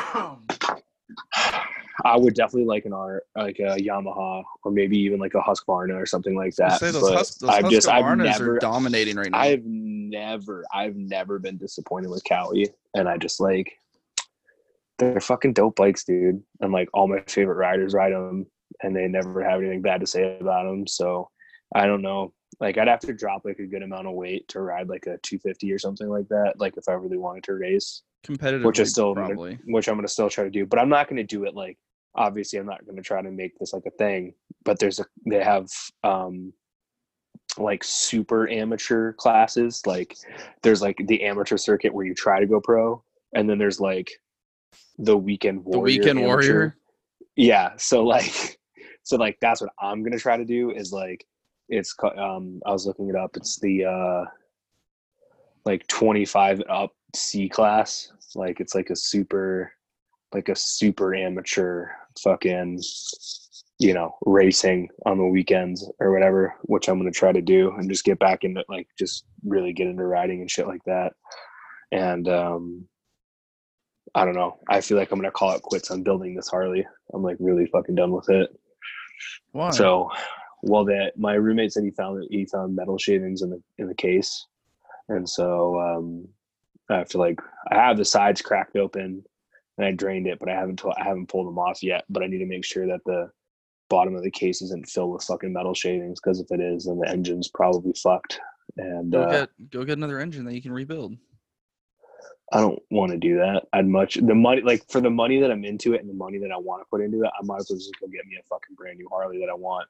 I 2.05 2.17
would 2.17 2.35
definitely 2.35 2.67
like 2.67 2.85
an 2.85 2.93
R, 2.93 3.25
like 3.35 3.59
a 3.59 3.77
Yamaha, 3.77 4.45
or 4.63 4.71
maybe 4.71 4.97
even 4.99 5.19
like 5.19 5.35
a 5.35 5.41
Husqvarna 5.41 5.95
or 6.01 6.07
something 6.07 6.37
like 6.37 6.55
that. 6.57 6.79
say 6.79 6.93
those, 6.93 7.03
but 7.03 7.15
Hus- 7.17 7.35
those 7.37 7.51
I've 7.51 7.69
just, 7.71 7.89
I've 7.89 8.05
Husqvarnas 8.05 8.25
never, 8.25 8.55
are 8.57 8.59
dominating 8.61 9.17
right 9.17 9.31
now. 9.33 9.39
I've 9.39 9.65
never, 9.65 10.65
I've 10.73 10.95
never 10.95 11.41
been 11.41 11.57
disappointed 11.57 12.11
with 12.11 12.23
Cowie, 12.25 12.69
and 12.95 13.09
I 13.09 13.17
just 13.17 13.41
like 13.41 13.73
they're 14.99 15.21
fucking 15.21 15.53
dope 15.53 15.77
bikes, 15.77 16.05
dude. 16.05 16.43
And 16.61 16.73
like 16.73 16.89
all 16.93 17.09
my 17.09 17.21
favorite 17.27 17.57
riders 17.57 17.95
ride 17.95 18.13
them, 18.13 18.47
and 18.83 18.95
they 18.95 19.09
never 19.09 19.43
have 19.43 19.61
anything 19.61 19.83
bad 19.83 20.01
to 20.01 20.07
say 20.07 20.39
about 20.41 20.65
them. 20.65 20.87
So 20.87 21.31
I 21.75 21.87
don't 21.87 22.03
know. 22.03 22.33
Like 22.61 22.79
I'd 22.79 22.89
have 22.89 23.01
to 23.01 23.13
drop 23.13 23.43
like 23.45 23.59
a 23.59 23.67
good 23.67 23.83
amount 23.83 24.09
of 24.09 24.15
weight 24.15 24.49
to 24.49 24.61
ride 24.61 24.89
like 24.89 25.07
a 25.07 25.19
250 25.23 25.73
or 25.73 25.79
something 25.79 26.09
like 26.09 26.29
that. 26.29 26.55
Like 26.59 26.77
if 26.77 26.89
I 26.89 26.93
really 26.93 27.19
wanted 27.19 27.45
to 27.45 27.55
race, 27.55 28.03
Competitive, 28.25 28.65
which 28.65 28.81
I 28.81 28.85
still 28.85 29.15
probably. 29.15 29.59
which 29.67 29.89
I'm 29.89 29.97
gonna 29.97 30.09
still 30.09 30.29
try 30.29 30.45
to 30.45 30.51
do. 30.51 30.67
But 30.67 30.79
I'm 30.79 30.89
not 30.89 31.09
gonna 31.09 31.25
do 31.25 31.45
it 31.45 31.55
like 31.55 31.79
obviously 32.15 32.59
I'm 32.59 32.67
not 32.67 32.85
gonna 32.87 33.03
try 33.03 33.23
to 33.23 33.31
make 33.31 33.57
this 33.59 33.73
like 33.73 33.87
a 33.87 33.91
thing. 33.91 34.35
But 34.65 34.79
there's 34.79 34.99
a 34.99 35.05
they 35.27 35.43
have 35.43 35.69
um 36.03 36.53
like 37.57 37.85
super 37.85 38.49
amateur 38.49 39.13
classes. 39.13 39.83
Like 39.87 40.17
there's 40.63 40.83
like 40.83 41.01
the 41.07 41.23
amateur 41.23 41.57
circuit 41.57 41.95
where 41.95 42.07
you 42.07 42.15
try 42.15 42.41
to 42.41 42.47
go 42.47 42.61
pro, 42.61 43.03
and 43.35 43.49
then 43.49 43.59
there's 43.59 43.81
like 43.81 44.11
the 44.99 45.17
weekend 45.17 45.65
warrior. 45.65 45.79
The 45.79 45.99
weekend 45.99 46.19
amateur. 46.19 46.27
warrior. 46.27 46.77
Yeah. 47.37 47.73
So 47.77 48.05
like 48.05 48.59
so 49.03 49.17
like 49.17 49.39
that's 49.41 49.61
what 49.61 49.71
I'm 49.81 50.03
gonna 50.03 50.19
try 50.19 50.37
to 50.37 50.45
do 50.45 50.71
is 50.71 50.93
like 50.93 51.25
it's 51.69 51.95
um 52.17 52.61
I 52.67 52.73
was 52.73 52.87
looking 52.87 53.09
it 53.09 53.17
up. 53.17 53.37
It's 53.37 53.59
the 53.61 53.85
uh 53.85 54.25
like 55.65 55.87
25 55.89 56.63
up 56.69 56.93
C 57.15 57.49
class. 57.49 58.13
Like 58.35 58.61
it's 58.61 58.75
like 58.75 58.91
a 58.91 58.97
super 58.97 59.73
like 60.33 60.49
a 60.49 60.57
super 60.57 61.15
amateur 61.15 61.87
fucking 62.23 62.81
you 63.79 63.95
know 63.95 64.17
racing 64.27 64.89
on 65.07 65.19
the 65.19 65.25
weekends 65.25 65.89
or 66.01 66.13
whatever 66.13 66.55
which 66.63 66.89
i'm 66.89 67.03
to 67.03 67.11
try 67.11 67.33
to 67.33 67.41
do 67.41 67.73
and 67.79 67.89
just 67.89 68.05
get 68.05 68.19
back 68.19 68.45
into 68.45 68.63
like 68.69 68.89
just 68.99 69.25
really 69.45 69.73
get 69.73 69.87
into 69.87 70.05
riding 70.05 70.41
and 70.41 70.51
shit 70.51 70.67
like 70.67 70.83
that 70.85 71.13
and 71.93 72.29
um 72.29 72.85
i 74.15 74.25
don't 74.25 74.35
know 74.35 74.59
i 74.69 74.81
feel 74.81 74.97
like 74.97 75.11
i'm 75.11 75.19
going 75.19 75.29
to 75.29 75.33
call 75.33 75.53
it 75.53 75.63
quits 75.63 75.91
on 75.91 76.03
building 76.03 76.35
this 76.35 76.49
harley 76.49 76.87
i'm 77.15 77.23
like 77.23 77.37
really 77.41 77.67
fucking 77.67 77.95
done 77.95 78.13
with 78.13 78.29
it 78.31 78.51
Why? 79.53 79.71
so, 79.71 80.11
well, 80.63 80.85
that 80.87 81.13
my 81.17 81.35
roommate 81.35 81.73
said 81.73 81.85
he 81.85 81.91
found 81.91 82.27
he 82.31 82.45
found 82.47 82.75
metal 82.75 82.99
shavings 82.99 83.43
in 83.43 83.51
the 83.51 83.63
in 83.79 83.87
the 83.87 83.95
case, 83.95 84.47
and 85.09 85.29
so 85.29 85.79
um, 85.81 86.29
I 86.91 87.05
feel 87.05 87.21
like 87.21 87.41
I 87.71 87.77
have 87.77 87.97
the 87.97 88.05
sides 88.05 88.43
cracked 88.43 88.77
open, 88.77 89.25
and 89.77 89.87
I 89.87 89.93
drained 89.93 90.27
it, 90.27 90.39
but 90.39 90.49
I 90.49 90.55
haven't 90.55 90.85
I 90.85 90.93
I 91.01 91.05
haven't 91.05 91.29
pulled 91.29 91.47
them 91.47 91.59
off 91.59 91.83
yet. 91.83 92.05
But 92.09 92.23
I 92.23 92.27
need 92.27 92.39
to 92.39 92.47
make 92.47 92.65
sure 92.65 92.87
that 92.87 93.01
the 93.07 93.31
bottom 93.89 94.15
of 94.15 94.23
the 94.23 94.31
case 94.31 94.61
isn't 94.63 94.89
filled 94.89 95.13
with 95.13 95.25
fucking 95.25 95.53
metal 95.53 95.75
shavings, 95.75 96.21
because 96.21 96.41
if 96.41 96.51
it 96.51 96.61
is, 96.61 96.87
then 96.87 96.99
the 96.99 97.09
engine's 97.09 97.49
probably 97.49 97.93
fucked. 97.93 98.41
And 98.77 99.13
go 99.13 99.23
uh, 99.23 99.31
get 99.31 99.71
go 99.71 99.85
get 99.85 99.99
another 99.99 100.21
engine 100.21 100.45
that 100.45 100.55
you 100.55 100.63
can 100.63 100.73
rebuild. 100.73 101.17
I 102.53 102.61
don't 102.61 102.81
want 102.91 103.13
to 103.13 103.19
do 103.19 103.37
that. 103.37 103.65
I'd 103.73 103.87
much 103.87 104.15
the 104.15 104.35
money 104.35 104.63
like 104.63 104.83
for 104.91 105.01
the 105.01 105.11
money 105.11 105.41
that 105.41 105.51
I'm 105.51 105.65
into 105.65 105.95
it 105.95 106.01
and 106.01 106.09
the 106.09 106.15
money 106.15 106.39
that 106.39 106.51
I 106.51 106.57
want 106.57 106.83
to 106.83 106.87
put 106.91 107.03
into 107.03 107.23
it. 107.23 107.31
I 107.39 107.45
might 107.45 107.61
as 107.61 107.69
well 107.69 107.79
just 107.79 107.95
go 108.01 108.07
get 108.07 108.27
me 108.27 108.37
a 108.41 108.43
fucking 108.49 108.75
brand 108.77 108.99
new 108.99 109.09
Harley 109.11 109.39
that 109.41 109.51
I 109.51 109.55
want. 109.55 109.87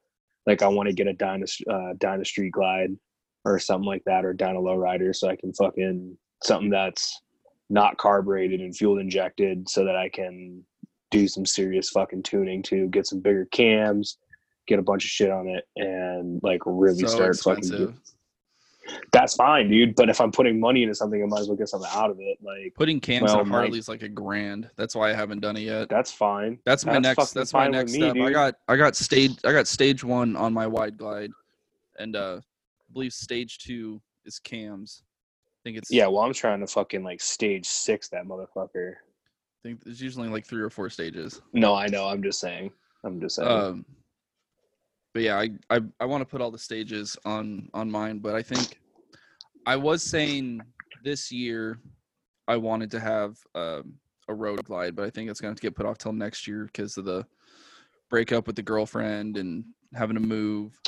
Like 0.47 0.63
I 0.63 0.69
want 0.69 0.89
to 0.89 0.95
get 0.95 1.07
a 1.07 1.15
Dynast 1.15 1.63
uh, 1.71 1.95
Dyna 1.99 2.25
Street 2.25 2.53
Glide 2.53 2.97
or 3.45 3.59
something 3.59 3.87
like 3.87 4.03
that, 4.07 4.25
or 4.25 4.33
Dyna 4.33 4.59
Lowrider, 4.59 5.15
so 5.15 5.29
I 5.29 5.37
can 5.37 5.53
fucking 5.53 6.17
something 6.43 6.71
that's 6.71 7.21
not 7.71 7.99
carbureted 7.99 8.61
and 8.61 8.77
fuel 8.77 8.99
injected, 8.99 9.69
so 9.69 9.85
that 9.85 9.97
I 9.97 10.09
can 10.09 10.65
do 11.11 11.29
some 11.29 11.47
serious 11.47 11.91
fucking 11.91 12.23
tuning 12.25 12.63
to 12.65 12.89
get 12.89 13.07
some 13.07 13.21
bigger 13.21 13.47
cams, 13.47 14.19
get 14.67 14.79
a 14.79 14.83
bunch 14.83 15.05
of 15.05 15.11
shit 15.11 15.31
on 15.31 15.47
it, 15.47 15.65
and 15.77 16.41
like 16.43 16.61
really 16.67 17.01
so 17.01 17.07
start 17.07 17.39
fucking. 17.39 17.95
That's 19.13 19.35
fine, 19.35 19.69
dude. 19.69 19.95
But 19.95 20.09
if 20.09 20.21
I'm 20.21 20.31
putting 20.31 20.59
money 20.61 20.83
into 20.83 20.95
something, 20.95 21.23
I 21.23 21.27
might 21.27 21.41
as 21.41 21.49
well 21.49 21.57
get 21.57 21.69
something 21.69 21.91
out 21.93 22.11
of 22.11 22.19
it. 22.21 22.39
Like 22.43 22.75
Putting 22.75 23.01
cams 23.01 23.25
Well, 23.25 23.41
on 23.41 23.49
my- 23.49 23.59
Harley's 23.59 23.89
like 23.89 24.03
a 24.03 24.09
grand. 24.09 24.71
That's 24.77 24.95
why 24.95 25.11
I 25.11 25.15
haven't 25.15 25.41
done 25.41 25.57
it 25.57 25.61
yet. 25.63 25.89
that's 25.89 26.13
fine. 26.13 26.59
That's 26.65 26.85
my 26.85 26.95
That's 27.01 27.19
next. 27.19 27.33
That's 27.33 27.53
my 27.53 27.69
next 27.69 27.93
me, 27.93 28.01
step. 28.01 28.17
I 28.17 28.31
got 28.31 28.55
I 28.69 28.77
got 28.77 28.97
stage 28.97 29.39
I 29.45 29.53
got 29.53 29.67
stage 29.67 30.05
one 30.05 30.37
on 30.37 30.53
my 30.53 30.67
wide 30.67 30.97
glide, 30.97 31.31
and 31.99 32.17
uh, 32.17 32.41
I 32.41 32.93
believe 32.93 33.13
stage 33.13 33.59
two 33.59 34.01
is 34.25 34.39
cams. 34.39 35.03
I 35.05 35.61
think 35.65 35.79
it's 35.79 35.91
Yeah, 35.91 36.07
well, 36.07 36.23
I'm 36.23 36.33
trying 36.33 36.61
to 36.61 36.67
fucking 36.67 37.03
like 37.03 37.21
stage 37.21 37.67
six 37.67 38.09
that 38.11 38.25
motherfucker. 38.25 38.93
I 38.95 39.61
think 39.63 39.83
there's 39.85 40.01
usually 40.01 40.29
like 40.29 40.47
three 40.47 40.63
or 40.63 40.71
four 40.71 40.89
stages. 40.89 41.43
No, 41.53 41.75
I 41.75 41.89
know. 41.89 42.07
I'm 42.07 42.23
just 42.23 42.41
saying. 42.41 42.71
I'm 43.05 43.21
just 43.21 43.37
saying. 43.37 43.49
Um, 43.49 43.85
but 45.15 45.23
yeah, 45.23 45.39
I 45.39 45.51
I, 45.71 45.81
I 46.01 46.05
want 46.05 46.21
to 46.23 46.27
put 46.27 46.41
all 46.41 46.51
the 46.51 46.59
stages 46.59 47.17
on 47.25 47.69
on 47.75 47.91
mine, 47.91 48.19
but 48.19 48.35
I 48.35 48.43
think 48.43 48.79
I 49.67 49.77
was 49.77 50.03
saying 50.03 50.63
this 51.03 51.31
year 51.31 51.81
I 52.47 52.57
wanted 52.57 52.91
to 52.93 53.01
have 53.01 53.37
um, 53.55 53.95
a 54.29 54.35
road 54.35 54.65
glide, 54.65 54.97
but 54.97 55.05
I 55.05 55.11
think 55.11 55.31
it's 55.31 55.41
going 55.41 55.55
to 55.55 55.61
get 55.61 55.77
put 55.77 55.87
off 55.87 55.99
till 55.99 56.13
next 56.13 56.47
year 56.47 56.65
because 56.65 56.97
of 56.97 57.05
the 57.05 57.27
breakup 58.11 58.47
with 58.47 58.57
the 58.57 58.63
girlfriend 58.63 59.37
and 59.37 59.65
having 59.95 60.15
to 60.15 60.21
move. 60.21 60.79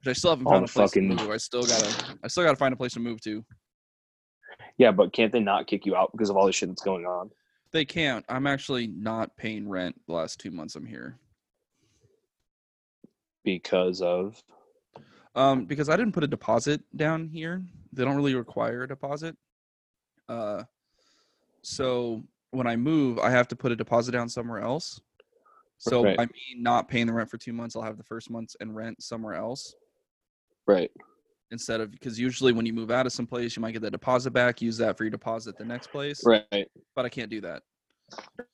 Which 0.00 0.08
I 0.08 0.12
still 0.12 0.30
haven't 0.30 0.46
found 0.46 0.64
a 0.64 0.68
place 0.68 0.90
fucking- 0.92 1.08
to 1.08 1.16
move. 1.16 1.30
I 1.30 1.36
still 1.36 1.62
gotta 1.62 1.92
I 2.22 2.28
still 2.28 2.44
gotta 2.44 2.56
find 2.56 2.72
a 2.72 2.76
place 2.76 2.92
to 2.92 3.00
move 3.00 3.20
to. 3.22 3.44
yeah, 4.76 4.92
but 4.92 5.12
can't 5.12 5.32
they 5.32 5.40
not 5.40 5.66
kick 5.66 5.86
you 5.86 5.96
out 5.96 6.12
because 6.12 6.30
of 6.30 6.36
all 6.36 6.46
the 6.46 6.52
shit 6.52 6.68
that's 6.68 6.82
going 6.82 7.04
on? 7.04 7.30
They 7.72 7.84
can't. 7.84 8.24
I'm 8.28 8.46
actually 8.46 8.86
not 8.86 9.36
paying 9.36 9.68
rent 9.68 10.00
the 10.06 10.14
last 10.14 10.38
two 10.40 10.50
months 10.50 10.74
I'm 10.76 10.86
here. 10.86 11.18
Because 13.44 14.02
of 14.02 14.42
Um, 15.34 15.66
because 15.66 15.88
I 15.88 15.96
didn't 15.96 16.12
put 16.12 16.24
a 16.24 16.28
deposit 16.28 16.82
down 16.96 17.28
here. 17.28 17.62
They 17.92 18.04
don't 18.04 18.16
really 18.16 18.34
require 18.34 18.82
a 18.82 18.88
deposit. 18.88 19.36
Uh, 20.28 20.64
so 21.62 22.24
when 22.50 22.66
I 22.66 22.76
move, 22.76 23.18
I 23.18 23.30
have 23.30 23.48
to 23.48 23.56
put 23.56 23.72
a 23.72 23.76
deposit 23.76 24.12
down 24.12 24.28
somewhere 24.28 24.60
else. 24.60 25.00
So 25.78 26.02
Right. 26.02 26.16
by 26.16 26.24
me 26.26 26.56
not 26.56 26.88
paying 26.88 27.06
the 27.06 27.12
rent 27.12 27.30
for 27.30 27.38
two 27.38 27.52
months, 27.52 27.76
I'll 27.76 27.82
have 27.82 27.98
the 27.98 28.04
first 28.04 28.30
month's 28.30 28.56
and 28.60 28.74
rent 28.74 29.00
somewhere 29.02 29.34
else 29.34 29.74
right. 30.66 30.90
instead 31.52 31.80
of 31.80 31.92
because 31.92 32.18
usually 32.18 32.52
when 32.52 32.66
you 32.66 32.72
move 32.72 32.90
out 32.90 33.06
of 33.06 33.12
some 33.12 33.26
place, 33.26 33.54
you 33.54 33.62
might 33.62 33.72
get 33.72 33.82
the 33.82 33.90
deposit 33.90 34.32
back, 34.32 34.60
use 34.60 34.76
that 34.78 34.96
for 34.96 35.04
your 35.04 35.10
deposit 35.10 35.56
the 35.56 35.64
next 35.64 35.88
place. 35.88 36.24
Right. 36.24 36.68
But 36.96 37.04
I 37.04 37.08
can't 37.08 37.30
do 37.30 37.40
that. 37.42 37.62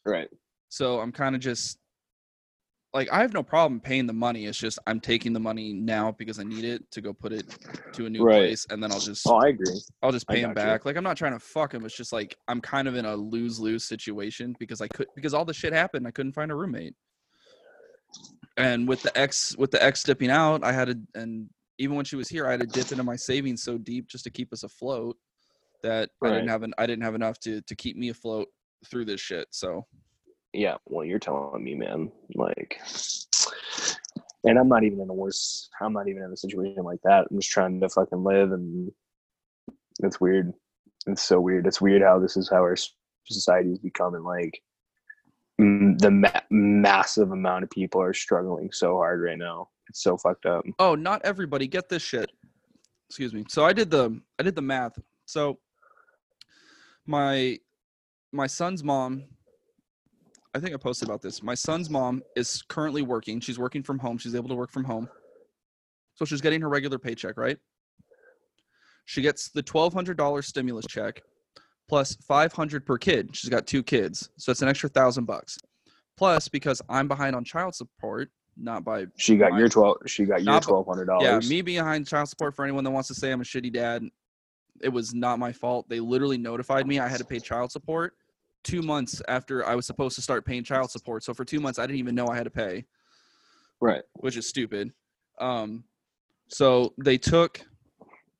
Right. 0.05 0.29
So 0.69 1.01
I'm 1.01 1.13
kind 1.13 1.35
of 1.35 1.41
just 1.41 1.79
like 2.95 3.13
I 3.13 3.21
have 3.21 3.35
no 3.35 3.43
problem 3.43 3.81
paying 3.81 4.07
the 4.07 4.13
money. 4.13 4.47
It's 4.47 4.59
just 4.59 4.79
I'm 4.87 5.01
taking 5.01 5.33
the 5.33 5.41
money 5.41 5.73
now 5.73 6.13
because 6.13 6.39
I 6.39 6.45
need 6.45 6.65
it 6.65 6.89
to 6.93 7.01
go 7.01 7.13
put 7.13 7.33
it 7.33 7.45
to 7.95 8.07
a 8.07 8.11
new 8.11 8.23
Right. 8.23 8.47
place, 8.47 8.67
and 8.71 8.83
then 8.83 8.93
I'll 8.93 9.01
just 9.01 9.27
Oh, 9.27 9.35
I 9.35 9.49
agree. 9.49 9.81
I'll 10.03 10.13
just 10.13 10.29
pay 10.29 10.41
him 10.41 10.55
got 10.55 10.63
you. 10.63 10.71
back. 10.71 10.85
Like 10.85 10.97
I'm 10.97 11.05
not 11.05 11.17
trying 11.17 11.33
to 11.33 11.41
fuck 11.41 11.75
him. 11.75 11.85
It's 11.85 11.97
just 11.97 12.13
like 12.13 12.37
I'm 12.47 12.61
kind 12.61 12.87
of 12.87 12.95
in 12.95 13.05
a 13.05 13.15
lose 13.17 13.59
lose 13.59 13.85
situation 13.85 14.55
because 14.61 14.81
I 14.81 14.87
could 14.89 15.09
because 15.17 15.35
all 15.35 15.45
the 15.45 15.53
shit 15.53 15.73
happened. 15.73 16.07
I 16.07 16.13
couldn't 16.13 16.33
find 16.33 16.53
a 16.53 16.55
roommate. 16.55 16.95
And 18.57 18.87
with 18.87 19.03
the 19.03 19.17
ex 19.19 19.57
with 19.59 19.73
the 19.73 19.83
ex 19.83 20.05
dipping 20.05 20.31
out, 20.31 20.63
I 20.63 20.73
had 20.73 20.87
to 20.87 20.99
and 21.17 21.49
even 21.79 21.97
when 21.97 22.05
she 22.05 22.15
was 22.15 22.29
here, 22.29 22.47
I 22.47 22.53
had 22.53 22.61
to 22.61 22.67
dip 22.67 22.93
into 22.93 23.03
my 23.03 23.17
savings 23.17 23.65
so 23.65 23.77
deep 23.77 24.07
just 24.07 24.23
to 24.25 24.31
keep 24.31 24.53
us 24.53 24.63
afloat 24.63 25.17
that 25.83 26.11
I 26.23 26.29
didn't 26.29 26.49
have 26.49 26.63
an 26.63 26.75
I 26.79 26.87
didn't 26.87 27.03
have 27.05 27.17
enough 27.17 27.41
to 27.41 27.61
to 27.63 27.75
keep 27.75 27.97
me 27.97 28.11
afloat 28.11 28.47
through 28.87 29.07
this 29.07 29.21
shit. 29.21 29.49
So 29.51 29.85
Yeah. 30.55 30.77
Well, 30.87 31.05
you're 31.05 31.19
telling 31.19 31.63
me, 31.63 31.75
man. 31.75 32.11
Like, 32.35 32.81
and 34.45 34.59
I'm 34.59 34.69
not 34.69 34.85
even 34.85 35.01
in 35.01 35.11
a 35.11 35.15
worse. 35.15 35.69
I'm 35.81 35.93
not 35.93 36.09
even 36.09 36.23
in 36.23 36.33
a 36.33 36.37
situation 36.37 36.85
like 36.85 37.01
that. 37.03 37.27
I'm 37.31 37.41
just 37.41 37.51
trying 37.51 37.81
to 37.81 37.89
fucking 37.89 38.23
live, 38.23 38.53
and 38.53 38.91
it's 40.03 40.21
weird. 40.21 40.53
It's 41.07 41.23
so 41.23 41.41
weird. 41.41 41.67
It's 41.67 41.81
weird 41.81 42.03
how 42.03 42.19
this 42.19 42.37
is 42.37 42.49
how 42.49 42.59
our 42.59 42.77
society 43.27 43.73
is 43.73 43.79
becoming. 43.79 44.23
Like 44.23 44.63
the 45.59 46.11
ma- 46.11 46.41
massive 46.51 47.31
amount 47.31 47.65
of 47.65 47.71
people 47.71 48.01
are 48.01 48.15
struggling 48.15 48.71
so 48.73 48.97
hard 48.97 49.23
right 49.23 49.39
now. 49.39 49.69
It's 49.89 50.03
so 50.03 50.17
fucked 50.17 50.47
up. 50.47 50.65
Oh, 50.79 50.95
not 50.95 51.21
everybody. 51.25 51.67
Get 51.67 51.89
this 51.89 52.03
shit. 52.03 52.31
Excuse 53.09 53.35
me. 53.35 53.45
So 53.49 53.65
I 53.65 53.73
did 53.73 53.91
the 53.91 54.21
I 54.39 54.43
did 54.43 54.55
the 54.55 54.63
math. 54.63 54.99
So 55.27 55.59
my 57.07 57.59
my 58.33 58.47
son's 58.47 58.83
mom 58.83 59.25
I 60.55 60.61
think 60.61 60.73
I 60.73 60.77
posted 60.77 61.09
about 61.09 61.21
this. 61.21 61.43
My 61.43 61.55
son's 61.55 61.91
mom 61.91 62.23
is 62.37 62.63
currently 62.69 63.03
working. 63.03 63.41
She's 63.41 63.59
working 63.59 63.83
from 63.83 63.99
home. 63.99 64.19
She's 64.19 64.35
able 64.37 64.49
to 64.49 64.55
work 64.55 64.71
from 64.71 64.85
home. 64.85 65.09
So 66.15 66.25
she's 66.25 66.41
getting 66.41 66.61
her 66.61 66.69
regular 66.69 66.99
paycheck, 66.99 67.37
right? 67.37 67.59
She 69.05 69.21
gets 69.21 69.49
the 69.51 69.63
$1200 69.65 70.45
stimulus 70.45 70.87
check 70.89 71.21
plus 71.89 72.15
500 72.27 72.87
per 72.87 72.97
kid. 72.97 73.35
She's 73.37 73.51
got 73.51 73.67
two 73.67 73.83
kids. 73.83 74.31
So 74.39 74.53
it's 74.53 74.63
an 74.63 74.69
extra 74.69 74.89
1000 74.89 75.25
bucks. 75.25 75.59
Plus 76.17 76.49
because 76.49 76.81
I'm 76.89 77.09
behind 77.09 77.35
on 77.35 77.45
child 77.45 77.75
support, 77.75 78.31
not 78.57 78.85
by 78.85 79.07
She 79.19 79.37
got 79.37 79.51
my- 79.51 79.59
your 79.59 79.69
twelve. 79.69 79.97
She 80.07 80.25
got 80.25 80.45
your 80.45 80.55
$1200. 80.61 81.21
yeah, 81.21 81.41
me 81.49 81.61
behind 81.63 82.07
child 82.07 82.29
support 82.29 82.55
for 82.55 82.65
anyone 82.65 82.85
that 82.85 82.93
wants 82.93 83.09
to 83.09 83.15
say 83.15 83.33
I'm 83.33 83.41
a 83.41 83.45
shitty 83.45 83.73
dad, 83.73 84.05
it 84.81 84.89
was 84.91 85.13
not 85.13 85.41
my 85.41 85.53
fault. 85.53 85.89
They 85.89 85.99
literally 85.99 86.39
notified 86.39 86.87
me 86.87 87.01
I 87.01 87.09
had 87.09 87.19
to 87.19 87.25
pay 87.25 87.41
child 87.41 87.73
support 87.73 88.15
two 88.65 88.83
months 88.83 89.23
after 89.29 89.65
I 89.67 89.75
was 89.75 89.87
supposed 89.87 90.17
to 90.17 90.23
start 90.23 90.45
paying 90.45 90.65
child 90.65 90.91
support. 90.91 91.23
So 91.23 91.33
for 91.35 91.45
two 91.45 91.61
months, 91.61 91.79
I 91.79 91.87
didn't 91.87 91.99
even 92.01 92.15
know 92.15 92.27
I 92.29 92.37
had 92.37 92.45
to 92.45 92.51
pay, 92.51 92.85
Right. 93.81 94.03
which 94.15 94.37
is 94.37 94.49
stupid. 94.49 94.93
Um, 95.39 95.85
so 96.49 96.93
they 96.99 97.17
took 97.19 97.61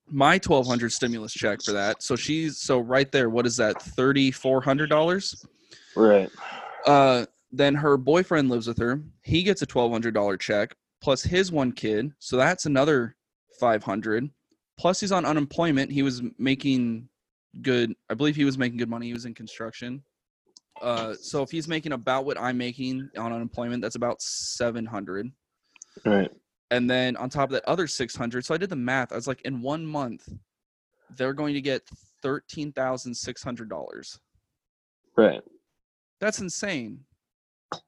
my 0.09 0.35
1200 0.35 0.93
stimulus 0.93 1.33
check 1.33 1.63
for 1.63 1.73
that. 1.73 2.03
So 2.03 2.17
she's 2.17 2.59
so 2.59 2.79
right 2.81 3.11
there. 3.13 3.31
What 3.31 3.47
is 3.47 3.57
that? 3.59 3.77
$3,400. 3.77 5.47
Right. 5.97 6.31
Uh, 6.87 7.27
then 7.53 7.75
her 7.75 7.97
boyfriend 7.97 8.51
lives 8.51 8.67
with 8.67 8.79
her. 8.79 9.01
He 9.23 9.43
gets 9.43 9.63
a 9.63 9.67
twelve 9.67 9.93
hundred 9.93 10.13
dollar 10.15 10.37
check 10.37 10.75
plus 11.01 11.23
his 11.23 11.53
one 11.53 11.71
kid, 11.71 12.13
so 12.19 12.37
that's 12.37 12.67
another 12.67 13.15
five 13.61 13.83
hundred. 13.85 14.29
Plus 14.77 14.99
he's 15.01 15.13
on 15.13 15.25
unemployment. 15.25 15.93
He 15.93 16.03
was 16.03 16.21
making 16.37 17.09
good. 17.63 17.95
I 18.11 18.15
believe 18.15 18.35
he 18.37 18.45
was 18.45 18.59
making 18.59 18.79
good 18.79 18.89
money. 18.91 19.07
He 19.07 19.13
was 19.13 19.25
in 19.25 19.35
construction. 19.35 20.03
Uh, 20.85 21.15
so 21.15 21.43
if 21.43 21.51
he's 21.51 21.67
making 21.67 21.93
about 21.93 22.27
what 22.27 22.39
I'm 22.39 22.59
making 22.59 23.09
on 23.17 23.33
unemployment, 23.33 23.81
that's 23.81 23.97
about 23.97 24.21
seven 24.21 24.85
hundred. 24.85 25.33
Right. 26.05 26.31
And 26.71 26.91
then 26.91 27.17
on 27.17 27.31
top 27.31 27.49
of 27.49 27.53
that, 27.53 27.65
other 27.67 27.87
six 27.87 28.15
hundred. 28.15 28.45
So 28.45 28.55
I 28.55 28.59
did 28.59 28.69
the 28.69 28.77
math. 28.77 29.11
I 29.11 29.17
was 29.17 29.27
like, 29.27 29.41
in 29.43 29.63
one 29.63 29.87
month, 29.87 30.29
they're 31.17 31.33
going 31.33 31.55
to 31.55 31.63
get 31.63 31.89
thirteen 32.23 32.71
thousand 32.71 33.15
six 33.15 33.43
hundred 33.43 33.71
dollars. 33.71 34.21
Right. 35.17 35.41
That's 36.21 36.41
insane. 36.41 37.01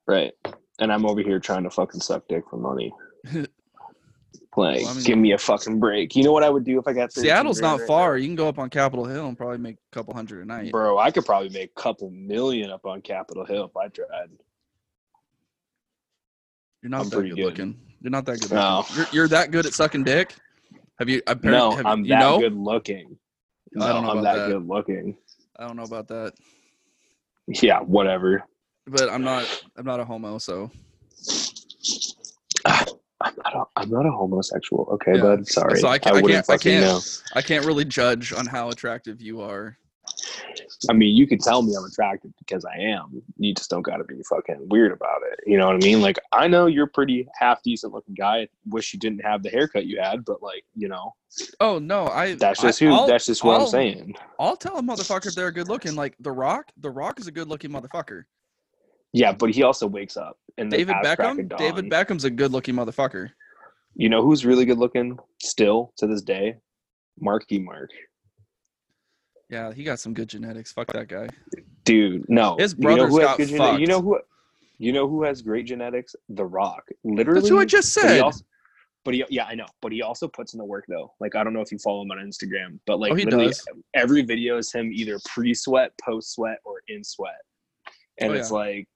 Right. 0.07 0.33
And 0.79 0.91
I'm 0.91 1.05
over 1.05 1.21
here 1.21 1.39
trying 1.39 1.65
to 1.65 1.71
fucking 1.71 2.01
suck 2.01 2.27
dick 2.29 2.45
for 2.49 2.57
money. 2.57 2.93
like, 4.57 4.81
Well, 4.83 4.89
I 4.89 4.95
mean- 4.95 5.05
give 5.05 5.19
me 5.19 5.33
a 5.33 5.39
fucking 5.39 5.79
break. 5.79 6.17
You 6.17 6.25
know 6.25 6.33
what 6.33 6.43
I 6.43 6.49
would 6.51 6.65
do 6.65 6.79
if 6.79 6.87
I 6.87 6.93
got 6.93 7.13
13 7.13 7.25
Seattle's 7.29 7.61
not 7.61 7.81
right 7.81 7.87
far. 7.87 8.13
now? 8.17 8.21
You 8.23 8.29
can 8.29 8.37
go 8.37 8.49
up 8.49 8.59
on 8.59 8.71
Capitol 8.71 9.05
Hill 9.05 9.27
and 9.27 9.37
probably 9.37 9.59
make 9.59 9.77
a 9.77 9.95
couple 9.95 10.15
hundred 10.15 10.43
a 10.43 10.47
night. 10.47 10.73
Bro, 10.73 10.99
I 10.99 11.11
could 11.11 11.27
probably 11.27 11.51
make 11.51 11.71
a 11.77 11.81
couple 11.81 12.11
million 12.11 12.71
up 12.71 12.87
on 12.87 13.03
Capitol 13.03 13.45
Hill 13.45 13.65
if 13.67 13.77
I 13.77 13.89
tried. 13.89 14.31
You're 16.83 16.91
not 16.91 17.03
I'm 17.03 17.09
that 17.11 17.17
good, 17.17 17.37
good. 17.37 17.45
looking. 17.45 17.79
You're 18.01 18.11
not 18.11 18.25
that 18.27 18.41
good. 18.41 18.53
No. 18.53 18.79
looking. 18.79 18.97
You're, 18.97 19.07
you're 19.13 19.29
that 19.29 19.51
good 19.51 19.67
at 19.67 19.73
sucking 19.75 20.05
dick. 20.05 20.35
Have 20.99 21.09
you? 21.09 21.21
No, 21.43 21.73
have, 21.77 21.85
I'm 21.87 22.05
you 22.05 22.11
that 22.11 22.21
know? 22.21 22.39
good 22.39 22.55
looking. 22.55 23.19
No, 23.73 23.85
I 23.85 23.93
don't 23.93 24.05
know 24.05 24.11
I'm 24.13 24.19
about 24.19 24.37
that, 24.37 24.47
that. 24.47 24.53
good 24.53 24.67
looking. 24.69 25.17
I 25.59 25.67
don't 25.67 25.77
know 25.77 25.83
about 25.83 26.09
that, 26.09 26.33
Yeah, 27.49 27.81
whatever. 27.81 28.45
but 28.87 29.11
I'm 29.11 29.23
not. 29.25 29.65
I'm 29.77 29.85
not 29.85 30.01
a 30.01 30.05
homo, 30.05 30.39
so 30.39 30.71
I'm 33.21 33.35
not 33.45 33.55
a, 33.55 33.64
I'm 33.81 33.91
not 33.91 34.07
a 34.07 34.11
homosexual. 34.11 34.87
Okay, 34.93 35.17
Yeah. 35.17 35.23
bud. 35.23 35.49
Sorry. 35.49 35.79
So 35.81 35.89
I 35.89 35.99
can't- 35.99 36.17
I 36.17 36.21
wouldn't 36.23 36.47
can't- 36.47 36.61
I 36.61 36.62
can't- 36.62 36.85
know. 36.85 37.01
I 37.35 37.43
can't 37.43 37.64
really 37.64 37.85
judge 37.85 38.33
on 38.33 38.47
how 38.47 38.69
attractive 38.69 39.21
you 39.23 39.41
are. 39.41 39.79
I 40.89 40.93
mean, 40.93 41.17
you 41.17 41.27
can 41.27 41.39
tell 41.39 41.62
me 41.62 41.75
I'm 41.77 41.85
attractive 41.85 42.31
because 42.39 42.64
I 42.64 42.77
am. 42.79 43.23
You 43.39 43.55
just 43.55 43.71
don't 43.71 43.83
got 43.83 43.97
to 43.97 44.05
be 44.05 44.23
fucking 44.29 44.69
weird 44.69 44.93
about 44.93 45.21
it. 45.33 45.41
You 45.47 45.57
know 45.59 45.67
what 45.67 45.77
I 45.77 45.79
mean? 45.79 46.01
Like, 46.01 46.19
I 46.33 46.47
know 46.47 46.67
you're 46.67 46.85
a 46.85 46.89
pretty 46.89 47.27
half 47.39 47.62
decent 47.62 47.93
looking 47.93 48.14
guy. 48.14 48.43
I 48.43 48.49
wish 48.69 48.93
you 48.93 48.99
didn't 49.01 49.21
have 49.25 49.43
the 49.43 49.49
haircut 49.51 49.87
you 49.87 50.01
had, 50.01 50.25
but 50.25 50.43
like, 50.43 50.64
you 50.75 50.89
know, 50.89 51.14
Oh 51.61 51.79
no, 51.79 52.07
I. 52.09 52.35
that's 52.35 52.61
just 52.62 52.81
I, 52.81 52.85
who. 52.87 52.93
I'll, 52.93 53.07
that's 53.07 53.27
just 53.27 53.43
what 53.43 53.57
I'll- 53.57 53.62
I'm 53.62 53.69
saying. 53.69 54.14
I'll 54.39 54.57
tell 54.57 54.77
a 54.79 54.83
motherfucker 54.83 55.27
if 55.27 55.35
they're 55.35 55.51
good 55.53 55.69
looking. 55.69 55.95
Like 55.97 56.14
The 56.21 56.33
Rock. 56.33 56.67
The 56.79 56.91
Rock 56.91 57.19
is 57.19 57.27
a 57.27 57.33
good 57.33 57.49
looking 57.49 57.71
motherfucker. 57.71 58.25
Yeah, 59.17 59.33
but 59.33 59.49
he 59.51 59.62
also 59.62 59.87
wakes 59.87 60.19
up 60.19 60.37
and 60.59 60.71
David 60.71 60.95
ass 60.97 61.17
crack 61.17 61.21
of 61.21 61.37
Beckham. 61.39 61.57
David 61.57 61.89
Beckham's 61.91 62.25
a 62.25 62.31
good 62.31 62.53
looking 62.53 62.75
motherfucker. 62.75 63.31
You 63.95 64.11
know 64.11 64.23
who's 64.23 64.45
really 64.45 64.67
good 64.67 64.77
looking 64.77 65.19
still 65.41 65.95
to 65.97 66.07
this 66.07 66.21
day? 66.21 66.57
Marky 67.19 67.59
Mark. 67.59 67.89
Yeah, 69.49 69.73
he 69.73 69.85
got 69.85 70.01
some 70.01 70.12
good 70.12 70.29
genetics. 70.29 70.71
Fuck 70.71 70.93
that 70.93 71.09
guy. 71.09 71.29
Dude, 71.85 72.27
no. 72.29 72.57
His 72.59 72.75
You 72.79 72.95
know 72.97 73.09
got 73.19 73.39
good 73.39 73.49
gene- 73.49 73.81
You 73.81 73.87
know 73.87 74.03
who? 74.03 74.21
You 74.79 74.93
know 74.93 75.09
who 75.09 75.23
has 75.23 75.41
great 75.41 75.64
genetics? 75.64 76.14
The 76.29 76.45
Rock. 76.45 76.85
Literally. 77.03 77.41
That's 77.41 77.49
who 77.49 77.59
I 77.59 77.64
just 77.64 77.95
but 77.95 78.03
said. 78.03 78.21
also- 78.21 78.45
But 79.05 79.14
he, 79.14 79.25
yeah, 79.31 79.47
I 79.47 79.55
know. 79.55 79.64
But 79.81 79.93
he 79.93 80.03
also 80.03 80.29
puts 80.29 80.53
in 80.53 80.59
the 80.59 80.64
work 80.67 80.85
though. 80.89 81.14
Like 81.21 81.37
I 81.37 81.43
don't 81.43 81.55
know 81.55 81.62
if 81.62 81.73
you 81.73 81.79
follow 81.79 82.03
him 82.03 82.11
on 82.11 82.19
Instagram, 82.19 82.81
but 82.87 82.99
like 83.01 83.12
Oh, 83.12 83.14
literally 83.14 83.47
does. 83.47 83.64
every 83.95 84.21
video 84.23 84.59
is 84.59 84.71
him 84.73 84.91
either 84.93 85.19
pre-sweat, 85.27 85.93
post-sweat, 86.05 86.59
or 86.64 86.83
in 86.89 87.03
sweat, 87.03 87.41
and 88.19 88.33
Oh, 88.33 88.35
it's 88.35 88.51
yeah. 88.51 88.57
like 88.57 88.89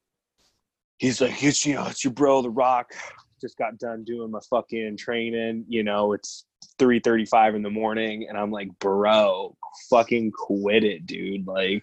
he's 1.00 1.20
like, 1.20 1.42
it's 1.42 1.64
you 1.66 1.74
know, 1.74 1.86
it's 1.86 2.04
your 2.04 2.12
bro, 2.12 2.42
The 2.42 2.50
Rock. 2.50 2.92
Just 3.40 3.56
got 3.56 3.78
done 3.78 4.04
doing 4.04 4.30
my 4.30 4.38
fucking 4.50 4.98
training. 4.98 5.64
You 5.66 5.82
know, 5.82 6.12
it's 6.12 6.44
three 6.78 7.00
thirty-five 7.00 7.54
in 7.54 7.62
the 7.62 7.70
morning, 7.70 8.26
and 8.28 8.36
I'm 8.38 8.50
like, 8.50 8.68
bro, 8.80 9.56
fucking 9.88 10.32
quit 10.32 10.84
it, 10.84 11.06
dude. 11.06 11.46
Like, 11.46 11.82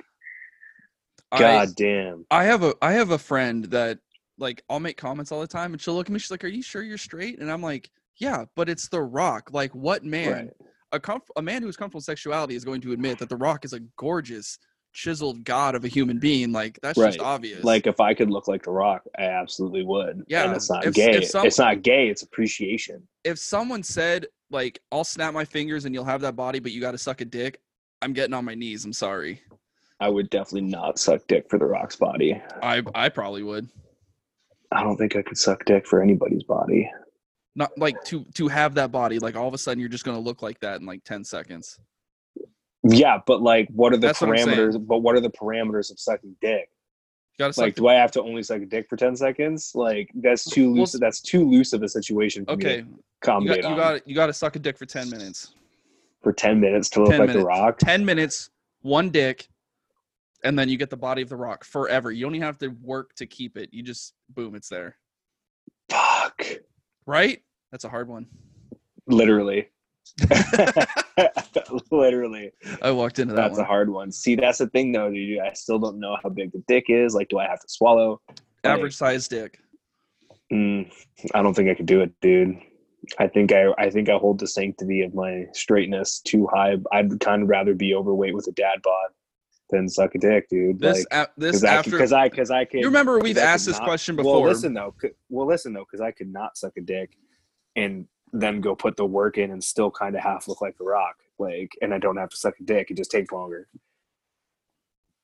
I- 1.31 1.39
god 1.39 1.69
damn. 1.75 2.25
I 2.31 2.43
have 2.45 2.61
a 2.63 2.75
I 2.81 2.93
have 2.93 3.09
a 3.11 3.17
friend 3.17 3.65
that 3.65 3.97
like 4.37 4.63
I'll 4.69 4.79
make 4.79 4.97
comments 4.97 5.31
all 5.31 5.41
the 5.41 5.47
time 5.47 5.73
and 5.73 5.81
she'll 5.81 5.95
look 5.95 6.07
at 6.07 6.13
me 6.13 6.19
she's 6.19 6.29
like 6.29 6.43
are 6.43 6.47
you 6.47 6.61
sure 6.61 6.83
you're 6.83 6.95
straight 6.99 7.39
and 7.39 7.51
I'm 7.51 7.61
like 7.63 7.89
yeah 8.19 8.45
but 8.55 8.69
it's 8.69 8.87
the 8.87 9.01
rock 9.01 9.49
like 9.51 9.73
what 9.73 10.03
man 10.03 10.31
Right. 10.31 10.49
a 10.91 10.99
comf- 10.99 11.27
a 11.37 11.41
man 11.41 11.63
who's 11.63 11.75
comfortable 11.75 11.97
with 11.97 12.05
sexuality 12.05 12.53
is 12.55 12.63
going 12.63 12.79
to 12.81 12.91
admit 12.91 13.17
that 13.17 13.29
the 13.29 13.35
rock 13.35 13.65
is 13.65 13.73
a 13.73 13.79
gorgeous 13.97 14.59
chiseled 14.97 15.43
god 15.43 15.75
of 15.75 15.85
a 15.85 15.87
human 15.87 16.17
being 16.17 16.51
like 16.51 16.79
that's 16.81 16.97
just 16.97 17.19
obvious 17.19 17.63
Like 17.63 17.85
if 17.85 17.99
I 17.99 18.15
could 18.15 18.31
look 18.31 18.47
like 18.47 18.63
The 18.63 18.71
Rock, 18.71 19.03
I 19.19 19.25
absolutely 19.25 19.83
would. 19.83 20.23
Yeah, 20.27 20.45
and 20.45 20.55
it's 20.55 20.71
not 20.71 20.85
if- 20.87 20.95
gay. 20.95 21.11
if 21.17 21.25
some- 21.29 21.45
it's 21.45 21.59
not 21.59 21.83
gay. 21.83 22.09
It's 22.09 22.23
appreciation. 22.23 23.07
if 23.23 23.37
someone 23.37 23.83
said 23.83 24.25
like 24.49 24.79
I'll 24.91 25.03
snap 25.03 25.35
my 25.35 25.45
fingers 25.45 25.85
and 25.85 25.93
you'll 25.93 26.03
have 26.05 26.21
that 26.21 26.35
body 26.35 26.57
but 26.59 26.71
you 26.71 26.81
got 26.81 26.91
to 26.93 26.97
suck 26.97 27.21
a 27.21 27.25
dick 27.25 27.59
I'm 28.01 28.11
getting 28.13 28.33
on 28.33 28.43
my 28.43 28.55
knees 28.55 28.85
I'm 28.85 28.93
sorry 28.93 29.41
I 29.99 30.09
would 30.09 30.31
definitely 30.31 30.69
not 30.69 30.97
suck 30.97 31.21
dick 31.27 31.45
for 31.47 31.59
The 31.59 31.65
Rock's 31.67 31.95
body. 31.95 32.41
I 32.63 32.81
I 32.95 33.09
probably 33.09 33.43
would 33.43 33.69
I 34.71 34.81
don't 34.81 34.97
think 34.97 35.15
I 35.15 35.21
could 35.21 35.37
suck 35.37 35.63
dick 35.65 35.85
for 35.85 36.01
anybody's 36.01 36.43
body. 36.43 36.89
not 37.55 37.69
like 37.77 38.03
to 38.05 38.25
to 38.33 38.47
have 38.47 38.73
that 38.75 38.91
body 38.91 39.19
like 39.19 39.35
all 39.35 39.47
of 39.47 39.53
a 39.53 39.59
sudden 39.59 39.79
you're 39.79 39.89
just 39.89 40.05
going 40.05 40.17
to 40.17 40.23
look 40.23 40.41
like 40.41 40.59
that 40.61 40.79
in 40.79 40.87
like 40.87 41.03
10 41.03 41.23
seconds 41.23 41.79
Yeah, 42.89 43.19
but 43.25 43.41
like, 43.41 43.67
what 43.69 43.93
are 43.93 43.97
the 43.97 44.07
That's 44.07 44.21
what 44.21 44.29
parameters? 44.29 44.85
But 44.85 44.99
what 44.99 45.15
are 45.15 45.19
the 45.19 45.29
parameters 45.29 45.91
of 45.91 45.99
sucking 45.99 46.35
dick? 46.41 46.69
to 47.37 47.53
suck 47.53 47.63
Like, 47.63 47.75
do 47.75 47.87
I 47.87 47.93
have 47.93 48.11
to 48.11 48.21
only 48.21 48.43
suck 48.43 48.61
a 48.61 48.65
dick 48.65 48.87
for 48.89 48.97
ten 48.97 49.15
seconds? 49.15 49.71
Like, 49.75 50.11
that's 50.15 50.45
too 50.45 50.71
Well, 50.71 50.79
loose. 50.79 50.93
that's 50.93 51.21
too 51.21 51.47
loose 51.47 51.73
of 51.73 51.83
a 51.83 51.89
situation 51.89 52.45
for 52.45 52.51
okay 52.53 52.77
me 52.77 52.83
to 52.83 52.87
you 53.39 53.47
got 53.47 53.55
you 53.57 53.75
got 53.75 54.07
you 54.07 54.15
got 54.15 54.27
to 54.27 54.33
suck 54.33 54.55
a 54.55 54.59
dick 54.59 54.77
for 54.77 54.85
10 54.85 55.09
minutes 55.09 55.53
for 56.21 56.31
ten 56.31 56.59
minutes 56.59 56.89
to 56.89 57.01
look 57.01 57.11
10 57.11 57.19
like 57.19 57.27
minutes. 57.27 57.43
The 57.43 57.47
Rock. 57.47 57.77
10 57.79 58.05
minutes, 58.05 58.49
one 58.81 59.09
dick, 59.09 59.47
and 60.43 60.57
then 60.57 60.69
you 60.69 60.77
get 60.77 60.89
the 60.89 60.97
body 60.97 61.21
of 61.21 61.29
the 61.29 61.35
rock 61.35 61.63
forever. 61.63 62.11
You 62.11 62.25
don't 62.25 62.35
even 62.35 62.45
have 62.45 62.57
to 62.59 62.69
work 62.81 63.13
to 63.15 63.25
keep 63.25 63.57
it. 63.57 63.69
You 63.71 63.83
just 63.83 64.13
boom, 64.29 64.55
it's 64.55 64.69
there. 64.69 64.97
Fuck. 65.89 66.45
Right? 67.05 67.41
That's 67.71 67.85
a 67.85 67.89
hard 67.89 68.07
one. 68.07 68.27
Literally. 69.07 69.69
Literally. 71.91 72.51
I 72.81 72.91
walked 72.91 73.19
into 73.19 73.33
that 73.33 73.47
That's 73.49 73.59
a 73.59 73.63
hard 73.63 73.89
one. 73.89 74.11
See, 74.11 74.35
that's 74.35 74.59
the 74.59 74.67
thing 74.67 74.91
though, 74.91 75.09
dude. 75.11 75.39
I 75.39 75.53
still 75.53 75.79
don't 75.79 75.99
know 75.99 76.17
how 76.21 76.29
big 76.29 76.51
the 76.51 76.63
dick 76.67 76.85
is. 76.89 77.13
Like, 77.13 77.29
do 77.29 77.39
I 77.39 77.47
have 77.47 77.59
to 77.59 77.69
swallow? 77.69 78.21
Average 78.63 78.95
size 78.95 79.27
dick. 79.27 79.59
mm, 80.51 80.91
I 81.33 81.41
don't 81.41 81.53
think 81.53 81.69
I 81.69 81.75
could 81.75 81.85
do 81.85 82.01
it, 82.01 82.13
dude. 82.21 82.57
I 83.19 83.27
think 83.27 83.51
I, 83.53 83.67
I 83.77 83.89
think 83.89 84.09
I 84.09 84.17
hold 84.17 84.39
the 84.39 84.47
sanctity 84.47 85.01
of 85.01 85.13
my 85.13 85.45
straightness 85.53 86.19
too 86.19 86.47
high. 86.53 86.75
I'd 86.91 87.19
kind 87.19 87.43
of 87.43 87.49
rather 87.49 87.73
be 87.73 87.93
overweight 87.93 88.33
with 88.33 88.47
a 88.47 88.51
dad 88.51 88.81
bod 88.83 89.09
than 89.69 89.87
suck 89.87 90.15
a 90.15 90.17
dick, 90.17 90.49
dude. 90.49 90.79
This 90.79 91.05
like, 91.11 91.27
a- 91.27 91.31
this 91.39 91.63
after 91.63 91.91
because 91.91 92.11
I, 92.11 92.27
because 92.29 92.51
I 92.51 92.65
can. 92.65 92.79
you 92.79 92.87
remember 92.87 93.19
we've 93.19 93.37
asked 93.37 93.65
this 93.65 93.77
not- 93.77 93.85
question 93.85 94.15
Well, 94.17 94.25
before. 94.25 94.47
listen 94.49 94.73
though. 94.73 94.93
Well, 95.29 95.47
listen 95.47 95.73
though, 95.73 95.85
because 95.89 96.01
I 96.01 96.11
could 96.11 96.31
not 96.31 96.57
suck 96.57 96.73
a 96.77 96.81
dick 96.81 97.11
and 97.75 98.05
then 98.33 98.61
go 98.61 98.75
put 98.75 98.97
the 98.97 99.05
work 99.05 99.37
in 99.37 99.51
and 99.51 99.63
still 99.63 99.89
kind 99.91 100.15
of 100.15 100.21
half 100.21 100.47
look 100.47 100.61
like 100.61 100.77
the 100.77 100.83
rock 100.83 101.15
like 101.39 101.71
and 101.81 101.93
i 101.93 101.97
don't 101.97 102.17
have 102.17 102.29
to 102.29 102.37
suck 102.37 102.53
a 102.59 102.63
dick 102.63 102.91
it 102.91 102.97
just 102.97 103.11
takes 103.11 103.31
longer 103.31 103.67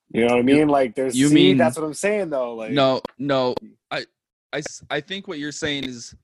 you 0.10 0.22
know 0.22 0.34
what 0.34 0.40
i 0.40 0.44
mean 0.44 0.68
like 0.68 0.96
there's 0.96 1.18
you 1.18 1.28
see, 1.28 1.34
mean- 1.34 1.58
that's 1.58 1.78
what 1.78 1.86
i'm 1.86 1.94
saying 1.94 2.30
though 2.30 2.56
like 2.56 2.72
no, 2.72 3.02
no. 3.18 3.56
I, 3.92 4.06
I 4.54 4.62
i 4.90 5.02
think 5.02 5.28
what 5.28 5.40
you're 5.40 5.52
saying 5.52 5.86
is 5.86 6.16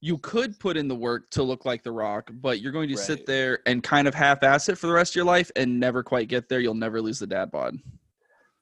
you 0.00 0.18
could 0.18 0.58
put 0.58 0.76
in 0.76 0.86
the 0.86 0.94
work 0.94 1.30
to 1.30 1.42
look 1.42 1.64
like 1.64 1.82
The 1.82 1.90
Rock, 1.90 2.30
but 2.30 2.60
you're 2.60 2.72
going 2.72 2.90
to 2.90 2.96
sit 2.98 3.24
there 3.24 3.60
and 3.64 3.82
kind 3.82 4.06
of 4.06 4.14
half-ass 4.14 4.68
it 4.68 4.76
for 4.76 4.86
the 4.86 4.92
rest 4.92 5.12
of 5.12 5.16
your 5.16 5.24
life 5.24 5.50
and 5.56 5.80
never 5.80 6.02
quite 6.02 6.28
get 6.28 6.46
there. 6.46 6.60
You'll 6.60 6.74
never 6.74 7.00
lose 7.00 7.18
the 7.20 7.26
dad 7.26 7.50
bod. 7.50 7.78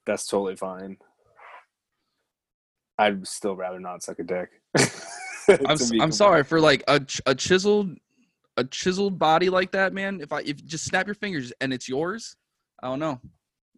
that's 0.06 0.26
totally 0.28 0.54
fine 0.54 0.96
i'd 2.98 3.26
still 3.26 3.56
rather 3.56 3.80
not 3.80 4.02
suck 4.04 4.18
a 4.20 4.22
dick 4.22 4.50
I'm, 5.66 6.00
I'm 6.00 6.12
sorry 6.12 6.44
for 6.44 6.60
like 6.60 6.82
a, 6.88 7.00
ch- 7.00 7.20
a 7.26 7.34
chiseled 7.34 7.96
a 8.56 8.64
chiseled 8.64 9.18
body 9.18 9.48
like 9.48 9.72
that, 9.72 9.92
man. 9.94 10.20
If 10.20 10.32
I 10.32 10.40
if 10.40 10.64
just 10.64 10.84
snap 10.84 11.06
your 11.06 11.14
fingers 11.14 11.52
and 11.60 11.72
it's 11.72 11.88
yours, 11.88 12.36
I 12.82 12.88
don't 12.88 12.98
know. 12.98 13.18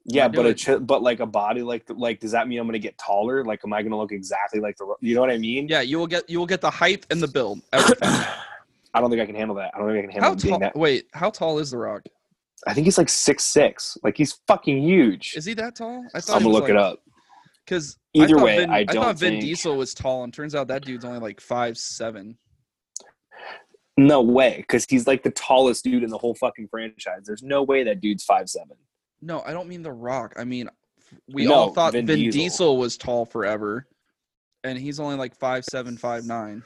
yeah 0.07 0.29
do 0.29 0.37
but 0.43 0.47
a 0.47 0.55
chi- 0.55 0.79
but 0.79 1.03
like 1.03 1.21
a 1.21 1.27
body 1.27 1.63
like 1.63 1.85
like 1.89 2.21
does 2.21 2.33
that 2.33 2.47
mean 2.47 2.59
i'm 2.61 2.67
gonna 2.67 2.79
get 2.79 2.97
taller 2.99 3.43
like 3.45 3.61
am 3.65 3.73
i 3.73 3.83
gonna 3.83 3.97
look 3.97 4.13
exactly 4.13 4.61
like 4.61 4.77
the 4.77 4.85
you 5.01 5.15
know 5.15 5.21
what 5.23 5.31
i 5.31 5.39
mean 5.39 5.67
Yeah, 5.69 5.81
you 5.81 5.99
will 5.99 6.07
get 6.07 6.29
you 6.29 6.39
will 6.39 6.47
get 6.47 6.61
the 6.61 6.71
height 6.71 7.07
and 7.11 7.23
the 7.23 7.29
build. 7.29 7.63
I 7.73 9.01
don't 9.01 9.09
think 9.11 9.23
i 9.23 9.27
can 9.27 9.35
handle 9.35 9.57
that 9.57 9.71
i 9.75 9.79
don't 9.79 9.89
think 9.89 9.99
i 9.99 10.03
can 10.03 10.11
handle 10.11 10.31
how 10.31 10.35
being 10.35 10.53
tall? 10.53 10.61
that 10.61 10.77
Wait, 10.77 11.07
how 11.15 11.31
tall 11.31 11.59
is 11.59 11.71
The 11.71 11.79
Rock? 11.79 12.03
i 12.67 12.75
think 12.75 12.85
he's 12.85 12.99
like 12.99 13.09
six 13.09 13.45
six 13.45 13.97
like 14.03 14.17
he's 14.17 14.33
fucking 14.47 14.83
huge 14.83 15.35
Is 15.37 15.45
he 15.47 15.55
that 15.55 15.77
tall? 15.77 16.05
I 16.15 16.19
i'm 16.19 16.43
gonna 16.43 16.49
look 16.51 16.69
it 16.69 16.77
up 16.77 17.01
Because 17.65 17.97
Either 18.13 18.39
I 18.39 18.43
way, 18.43 18.57
Vin, 18.59 18.71
I 18.71 18.85
don't 18.85 18.99
I 18.99 19.07
thought 19.07 19.19
Vin 19.19 19.33
think- 19.35 19.43
Diesel 19.45 19.77
was 19.77 19.95
tall, 19.95 20.25
and 20.25 20.33
turns 20.33 20.55
out 20.55 20.69
that 20.69 20.85
dude's 20.85 21.05
only 21.05 21.19
like 21.19 21.41
five 21.41 21.77
seven. 21.79 22.37
No 23.97 24.23
way, 24.23 24.57
because 24.59 24.85
he's 24.89 25.07
like 25.07 25.23
the 25.23 25.31
tallest 25.31 25.85
dude 25.85 26.03
in 26.03 26.11
the 26.11 26.19
whole 26.19 26.35
fucking 26.35 26.69
franchise. 26.69 27.23
There's 27.25 27.43
no 27.43 27.63
way 27.63 27.85
that 27.85 28.01
dude's 28.01 28.25
five 28.25 28.49
seven. 28.51 28.77
No, 29.23 29.43
I 29.47 29.53
don't 29.53 29.69
mean 29.69 29.83
The 29.83 29.93
Rock. 29.93 30.35
I 30.37 30.45
mean, 30.45 30.69
we 31.33 31.47
No, 31.47 31.55
all 31.55 31.71
thought 31.73 31.93
Vin 31.93 32.07
Vin, 32.07 32.17
Diesel. 32.19 32.41
Diesel. 32.41 32.77
was 32.77 32.97
tall 32.99 33.25
forever, 33.25 33.87
and 34.65 34.79
he's 34.79 35.01
only 35.01 35.17
like 35.17 35.35
five 35.37 35.65
seven, 35.65 35.97
five 35.97 36.25
nine. 36.25 36.63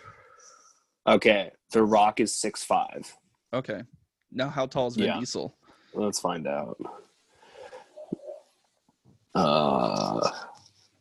Okay, 1.06 1.50
The 1.70 1.82
Rock 1.82 2.18
is 2.20 2.34
six 2.34 2.64
five. 2.64 3.14
Okay, 3.54 3.82
now 4.32 4.48
how 4.48 4.66
tall 4.66 4.88
is 4.88 4.96
Vin 4.96 5.06
Yeah. 5.06 5.18
Diesel? 5.20 5.54
Let's 5.94 6.18
find 6.20 6.46
out. 6.46 6.76
Uh, 9.34 10.30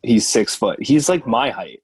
he's 0.08 0.28
six 0.28 0.54
foot. 0.54 0.82
He's 0.82 1.08
like 1.08 1.26
my 1.26 1.50
height. 1.50 1.82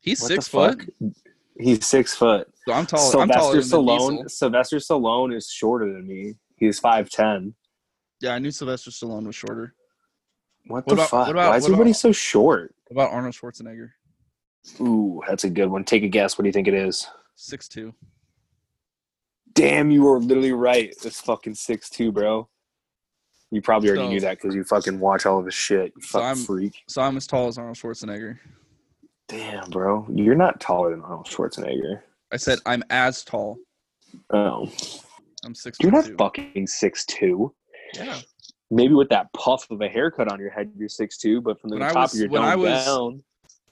He's 0.00 0.20
What 0.20 0.28
six 0.28 0.48
foot. 0.48 0.78
fuck? 0.80 1.10
He's 1.58 1.84
six 1.86 2.14
foot. 2.14 2.48
So 2.66 2.72
I'm 2.72 2.86
tall. 2.86 3.20
I'm 3.20 3.28
taller 3.28 3.60
Sylvester 3.62 3.76
than 3.76 4.18
Stallone. 4.24 4.30
Sylvester 4.30 4.76
Stallone 4.78 5.34
is 5.34 5.48
shorter 5.50 5.92
than 5.92 6.06
me. 6.06 6.34
He's 6.56 6.78
five 6.78 7.08
ten. 7.10 7.54
Yeah, 8.20 8.34
I 8.34 8.38
knew 8.38 8.50
Sylvester 8.50 8.90
Stallone 8.90 9.26
was 9.26 9.34
shorter. 9.34 9.74
What, 10.66 10.86
What 10.86 10.86
the 10.86 10.94
about- 10.94 11.10
fuck? 11.10 11.26
what 11.26 11.30
about- 11.36 11.50
Why 11.50 11.56
is 11.58 11.64
everybody 11.64 11.90
about- 11.90 11.96
so 12.00 12.12
short? 12.12 12.74
What 12.88 13.02
about 13.02 13.12
Arnold 13.14 13.34
Schwarzenegger? 13.34 13.90
Ooh, 14.80 15.20
that's 15.28 15.44
a 15.44 15.50
good 15.50 15.66
one. 15.68 15.84
Take 15.84 16.04
a 16.04 16.08
guess. 16.08 16.38
What 16.38 16.42
do 16.44 16.48
you 16.48 16.52
think 16.52 16.68
it 16.68 16.74
is? 16.74 17.06
Six 17.34 17.68
two. 17.68 17.92
Damn, 19.52 19.90
you 19.90 20.02
were 20.02 20.18
literally 20.18 20.52
right. 20.52 20.94
It's 21.04 21.20
fucking 21.20 21.54
six 21.54 21.90
two, 21.90 22.10
bro. 22.12 22.48
You 23.54 23.62
probably 23.62 23.88
already 23.90 24.04
So- 24.06 24.10
knew 24.10 24.20
that 24.20 24.38
because 24.40 24.52
you 24.56 24.64
fucking 24.64 24.98
watch 24.98 25.26
all 25.26 25.38
of 25.38 25.44
his 25.44 25.54
shit. 25.54 25.92
You 25.94 26.02
So 26.02 26.20
I'm- 26.20 26.36
freak. 26.36 26.82
So 26.88 27.00
I'm 27.02 27.16
as 27.16 27.24
tall 27.26 27.46
as 27.46 27.56
Arnold 27.56 27.76
Schwarzenegger. 27.76 28.40
Damn, 29.28 29.70
bro. 29.70 30.06
You're 30.12 30.34
not 30.34 30.58
taller 30.60 30.90
than 30.90 31.02
Arnold 31.02 31.26
Schwarzenegger. 31.26 32.02
I 32.32 32.36
said 32.36 32.58
I'm 32.66 32.82
as 32.90 33.22
tall. 33.22 33.58
Oh, 34.30 34.68
I'm 35.44 35.54
six. 35.54 35.78
you're 35.80 35.92
not 35.92 36.06
two. 36.06 36.16
fucking 36.16 36.66
six 36.66 37.04
two. 37.06 37.54
Yeah. 37.94 38.18
Maybe 38.72 38.92
with 38.94 39.08
that 39.10 39.32
puff 39.34 39.70
of 39.70 39.80
a 39.82 39.88
haircut 39.88 40.32
on 40.32 40.40
your 40.40 40.50
head, 40.50 40.72
you're 40.76 40.88
six 40.88 41.16
two. 41.16 41.40
But 41.40 41.60
from 41.60 41.70
the 41.70 41.76
When 41.76 41.88
top 41.92 42.02
was- 42.10 42.14
of 42.14 42.18
your 42.20 42.28
dome 42.30 42.58
was- 42.60 42.84
down, 42.84 43.22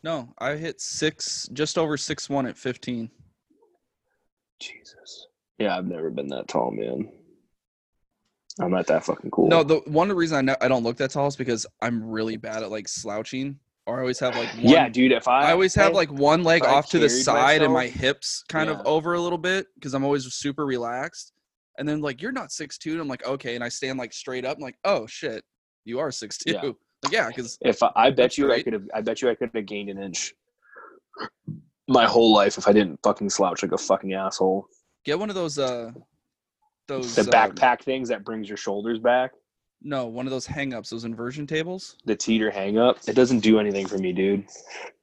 No, 0.05 0.33
I 0.39 0.55
hit 0.57 0.81
six, 0.81 1.49
just 1.53 1.77
over 1.77 1.97
six 1.97 2.31
one 2.31 2.47
at 2.47 2.57
15. 2.57 3.11
Jesus. 4.61 5.27
Yeah, 5.59 5.77
I've 5.77 5.87
never 5.87 6.11
been 6.11 6.29
that 6.29 6.47
tall, 6.49 6.71
man. 6.71 7.11
I'm 8.61 8.71
not 8.71 8.87
that 8.89 9.05
fucking 9.05 9.31
cool. 9.31 9.49
No, 9.49 9.63
the 9.63 9.77
one 9.87 10.11
reason 10.13 10.37
I 10.39 10.41
know, 10.43 10.57
I 10.61 10.69
don't 10.69 10.83
look 10.83 10.97
that 10.99 11.11
tall 11.11 11.27
is 11.27 11.37
because 11.37 11.67
I'm 11.81 12.03
really 12.03 12.37
bad 12.37 12.63
at 12.63 12.71
like 12.71 12.87
slouching, 12.87 13.59
or 13.87 13.97
I 13.97 14.01
always 14.01 14.19
have 14.19 14.37
like 14.37 14.49
one, 14.55 14.69
yeah, 14.69 14.89
dude. 14.89 15.13
If 15.13 15.27
I 15.27 15.49
I 15.49 15.53
always 15.53 15.75
have 15.75 15.95
like 15.95 16.13
one 16.13 16.45
leg 16.45 16.65
off 16.65 16.89
to 16.91 16.99
the 16.99 17.09
side 17.09 17.63
and 17.63 17.73
my 17.73 17.87
hips 17.87 18.45
kind 18.49 18.69
of 18.69 18.81
over 18.85 19.15
a 19.15 19.21
little 19.21 19.39
bit 19.39 19.67
because 19.75 19.95
I'm 19.95 20.05
always 20.05 20.25
super 20.35 20.67
relaxed. 20.67 21.33
And 21.79 21.89
then 21.89 22.03
like 22.03 22.21
you're 22.21 22.33
not 22.33 22.53
six 22.53 22.77
two, 22.77 22.93
and 22.93 23.01
I'm 23.01 23.09
like 23.09 23.27
okay, 23.27 23.55
and 23.55 23.65
I 23.65 23.71
stand 23.71 23.99
like 23.99 24.13
straight 24.13 24.45
up. 24.45 24.59
I'm 24.59 24.63
like 24.63 24.79
oh 24.85 25.07
shit, 25.07 25.43
you 25.85 25.99
are 25.99 26.11
six 26.11 26.37
two. 26.37 26.53
Yeah. 26.53 26.63
Like 27.03 27.13
yeah, 27.13 27.29
because 27.29 27.59
If 27.63 27.83
I, 27.83 27.91
I 27.97 28.11
bet 28.11 28.37
you 28.37 28.53
I 28.53 28.63
could 28.63 28.75
have, 28.75 28.85
I 28.95 29.01
bet 29.01 29.23
you 29.23 29.31
I 29.31 29.35
could 29.35 29.51
have 29.55 29.67
gained 29.67 29.89
an 29.89 30.01
inch 30.01 30.35
my 31.89 32.07
whole 32.07 32.33
life 32.33 32.59
if 32.59 32.69
I 32.69 32.73
didn't 32.73 33.01
fucking 33.03 33.31
slouch 33.31 33.63
like 33.63 33.73
a 33.73 33.79
fucking 33.79 34.13
asshole. 34.13 34.67
get 35.05 35.19
one 35.19 35.31
of 35.31 35.35
those 35.35 35.59
uh 35.59 35.91
those 36.93 37.15
The 37.15 37.23
backpack 37.31 37.81
um, 37.81 37.85
things 37.85 38.09
that 38.09 38.25
brings 38.25 38.49
your 38.49 38.57
shoulders 38.57 38.99
back, 38.99 39.33
no, 39.83 40.07
one 40.07 40.27
of 40.27 40.31
those 40.31 40.47
hang 40.47 40.75
ups, 40.75 40.91
those 40.91 41.05
inversion 41.05 41.47
tables. 41.47 41.97
the 42.05 42.15
teeter 42.15 42.51
hang 42.51 42.79
up, 42.79 42.99
it 43.09 43.15
doesn't 43.15 43.41
do 43.41 43.59
anything 43.59 43.87
for 43.87 43.99
me, 43.99 44.13
dude. 44.13 44.45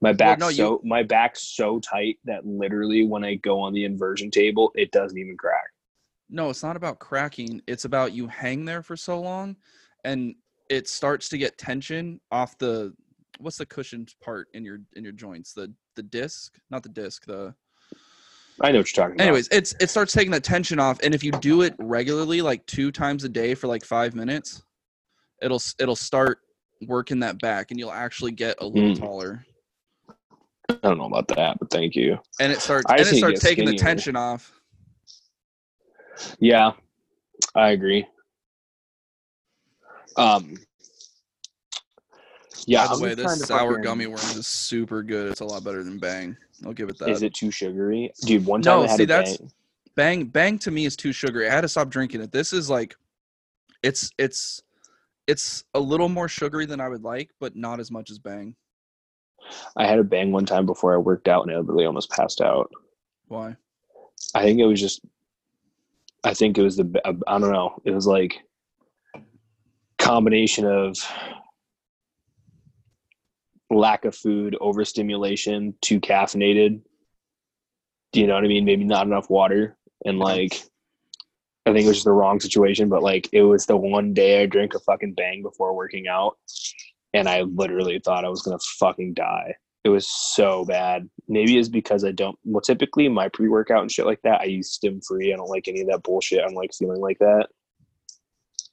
My 0.01 0.13
back's 0.13 0.39
no, 0.39 0.47
you- 0.47 0.55
so 0.55 0.81
my 0.83 1.03
back's 1.03 1.41
so 1.41 1.79
tight 1.79 2.17
that 2.25 2.45
literally 2.45 3.05
when 3.05 3.23
I 3.23 3.35
go 3.35 3.59
on 3.59 3.73
the 3.73 3.83
inversion 3.85 4.31
table, 4.31 4.71
it 4.75 4.91
doesn't 4.91 5.17
even 5.17 5.35
crack. 5.37 5.69
No, 6.29 6.49
it's 6.49 6.63
not 6.63 6.75
about 6.77 6.99
cracking. 6.99 7.61
It's 7.67 7.85
about 7.85 8.13
you 8.13 8.27
hang 8.27 8.63
there 8.65 8.83
for 8.83 8.95
so 8.95 9.19
long 9.19 9.57
and 10.03 10.35
it 10.69 10.87
starts 10.87 11.27
to 11.29 11.37
get 11.37 11.57
tension 11.57 12.21
off 12.31 12.57
the 12.59 12.93
what's 13.39 13.57
the 13.57 13.65
cushioned 13.65 14.13
part 14.23 14.47
in 14.53 14.63
your 14.63 14.79
in 14.95 15.03
your 15.03 15.13
joints? 15.13 15.53
The 15.53 15.73
the 15.95 16.03
disc, 16.03 16.57
not 16.69 16.83
the 16.83 16.89
disc, 16.89 17.25
the 17.25 17.55
I 18.61 18.71
know 18.71 18.79
what 18.79 18.95
you're 18.95 19.03
talking 19.03 19.15
about. 19.15 19.23
Anyways, 19.23 19.47
it's 19.51 19.73
it 19.79 19.89
starts 19.89 20.13
taking 20.13 20.31
the 20.31 20.39
tension 20.39 20.79
off 20.79 20.99
and 21.03 21.13
if 21.15 21.23
you 21.23 21.31
do 21.31 21.61
it 21.61 21.73
regularly 21.79 22.41
like 22.41 22.65
2 22.65 22.91
times 22.91 23.23
a 23.23 23.29
day 23.29 23.55
for 23.55 23.67
like 23.67 23.85
5 23.85 24.15
minutes, 24.15 24.63
it'll 25.41 25.61
it'll 25.79 25.95
start 25.95 26.39
working 26.87 27.19
that 27.19 27.39
back 27.39 27.71
and 27.71 27.79
you'll 27.79 27.91
actually 27.91 28.31
get 28.31 28.55
a 28.59 28.65
little 28.65 28.89
Mm. 28.89 28.99
taller. 28.99 29.45
I 30.69 30.75
don't 30.83 30.97
know 30.97 31.05
about 31.05 31.27
that, 31.29 31.57
but 31.59 31.69
thank 31.71 31.95
you. 31.95 32.19
And 32.39 32.51
it 32.51 32.61
starts 32.61 32.91
I 32.91 32.97
and 32.97 33.07
it 33.07 33.15
starts 33.17 33.41
taking 33.41 33.65
the 33.65 33.73
tension 33.73 34.15
off. 34.15 34.59
Yeah, 36.39 36.71
I 37.55 37.69
agree. 37.69 38.05
Um, 40.17 40.57
yeah. 42.67 42.85
By 42.87 42.93
I'm 42.93 42.99
the 42.99 43.03
way, 43.05 43.13
this 43.15 43.41
sour 43.45 43.69
fucking- 43.71 43.83
gummy 43.83 44.07
worms 44.07 44.35
is 44.35 44.47
super 44.47 45.01
good. 45.03 45.31
It's 45.31 45.41
a 45.41 45.45
lot 45.45 45.63
better 45.63 45.83
than 45.83 45.97
Bang. 45.99 46.35
I'll 46.65 46.73
give 46.73 46.89
it 46.89 46.97
that. 46.99 47.09
Is 47.09 47.23
it 47.23 47.33
too 47.33 47.51
sugary, 47.51 48.11
dude? 48.25 48.45
One 48.45 48.61
time 48.61 48.79
No, 48.79 48.83
I 48.85 48.87
had 48.87 48.97
see, 48.97 49.03
a 49.03 49.07
that's- 49.07 49.37
bang. 49.37 49.51
bang 49.95 50.25
bang 50.25 50.59
to 50.59 50.71
me 50.71 50.85
is 50.85 50.95
too 50.95 51.11
sugary 51.11 51.49
i 51.49 51.51
had 51.53 51.61
to 51.61 51.67
stop 51.67 51.89
drinking 51.89 52.21
it 52.21 52.31
this 52.31 52.53
is 52.53 52.69
like 52.69 52.95
it's 53.83 54.11
it's 54.17 54.61
it's 55.27 55.65
a 55.73 55.79
little 55.79 56.07
more 56.07 56.29
sugary 56.29 56.65
than 56.65 56.79
i 56.79 56.87
would 56.87 57.03
like 57.03 57.31
but 57.41 57.53
not 57.55 57.81
as 57.81 57.91
much 57.91 58.09
as 58.09 58.17
bang 58.17 58.55
I 59.75 59.85
had 59.87 59.99
a 59.99 60.03
bang 60.03 60.31
one 60.31 60.45
time 60.45 60.65
before 60.65 60.93
I 60.93 60.97
worked 60.97 61.27
out, 61.27 61.43
and 61.47 61.51
I 61.55 61.57
literally 61.59 61.85
almost 61.85 62.11
passed 62.11 62.39
out. 62.39 62.69
why 63.29 63.55
I 64.35 64.43
think 64.43 64.59
it 64.59 64.65
was 64.65 64.79
just. 64.79 65.01
I 66.23 66.33
think 66.33 66.57
it 66.57 66.61
was 66.61 66.75
the. 66.77 67.01
I 67.25 67.39
don't 67.39 67.51
know. 67.51 67.81
It 67.85 67.91
was 67.91 68.05
like 68.05 68.41
combination 69.97 70.65
of 70.65 70.97
lack 73.69 74.05
of 74.05 74.15
food, 74.15 74.57
overstimulation, 74.59 75.75
too 75.81 75.99
caffeinated. 75.99 76.81
Do 78.11 78.19
you 78.19 78.27
know 78.27 78.35
what 78.35 78.43
I 78.43 78.47
mean? 78.47 78.65
Maybe 78.65 78.83
not 78.83 79.05
enough 79.05 79.29
water, 79.29 79.77
and 80.05 80.17
like, 80.17 80.53
I 81.65 81.73
think 81.73 81.85
it 81.85 81.87
was 81.87 81.97
just 81.97 82.05
the 82.05 82.11
wrong 82.11 82.39
situation. 82.39 82.89
But 82.89 83.03
like, 83.03 83.29
it 83.31 83.43
was 83.43 83.65
the 83.65 83.77
one 83.77 84.13
day 84.13 84.41
I 84.41 84.45
drank 84.47 84.73
a 84.73 84.79
fucking 84.79 85.13
bang 85.13 85.43
before 85.43 85.75
working 85.75 86.07
out, 86.07 86.37
and 87.13 87.29
I 87.29 87.41
literally 87.41 87.99
thought 87.99 88.25
I 88.25 88.29
was 88.29 88.41
gonna 88.41 88.59
fucking 88.79 89.13
die. 89.13 89.55
It 89.83 89.89
was 89.89 90.07
so 90.07 90.65
bad. 90.65 91.09
Maybe 91.27 91.57
it's 91.57 91.69
because 91.69 92.03
I 92.03 92.11
don't. 92.11 92.37
Well, 92.43 92.61
typically 92.61 93.07
my 93.07 93.29
pre 93.29 93.47
workout 93.47 93.81
and 93.81 93.91
shit 93.91 94.05
like 94.05 94.21
that, 94.23 94.41
I 94.41 94.45
use 94.45 94.71
stim 94.71 95.01
free. 95.01 95.31
I 95.31 95.37
don't 95.37 95.49
like 95.49 95.67
any 95.67 95.81
of 95.81 95.87
that 95.87 96.03
bullshit. 96.03 96.39
I 96.39 96.43
don't 96.43 96.55
like 96.55 96.73
feeling 96.73 97.01
like 97.01 97.19
that. 97.19 97.47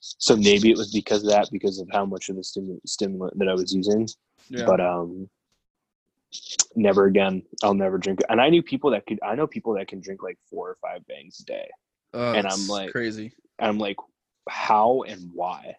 So 0.01 0.37
maybe 0.37 0.71
it 0.71 0.77
was 0.77 0.93
because 0.93 1.23
of 1.23 1.31
that, 1.31 1.49
because 1.51 1.79
of 1.81 1.89
how 1.93 2.07
much 2.07 2.29
of 2.29 2.37
the 2.37 2.45
stim- 2.45 2.81
stimulant 2.87 3.39
that 3.39 3.49
I 3.49 3.55
was 3.55 3.75
using. 3.75 4.09
Yeah 4.49 4.65
But 4.67 4.81
um, 4.81 5.29
never 6.75 7.07
again. 7.07 7.43
I'll 7.63 7.75
never 7.75 7.99
drink. 7.99 8.21
And 8.29 8.41
I 8.41 8.49
knew 8.49 8.63
people 8.63 8.91
that 8.91 9.07
could. 9.07 9.19
I 9.23 9.35
know 9.35 9.47
people 9.47 9.75
that 9.75 9.89
can 9.89 10.01
drink 10.01 10.23
like 10.23 10.39
four 10.51 10.69
or 10.71 10.77
five 10.83 11.07
bangs 11.07 11.41
a 11.41 11.45
day. 11.45 11.69
uh, 12.15 12.33
and 12.33 12.47
I'm 12.47 12.67
like- 12.67 12.93
crazy 12.93 13.33
And 13.59 13.69
I'm 13.69 13.79
like, 13.79 13.97
how 14.49 15.03
and 15.03 15.31
why? 15.35 15.77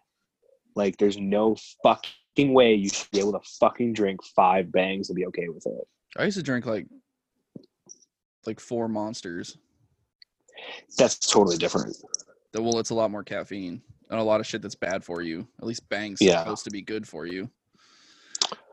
Like, 0.74 0.96
there's 0.98 1.18
no 1.18 1.56
fucking 1.82 2.52
way 2.52 2.74
you 2.74 2.88
should 2.90 3.10
be 3.10 3.18
able 3.20 3.32
to 3.32 3.40
fucking 3.60 3.94
drink 3.94 4.22
five 4.24 4.70
bangs 4.70 5.08
and 5.08 5.16
be 5.16 5.26
okay 5.26 5.48
with 5.48 5.66
it. 5.66 5.88
i 6.16 6.24
used 6.24 6.36
to 6.36 6.42
drink 6.42 6.66
like 6.66 6.86
like 8.46 8.60
four 8.60 8.88
monsters. 8.88 9.58
That's 10.96 11.18
totally 11.18 11.56
different. 11.56 11.96
The- 12.52 12.62
Well, 12.62 12.78
it's 12.78 12.90
a 12.90 12.94
lot 12.94 13.10
more 13.10 13.22
caffeine 13.22 13.82
and 14.10 14.18
a 14.20 14.22
lot 14.22 14.40
of 14.40 14.46
shit 14.46 14.62
that's 14.62 14.74
bad 14.74 15.04
for 15.04 15.20
you. 15.22 15.46
At 15.60 15.66
least 15.66 15.88
Bang's 15.88 16.20
Yeah. 16.22 16.38
supposed 16.40 16.64
to 16.64 16.70
be 16.70 16.80
good 16.82 17.06
for 17.06 17.26
you. 17.26 17.50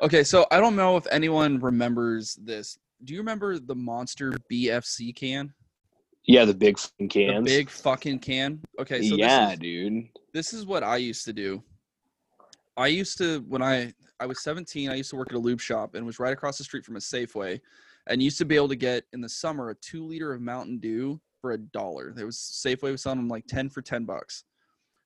Okay, 0.01 0.23
so 0.23 0.45
I 0.51 0.59
don't 0.59 0.75
know 0.75 0.97
if 0.97 1.07
anyone 1.11 1.59
remembers 1.59 2.35
this. 2.35 2.77
Do 3.03 3.13
you 3.13 3.19
remember 3.19 3.59
the 3.59 3.75
Monster 3.75 4.33
BFC 4.51 5.15
can? 5.15 5.53
Yeah, 6.25 6.45
the 6.45 6.53
big 6.53 6.79
fucking 6.79 7.09
The 7.09 7.41
big 7.41 7.69
fucking 7.69 8.19
can. 8.19 8.61
Okay, 8.79 9.07
so 9.07 9.15
yeah, 9.15 9.47
this 9.47 9.53
is, 9.53 9.59
dude. 9.59 10.09
this 10.33 10.53
is 10.53 10.65
what 10.65 10.83
I 10.83 10.97
used 10.97 11.25
to 11.25 11.33
do. 11.33 11.63
I 12.77 12.87
used 12.87 13.17
to 13.19 13.39
when 13.47 13.61
I 13.61 13.93
I 14.19 14.25
was 14.25 14.41
17, 14.41 14.89
I 14.89 14.95
used 14.95 15.09
to 15.11 15.17
work 15.17 15.29
at 15.29 15.35
a 15.35 15.39
lube 15.39 15.61
shop 15.61 15.95
and 15.95 16.05
was 16.05 16.19
right 16.19 16.33
across 16.33 16.57
the 16.57 16.63
street 16.63 16.85
from 16.85 16.95
a 16.95 16.99
Safeway, 16.99 17.59
and 18.07 18.23
used 18.23 18.37
to 18.39 18.45
be 18.45 18.55
able 18.55 18.69
to 18.69 18.75
get 18.75 19.03
in 19.13 19.21
the 19.21 19.29
summer 19.29 19.69
a 19.69 19.75
two 19.75 20.05
liter 20.05 20.33
of 20.33 20.41
Mountain 20.41 20.79
Dew 20.79 21.19
for 21.41 21.51
a 21.51 21.57
dollar. 21.57 22.11
There 22.15 22.25
was 22.25 22.37
Safeway 22.37 22.91
was 22.91 23.03
selling 23.03 23.19
them 23.19 23.27
like 23.27 23.45
10 23.47 23.69
for 23.69 23.81
10 23.81 24.05
bucks. 24.05 24.45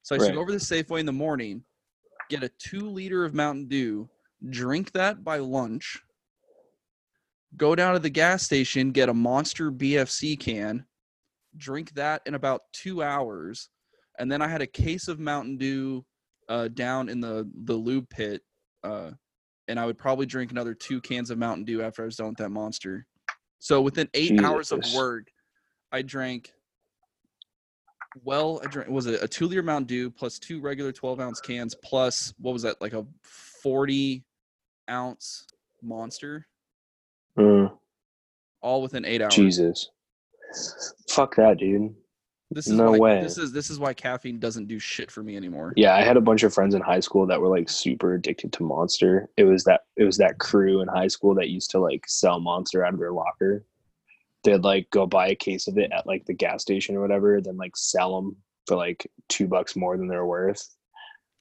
So 0.03 0.15
I 0.15 0.17
used 0.17 0.29
to 0.29 0.35
go 0.35 0.41
over 0.41 0.51
to 0.51 0.57
the 0.57 0.63
Safeway 0.63 1.01
in 1.01 1.05
the 1.05 1.11
morning, 1.11 1.63
get 2.29 2.43
a 2.43 2.51
two 2.59 2.89
liter 2.89 3.25
of 3.25 3.33
Mountain 3.33 3.67
Dew, 3.67 4.09
drink 4.47 4.91
that 4.93 5.23
by 5.23 5.37
lunch, 5.37 5.99
go 7.57 7.75
down 7.75 7.93
to 7.93 7.99
the 7.99 8.09
gas 8.09 8.43
station, 8.43 8.91
get 8.91 9.09
a 9.09 9.13
Monster 9.13 9.71
BFC 9.71 10.39
can, 10.39 10.85
drink 11.57 11.93
that 11.93 12.21
in 12.25 12.35
about 12.35 12.61
two 12.73 13.03
hours, 13.03 13.69
and 14.17 14.31
then 14.31 14.41
I 14.41 14.47
had 14.47 14.61
a 14.61 14.67
case 14.67 15.07
of 15.07 15.19
Mountain 15.19 15.57
Dew 15.57 16.05
uh, 16.47 16.67
down 16.69 17.09
in 17.09 17.19
the 17.19 17.49
the 17.65 17.73
lube 17.73 18.09
pit, 18.09 18.41
uh, 18.83 19.11
and 19.67 19.79
I 19.79 19.85
would 19.85 19.97
probably 19.97 20.25
drink 20.25 20.51
another 20.51 20.73
two 20.73 21.01
cans 21.01 21.29
of 21.29 21.37
Mountain 21.37 21.65
Dew 21.65 21.81
after 21.81 22.03
I 22.03 22.05
was 22.05 22.15
done 22.15 22.29
with 22.29 22.37
that 22.37 22.49
Monster. 22.49 23.05
So 23.59 23.81
within 23.81 24.09
eight 24.13 24.41
hours 24.43 24.71
of 24.71 24.81
work, 24.95 25.27
I 25.91 26.01
drank. 26.01 26.51
Well, 28.23 28.61
I 28.63 28.67
drank 28.67 28.89
was 28.89 29.05
it 29.05 29.21
a 29.21 29.27
two 29.27 29.47
liter 29.47 29.63
Mountain 29.63 29.87
Dew 29.87 30.09
plus 30.09 30.39
two 30.39 30.59
regular 30.59 30.91
twelve 30.91 31.19
ounce 31.19 31.39
cans 31.39 31.75
plus 31.83 32.33
what 32.39 32.53
was 32.53 32.63
that 32.63 32.81
like 32.81 32.93
a 32.93 33.05
forty 33.23 34.23
ounce 34.89 35.45
Monster, 35.81 36.45
Mm, 37.37 37.71
all 38.61 38.81
within 38.81 39.05
eight 39.05 39.21
hours. 39.21 39.33
Jesus. 39.35 39.91
Fuck 41.09 41.35
that, 41.35 41.57
dude. 41.59 41.95
This 42.51 42.65
is 42.67 42.73
No 42.73 42.91
why, 42.91 42.97
way. 42.97 43.21
This 43.21 43.37
is 43.37 43.51
this 43.51 43.69
is 43.69 43.77
why 43.79 43.93
caffeine 43.93 44.39
doesn't 44.39 44.67
do 44.67 44.79
shit 44.79 45.11
for 45.11 45.21
me 45.21 45.37
anymore. 45.37 45.71
Yeah, 45.77 45.95
I 45.95 46.01
had 46.01 46.17
a 46.17 46.21
bunch 46.21 46.41
of 46.43 46.53
friends 46.53 46.73
in 46.73 46.81
high 46.81 46.99
school 46.99 47.27
that 47.27 47.39
were 47.39 47.47
like 47.47 47.69
super 47.69 48.15
addicted 48.15 48.51
to 48.53 48.63
Monster. 48.63 49.29
It 49.37 49.43
was 49.43 49.63
that 49.65 49.81
it 49.95 50.03
was 50.03 50.17
that 50.17 50.39
crew 50.39 50.81
in 50.81 50.87
high 50.87 51.07
school 51.07 51.35
that 51.35 51.49
used 51.49 51.69
to 51.71 51.79
like 51.79 52.03
sell 52.07 52.39
Monster 52.39 52.83
out 52.83 52.93
of 52.93 52.99
their 52.99 53.11
locker. 53.11 53.63
They'd 54.43 54.63
like 54.63 54.89
go 54.89 55.05
buy 55.05 55.27
a 55.27 55.35
case 55.35 55.67
of 55.67 55.77
it 55.77 55.91
at 55.91 56.07
like 56.07 56.25
the 56.25 56.33
gas 56.33 56.63
station 56.63 56.95
or 56.95 57.01
whatever, 57.01 57.39
then 57.39 57.57
like 57.57 57.77
sell 57.77 58.15
them 58.15 58.35
for 58.65 58.75
like 58.75 59.05
two 59.27 59.47
bucks 59.47 59.75
more 59.75 59.95
than 59.95 60.07
they're 60.07 60.25
worth. 60.25 60.67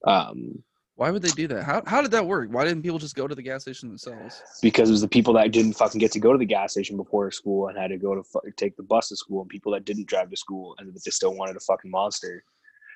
Um, 0.07 0.63
Why 0.99 1.13
would 1.13 1.23
they 1.23 1.31
do 1.31 1.47
that? 1.47 1.63
How 1.63 1.81
how 1.87 2.03
did 2.03 2.11
that 2.11 2.27
work? 2.27 2.49
Why 2.51 2.65
didn't 2.65 2.83
people 2.83 2.99
just 2.99 3.15
go 3.15 3.29
to 3.29 3.35
the 3.37 3.43
gas 3.43 3.63
station 3.63 3.89
themselves? 3.89 4.43
because 4.61 4.89
it 4.89 4.93
was 4.93 5.01
the 5.01 5.07
people 5.07 5.33
that 5.35 5.53
didn't 5.53 5.75
fucking 5.75 6.01
get 6.01 6.11
to 6.11 6.19
go 6.19 6.33
to 6.33 6.39
the 6.39 6.45
gas 6.45 6.73
station 6.73 6.97
before 6.97 7.31
school 7.31 7.69
and 7.69 7.79
had 7.79 7.91
to 7.91 7.99
go 7.99 8.17
to 8.17 8.25
fu- 8.25 8.41
take 8.57 8.77
the 8.77 8.83
bus 8.83 9.11
to 9.11 9.17
school, 9.17 9.43
and 9.43 9.49
people 9.49 9.71
that 9.71 9.85
didn't 9.85 10.09
drive 10.09 10.29
to 10.29 10.37
school 10.37 10.75
and 10.77 10.93
but 10.93 11.05
they 11.05 11.13
still 11.13 11.37
wanted 11.37 11.57
a 11.57 11.61
fucking 11.61 11.93
Monster. 11.93 12.43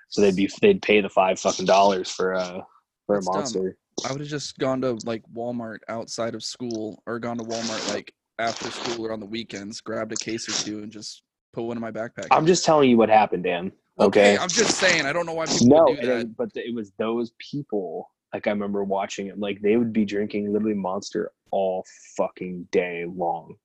So 0.09 0.20
they'd 0.20 0.34
be 0.34 0.50
they'd 0.61 0.82
pay 0.82 1.00
the 1.00 1.09
five 1.09 1.38
fucking 1.38 1.66
dollars 1.66 2.11
for 2.11 2.34
uh, 2.34 2.40
a 2.40 2.66
for 3.07 3.14
That's 3.14 3.28
a 3.28 3.30
dumb. 3.30 3.40
Monster. 3.40 3.76
I 4.05 4.11
would 4.11 4.20
have 4.20 4.28
just 4.28 4.59
gone 4.59 4.80
to 4.80 4.98
like 5.05 5.22
Walmart 5.32 5.78
outside 5.88 6.34
of 6.34 6.42
school 6.42 7.00
or 7.07 7.20
gone 7.20 7.38
to 7.38 7.44
Walmart 7.44 7.88
like 7.94 8.12
after 8.40 8.68
school 8.72 9.07
or 9.07 9.12
on 9.12 9.20
the 9.20 9.26
weekends, 9.26 9.80
grabbed 9.80 10.11
a 10.11 10.16
case 10.16 10.48
or 10.48 10.64
two 10.64 10.82
and 10.82 10.90
just 10.90 11.22
put 11.53 11.62
one 11.62 11.76
in 11.76 11.80
my 11.80 11.92
backpack. 11.92 12.26
I'm 12.32 12.46
just 12.46 12.64
telling 12.64 12.90
you 12.90 12.96
what 12.96 13.11
happened, 13.11 13.44
Dan. 13.44 13.70
Okay. 14.01 14.38
I'm 14.38 14.49
just 14.49 14.78
saying. 14.78 15.07
I 15.07 15.12
don't 15.12 15.26
know 15.26 15.34
why 15.34 15.47
people 15.47 15.66
no, 15.66 15.86
do 15.86 15.97
that. 15.97 16.20
it- 16.20 16.36
but 16.36 16.51
it 16.55 16.74
was 16.74 16.93
those 16.99 17.32
people. 17.38 18.11
Like 18.32 18.47
I 18.47 18.51
remember 18.51 18.82
watching 18.82 19.26
it. 19.26 19.38
Like 19.38 19.61
they 19.61 19.76
would 19.76 19.93
be 19.93 20.05
drinking 20.07 20.53
literally 20.53 20.74
Monster 20.74 21.32
all 21.51 21.84
fucking 22.16 22.68
day 22.72 23.05
long, 23.07 23.57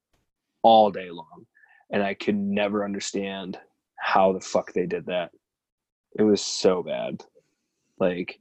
all 0.62 0.92
day 0.92 1.10
long, 1.10 1.46
and 1.90 2.04
I 2.04 2.14
could 2.14 2.36
never 2.36 2.84
understand 2.84 3.58
how 3.96 4.34
the 4.34 4.42
fuck 4.42 4.74
they 4.74 4.86
did 4.86 5.06
that. 5.06 5.32
It 6.20 6.24
was 6.24 6.42
so 6.42 6.84
bad. 6.84 7.24
Like, 7.98 8.40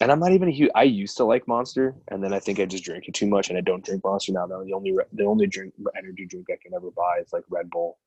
and 0.00 0.10
I'm 0.10 0.20
not 0.20 0.32
even 0.32 0.48
a 0.48 0.52
huge. 0.52 0.70
I 0.74 0.84
used 0.84 1.18
to 1.18 1.24
like 1.24 1.46
Monster, 1.46 1.94
and 2.08 2.24
then 2.24 2.32
I 2.32 2.40
think 2.40 2.60
I 2.60 2.64
just 2.64 2.84
drank 2.84 3.08
it 3.08 3.14
too 3.14 3.26
much, 3.26 3.50
and 3.50 3.58
I 3.58 3.60
don't 3.60 3.84
drink 3.84 4.02
Monster 4.04 4.32
now. 4.32 4.46
The 4.46 4.72
only 4.72 4.92
re- 4.92 5.04
the 5.12 5.24
only 5.24 5.46
drink 5.46 5.74
energy 5.96 6.24
drink 6.24 6.46
I 6.50 6.56
can 6.62 6.72
ever 6.74 6.90
buy 6.90 7.18
is 7.20 7.32
like 7.32 7.44
Red 7.50 7.68
Bull, 7.68 7.98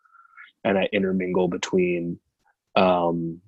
and 0.64 0.78
I 0.78 0.88
intermingle 0.91 1.47
between 1.47 2.20
um, 2.76 3.41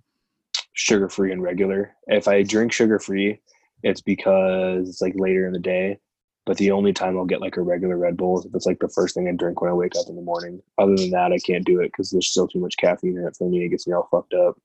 sugar 0.73 1.09
free 1.09 1.31
and 1.31 1.41
regular. 1.41 1.95
If 2.07 2.27
I 2.27 2.43
drink 2.43 2.71
sugar 2.71 2.99
free, 2.99 3.39
it's 3.83 4.01
because 4.01 4.89
it's 4.89 5.01
like 5.01 5.13
later 5.15 5.45
in 5.45 5.53
the 5.53 5.59
day. 5.59 5.99
But 6.45 6.57
the 6.57 6.71
only 6.71 6.91
time 6.91 7.17
I'll 7.17 7.25
get 7.25 7.39
like 7.39 7.55
a 7.55 7.61
regular 7.61 7.97
Red 7.97 8.17
Bull 8.17 8.37
is 8.39 8.45
if 8.45 8.53
it's 8.53 8.65
like 8.65 8.79
the 8.79 8.89
first 8.89 9.15
thing 9.15 9.29
I 9.29 9.31
drink 9.31 9.61
when 9.61 9.71
I 9.71 9.73
wake 9.73 9.95
up 9.97 10.09
in 10.09 10.15
the 10.15 10.21
morning. 10.21 10.61
Other 10.77 10.97
than 10.97 11.11
that, 11.11 11.31
I 11.31 11.37
can't 11.37 11.65
do 11.65 11.79
it 11.79 11.87
because 11.87 12.09
there's 12.09 12.29
still 12.29 12.49
too 12.49 12.59
much 12.59 12.75
caffeine 12.75 13.17
in 13.17 13.25
it 13.25 13.35
for 13.37 13.49
me. 13.49 13.63
It 13.63 13.69
gets 13.69 13.87
me 13.87 13.93
all 13.93 14.09
fucked 14.11 14.33
up. 14.33 14.55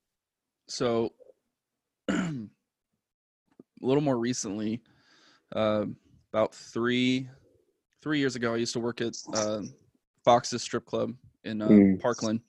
So, 0.67 1.13
a 2.09 2.33
little 3.79 4.03
more 4.03 4.17
recently, 4.17 4.81
uh, 5.55 5.85
about 6.33 6.53
three 6.53 7.29
three 8.01 8.19
years 8.19 8.35
ago, 8.35 8.53
I 8.53 8.57
used 8.57 8.73
to 8.73 8.79
work 8.79 8.99
at 8.99 9.15
uh, 9.33 9.61
Fox's 10.25 10.61
Strip 10.61 10.85
Club 10.85 11.13
in 11.43 11.61
uh, 11.61 11.67
Mm. 11.67 11.99
Parkland. 12.01 12.41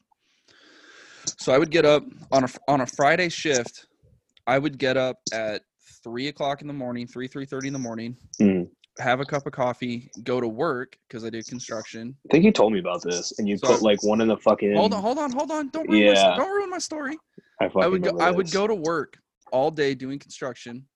So 1.38 1.52
I 1.52 1.58
would 1.58 1.70
get 1.70 1.84
up 1.84 2.04
on 2.32 2.44
a 2.44 2.48
on 2.68 2.80
a 2.80 2.86
Friday 2.86 3.28
shift. 3.28 3.86
I 4.46 4.58
would 4.58 4.78
get 4.78 4.96
up 4.96 5.18
at 5.32 5.62
three 6.02 6.28
o'clock 6.28 6.60
in 6.62 6.66
the 6.66 6.72
morning, 6.74 7.06
three 7.06 7.28
three 7.28 7.44
thirty 7.46 7.66
in 7.68 7.72
the 7.72 7.78
morning. 7.78 8.16
Mm. 8.40 8.68
Have 8.98 9.20
a 9.20 9.24
cup 9.24 9.46
of 9.46 9.52
coffee, 9.52 10.10
go 10.24 10.40
to 10.40 10.48
work 10.48 10.96
because 11.08 11.24
I 11.24 11.30
did 11.30 11.46
construction. 11.46 12.16
I 12.28 12.32
think 12.32 12.44
you 12.44 12.52
told 12.52 12.72
me 12.72 12.80
about 12.80 13.02
this, 13.02 13.38
and 13.38 13.48
you 13.48 13.56
So- 13.58 13.68
put 13.68 13.82
like 13.82 14.02
one 14.02 14.20
in 14.20 14.28
the 14.28 14.36
fucking. 14.36 14.74
Hold 14.74 14.92
on, 14.94 15.00
hold 15.02 15.18
on, 15.18 15.30
hold 15.30 15.50
on! 15.50 15.68
Don't 15.68 15.88
ruin, 15.88 16.04
my, 16.06 16.10
Yeah. 16.12 16.14
sto- 16.34 16.36
don't 16.44 16.50
ruin 16.50 16.70
my 16.70 16.78
story. 16.78 17.16
I, 17.60 17.66
I 17.76 17.86
would 17.86 18.02
go. 18.02 18.18
I 18.18 18.30
would 18.30 18.50
go 18.50 18.66
to 18.66 18.74
work 18.74 19.18
all 19.52 19.70
day 19.70 19.94
doing 19.94 20.18
construction. 20.18 20.86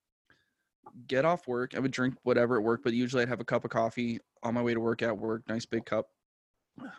Get 1.07 1.25
off 1.25 1.47
work. 1.49 1.75
I 1.75 1.81
would 1.81 1.91
drink 1.93 2.15
whatever 2.23 2.57
at 2.57 2.63
work, 2.63 2.81
but 2.85 2.93
usually 2.93 3.23
I'd 3.23 3.29
have 3.29 3.41
a 3.41 3.45
cup 3.45 3.65
of 3.65 3.71
coffee 3.71 4.21
on 4.43 4.55
my 4.55 4.63
way 4.63 4.75
to 4.75 4.81
work 4.81 5.03
at 5.03 5.17
work. 5.17 5.43
Nice 5.49 5.67
big 5.67 5.85
cup. 5.87 6.07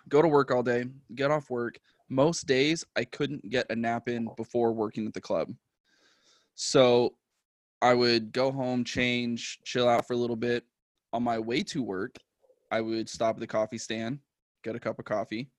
Go 0.10 0.22
to 0.22 0.28
work 0.28 0.52
all 0.52 0.64
day. 0.64 0.86
Get 1.16 1.32
off 1.32 1.50
work. 1.50 1.80
Most 2.10 2.46
days 2.46 2.86
I 2.96 3.04
couldn't 3.04 3.50
get 3.50 3.66
a 3.70 3.76
nap 3.76 4.08
in 4.08 4.30
before 4.38 4.72
working 4.74 5.08
at 5.08 5.14
the 5.14 5.22
club. 5.22 5.52
So 6.56 7.16
I 7.82 7.94
would 7.94 8.32
go 8.32 8.52
home, 8.52 8.84
change, 8.84 9.60
chill 9.66 9.90
out 9.90 10.08
for 10.08 10.14
a 10.14 10.18
little 10.18 10.36
bit. 10.36 10.64
On 11.14 11.24
my 11.24 11.40
way 11.40 11.64
to 11.64 11.82
work, 11.82 12.16
I 12.72 12.82
would 12.82 13.10
stop 13.10 13.36
at 13.36 13.40
the 13.40 13.48
coffee 13.48 13.78
stand, 13.78 14.20
get 14.64 14.76
a 14.76 14.80
cup 14.80 15.00
of 15.00 15.06
coffee, 15.06 15.50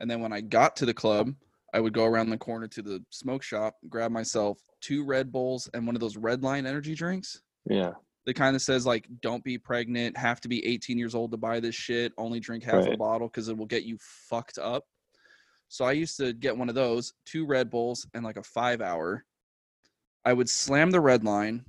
and 0.00 0.10
then 0.10 0.20
when 0.20 0.32
I 0.32 0.40
got 0.40 0.74
to 0.76 0.86
the 0.86 0.94
club, 0.94 1.34
I 1.74 1.80
would 1.80 1.92
go 1.92 2.04
around 2.04 2.30
the 2.30 2.38
corner 2.38 2.66
to 2.68 2.82
the 2.82 3.02
smoke 3.10 3.42
shop, 3.42 3.76
grab 3.88 4.10
myself 4.10 4.58
two 4.80 5.04
Red 5.04 5.32
Bulls 5.32 5.70
and 5.74 5.86
one 5.86 5.96
of 5.96 6.00
those 6.00 6.16
Red 6.16 6.42
Line 6.42 6.66
energy 6.66 6.94
drinks. 6.94 7.40
Yeah. 7.68 7.92
That 8.24 8.34
kind 8.34 8.54
of 8.54 8.62
says 8.62 8.86
like, 8.86 9.08
don't 9.20 9.42
be 9.42 9.58
pregnant, 9.58 10.16
have 10.16 10.40
to 10.42 10.48
be 10.48 10.64
18 10.64 10.96
years 10.96 11.14
old 11.14 11.32
to 11.32 11.36
buy 11.36 11.58
this 11.58 11.74
shit, 11.74 12.12
only 12.16 12.38
drink 12.38 12.62
half 12.62 12.86
a 12.86 12.96
bottle 12.96 13.28
because 13.28 13.48
it 13.48 13.56
will 13.56 13.66
get 13.66 13.82
you 13.82 13.98
fucked 14.00 14.58
up. 14.58 14.84
So 15.68 15.84
I 15.84 15.92
used 15.92 16.16
to 16.18 16.32
get 16.32 16.56
one 16.56 16.68
of 16.68 16.74
those, 16.74 17.14
two 17.24 17.46
Red 17.46 17.70
Bulls, 17.70 18.06
and 18.14 18.24
like 18.24 18.36
a 18.36 18.42
five 18.42 18.80
hour. 18.80 19.24
I 20.24 20.34
would 20.34 20.48
slam 20.48 20.90
the 20.90 21.00
red 21.00 21.24
line. 21.24 21.64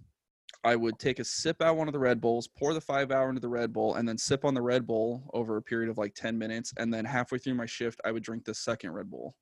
I 0.66 0.76
would 0.76 0.98
take 1.00 1.20
a 1.20 1.26
sip 1.26 1.62
out 1.62 1.76
one 1.76 1.88
of 1.88 1.94
the 1.94 2.00
Red 2.00 2.22
Bulls, 2.22 2.48
pour 2.48 2.74
the 2.74 2.82
five 2.82 3.12
hour 3.12 3.30
into 3.30 3.42
the 3.42 3.50
Red 3.50 3.74
Bull, 3.74 3.96
and 3.96 4.08
then 4.08 4.18
sip 4.18 4.46
on 4.46 4.54
the 4.54 4.62
Red 4.62 4.88
Bull 4.88 5.30
over 5.34 5.58
a 5.58 5.62
period 5.62 5.90
of 5.90 5.98
like 5.98 6.14
10 6.16 6.38
minutes. 6.38 6.74
And 6.78 6.94
then 6.94 7.04
halfway 7.04 7.38
through 7.38 7.56
my 7.56 7.66
shift, 7.66 8.00
I 8.06 8.12
would 8.12 8.24
drink 8.24 8.46
the 8.46 8.54
second 8.54 8.92
Red 8.92 9.10
Bull. 9.10 9.36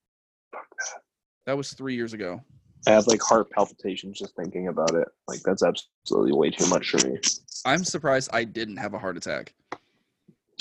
That 1.46 1.58
was 1.58 1.74
three 1.74 1.96
years 1.96 2.14
ago. 2.14 2.42
I 2.88 2.92
have 2.92 3.08
like 3.08 3.22
heart 3.22 3.50
palpitations 3.52 4.18
just 4.20 4.36
thinking 4.36 4.68
about 4.68 4.96
it. 4.96 5.08
Like 5.28 5.42
that's 5.44 5.64
absolutely 5.64 6.34
way 6.34 6.50
too 6.50 6.68
much 6.68 6.90
for 6.90 7.08
me. 7.08 7.20
I'm 7.66 7.84
surprised 7.84 8.30
I 8.34 8.44
didn't 8.44 8.78
have 8.78 8.94
a 8.94 9.00
heart 9.00 9.18
attack. 9.18 9.54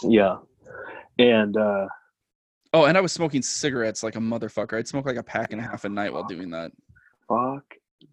Yeah. 0.02 0.36
And 1.18 1.56
uh 1.56 1.86
Oh, 2.72 2.84
and 2.84 2.96
I 2.96 3.00
was 3.00 3.12
smoking 3.12 3.42
cigarettes 3.42 4.02
like 4.02 4.14
a 4.16 4.20
motherfucker. 4.20 4.78
I'd 4.78 4.86
smoke 4.86 5.04
like 5.06 5.16
a 5.16 5.22
pack 5.22 5.52
and 5.52 5.60
a 5.60 5.64
half 5.64 5.84
a 5.84 5.88
night 5.88 6.12
while 6.12 6.24
doing 6.24 6.50
that. 6.50 6.70
fuck 7.28 7.64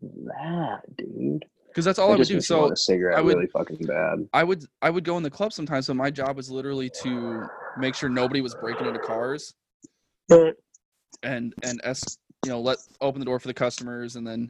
that, 0.01 0.79
dude. 0.97 1.45
Because 1.67 1.85
that's 1.85 1.99
all 1.99 2.09
I, 2.11 2.15
It 2.15 2.17
would 2.19 2.27
do. 2.27 2.33
makes 2.35 2.49
me 2.49 2.55
want 2.57 2.69
So 2.69 2.73
a 2.73 2.77
cigarette 2.77 3.17
I 3.19 3.21
would- 3.21 3.35
really 3.35 3.47
fucking 3.47 3.85
bad. 3.85 4.27
I 4.33 4.43
would 4.43 4.63
I 4.81 4.89
would 4.89 5.03
go 5.03 5.17
in 5.17 5.23
the 5.23 5.29
club 5.29 5.53
sometimes. 5.53 5.85
So 5.85 5.93
my 5.93 6.09
job 6.09 6.35
was 6.37 6.49
literally 6.49 6.89
to 7.03 7.45
make 7.77 7.93
sure 7.93 8.09
nobody 8.09 8.41
was 8.41 8.55
breaking 8.55 8.87
into 8.87 8.99
cars 8.99 9.53
and 11.23 11.53
and 11.63 11.81
s 11.83 12.17
you 12.47 12.53
know 12.53 12.61
let 12.61 12.77
open 13.01 13.19
the 13.19 13.25
door 13.25 13.39
for 13.41 13.49
the 13.49 13.53
customers 13.53 14.15
and 14.15 14.25
then 14.25 14.49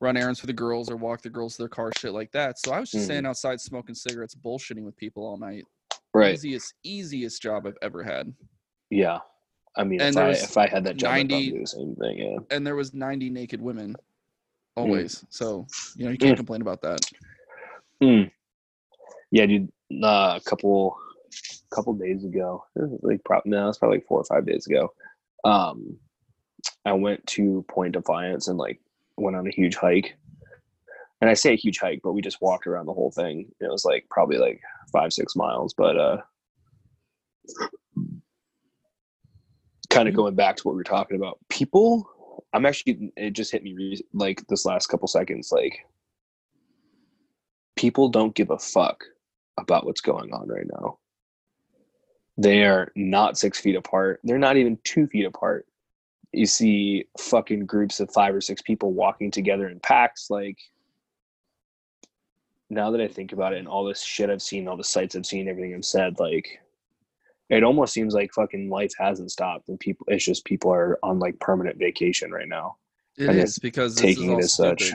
run 0.00 0.18
errands 0.18 0.38
for 0.38 0.46
the 0.46 0.52
girls 0.52 0.90
or 0.90 0.96
walk 0.96 1.22
the 1.22 1.30
girls 1.30 1.56
to 1.56 1.62
their 1.62 1.68
car 1.68 1.90
shit 1.96 2.12
like 2.12 2.30
that. 2.32 2.58
So 2.58 2.70
I 2.72 2.78
was 2.78 2.90
just 2.90 3.04
Mhm. 3.04 3.06
staying 3.06 3.26
outside 3.26 3.58
smoking 3.58 3.94
cigarettes, 3.94 4.34
bullshitting 4.34 4.84
with 4.84 4.94
people 4.98 5.24
all 5.26 5.38
night. 5.38 5.64
Right. 6.12 6.34
Easiest, 6.34 6.74
easiest 6.82 7.40
job 7.40 7.66
I've 7.66 7.78
ever 7.80 8.02
had. 8.02 8.32
Yeah. 8.90 9.20
I 9.76 9.84
mean, 9.84 10.00
And 10.02 10.14
if 10.14 10.22
I 10.22 10.30
if 10.30 10.56
I 10.58 10.66
had 10.68 10.84
that 10.84 10.96
job, 10.98 11.10
90 11.12 11.34
I'd 11.48 11.54
do 11.54 11.60
the 11.60 11.66
same 11.66 11.96
thing. 11.96 12.18
Yeah. 12.18 12.36
And 12.50 12.66
there 12.66 12.76
was 12.76 12.92
90 12.92 13.30
naked 13.30 13.62
women 13.62 13.94
Mm. 13.94 13.96
always. 14.76 15.24
So, 15.30 15.66
you 15.96 16.04
know, 16.04 16.10
you 16.10 16.18
can't 16.18 16.34
Mm. 16.34 16.36
complain 16.36 16.60
about 16.60 16.82
that. 16.82 17.00
Hmm. 18.02 18.22
Yeah, 19.30 19.46
dude. 19.46 19.72
Uh, 20.02 20.38
a 20.38 20.40
couple 20.44 20.98
couple 21.70 21.94
days 21.94 22.24
ago, 22.24 22.64
like 23.00 23.24
probably 23.24 23.50
no, 23.50 23.68
it's 23.70 23.78
probably 23.78 23.98
like 23.98 24.06
four 24.06 24.20
or 24.20 24.24
five 24.24 24.44
days 24.44 24.66
ago. 24.66 24.92
Um, 25.44 25.98
I 26.88 26.92
went 26.92 27.26
to 27.28 27.64
Point 27.68 27.92
Defiance 27.92 28.48
and 28.48 28.58
like 28.58 28.80
went 29.16 29.36
on 29.36 29.46
a 29.46 29.50
huge 29.50 29.76
hike. 29.76 30.16
And 31.20 31.28
I 31.28 31.34
say 31.34 31.52
a 31.52 31.56
huge 31.56 31.78
hike, 31.78 32.00
but 32.02 32.12
we 32.12 32.22
just 32.22 32.40
walked 32.40 32.66
around 32.66 32.86
the 32.86 32.94
whole 32.94 33.10
thing. 33.10 33.50
It 33.60 33.70
was 33.70 33.84
like 33.84 34.06
probably 34.08 34.38
like 34.38 34.60
five 34.92 35.12
six 35.12 35.34
miles, 35.36 35.74
but 35.74 35.98
uh, 35.98 36.18
kind 39.90 40.08
of 40.08 40.14
going 40.14 40.34
back 40.34 40.56
to 40.56 40.62
what 40.62 40.72
we 40.72 40.78
were 40.78 40.84
talking 40.84 41.16
about, 41.16 41.38
people. 41.48 42.08
I'm 42.52 42.64
actually. 42.64 43.12
It 43.16 43.32
just 43.32 43.52
hit 43.52 43.62
me 43.62 44.00
like 44.14 44.46
this 44.46 44.64
last 44.64 44.86
couple 44.86 45.08
seconds. 45.08 45.50
Like 45.52 45.80
people 47.76 48.08
don't 48.08 48.34
give 48.34 48.50
a 48.50 48.58
fuck 48.58 49.04
about 49.58 49.84
what's 49.84 50.00
going 50.00 50.32
on 50.32 50.48
right 50.48 50.66
now. 50.72 50.98
They 52.38 52.62
are 52.62 52.92
not 52.94 53.36
six 53.36 53.58
feet 53.60 53.74
apart. 53.74 54.20
They're 54.22 54.38
not 54.38 54.56
even 54.56 54.78
two 54.84 55.08
feet 55.08 55.26
apart. 55.26 55.66
You 56.32 56.46
see 56.46 57.06
fucking 57.18 57.66
groups 57.66 58.00
of 58.00 58.10
five 58.12 58.34
or 58.34 58.40
six 58.40 58.60
people 58.62 58.92
walking 58.92 59.30
together 59.30 59.68
in 59.68 59.80
packs. 59.80 60.28
Like, 60.30 60.58
now 62.70 62.90
that 62.90 63.00
I 63.00 63.08
think 63.08 63.32
about 63.32 63.54
it 63.54 63.58
and 63.58 63.68
all 63.68 63.84
this 63.84 64.02
shit 64.02 64.28
I've 64.28 64.42
seen, 64.42 64.68
all 64.68 64.76
the 64.76 64.84
sites 64.84 65.16
I've 65.16 65.24
seen, 65.26 65.48
everything 65.48 65.74
I've 65.74 65.84
said, 65.84 66.18
like, 66.18 66.60
it 67.48 67.64
almost 67.64 67.94
seems 67.94 68.12
like 68.12 68.32
fucking 68.34 68.68
life 68.68 68.92
hasn't 68.98 69.30
stopped 69.30 69.70
and 69.70 69.80
people, 69.80 70.04
it's 70.08 70.24
just 70.24 70.44
people 70.44 70.70
are 70.70 70.98
on 71.02 71.18
like 71.18 71.40
permanent 71.40 71.78
vacation 71.78 72.30
right 72.30 72.48
now. 72.48 72.76
It 73.16 73.30
And 73.30 73.38
is 73.38 73.58
because 73.58 73.94
this 73.94 74.04
is 74.04 74.16
taking 74.16 74.32
all 74.32 74.38
it 74.38 74.44
as 74.44 74.52
such. 74.54 74.92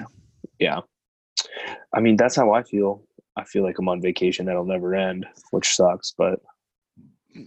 Yeah. 0.60 0.82
I 1.96 2.00
mean, 2.00 2.16
that's 2.16 2.36
how 2.36 2.52
I 2.52 2.62
feel. 2.62 3.04
I 3.36 3.44
feel 3.44 3.64
like 3.64 3.80
I'm 3.80 3.90
on 3.90 4.02
vacation 4.02 4.46
that'll 4.46 4.66
never 4.66 4.94
end, 4.94 5.26
which 5.50 5.70
sucks, 5.70 6.14
but 6.16 6.40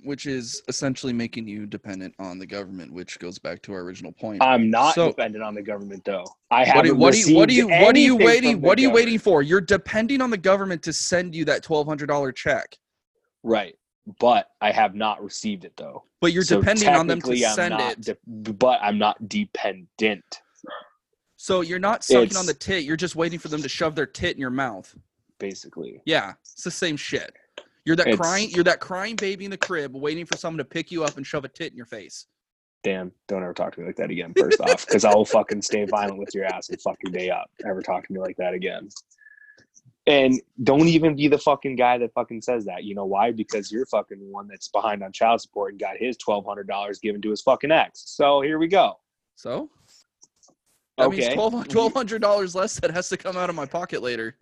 Which 0.05 0.27
is 0.27 0.63
essentially 0.69 1.13
making 1.13 1.47
you 1.47 1.67
dependent 1.67 2.15
on 2.19 2.39
the 2.39 2.47
government, 2.47 2.93
which 2.93 3.19
goes 3.19 3.39
back 3.39 3.63
to 3.63 3.73
our 3.73 3.81
original 3.81 4.13
point. 4.13 4.43
I'm 4.43 4.71
not 4.71 4.95
So- 4.95 5.09
dependent 5.09 5.45
on 5.45 5.55
the 5.55 5.63
government 5.63 6.05
though. 6.05 6.25
I 6.51 6.65
haven't 6.65 6.97
what, 6.97 7.15
do 7.15 7.35
what 7.35 7.49
do 7.49 7.55
you 7.55 7.69
what 7.69 7.95
are 7.95 7.99
you 7.99 8.17
waiting 8.17 8.61
what 8.61 8.79
are 8.79 8.81
you 8.83 8.89
government. 8.89 8.95
waiting 9.07 9.19
for? 9.19 9.43
You're 9.43 9.61
depending 9.61 10.21
on 10.21 10.31
the 10.31 10.37
government 10.37 10.83
to 10.85 10.93
send 10.93 11.35
you 11.35 11.45
that 11.47 11.63
twelve 11.63 11.87
hundred 11.87 12.07
dollar 12.07 12.33
check. 12.33 12.77
Right. 13.43 13.77
But 14.21 14.49
I 14.61 14.71
have 14.73 14.95
not 14.95 15.23
received 15.23 15.65
it 15.65 15.73
though. 15.77 16.05
But 16.21 16.33
you're 16.33 16.45
So 16.45 16.61
depending 16.61 16.89
on 16.89 17.07
them 17.07 17.21
to 17.23 17.33
I'm 17.33 17.55
send 17.55 17.75
it. 17.81 18.01
de- 18.03 18.53
but 18.53 18.81
I'm 18.83 18.99
not 18.99 19.29
dependent. 19.29 20.43
so 21.37 21.61
you're 21.61 21.79
not 21.79 22.03
sucking 22.03 22.23
It's- 22.25 22.37
on 22.37 22.47
the 22.47 22.55
tit, 22.55 22.85
you're 22.85 22.97
just 22.97 23.15
waiting 23.17 23.39
for 23.39 23.49
them 23.49 23.63
to 23.63 23.69
shove 23.69 23.95
their 23.95 24.07
tit 24.07 24.35
in 24.35 24.41
your 24.41 24.51
mouth. 24.51 24.97
Basically. 25.39 26.01
Yeah, 26.07 26.33
it's 26.41 26.63
the 26.65 26.71
same 26.71 26.97
shit. 26.97 27.35
You're 27.87 27.97
that 27.97 28.09
It's- 28.09 28.19
crying 28.19 28.51
you're 28.51 28.65
that 28.65 28.81
crying 28.81 29.17
baby 29.17 29.45
in 29.45 29.51
the 29.51 29.57
crib 29.57 29.95
waiting 29.95 30.27
for 30.27 30.37
someone 30.37 30.59
to 30.59 30.65
pick 30.65 30.91
you 30.91 31.05
up 31.05 31.17
and 31.17 31.27
shove 31.27 31.45
a 31.45 31.49
tit 31.49 31.71
in 31.71 31.77
your 31.77 31.87
face. 31.87 32.27
Dan, 32.83 33.13
don't 33.29 33.43
ever 33.43 33.55
talk 33.55 33.75
to 33.75 33.81
me 33.81 33.87
like 33.87 33.97
that 33.97 34.11
again. 34.11 34.35
First 34.37 34.61
off, 34.61 34.87
because 34.87 35.05
I 35.05 35.15
will 35.15 35.25
fucking 35.25 35.63
stay 35.63 35.85
violent 35.85 36.19
with 36.19 36.35
your 36.35 36.45
ass 36.45 36.69
and 36.69 36.81
fuck 36.81 36.97
your 37.03 37.13
day 37.13 37.31
up. 37.31 37.51
Ever 37.65 37.83
talk 37.83 38.07
to 38.07 38.13
me 38.13 38.21
like 38.21 38.37
that 38.37 38.55
again. 38.55 38.89
And 40.09 40.41
don't 40.63 40.87
even 40.87 41.17
be 41.17 41.27
the 41.27 41.39
fucking 41.39 41.75
guy 41.75 41.99
that 41.99 42.13
fucking 42.13 42.43
says 42.43 42.65
that. 42.67 42.85
You 42.85 42.95
know 42.95 43.05
why? 43.05 43.33
Because 43.33 43.73
you're 43.73 43.87
fucking 43.87 44.19
the 44.19 44.27
one 44.27 44.47
that's 44.47 44.69
behind 44.69 45.03
on 45.03 45.11
child 45.11 45.41
support 45.41 45.73
and 45.73 45.81
got 45.81 45.97
his 45.97 46.17
twelve 46.17 46.45
hundred 46.45 46.69
dollars 46.69 46.99
given 47.01 47.21
to 47.23 47.31
his 47.31 47.43
fucking 47.43 47.73
ex. 47.73 48.05
So 48.07 48.41
here 48.41 48.59
we 48.59 48.69
go. 48.69 48.99
So 49.35 49.69
that 50.99 51.09
okay. 51.09 51.35
means 51.35 51.69
twelve 51.69 51.93
hundred 51.93 52.23
dollars 52.23 52.55
less 52.55 52.79
that 52.81 52.91
has 52.93 53.09
to 53.09 53.17
come 53.17 53.37
out 53.37 53.51
of 53.51 53.57
my 53.57 53.67
pocket 53.67 54.03
later. 54.03 54.37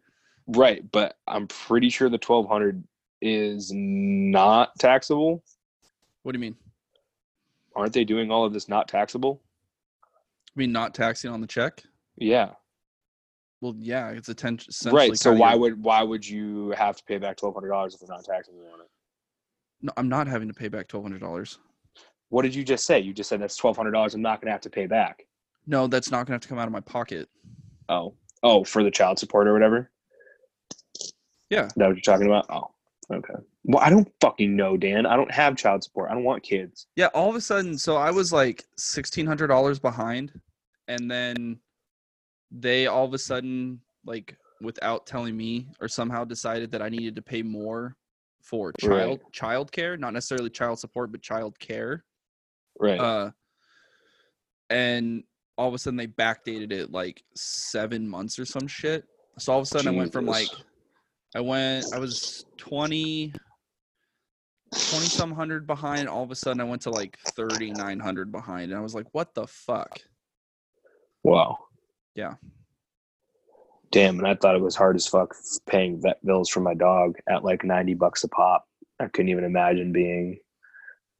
Right, 0.46 0.82
but 0.92 1.16
I'm 1.26 1.46
pretty 1.46 1.88
sure 1.88 2.10
the 2.10 2.18
twelve 2.18 2.46
hundred 2.46 2.84
is 3.24 3.72
not 3.74 4.78
taxable. 4.78 5.42
What 6.22 6.32
do 6.32 6.38
you 6.38 6.42
mean? 6.42 6.56
Aren't 7.74 7.94
they 7.94 8.04
doing 8.04 8.30
all 8.30 8.44
of 8.44 8.52
this 8.52 8.68
not 8.68 8.86
taxable? 8.86 9.40
I 10.04 10.58
mean 10.58 10.70
not 10.70 10.94
taxing 10.94 11.30
on 11.30 11.40
the 11.40 11.46
check? 11.46 11.82
Yeah. 12.16 12.50
Well, 13.60 13.74
yeah, 13.78 14.10
it's 14.10 14.28
a 14.28 14.34
ten. 14.34 14.58
Right. 14.86 15.16
So 15.16 15.32
why 15.32 15.54
would 15.54 15.82
why 15.82 16.02
would 16.02 16.28
you 16.28 16.70
have 16.72 16.96
to 16.96 17.04
pay 17.04 17.16
back 17.16 17.38
twelve 17.38 17.54
hundred 17.54 17.70
dollars 17.70 17.94
if 17.94 18.00
they're 18.00 18.14
not 18.14 18.24
taxable 18.24 18.60
on 18.72 18.80
it? 18.80 18.90
No, 19.80 19.92
I'm 19.96 20.08
not 20.08 20.26
having 20.26 20.48
to 20.48 20.54
pay 20.54 20.68
back 20.68 20.86
twelve 20.86 21.04
hundred 21.04 21.22
dollars. 21.22 21.58
What 22.28 22.42
did 22.42 22.54
you 22.54 22.62
just 22.62 22.84
say? 22.84 23.00
You 23.00 23.14
just 23.14 23.30
said 23.30 23.40
that's 23.40 23.56
twelve 23.56 23.76
hundred 23.76 23.92
dollars. 23.92 24.14
I'm 24.14 24.22
not 24.22 24.40
going 24.40 24.48
to 24.48 24.52
have 24.52 24.60
to 24.62 24.70
pay 24.70 24.86
back. 24.86 25.24
No, 25.66 25.86
that's 25.86 26.10
not 26.10 26.26
gonna 26.26 26.34
have 26.34 26.42
to 26.42 26.48
come 26.48 26.58
out 26.58 26.66
of 26.66 26.72
my 26.72 26.80
pocket. 26.80 27.28
Oh, 27.88 28.14
oh, 28.42 28.64
for 28.64 28.82
the 28.82 28.90
child 28.90 29.18
support 29.18 29.48
or 29.48 29.54
whatever. 29.54 29.90
Yeah. 31.48 31.66
Is 31.66 31.72
that 31.76 31.86
what 31.86 31.96
you're 31.96 32.02
talking 32.02 32.26
about? 32.26 32.46
Oh, 32.50 32.73
okay. 33.12 33.34
Well, 33.64 33.82
I 33.82 33.90
don't 33.90 34.08
fucking 34.20 34.54
know, 34.54 34.76
Dan. 34.76 35.06
I 35.06 35.16
don't 35.16 35.30
have 35.30 35.56
child 35.56 35.82
support. 35.84 36.10
I 36.10 36.14
don't 36.14 36.24
want 36.24 36.42
kids. 36.42 36.86
Yeah, 36.96 37.06
all 37.14 37.28
of 37.28 37.36
a 37.36 37.40
sudden, 37.40 37.78
so 37.78 37.96
I 37.96 38.10
was 38.10 38.32
like 38.32 38.64
sixteen 38.76 39.26
hundred 39.26 39.48
dollars 39.48 39.78
behind, 39.78 40.32
and 40.88 41.10
then 41.10 41.58
they 42.50 42.86
all 42.86 43.04
of 43.04 43.14
a 43.14 43.18
sudden, 43.18 43.80
like 44.04 44.36
without 44.60 45.06
telling 45.06 45.36
me, 45.36 45.68
or 45.80 45.88
somehow 45.88 46.24
decided 46.24 46.70
that 46.72 46.82
I 46.82 46.88
needed 46.88 47.16
to 47.16 47.22
pay 47.22 47.42
more 47.42 47.96
for 48.42 48.72
child 48.72 49.20
child 49.32 49.72
care, 49.72 49.96
not 49.96 50.12
necessarily 50.12 50.50
child 50.50 50.78
support, 50.78 51.10
but 51.10 51.22
child 51.22 51.58
care. 51.58 52.04
Right. 52.78 53.00
Uh, 53.00 53.30
and 54.70 55.24
all 55.56 55.68
of 55.68 55.74
a 55.74 55.78
sudden 55.78 55.96
they 55.96 56.06
backdated 56.06 56.72
it 56.72 56.90
like 56.90 57.22
seven 57.36 58.08
months 58.08 58.38
or 58.38 58.44
some 58.44 58.66
shit. 58.66 59.04
So 59.38 59.52
all 59.52 59.60
of 59.60 59.64
a 59.64 59.66
sudden 59.66 59.94
I 59.94 59.96
went 59.96 60.12
from 60.12 60.26
like, 60.26 60.48
Jesus. 60.48 60.64
I 61.34 61.40
went, 61.40 61.86
I 61.92 61.98
was 61.98 62.44
20, 62.58 63.32
20 64.72 65.06
some 65.06 65.32
hundred 65.32 65.66
behind. 65.66 66.08
All 66.08 66.22
of 66.22 66.30
a 66.30 66.34
sudden 66.34 66.60
I 66.60 66.64
went 66.64 66.82
to 66.82 66.90
like 66.90 67.18
3,900 67.34 68.30
behind. 68.30 68.70
And 68.70 68.78
I 68.78 68.82
was 68.82 68.94
like, 68.94 69.06
what 69.12 69.34
the 69.34 69.46
fuck? 69.46 70.00
wow. 71.24 71.58
Yeah. 72.14 72.34
Damn, 73.90 74.18
and 74.18 74.26
I 74.26 74.34
thought 74.34 74.56
it 74.56 74.60
was 74.60 74.74
hard 74.74 74.96
as 74.96 75.06
fuck 75.06 75.34
paying 75.66 76.00
vet 76.02 76.24
bills 76.24 76.48
for 76.50 76.60
my 76.60 76.74
dog 76.74 77.16
at 77.28 77.44
like 77.44 77.62
ninety 77.62 77.94
bucks 77.94 78.24
a 78.24 78.28
pop. 78.28 78.66
I 79.00 79.06
couldn't 79.06 79.28
even 79.28 79.44
imagine 79.44 79.92
being 79.92 80.38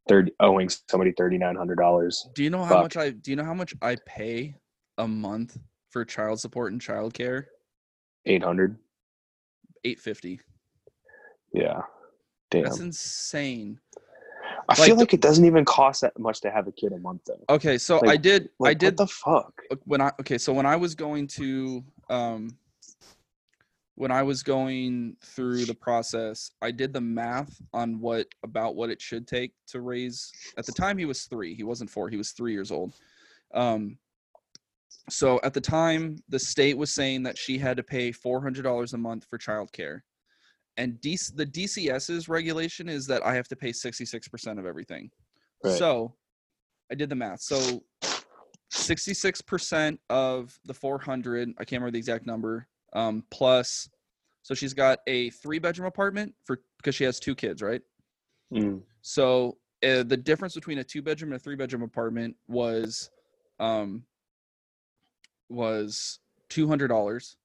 thirty 0.09 0.33
owing 0.41 0.69
somebody 0.89 1.13
thirty 1.17 1.37
nine 1.37 1.55
hundred 1.55 1.77
dollars. 1.77 2.27
Do 2.35 2.43
you 2.43 2.49
know 2.49 2.63
how 2.63 2.73
Fuck. 2.75 2.83
much 2.83 2.97
I, 2.97 3.11
do 3.11 3.31
you 3.31 3.37
know 3.37 3.45
how 3.45 3.53
much 3.53 3.73
I 3.81 3.95
pay 4.05 4.55
a 4.97 5.07
month 5.07 5.57
for 5.89 6.03
child 6.03 6.41
support 6.41 6.73
and 6.73 6.81
child 6.81 7.13
care? 7.13 7.47
Eight 8.25 8.43
hundred. 8.43 8.77
850. 9.85 10.39
Yeah. 11.53 11.81
Damn. 12.51 12.63
That's 12.63 12.79
insane. 12.79 13.79
I 14.67 14.73
like 14.79 14.87
feel 14.87 14.95
like 14.97 15.13
it 15.13 15.21
doesn't 15.21 15.45
even 15.45 15.63
cost 15.63 16.01
that 16.01 16.17
much 16.17 16.41
to 16.41 16.51
have 16.51 16.67
a 16.67 16.71
kid 16.71 16.91
a 16.93 16.97
month 16.97 17.21
though. 17.25 17.43
Okay. 17.49 17.77
So 17.77 17.97
Like- 17.99 18.09
I 18.09 18.17
did, 18.17 18.49
Like, 18.59 18.71
I 18.71 18.73
did 18.73 18.93
what 18.93 18.97
the 18.97 19.07
fuck? 19.07 19.61
uh, 19.71 19.75
when 19.85 20.01
I 20.01 20.11
okay, 20.19 20.37
so 20.37 20.51
when 20.53 20.65
I 20.65 20.75
was 20.75 20.95
going 20.95 21.27
to 21.27 21.83
um 22.09 22.57
when 23.97 24.11
I 24.11 24.23
was 24.23 24.43
going 24.43 25.15
through 25.23 25.65
the 25.65 25.73
process, 25.73 26.51
I 26.61 26.71
did 26.71 26.91
the 26.91 26.99
math 26.99 27.61
on 27.73 27.99
what 28.01 28.27
about 28.43 28.75
what 28.75 28.89
it 28.89 29.01
should 29.01 29.25
take 29.27 29.53
to 29.67 29.79
raise 29.81 30.31
at 30.57 30.65
the 30.65 30.73
time 30.73 30.97
he 30.97 31.05
was 31.05 31.23
3. 31.25 31.55
He 31.55 31.63
wasn't 31.63 31.89
4, 31.89 32.09
he 32.09 32.17
was 32.17 32.31
3 32.31 32.51
years 32.51 32.71
old. 32.71 32.93
Um 33.53 33.97
so 35.09 35.39
at 35.43 35.53
the 35.53 35.61
time 35.61 36.17
the 36.29 36.39
state 36.39 36.77
was 36.77 36.93
saying 36.93 37.23
that 37.23 37.37
she 37.37 37.57
had 37.57 37.77
to 37.77 37.83
pay 37.83 38.11
$400 38.11 38.93
a 38.93 38.97
month 38.97 39.25
for 39.29 39.37
childcare. 39.37 40.01
And 40.77 40.99
D- 40.99 41.17
the 41.35 41.45
DCS's 41.45 42.27
regulation 42.27 42.89
is 42.89 43.07
that 43.07 43.25
I 43.25 43.33
have 43.35 43.47
to 43.49 43.55
pay 43.55 43.71
66% 43.71 44.59
of 44.59 44.65
everything. 44.65 45.09
Right. 45.63 45.77
So 45.77 46.15
I 46.91 46.95
did 46.95 47.09
the 47.09 47.15
math. 47.15 47.41
So 47.41 47.83
66% 48.73 49.97
of 50.09 50.59
the 50.65 50.73
400, 50.73 51.49
I 51.49 51.63
can't 51.63 51.81
remember 51.81 51.91
the 51.91 51.97
exact 51.97 52.25
number, 52.25 52.67
um, 52.93 53.23
plus, 53.31 53.89
so 54.41 54.53
she's 54.53 54.73
got 54.73 54.99
a 55.07 55.29
three 55.31 55.59
bedroom 55.59 55.87
apartment 55.87 56.33
for, 56.43 56.59
because 56.77 56.95
she 56.95 57.03
has 57.03 57.19
two 57.19 57.35
kids, 57.35 57.61
right? 57.61 57.81
Mm. 58.53 58.81
So 59.01 59.57
uh, 59.83 60.03
the 60.03 60.17
difference 60.17 60.55
between 60.55 60.79
a 60.79 60.83
two 60.83 61.01
bedroom 61.01 61.31
and 61.31 61.39
a 61.39 61.43
three 61.43 61.55
bedroom 61.55 61.83
apartment 61.83 62.35
was, 62.47 63.09
um, 63.59 64.03
was 65.49 66.19
$200. 66.49 67.35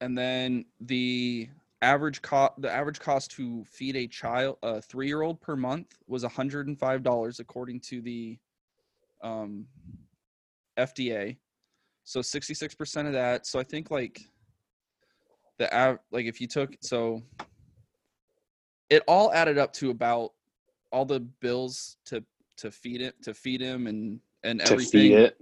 And 0.00 0.16
then 0.16 0.64
the 0.80 1.48
average 1.82 2.22
cost, 2.22 2.52
the 2.58 2.70
average 2.70 3.00
cost 3.00 3.30
to 3.32 3.64
feed 3.64 3.96
a 3.96 4.06
child, 4.06 4.58
a 4.62 4.80
three 4.80 5.06
year 5.06 5.22
old 5.22 5.40
per 5.40 5.56
month 5.56 5.96
was 6.06 6.24
$105 6.24 7.40
according 7.40 7.80
to 7.80 8.00
the, 8.00 8.38
um, 9.22 9.66
FDA. 10.78 11.36
So 12.04 12.20
66% 12.20 13.06
of 13.06 13.12
that. 13.12 13.46
So 13.46 13.58
I 13.58 13.62
think 13.62 13.90
like 13.90 14.20
the 15.60 15.72
av- 15.76 15.98
like 16.10 16.24
if 16.24 16.40
you 16.40 16.46
took 16.46 16.74
so 16.80 17.22
it 18.88 19.02
all 19.06 19.30
added 19.32 19.58
up 19.58 19.72
to 19.74 19.90
about 19.90 20.32
all 20.90 21.04
the 21.04 21.20
bills 21.20 21.98
to 22.06 22.24
to 22.56 22.70
feed 22.70 23.02
it 23.02 23.14
to 23.22 23.34
feed 23.34 23.60
him 23.60 23.86
and 23.86 24.20
and 24.44 24.60
to 24.60 24.72
everything 24.72 24.90
feed 25.10 25.12
it. 25.18 25.36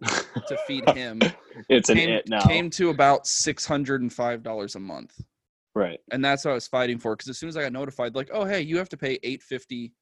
to 0.49 0.57
feed 0.67 0.89
him 0.97 1.21
it's 1.69 1.89
an 1.89 1.99
it 1.99 2.29
now. 2.29 2.41
came 2.41 2.69
to 2.71 2.91
about 2.91 3.27
six 3.27 3.65
hundred 3.67 4.03
and 4.03 4.13
five 4.13 4.43
dollars 4.43 4.75
a 4.75 4.81
month. 4.81 5.21
right. 5.75 6.01
and 6.11 6.25
that's 6.25 6.45
what 6.45 6.53
I 6.53 6.55
was 6.55 6.67
fighting 6.69 6.99
for. 6.99 7.15
Because 7.15 7.29
as 7.29 7.39
soon 7.39 7.49
as 7.49 7.57
I 7.57 7.63
got 7.63 7.73
notified, 7.73 8.15
like, 8.15 8.31
oh 8.33 8.45
hey, 8.45 8.61
you 8.61 8.77
have 8.79 8.89
to 8.91 8.97
pay 8.97 9.19
eight 9.23 9.43
fifty 9.43 9.93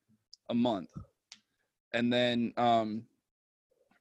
a 0.48 0.54
month, 0.54 0.90
and 1.92 2.12
then 2.12 2.52
um, 2.56 3.02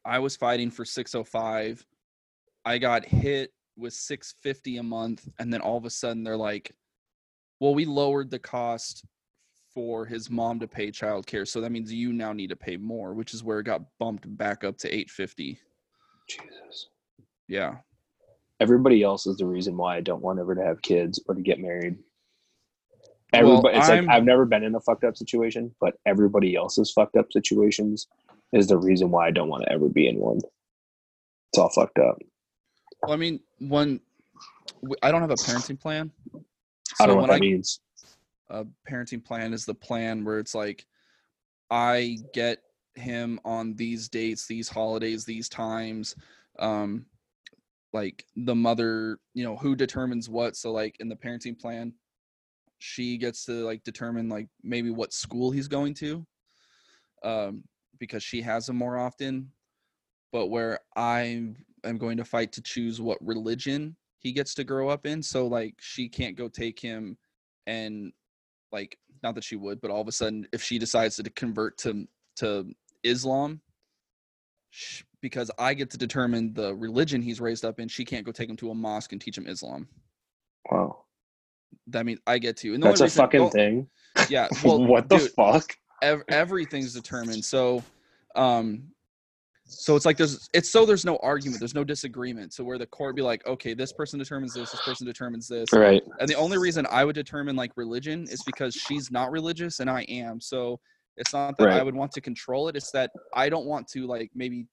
I 0.06 0.20
was 0.20 0.36
fighting 0.36 0.70
for 0.72 0.86
six 0.86 1.16
oh 1.16 1.24
five. 1.24 1.86
I 2.66 2.78
got 2.78 3.06
hit 3.06 3.52
with 3.78 3.93
six 3.93 4.36
fifty 4.41 4.78
a 4.78 4.84
month, 4.84 5.28
and 5.39 5.52
then 5.54 5.62
all 5.62 5.78
of 5.78 5.86
a 5.86 5.89
sudden 5.89 6.24
they're 6.24 6.38
like, 6.38 6.72
well, 7.60 7.76
we 7.76 7.86
lowered 7.86 8.30
the 8.32 8.39
cost 8.39 9.04
for 9.76 10.06
his 10.06 10.30
mom 10.32 10.60
to 10.62 10.68
pay 10.68 10.90
childcare, 10.90 11.48
so 11.48 11.62
that 11.62 11.72
means 11.72 11.92
you 11.94 12.14
now 12.14 12.32
need 12.34 12.50
to 12.50 12.56
pay 12.56 12.78
more, 12.78 13.14
which 13.14 13.34
is 13.34 13.44
where 13.44 13.60
it 13.60 13.66
got 13.66 13.82
bumped 14.00 14.26
back 14.38 14.64
up 14.64 14.78
to 14.80 14.92
eight 14.96 15.12
fifty. 15.12 15.60
Jesus. 16.28 16.88
Yeah, 17.48 17.76
Everybody 18.62 19.04
else 19.04 19.28
is 19.28 19.36
the 19.38 19.46
reason 19.46 19.76
why 19.78 19.98
I 19.98 20.02
don't 20.02 20.22
want 20.24 20.40
ever 20.40 20.56
to 20.56 20.64
have 20.64 20.82
kids 20.82 21.22
or 21.28 21.36
to 21.36 21.42
get 21.42 21.60
married. 21.60 21.98
Well, 23.34 23.42
Everybody, 23.58 23.78
it's 23.78 23.90
I'm- 23.90 24.06
like 24.08 24.16
I've 24.16 24.24
never 24.24 24.46
been 24.46 24.64
in 24.64 24.74
a 24.76 24.80
fucked 24.80 25.04
up 25.04 25.18
situation, 25.18 25.76
but 25.82 25.96
everybody 26.06 26.56
else's 26.56 26.90
fucked 26.92 27.18
up 27.18 27.32
situations 27.34 28.08
is 28.54 28.68
the 28.68 28.78
reason 28.78 29.12
why 29.12 29.28
I 29.28 29.32
don't 29.32 29.50
want 29.50 29.64
to 29.66 29.72
ever 29.74 29.90
be 29.90 30.08
in 30.08 30.18
one. 30.18 30.38
It's 31.52 31.60
all 31.60 31.70
fucked 31.70 32.00
up. 32.00 32.18
well, 33.04 33.12
I 33.12 33.18
mean, 33.18 33.42
when 33.60 34.00
I 35.04 35.12
don't 35.12 35.22
have 35.22 35.32
a 35.32 35.36
parenting 35.36 35.80
plan. 35.80 36.12
I 37.00 37.06
don't 37.08 37.18
know 37.18 37.22
what 37.24 37.28
that 37.32 37.40
means. 37.42 37.82
A 38.50 38.66
parenting 38.89 39.24
plan 39.24 39.54
is 39.54 39.66
the 39.66 39.74
plan 39.74 40.24
where 40.24 40.39
it's 40.39 40.56
like 40.56 40.86
I 41.70 42.18
get 42.34 42.60
him 42.96 43.39
on 43.43 43.76
these 43.76 44.08
dates, 44.08 44.46
these 44.46 44.70
holidays, 44.70 45.26
these 45.26 45.50
times. 45.50 46.16
Um 46.60 47.06
like 47.93 48.26
the 48.36 48.56
mother, 48.56 49.20
you 49.34 49.43
know, 49.43 49.56
who 49.56 49.76
determines 49.76 50.30
what. 50.30 50.56
So 50.56 50.72
like 50.72 50.98
in 51.00 51.08
the 51.08 51.16
parenting 51.16 51.60
plan, 51.60 51.93
she 52.80 53.18
gets 53.18 53.46
to 53.46 53.66
like 53.66 53.84
determine 53.84 54.28
like 54.28 54.48
maybe 54.64 54.91
what 54.91 55.14
school 55.14 55.52
he's 55.52 55.68
going 55.68 55.93
to. 55.96 56.26
Um 57.24 57.64
because 58.00 58.24
she 58.24 58.41
has 58.41 58.68
him 58.70 58.76
more 58.76 58.98
often. 58.98 59.52
But 60.32 60.48
where 60.48 60.80
I 60.96 61.48
am 61.86 61.98
going 61.98 62.18
to 62.18 62.26
fight 62.26 62.52
to 62.54 62.62
choose 62.62 63.00
what 63.00 63.18
religion 63.26 63.96
he 64.20 64.32
gets 64.32 64.54
to 64.56 64.64
grow 64.64 64.89
up 64.89 65.06
in. 65.06 65.22
So 65.22 65.48
like 65.48 65.76
she 65.80 66.10
can't 66.10 66.36
go 66.36 66.48
take 66.48 66.80
him 66.80 67.18
and 67.68 68.12
like 68.76 68.98
not 69.24 69.34
that 69.36 69.44
she 69.44 69.56
would 69.56 69.80
but 69.82 69.90
all 69.90 70.02
of 70.02 70.08
a 70.08 70.12
sudden 70.12 70.46
if 70.52 70.62
she 70.62 70.78
decides 70.78 71.16
to 71.16 71.24
convert 71.32 71.78
to 71.78 72.06
to 72.36 72.50
islam 73.04 73.62
sh- 74.70 75.04
because 75.22 75.50
i 75.58 75.74
get 75.74 75.90
to 75.90 75.98
determine 75.98 76.54
the 76.54 76.76
religion 76.76 77.22
he's 77.22 77.40
raised 77.40 77.64
up 77.66 77.80
in 77.80 77.88
she 77.88 78.04
can't 78.06 78.26
go 78.26 78.32
take 78.32 78.50
him 78.50 78.58
to 78.58 78.70
a 78.72 78.76
mosque 78.76 79.12
and 79.14 79.22
teach 79.22 79.38
him 79.38 79.48
islam 79.48 79.88
Wow. 80.70 81.06
that 81.88 82.06
means 82.06 82.20
i 82.28 82.38
get 82.38 82.58
to 82.58 82.74
and 82.74 82.84
the 82.84 82.88
That's 82.88 83.02
a 83.02 83.06
reason- 83.06 83.24
fucking 83.24 83.42
well, 83.42 83.50
thing. 83.50 83.88
yeah 84.30 84.48
well 84.66 84.84
what 84.84 85.08
the 85.10 85.18
dude, 85.20 85.32
fuck? 85.32 85.76
ev- 86.02 86.24
everything's 86.30 86.94
determined 86.94 87.44
so 87.46 87.82
um 88.36 88.84
so 89.68 89.95
it's 89.95 90.05
like 90.05 90.16
there's 90.16 90.47
it's 90.53 90.70
so 90.70 90.86
there's 90.86 91.05
no 91.05 91.18
argument 91.24 91.59
there's 91.59 91.74
no 91.74 91.84
disagreement 91.84 92.53
so 92.53 92.63
where 92.63 92.78
the 92.78 92.86
court 92.88 93.16
be 93.16 93.22
like 93.24 93.45
okay 93.47 93.74
this 93.74 93.91
person 93.91 94.20
determines 94.20 94.53
this 94.53 94.70
this 94.72 94.82
person 94.82 95.07
determines 95.07 95.47
this 95.47 95.68
Right. 95.74 96.03
and 96.20 96.30
the 96.30 96.36
only 96.36 96.57
reason 96.59 96.86
I 96.91 97.03
would 97.03 97.16
determine 97.16 97.55
like 97.55 97.72
religion 97.76 98.28
is 98.30 98.43
because 98.43 98.76
she's 98.76 99.09
not 99.11 99.32
religious 99.32 99.80
and 99.80 99.89
I 99.89 100.01
am. 100.03 100.39
So 100.39 100.80
it's 101.18 101.34
not 101.34 101.57
that 101.57 101.70
I 101.70 101.82
would 101.82 101.95
want 101.95 102.11
to 102.11 102.22
control 102.22 102.68
it. 102.68 102.76
It's 102.76 102.91
that 102.91 103.09
I 103.34 103.49
don't 103.49 103.66
want 103.66 103.88
to 103.89 104.05
like 104.05 104.30
maybe 104.36 104.68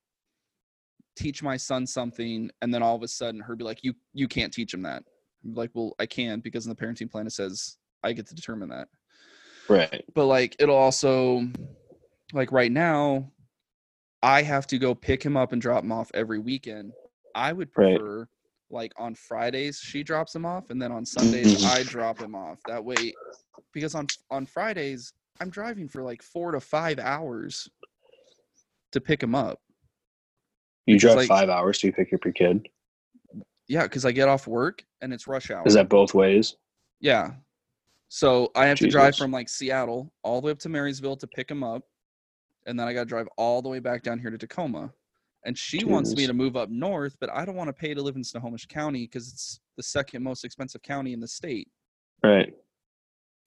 teach 1.16 1.42
my 1.42 1.56
son 1.56 1.86
something 1.86 2.50
and 2.60 2.72
then 2.72 2.82
all 2.82 2.96
of 2.96 3.02
a 3.02 3.08
sudden 3.08 3.40
her 3.40 3.56
be 3.56 3.64
like, 3.64 3.78
you 3.82 3.94
you 4.12 4.28
can't 4.28 4.52
teach 4.52 4.74
him 4.74 4.82
that. 4.82 5.02
I'm 5.44 5.54
like, 5.54 5.70
well, 5.74 5.94
I 5.98 6.06
can 6.06 6.40
because 6.40 6.66
in 6.66 6.70
the 6.70 6.76
parenting 6.76 7.10
plan 7.10 7.26
it 7.26 7.32
says 7.32 7.76
I 8.02 8.12
get 8.12 8.26
to 8.28 8.34
determine 8.34 8.68
that. 8.70 8.88
Right. 9.68 10.04
But 10.14 10.26
like 10.26 10.56
it'll 10.58 10.76
also 10.76 11.46
like 12.32 12.52
right 12.52 12.72
now, 12.72 13.30
I 14.22 14.42
have 14.42 14.66
to 14.68 14.78
go 14.78 14.94
pick 14.94 15.22
him 15.24 15.36
up 15.36 15.52
and 15.52 15.60
drop 15.60 15.82
him 15.84 15.92
off 15.92 16.10
every 16.14 16.38
weekend. 16.38 16.92
I 17.34 17.52
would 17.52 17.70
Right. 17.76 17.96
prefer 17.98 18.28
like 18.70 18.92
on 18.96 19.14
Fridays 19.14 19.78
she 19.78 20.02
drops 20.02 20.34
him 20.34 20.46
off 20.46 20.70
and 20.70 20.80
then 20.80 20.90
on 20.92 21.04
Sundays 21.04 21.62
Mhm. 21.62 21.66
I 21.66 21.82
drop 21.82 22.18
him 22.20 22.34
off. 22.34 22.58
That 22.66 22.82
way 22.84 23.12
because 23.72 23.94
on 23.94 24.06
on 24.30 24.46
Fridays 24.46 25.12
I'm 25.40 25.50
driving 25.50 25.88
for 25.88 26.02
like 26.02 26.22
4 26.22 26.52
to 26.52 26.60
5 26.60 26.98
hours 26.98 27.68
to 28.92 29.00
pick 29.00 29.22
him 29.22 29.34
up. 29.34 29.60
You 30.86 30.98
drive 30.98 31.16
like- 31.16 31.28
five 31.28 31.48
hours 31.48 31.78
to 31.80 31.92
pick 31.92 32.12
up 32.12 32.24
your 32.24 32.32
kid. 32.32 32.68
Yeah, 33.68 33.86
cuz 33.88 34.04
I 34.04 34.12
get 34.12 34.28
off 34.28 34.46
work 34.46 34.84
and 35.00 35.12
it's 35.12 35.26
rush 35.26 35.50
hour. 35.50 35.66
Is 35.66 35.74
that 35.74 35.88
both 35.88 36.14
ways? 36.14 36.56
Yeah. 37.00 37.34
So 38.08 38.50
I 38.54 38.66
have 38.66 38.78
to 38.78 38.88
drive 38.88 39.16
from 39.16 39.30
like 39.30 39.48
Seattle 39.48 40.12
all 40.22 40.40
the 40.40 40.46
way 40.46 40.52
up 40.52 40.58
to 40.60 40.68
Marysville 40.68 41.16
to 41.16 41.26
pick 41.26 41.50
him 41.50 41.62
up. 41.62 41.86
And 42.66 42.78
then 42.78 42.86
I 42.86 42.92
got 42.92 43.00
to 43.00 43.06
drive 43.06 43.28
all 43.36 43.62
the 43.62 43.68
way 43.68 43.78
back 43.78 44.02
down 44.02 44.18
here 44.18 44.30
to 44.30 44.38
Tacoma. 44.38 44.92
And 45.44 45.58
she 45.58 45.84
wants 45.84 46.14
me 46.14 46.26
to 46.26 46.32
move 46.32 46.56
up 46.56 46.70
north, 46.70 47.16
but 47.20 47.28
I 47.30 47.44
don't 47.44 47.56
want 47.56 47.68
to 47.68 47.72
pay 47.72 47.94
to 47.94 48.02
live 48.02 48.14
in 48.14 48.22
Snohomish 48.22 48.66
County 48.66 49.06
because 49.06 49.28
it's 49.28 49.60
the 49.76 49.82
second 49.82 50.22
most 50.22 50.44
expensive 50.44 50.82
county 50.82 51.12
in 51.12 51.20
the 51.20 51.26
state. 51.26 51.68
Right. 52.22 52.54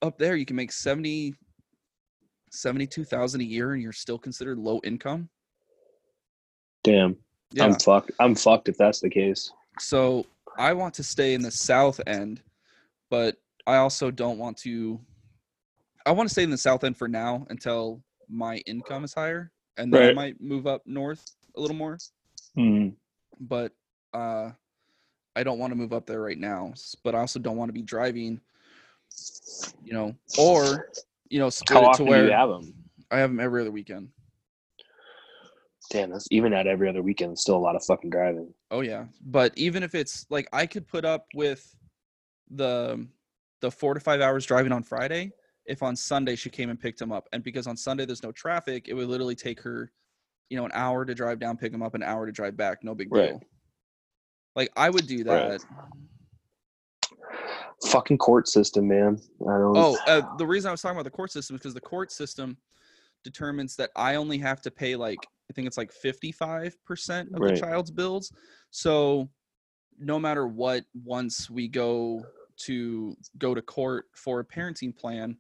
Up 0.02 0.18
there, 0.18 0.36
you 0.36 0.46
can 0.46 0.58
make 0.58 0.74
70, 0.74 1.34
72,000 2.52 3.40
a 3.40 3.44
year 3.44 3.74
and 3.74 3.82
you're 3.82 3.94
still 3.94 4.20
considered 4.20 4.58
low 4.58 4.82
income. 4.84 5.30
Damn. 6.84 7.16
Yeah. 7.54 7.64
I'm 7.64 7.76
fucked. 7.76 8.12
I'm 8.20 8.36
fucked 8.36 8.68
if 8.68 8.78
that's 8.78 9.00
the 9.00 9.10
case. 9.10 9.52
So 9.80 10.26
I 10.58 10.74
want 10.74 10.94
to 10.96 11.04
stay 11.04 11.34
in 11.34 11.42
the 11.42 11.52
south 11.52 12.02
end, 12.06 12.42
but 13.10 13.38
I 13.66 13.78
also 13.78 14.12
don't 14.12 14.38
want 14.38 14.58
to. 14.58 15.00
I 16.06 16.12
want 16.12 16.30
to 16.30 16.34
stay 16.34 16.44
in 16.44 16.52
the 16.52 16.58
south 16.58 16.84
end 16.84 16.98
for 16.98 17.08
now 17.08 17.48
until 17.50 18.04
my 18.30 18.58
income 18.66 19.04
is 19.04 19.14
higher, 19.14 19.52
and 19.78 19.94
then 19.94 20.10
I 20.10 20.14
might 20.14 20.42
move 20.42 20.68
up 20.68 20.82
north 20.86 21.36
a 21.56 21.62
little 21.62 21.76
more. 21.76 21.98
Mhm. 22.58 22.96
But 23.40 23.74
uh, 24.14 24.52
I 25.36 25.44
don't 25.44 25.60
want 25.60 25.72
to 25.72 25.76
move 25.76 25.94
up 25.94 26.06
there 26.06 26.22
right 26.22 26.38
now. 26.38 26.74
But 27.04 27.16
I 27.16 27.20
also 27.20 27.40
don't 27.40 27.58
want 27.58 27.70
to 27.70 27.74
be 27.74 27.82
driving, 27.82 28.40
you 29.84 29.94
know, 29.94 30.16
or 30.38 30.92
you 31.30 31.40
know, 31.40 31.50
split 31.50 31.78
How 31.78 31.82
it 31.82 31.84
to 31.84 31.90
often 31.90 32.06
where 32.08 32.22
do 32.22 32.28
you 32.28 32.34
have 32.34 32.50
them? 32.50 32.74
I 33.12 33.18
have 33.18 33.30
them 33.30 33.40
every 33.40 33.62
other 33.62 33.72
weekend. 33.72 34.10
Damn, 35.92 36.10
that's 36.10 36.28
even 36.32 36.54
at 36.54 36.68
every 36.68 36.90
other 36.90 37.04
weekend. 37.04 37.38
Still 37.38 37.56
a 37.56 37.58
lot 37.58 37.76
of 37.76 37.84
fucking 37.84 38.10
driving. 38.10 38.54
Oh 38.72 38.82
yeah, 38.82 39.06
but 39.26 39.54
even 39.56 39.84
if 39.84 39.94
it's 39.94 40.26
like 40.30 40.48
I 40.52 40.66
could 40.66 40.88
put 40.88 41.06
up 41.06 41.28
with 41.34 41.76
the 42.50 43.06
the 43.62 43.72
four 43.72 43.94
to 43.94 44.00
five 44.00 44.22
hours 44.22 44.46
driving 44.46 44.72
on 44.72 44.84
Friday 44.84 45.32
if 45.66 45.82
on 45.84 45.96
Sunday 45.96 46.36
she 46.36 46.50
came 46.50 46.70
and 46.70 46.80
picked 46.80 47.02
him 47.02 47.12
up, 47.12 47.28
and 47.34 47.44
because 47.44 47.68
on 47.68 47.78
Sunday 47.78 48.06
there's 48.06 48.24
no 48.24 48.32
traffic, 48.32 48.88
it 48.88 48.94
would 48.94 49.08
literally 49.08 49.36
take 49.36 49.60
her, 49.62 49.92
you 50.50 50.58
know, 50.58 50.66
an 50.66 50.72
hour 50.74 51.06
to 51.06 51.16
drive 51.16 51.40
down, 51.40 51.58
pick 51.58 51.74
him 51.74 51.82
up, 51.82 51.96
an 51.96 52.04
hour 52.04 52.26
to 52.26 52.32
drive 52.32 52.56
back. 52.56 52.84
No 52.84 52.94
big 52.94 53.12
Right. 53.12 53.30
deal. 53.30 53.42
Like 54.56 54.72
I 54.76 54.90
would 54.90 55.08
do 55.08 55.24
that. 55.24 55.50
Right. 55.50 55.62
Fucking 57.88 58.18
court 58.18 58.48
system, 58.48 58.88
man. 58.88 59.20
I 59.42 59.58
don't. 59.58 59.78
Oh, 59.78 59.98
uh, 60.08 60.38
the 60.38 60.48
reason 60.48 60.70
I 60.70 60.72
was 60.72 60.82
talking 60.82 60.96
about 60.96 61.04
the 61.04 61.12
court 61.12 61.32
system 61.32 61.56
is 61.56 61.62
because 61.62 61.74
the 61.74 61.82
court 61.82 62.12
system 62.12 62.58
determines 63.24 63.76
that 63.76 63.90
I 63.96 64.16
only 64.16 64.38
have 64.38 64.62
to 64.62 64.72
pay 64.72 64.96
like 64.96 65.28
I 65.50 65.54
think 65.54 65.68
it's 65.68 65.78
like 65.78 65.92
fifty 65.92 66.32
five 66.32 66.78
percent 66.86 67.30
of 67.34 67.42
the 67.42 67.60
child's 67.60 67.92
bills. 67.92 68.32
So 68.72 69.30
no 70.00 70.20
matter 70.20 70.48
what, 70.48 70.86
once 71.04 71.50
we 71.50 71.68
go 71.68 72.26
to 72.58 73.18
go 73.38 73.54
to 73.54 73.62
court 73.62 74.06
for 74.14 74.40
a 74.40 74.46
parenting 74.46 74.96
plan, 74.96 75.38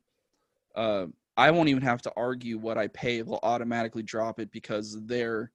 uh, 0.75 1.07
I 1.37 1.51
won't 1.51 1.69
even 1.69 1.83
have 1.83 2.01
to 2.03 2.13
argue 2.15 2.57
what 2.57 2.77
I 2.77 2.87
pay. 2.87 3.21
They'll 3.21 3.39
automatically 3.43 4.03
drop 4.03 4.39
it 4.39 4.51
because 4.51 4.97
their 5.05 5.51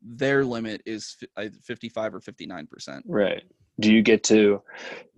their 0.00 0.44
limit 0.44 0.82
is 0.86 1.16
fifty 1.62 1.88
five 1.88 2.14
or 2.14 2.20
fifty 2.20 2.46
nine 2.46 2.66
percent. 2.66 3.04
Right. 3.06 3.42
Do 3.80 3.92
you 3.92 4.02
get 4.02 4.24
to 4.24 4.60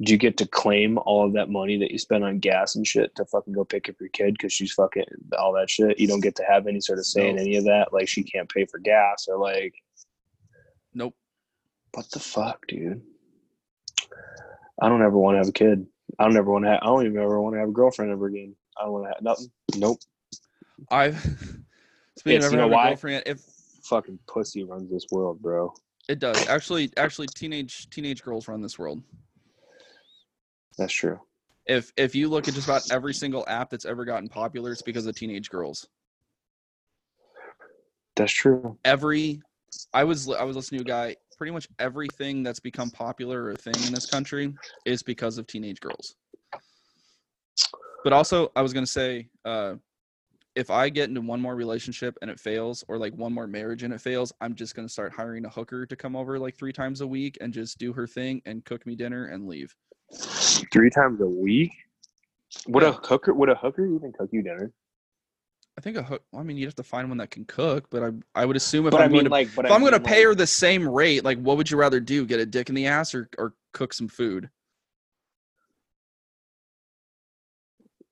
do 0.02 0.12
you 0.12 0.18
get 0.18 0.36
to 0.38 0.46
claim 0.46 0.98
all 0.98 1.26
of 1.26 1.32
that 1.34 1.48
money 1.48 1.78
that 1.78 1.90
you 1.90 1.98
spend 1.98 2.24
on 2.24 2.38
gas 2.38 2.76
and 2.76 2.86
shit 2.86 3.14
to 3.14 3.24
fucking 3.26 3.54
go 3.54 3.64
pick 3.64 3.88
up 3.88 3.94
your 4.00 4.10
kid 4.10 4.34
because 4.34 4.52
she's 4.52 4.72
fucking 4.72 5.04
all 5.38 5.52
that 5.54 5.70
shit? 5.70 5.98
You 5.98 6.06
don't 6.06 6.20
get 6.20 6.34
to 6.36 6.44
have 6.44 6.66
any 6.66 6.80
sort 6.80 6.98
of 6.98 7.06
say 7.06 7.30
in 7.30 7.38
any 7.38 7.56
of 7.56 7.64
that. 7.64 7.92
Like 7.92 8.08
she 8.08 8.22
can't 8.22 8.48
pay 8.48 8.66
for 8.66 8.78
gas 8.78 9.26
or 9.28 9.38
like 9.38 9.74
Nope. 10.92 11.14
what 11.92 12.10
the 12.10 12.18
fuck, 12.18 12.66
dude? 12.66 13.00
I 14.82 14.88
don't 14.88 15.02
ever 15.02 15.16
want 15.16 15.34
to 15.36 15.38
have 15.38 15.48
a 15.48 15.52
kid. 15.52 15.86
I 16.18 16.24
don't 16.24 16.36
ever 16.36 16.50
want 16.50 16.64
to. 16.64 16.70
Have, 16.72 16.80
I 16.82 16.86
don't 16.86 17.06
even 17.06 17.18
ever 17.18 17.40
want 17.40 17.54
to 17.54 17.60
have 17.60 17.68
a 17.68 17.72
girlfriend 17.72 18.10
ever 18.10 18.26
again. 18.26 18.56
I 18.80 18.84
don't 18.84 18.92
want 18.92 19.04
to 19.04 19.08
have 19.10 19.22
nothing. 19.22 19.50
Nope. 19.76 20.00
I've 20.90 21.18
speaking 22.16 22.36
It's- 22.38 22.46
of 22.46 22.52
you 22.52 22.56
know 22.58 22.62
having 22.64 22.72
a 22.72 22.76
why? 22.76 22.88
girlfriend, 22.88 23.22
if 23.26 23.40
Fucking 23.84 24.18
pussy 24.28 24.62
runs 24.62 24.90
this 24.90 25.06
world, 25.10 25.40
bro. 25.42 25.72
It 26.08 26.18
does. 26.18 26.44
Actually 26.46 26.92
actually 26.96 27.28
teenage 27.28 27.88
teenage 27.90 28.22
girls 28.22 28.46
run 28.46 28.60
this 28.60 28.78
world. 28.78 29.02
That's 30.78 30.92
true. 30.92 31.20
If 31.66 31.92
if 31.96 32.14
you 32.14 32.28
look 32.28 32.46
at 32.48 32.54
just 32.54 32.66
about 32.66 32.82
every 32.90 33.14
single 33.14 33.44
app 33.48 33.70
that's 33.70 33.84
ever 33.84 34.04
gotten 34.04 34.28
popular, 34.28 34.72
it's 34.72 34.82
because 34.82 35.06
of 35.06 35.14
teenage 35.14 35.50
girls. 35.50 35.88
That's 38.16 38.32
true. 38.32 38.78
Every 38.84 39.40
I 39.94 40.04
was 40.04 40.28
I 40.30 40.44
was 40.44 40.56
listening 40.56 40.84
to 40.84 40.90
a 40.90 40.94
guy. 40.94 41.16
Pretty 41.38 41.52
much 41.52 41.66
everything 41.78 42.42
that's 42.42 42.60
become 42.60 42.90
popular 42.90 43.44
or 43.44 43.50
a 43.52 43.56
thing 43.56 43.74
in 43.82 43.92
this 43.92 44.04
country 44.04 44.52
is 44.84 45.02
because 45.02 45.38
of 45.38 45.46
teenage 45.46 45.80
girls. 45.80 46.16
But 48.02 48.12
also, 48.12 48.50
I 48.56 48.62
was 48.62 48.72
gonna 48.72 48.86
say, 48.86 49.28
uh, 49.44 49.74
if 50.56 50.70
I 50.70 50.88
get 50.88 51.08
into 51.08 51.20
one 51.20 51.40
more 51.40 51.54
relationship 51.54 52.16
and 52.22 52.30
it 52.30 52.40
fails, 52.40 52.84
or 52.88 52.98
like 52.98 53.14
one 53.14 53.32
more 53.32 53.46
marriage 53.46 53.82
and 53.82 53.92
it 53.94 54.00
fails, 54.00 54.32
I'm 54.40 54.54
just 54.54 54.74
gonna 54.74 54.88
start 54.88 55.12
hiring 55.12 55.44
a 55.44 55.48
hooker 55.50 55.86
to 55.86 55.96
come 55.96 56.16
over 56.16 56.38
like 56.38 56.56
three 56.56 56.72
times 56.72 57.00
a 57.02 57.06
week 57.06 57.38
and 57.40 57.52
just 57.52 57.78
do 57.78 57.92
her 57.92 58.06
thing 58.06 58.42
and 58.46 58.64
cook 58.64 58.86
me 58.86 58.96
dinner 58.96 59.26
and 59.26 59.46
leave. 59.46 59.74
Three 60.72 60.90
times 60.90 61.20
a 61.20 61.26
week. 61.26 61.72
Would 62.68 62.82
Yeah. 62.82 62.90
a 62.90 62.92
hooker? 63.06 63.32
Would 63.32 63.48
a 63.48 63.54
hooker 63.54 63.86
even 63.86 64.12
cook 64.12 64.30
you 64.32 64.42
dinner? 64.42 64.72
I 65.78 65.82
think 65.82 65.96
a 65.96 66.02
hook. 66.02 66.22
Well, 66.32 66.40
I 66.40 66.44
mean, 66.44 66.56
you'd 66.56 66.66
have 66.66 66.74
to 66.76 66.82
find 66.82 67.08
one 67.08 67.18
that 67.18 67.30
can 67.30 67.44
cook, 67.44 67.88
but 67.90 68.02
I 68.02 68.10
I 68.34 68.44
would 68.44 68.56
assume 68.56 68.86
if 68.86 68.90
but 68.90 69.00
I'm 69.00 69.04
I 69.04 69.08
mean, 69.08 69.14
going 69.16 69.24
to 69.26 69.30
like, 69.30 69.46
if 69.46 69.58
I 69.58 69.68
I'm 69.68 69.80
going 69.80 69.92
to 69.92 70.00
mean, 70.00 70.06
pay 70.06 70.24
her 70.24 70.34
the 70.34 70.46
same 70.46 70.86
rate, 70.86 71.24
like 71.24 71.38
what 71.38 71.56
would 71.56 71.70
you 71.70 71.76
rather 71.76 72.00
do? 72.00 72.26
Get 72.26 72.40
a 72.40 72.46
dick 72.46 72.68
in 72.68 72.74
the 72.74 72.86
ass 72.86 73.14
or 73.14 73.28
or 73.38 73.54
cook 73.72 73.92
some 73.92 74.08
food? 74.08 74.50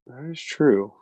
That 0.09 0.25
is 0.31 0.41
true. 0.41 0.93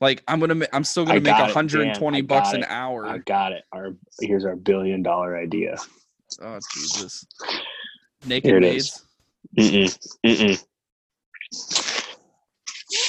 Like 0.00 0.22
I'm 0.28 0.38
gonna 0.38 0.64
I'm 0.72 0.84
still 0.84 1.04
gonna 1.04 1.16
I 1.16 1.20
make 1.20 1.36
got 1.36 1.50
it. 1.50 1.56
120 1.56 2.18
Damn, 2.18 2.26
bucks 2.26 2.48
got 2.48 2.54
an 2.54 2.62
it. 2.62 2.68
hour. 2.70 3.06
I 3.06 3.18
got 3.18 3.52
it. 3.52 3.64
Our 3.72 3.96
here's 4.20 4.44
our 4.44 4.54
billion 4.54 5.02
dollar 5.02 5.36
idea. 5.36 5.76
Oh 6.40 6.58
Jesus! 6.72 7.26
Naked 8.24 8.48
Here 8.48 8.58
it 8.58 8.64
is. 8.64 9.02
maids. 9.56 9.92
Mm-mm. 9.96 10.08
Mm-mm. 10.24 10.64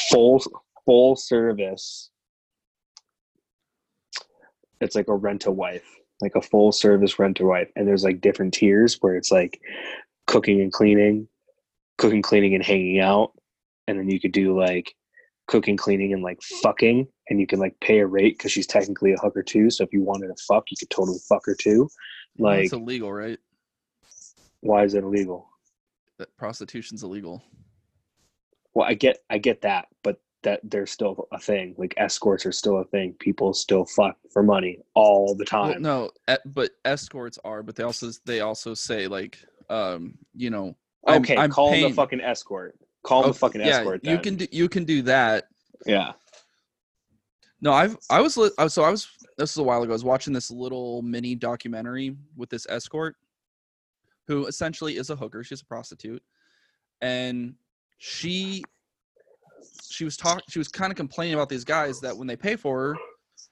Full 0.09 0.43
full 0.85 1.15
service. 1.15 2.09
It's 4.81 4.95
like 4.95 5.09
a 5.09 5.15
rent 5.15 5.45
a 5.45 5.51
wife, 5.51 5.85
like 6.21 6.35
a 6.35 6.41
full 6.41 6.71
service 6.71 7.19
rent 7.19 7.39
a 7.39 7.45
wife, 7.45 7.69
and 7.75 7.87
there's 7.87 8.03
like 8.03 8.21
different 8.21 8.55
tiers 8.55 8.97
where 9.01 9.15
it's 9.15 9.31
like 9.31 9.59
cooking 10.25 10.61
and 10.61 10.73
cleaning, 10.73 11.27
cooking, 11.99 12.23
cleaning, 12.23 12.55
and 12.55 12.63
hanging 12.63 12.99
out, 12.99 13.33
and 13.87 13.99
then 13.99 14.09
you 14.09 14.19
could 14.19 14.31
do 14.31 14.57
like 14.57 14.95
cooking, 15.49 15.75
cleaning, 15.75 16.13
and 16.13 16.21
like 16.23 16.39
fucking, 16.61 17.07
and 17.29 17.39
you 17.39 17.47
can 17.47 17.59
like 17.59 17.75
pay 17.81 17.99
a 17.99 18.05
rate 18.07 18.37
because 18.37 18.51
she's 18.51 18.67
technically 18.67 19.11
a 19.13 19.17
hooker 19.17 19.41
too. 19.43 19.69
So 19.69 19.83
if 19.83 19.91
you 19.91 20.01
wanted 20.03 20.27
to 20.27 20.35
fuck, 20.47 20.65
you 20.69 20.77
could 20.77 20.89
totally 20.91 21.17
fuck 21.27 21.41
her 21.45 21.55
too. 21.59 21.89
Like, 22.37 22.65
it's 22.65 22.73
illegal, 22.73 23.11
right? 23.11 23.39
why 24.61 24.83
is 24.83 24.93
it 24.93 25.03
illegal? 25.03 25.49
That 26.17 26.35
prostitution's 26.37 27.03
illegal. 27.03 27.41
Well, 28.73 28.87
I 28.87 28.93
get 28.93 29.19
I 29.29 29.37
get 29.39 29.61
that, 29.61 29.87
but 30.03 30.21
that 30.43 30.59
they're 30.63 30.85
still 30.85 31.27
a 31.33 31.39
thing. 31.39 31.75
Like 31.77 31.93
escorts 31.97 32.45
are 32.45 32.51
still 32.51 32.77
a 32.77 32.85
thing. 32.85 33.15
People 33.19 33.53
still 33.53 33.85
fuck 33.85 34.17
for 34.31 34.43
money 34.43 34.79
all 34.93 35.35
the 35.35 35.45
Well, 35.51 35.71
time. 35.73 35.81
no, 35.81 36.11
e- 36.29 36.35
but 36.45 36.71
escorts 36.85 37.39
are, 37.43 37.63
but 37.63 37.75
they 37.75 37.83
also 37.83 38.11
they 38.25 38.41
also 38.41 38.73
say 38.73 39.07
like, 39.07 39.39
um, 39.69 40.17
you 40.35 40.49
know, 40.49 40.75
I'm- 41.07 41.21
okay, 41.21 41.35
I'm 41.37 41.49
call 41.49 41.69
him 41.69 41.73
paying- 41.79 41.89
the 41.89 41.95
fucking 41.95 42.21
escort. 42.21 42.77
Call 43.03 43.21
him 43.23 43.29
Oh, 43.29 43.33
the 43.33 43.39
fucking 43.39 43.61
yeah, 43.61 43.77
escort. 43.79 44.01
you 44.03 44.17
can 44.19 44.35
do, 44.35 44.47
you 44.51 44.67
can 44.69 44.83
do 44.83 45.01
that. 45.03 45.45
yeah. 45.85 46.13
No, 47.61 47.73
I've 47.73 47.97
I 48.09 48.21
was 48.21 48.35
so 48.35 48.49
I 48.57 48.63
was 48.89 49.07
this 49.37 49.55
was 49.55 49.57
a 49.57 49.63
while 49.63 49.83
ago. 49.83 49.91
I 49.91 49.93
was 49.93 50.03
watching 50.05 50.31
this 50.33 50.49
little 50.49 51.01
mini 51.01 51.35
documentary 51.35 52.15
with 52.37 52.49
this 52.49 52.65
escort, 52.69 53.17
who 54.27 54.45
essentially 54.45 54.95
is 54.95 55.09
a 55.09 55.15
hooker. 55.15 55.43
She's 55.43 55.61
a 55.61 55.65
prostitute, 55.65 56.23
and 57.01 57.55
she 57.97 58.63
she 59.89 60.05
was 60.05 60.15
talk 60.15 60.41
she 60.49 60.57
was 60.57 60.69
kind 60.69 60.89
of 60.89 60.95
complaining 60.95 61.33
about 61.33 61.49
these 61.49 61.65
guys 61.65 61.99
that 61.99 62.15
when 62.15 62.27
they 62.27 62.37
pay 62.37 62.55
for 62.55 62.79
her 62.79 62.97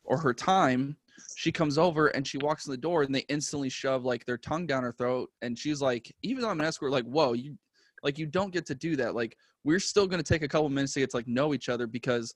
or 0.06 0.18
her 0.18 0.34
time, 0.34 0.96
she 1.36 1.52
comes 1.52 1.78
over 1.78 2.08
and 2.08 2.26
she 2.26 2.38
walks 2.38 2.66
in 2.66 2.72
the 2.72 2.78
door 2.78 3.04
and 3.04 3.14
they 3.14 3.26
instantly 3.28 3.68
shove 3.68 4.06
like 4.06 4.26
their 4.26 4.38
tongue 4.38 4.66
down 4.66 4.84
her 4.84 4.94
throat, 4.94 5.30
and 5.42 5.60
she's 5.60 5.82
like, 5.82 6.14
even 6.24 6.42
though 6.42 6.50
I'm 6.50 6.62
an 6.62 6.66
escort, 6.66 6.94
like 6.94 7.04
whoa, 7.06 7.34
you 7.34 7.58
like 8.04 8.18
you 8.18 8.26
don't 8.26 8.54
get 8.54 8.66
to 8.68 8.76
do 8.76 8.96
that. 8.98 9.16
Like 9.16 9.38
we're 9.64 9.80
still 9.80 10.08
gonna 10.08 10.24
take 10.24 10.44
a 10.44 10.48
couple 10.48 10.70
minutes 10.70 10.94
to 10.94 11.00
get 11.02 11.10
to 11.12 11.18
like 11.18 11.28
know 11.28 11.54
each 11.54 11.70
other 11.70 11.88
because 11.88 12.34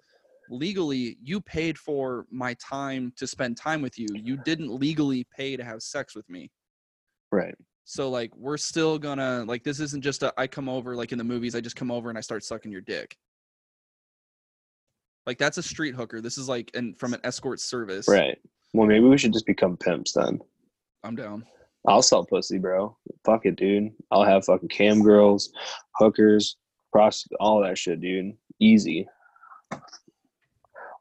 legally 0.49 1.17
you 1.23 1.39
paid 1.39 1.77
for 1.77 2.25
my 2.29 2.53
time 2.55 3.13
to 3.15 3.25
spend 3.25 3.55
time 3.55 3.81
with 3.81 3.97
you 3.97 4.07
you 4.15 4.35
didn't 4.43 4.69
legally 4.69 5.25
pay 5.33 5.55
to 5.55 5.63
have 5.63 5.81
sex 5.81 6.13
with 6.13 6.27
me 6.29 6.51
Right. 7.31 7.55
so 7.85 8.09
like 8.09 8.35
we're 8.35 8.57
still 8.57 8.99
gonna 8.99 9.45
like 9.47 9.63
this 9.63 9.79
isn't 9.79 10.01
just 10.01 10.23
a 10.23 10.33
i 10.37 10.47
come 10.47 10.67
over 10.67 10.93
like 10.93 11.13
in 11.13 11.17
the 11.17 11.23
movies 11.23 11.55
i 11.55 11.61
just 11.61 11.77
come 11.77 11.89
over 11.89 12.09
and 12.09 12.17
i 12.17 12.21
start 12.21 12.43
sucking 12.43 12.69
your 12.69 12.81
dick 12.81 13.15
like 15.25 15.37
that's 15.37 15.57
a 15.57 15.63
street 15.63 15.95
hooker 15.95 16.19
this 16.19 16.37
is 16.37 16.49
like 16.49 16.69
and 16.73 16.99
from 16.99 17.13
an 17.13 17.21
escort 17.23 17.61
service 17.61 18.07
Right. 18.09 18.37
Well, 18.73 18.87
maybe 18.87 19.05
we 19.05 19.17
should 19.17 19.31
just 19.33 19.45
become 19.45 19.77
pimps 19.77 20.11
then. 20.13 20.39
i'm 21.05 21.15
down 21.15 21.45
I'll 21.87 22.01
sell 22.01 22.25
pussy, 22.25 22.57
bro. 22.57 22.95
Fuck 23.25 23.45
it, 23.45 23.55
dude. 23.55 23.91
I'll 24.11 24.23
have 24.23 24.45
fucking 24.45 24.69
cam 24.69 25.01
girls, 25.01 25.51
hookers, 25.95 26.57
all 27.39 27.61
that 27.61 27.77
shit, 27.77 28.01
dude. 28.01 28.33
Easy. 28.59 29.07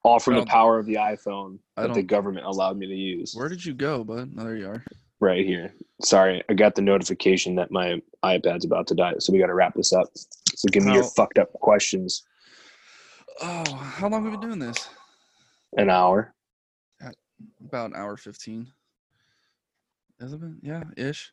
All 0.03 0.19
from 0.19 0.37
the 0.37 0.47
power 0.47 0.79
of 0.79 0.87
the 0.87 0.95
iPhone 0.95 1.59
that 1.77 1.93
the 1.93 2.03
government 2.03 2.47
allowed 2.47 2.79
me 2.79 2.87
to 2.87 2.95
use. 2.95 3.35
where 3.35 3.49
did 3.49 3.65
you 3.65 3.75
go 3.75 4.03
bud 4.03 4.31
oh, 4.39 4.45
there 4.45 4.57
you 4.57 4.67
are 4.67 4.85
right 5.21 5.45
here. 5.45 5.75
Sorry, 6.03 6.43
I 6.49 6.55
got 6.55 6.75
the 6.75 6.83
notification 6.83 7.55
that 7.57 7.71
my 7.71 8.01
iPad's 8.25 8.65
about 8.65 8.87
to 8.89 8.95
die, 8.95 9.15
so 9.19 9.33
we 9.33 9.39
got 9.39 9.47
to 9.47 9.55
wrap 9.55 9.75
this 9.75 9.93
up. 9.93 10.09
So 10.15 10.67
give 10.71 10.85
me 10.85 10.95
your 10.95 11.05
fucked 11.05 11.39
up 11.39 11.53
questions. 11.53 12.23
oh 13.43 13.75
how 13.75 14.09
long 14.09 14.25
have 14.25 14.33
we 14.33 14.39
been 14.39 14.49
doing 14.49 14.59
this 14.59 14.89
An 15.77 15.91
hour. 15.91 16.35
about 17.65 17.91
an 17.91 17.97
hour 17.97 18.17
15 18.17 18.67
has 20.21 20.33
it 20.33 20.41
been 20.41 20.59
yeah 20.63 20.83
ish 20.97 21.33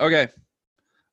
okay 0.00 0.28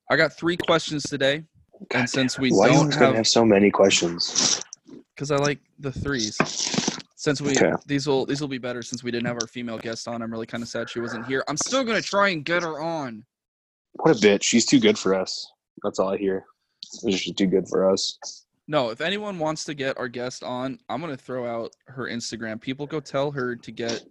i 0.10 0.16
got 0.16 0.34
three 0.34 0.58
questions 0.58 1.04
today 1.04 1.44
God 1.90 2.00
and 2.00 2.10
since 2.10 2.40
we 2.40 2.50
Why 2.50 2.68
are 2.68 2.70
you 2.70 2.76
don't 2.78 2.92
have 2.94 3.16
have 3.16 3.28
so 3.28 3.44
many 3.44 3.70
questions? 3.70 4.62
because 5.16 5.32
I 5.32 5.38
like 5.38 5.60
the 5.80 5.92
threes. 5.92 6.38
Since 7.16 7.42
we 7.42 7.52
Okay. 7.58 7.74
these 7.86 8.08
will 8.08 8.26
these 8.26 8.40
will 8.42 8.48
be 8.48 8.58
better 8.58 8.82
since 8.82 9.04
we 9.04 9.12
didn't 9.12 9.28
have 9.28 9.38
our 9.38 9.48
female 9.48 9.78
guest 9.78 10.08
on. 10.08 10.22
I'm 10.22 10.32
really 10.32 10.46
kind 10.46 10.64
of 10.64 10.70
sad 10.70 10.90
she 10.90 11.00
wasn't 11.00 11.26
here. 11.26 11.44
I'm 11.48 11.58
still 11.58 11.84
gonna 11.84 12.02
try 12.02 12.30
and 12.30 12.46
get 12.46 12.64
her 12.64 12.80
on. 12.82 13.26
What 13.94 14.12
a 14.12 14.20
bitch. 14.20 14.44
She's 14.44 14.66
too 14.66 14.80
good 14.80 14.98
for 14.98 15.14
us. 15.14 15.52
That's 15.84 16.00
all 16.00 16.14
I 16.14 16.18
hear. 16.18 16.46
She's 17.02 17.34
too 17.36 17.48
good 17.48 17.68
for 17.68 17.90
us. 17.92 18.46
No, 18.68 18.90
if 18.92 19.02
anyone 19.02 19.40
wants 19.40 19.66
to 19.66 19.74
get 19.74 19.98
our 19.98 20.08
guest 20.08 20.44
on, 20.44 20.80
I'm 20.90 21.02
gonna 21.02 21.18
throw 21.18 21.46
out 21.46 21.72
her 21.88 22.08
Instagram. 22.08 22.62
People 22.62 22.88
go 22.88 23.00
tell 23.00 23.32
her 23.32 23.56
to 23.58 23.72
get 23.72 24.04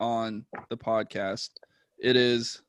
on 0.00 0.46
the 0.68 0.76
podcast. 0.76 1.50
It 2.02 2.16
is 2.16 2.62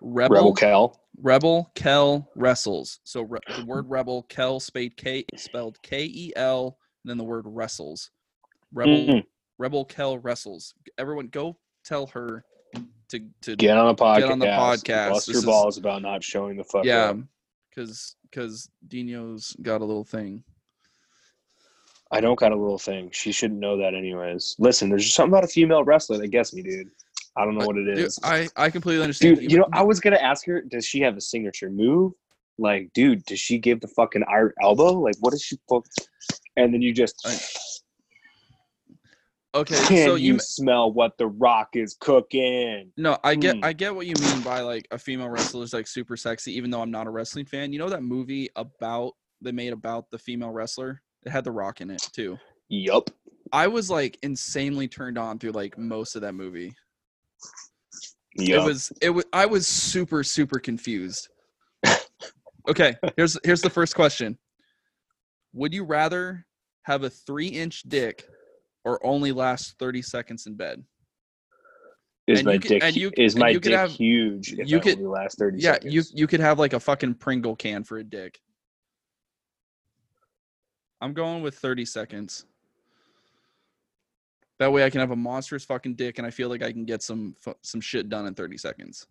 Rebel 0.00 0.34
Rebel 0.36 0.54
Kel. 0.54 1.00
Rebel 1.20 1.70
Kel 1.74 2.30
wrestles. 2.34 3.00
So 3.04 3.22
re- 3.22 3.40
the 3.56 3.64
word 3.66 3.90
Rebel 3.90 4.22
Kel 4.24 4.60
spelled 4.60 4.96
K 4.96 5.24
spelled 5.36 5.80
K 5.82 6.04
E 6.04 6.32
L, 6.36 6.78
and 7.04 7.10
then 7.10 7.18
the 7.18 7.24
word 7.24 7.44
wrestles. 7.46 8.10
Rebel 8.72 8.96
Mhm. 9.06 9.26
Rebel 9.58 9.84
Kel 9.84 10.18
wrestles. 10.18 10.74
Everyone, 10.96 11.26
go 11.28 11.58
tell 11.84 12.06
her 12.08 12.44
to 13.08 13.20
to 13.42 13.56
Get 13.56 13.76
on 13.76 13.94
the 13.94 14.00
podcast. 14.02 14.18
Get 14.20 14.30
on 14.30 14.38
the 14.38 14.46
podcast. 14.46 15.10
Bust 15.10 15.26
This 15.26 15.34
your 15.34 15.40
is- 15.40 15.44
balls 15.46 15.78
about 15.78 16.02
not 16.02 16.22
showing 16.24 16.56
the 16.56 16.64
fuck 16.64 16.84
yeah, 16.84 17.14
because 17.68 18.16
because 18.30 18.70
Dino's 18.86 19.56
got 19.60 19.80
a 19.80 19.84
little 19.84 20.04
thing. 20.04 20.44
I 22.12 22.20
don't 22.20 22.38
got 22.38 22.52
a 22.52 22.56
little 22.56 22.78
thing. 22.78 23.10
She 23.12 23.30
shouldn't 23.30 23.60
know 23.60 23.76
that 23.78 23.94
anyways. 23.94 24.56
Listen, 24.58 24.88
there's 24.88 25.04
just 25.04 25.14
something 25.16 25.32
about 25.32 25.44
a 25.44 25.48
female 25.48 25.84
wrestler 25.84 26.18
that 26.18 26.28
gets 26.28 26.52
me, 26.54 26.62
dude. 26.62 26.90
I 27.36 27.44
don't 27.44 27.56
know 27.56 27.66
what 27.66 27.76
it 27.76 27.88
is. 27.88 28.16
Dude. 28.16 28.24
I 28.24 28.48
I 28.56 28.70
completely 28.70 29.02
understand. 29.02 29.38
Dude, 29.38 29.52
you 29.52 29.58
know, 29.58 29.68
I 29.72 29.82
was 29.82 30.00
gonna 30.00 30.16
ask 30.16 30.44
her, 30.46 30.62
does 30.62 30.84
she 30.84 31.00
have 31.00 31.16
a 31.16 31.20
signature 31.20 31.70
move? 31.70 32.12
Like, 32.58 32.92
dude, 32.92 33.24
does 33.24 33.40
she 33.40 33.58
give 33.58 33.80
the 33.80 33.88
fucking 33.88 34.24
iron 34.28 34.52
elbow? 34.62 34.92
Like, 34.92 35.16
what 35.20 35.32
is 35.32 35.42
she? 35.42 35.58
Fuck? 35.68 35.86
And 36.56 36.74
then 36.74 36.82
you 36.82 36.92
just 36.92 37.26
okay. 39.54 39.76
can 39.86 40.06
So 40.06 40.14
you, 40.16 40.34
you 40.34 40.38
smell 40.38 40.92
what 40.92 41.16
the 41.16 41.28
Rock 41.28 41.70
is 41.74 41.96
cooking? 42.00 42.92
no, 42.96 43.16
I 43.24 43.34
get 43.34 43.56
Hmm. 43.56 43.64
I 43.64 43.72
get 43.72 43.94
what 43.94 44.06
you 44.06 44.14
mean 44.20 44.42
by 44.42 44.60
like 44.60 44.86
a 44.90 44.98
female 44.98 45.30
wrestler 45.30 45.62
is 45.62 45.72
like 45.72 45.86
super 45.86 46.16
sexy. 46.16 46.54
Even 46.56 46.70
though 46.70 46.82
I'm 46.82 46.90
not 46.90 47.06
a 47.06 47.10
wrestling 47.10 47.46
fan, 47.46 47.72
you 47.72 47.78
know 47.78 47.88
that 47.88 48.02
movie 48.02 48.50
about 48.56 49.12
they 49.40 49.52
made 49.52 49.72
about 49.72 50.10
the 50.10 50.18
female 50.18 50.50
wrestler. 50.50 51.02
It 51.24 51.30
had 51.30 51.44
The 51.44 51.52
Rock 51.52 51.80
in 51.80 51.90
it 51.90 52.02
too. 52.12 52.38
Yup. 52.68 53.10
I 53.52 53.66
was 53.66 53.90
like 53.90 54.18
insanely 54.22 54.86
turned 54.86 55.18
on 55.18 55.38
through 55.38 55.52
like 55.52 55.78
most 55.78 56.14
of 56.14 56.22
that 56.22 56.34
movie. 56.34 56.74
It 58.36 58.58
was 58.62 58.92
it 59.02 59.10
was 59.10 59.24
I 59.32 59.46
was 59.46 59.66
super 59.66 60.22
super 60.22 60.58
confused. 60.60 61.28
okay, 62.68 62.96
here's 63.16 63.36
here's 63.44 63.60
the 63.62 63.70
first 63.70 63.94
question. 63.94 64.38
Would 65.52 65.74
you 65.74 65.84
rather 65.84 66.46
have 66.84 67.02
a 67.02 67.10
3-inch 67.10 67.82
dick 67.82 68.24
or 68.84 69.04
only 69.04 69.32
last 69.32 69.76
30 69.78 70.00
seconds 70.02 70.46
in 70.46 70.54
bed? 70.54 70.82
is 72.28 72.38
and 72.38 72.46
my 72.46 72.58
could- 72.58 72.68
dick 72.68 72.84
and 72.84 72.94
you- 72.96 73.10
is 73.16 73.34
my 73.34 73.48
you 73.48 73.58
could 73.58 73.70
dick 73.70 73.78
have- 73.78 73.90
huge? 73.90 74.52
If 74.52 74.70
you 74.70 74.78
I 74.78 74.80
could- 74.80 74.98
only 74.98 75.08
last 75.08 75.36
thirty 75.38 75.58
Yeah, 75.58 75.72
seconds. 75.74 75.92
you 75.94 76.02
you 76.14 76.26
could 76.28 76.38
have 76.40 76.58
like 76.60 76.72
a 76.72 76.78
fucking 76.80 77.14
Pringle 77.14 77.56
can 77.56 77.82
for 77.82 77.98
a 77.98 78.04
dick. 78.04 78.38
I'm 81.00 81.12
going 81.14 81.42
with 81.42 81.56
30 81.58 81.84
seconds. 81.86 82.44
That 84.60 84.70
way 84.72 84.84
I 84.84 84.90
can 84.90 85.00
have 85.00 85.10
a 85.10 85.16
monstrous 85.16 85.64
fucking 85.64 85.94
dick 85.94 86.18
and 86.18 86.26
I 86.26 86.30
feel 86.30 86.50
like 86.50 86.62
I 86.62 86.70
can 86.70 86.84
get 86.84 87.02
some 87.02 87.34
some 87.62 87.80
shit 87.80 88.10
done 88.10 88.26
in 88.26 88.34
30 88.34 88.58
seconds. 88.58 89.06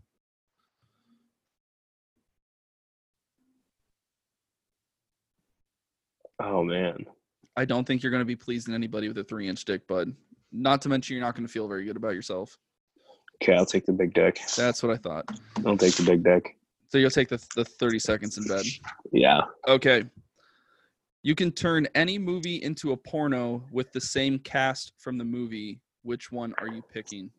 Oh 6.40 6.64
man. 6.64 7.06
I 7.58 7.66
don't 7.66 7.86
think 7.86 8.04
you're 8.04 8.12
going 8.12 8.22
to 8.22 8.26
be 8.26 8.36
pleasing 8.36 8.76
anybody 8.76 9.08
with 9.08 9.18
a 9.18 9.24
3-inch 9.24 9.66
dick, 9.66 9.86
bud. 9.88 10.16
Not 10.52 10.82
to 10.84 10.90
mention 10.90 11.16
you're 11.16 11.26
not 11.26 11.36
going 11.36 11.48
to 11.48 11.52
feel 11.52 11.68
very 11.68 11.84
good 11.84 11.98
about 11.98 12.14
yourself. 12.14 12.58
Okay, 13.44 13.56
I'll 13.56 13.66
take 13.66 13.86
the 13.86 13.92
big 13.92 14.14
dick. 14.14 14.40
That's 14.56 14.84
what 14.84 14.94
I 14.94 14.98
thought. 14.98 15.26
I'll 15.66 15.76
take 15.76 15.96
the 15.96 16.04
big 16.04 16.24
dick. 16.24 16.58
So 16.90 17.00
you'll 17.00 17.10
take 17.10 17.28
the 17.28 17.44
the 17.56 17.66
30 17.66 17.98
seconds 17.98 18.38
in 18.38 18.46
bed. 18.46 18.66
Yeah. 19.12 19.42
Okay. 19.68 20.06
You 21.22 21.36
can 21.36 21.52
turn 21.52 21.88
any 21.96 22.18
movie 22.18 22.64
into 22.64 22.92
a 22.94 22.98
porno 22.98 23.66
with 23.72 23.92
the 23.92 24.00
same 24.02 24.40
cast 24.40 24.94
from 24.98 25.18
the 25.18 25.26
movie. 25.26 25.80
Which 26.04 26.32
one 26.32 26.54
are 26.60 26.68
you 26.68 26.82
picking? 26.94 27.30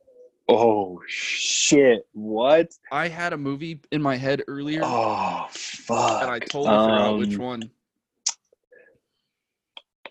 Oh 0.48 1.00
shit. 1.06 2.06
What? 2.12 2.72
I 2.92 3.08
had 3.08 3.32
a 3.32 3.38
movie 3.38 3.80
in 3.90 4.02
my 4.02 4.16
head 4.16 4.42
earlier 4.48 4.82
Oh 4.84 5.46
fuck. 5.50 6.22
and 6.22 6.30
I 6.30 6.38
totally 6.40 6.64
forgot 6.66 7.18
which 7.18 7.34
Um, 7.36 7.40
one. 7.40 7.70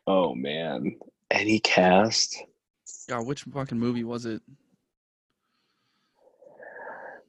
Oh 0.08 0.34
man. 0.34 0.96
Any 1.30 1.60
cast? 1.60 2.38
God, 3.08 3.28
which 3.28 3.44
fucking 3.44 3.78
movie 3.78 4.04
was 4.04 4.26
it? 4.26 4.41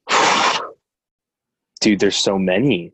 Dude, 1.83 2.01
there's 2.01 2.17
so 2.17 2.39
many. 2.39 2.93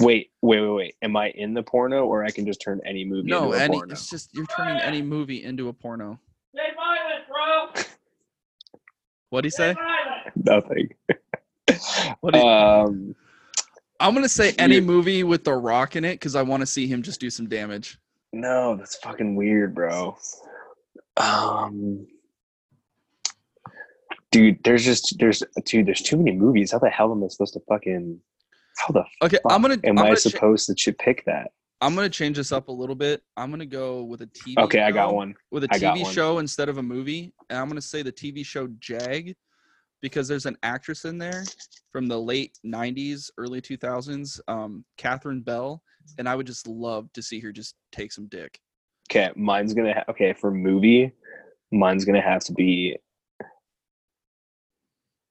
Wait, 0.00 0.30
wait, 0.42 0.60
wait, 0.60 0.68
wait. 0.74 0.94
Am 1.02 1.16
I 1.16 1.30
in 1.30 1.54
the 1.54 1.62
porno 1.62 2.04
or 2.04 2.24
I 2.24 2.30
can 2.30 2.44
just 2.46 2.60
turn 2.60 2.80
any 2.84 3.04
movie 3.04 3.28
No, 3.30 3.52
into 3.52 3.56
a 3.58 3.60
any 3.62 3.76
porno? 3.78 3.92
it's 3.92 4.10
just 4.10 4.34
you're 4.34 4.46
turning 4.46 4.80
any 4.80 5.02
movie 5.02 5.44
into 5.44 5.68
a 5.68 5.72
porno. 5.72 6.18
Stay 6.54 6.62
violent, 6.76 7.26
bro. 7.74 7.82
What'd 9.30 9.44
he 9.46 9.50
say? 9.50 9.74
Nothing. 10.36 10.88
What 12.20 12.34
you- 12.34 12.40
um 12.42 13.14
I'm 14.00 14.12
gonna 14.14 14.28
say 14.28 14.52
any 14.58 14.74
weird. 14.76 14.84
movie 14.84 15.22
with 15.24 15.44
The 15.44 15.52
Rock 15.54 15.96
in 15.96 16.04
it 16.04 16.14
because 16.14 16.34
I 16.36 16.42
want 16.42 16.60
to 16.60 16.66
see 16.66 16.86
him 16.86 17.02
just 17.02 17.20
do 17.20 17.30
some 17.30 17.48
damage. 17.48 17.98
no, 18.32 18.76
that's 18.76 18.96
fucking 18.96 19.34
weird, 19.36 19.74
bro. 19.74 20.16
Um 21.16 22.06
Dude, 24.30 24.58
there's 24.64 24.84
just 24.84 25.16
there's 25.18 25.42
dude, 25.64 25.86
there's 25.86 26.02
too 26.02 26.16
many 26.16 26.32
movies. 26.32 26.72
How 26.72 26.78
the 26.80 26.90
hell 26.90 27.12
am 27.12 27.22
I 27.22 27.28
supposed 27.28 27.54
to 27.54 27.60
fucking 27.68 28.18
how 28.78 28.92
the 28.92 29.04
Okay, 29.22 29.38
fuck 29.42 29.52
I'm 29.52 29.62
gonna 29.62 29.74
am 29.84 29.98
I'm 29.98 30.04
I 30.04 30.08
gonna, 30.08 30.16
cha- 30.16 30.30
supposed 30.30 30.66
to 30.66 30.74
ch- 30.74 30.96
pick 30.98 31.24
that? 31.26 31.50
I'm 31.80 31.94
gonna 31.94 32.08
change 32.08 32.36
this 32.36 32.52
up 32.52 32.68
a 32.68 32.72
little 32.72 32.94
bit. 32.94 33.22
I'm 33.36 33.50
gonna 33.50 33.66
go 33.66 34.04
with 34.04 34.22
a 34.22 34.26
TV. 34.28 34.58
Okay, 34.64 34.80
I 34.80 34.90
got 34.90 35.14
one. 35.14 35.34
with 35.50 35.64
a 35.64 35.68
TV 35.68 36.10
show 36.12 36.38
instead 36.38 36.68
of 36.68 36.78
a 36.78 36.82
movie, 36.82 37.32
and 37.50 37.58
I'm 37.58 37.68
gonna 37.68 37.80
say 37.80 38.02
the 38.02 38.12
TV 38.12 38.44
show 38.44 38.68
Jag, 38.78 39.34
because 40.00 40.26
there's 40.28 40.46
an 40.46 40.56
actress 40.62 41.04
in 41.04 41.18
there 41.18 41.44
from 41.92 42.06
the 42.06 42.18
late 42.18 42.58
'90s, 42.64 43.30
early 43.38 43.60
2000s, 43.60 44.40
um, 44.48 44.84
Catherine 44.96 45.40
Bell, 45.40 45.82
and 46.18 46.28
I 46.28 46.34
would 46.36 46.46
just 46.46 46.66
love 46.66 47.12
to 47.14 47.22
see 47.22 47.40
her 47.40 47.52
just 47.52 47.74
take 47.92 48.12
some 48.12 48.26
dick. 48.28 48.58
Okay, 49.10 49.30
mine's 49.36 49.74
gonna 49.74 49.94
ha- 49.94 50.04
okay 50.10 50.32
for 50.32 50.50
movie. 50.50 51.12
Mine's 51.72 52.04
gonna 52.04 52.20
have 52.22 52.42
to 52.44 52.52
be. 52.52 52.96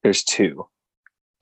There's 0.02 0.22
two, 0.22 0.66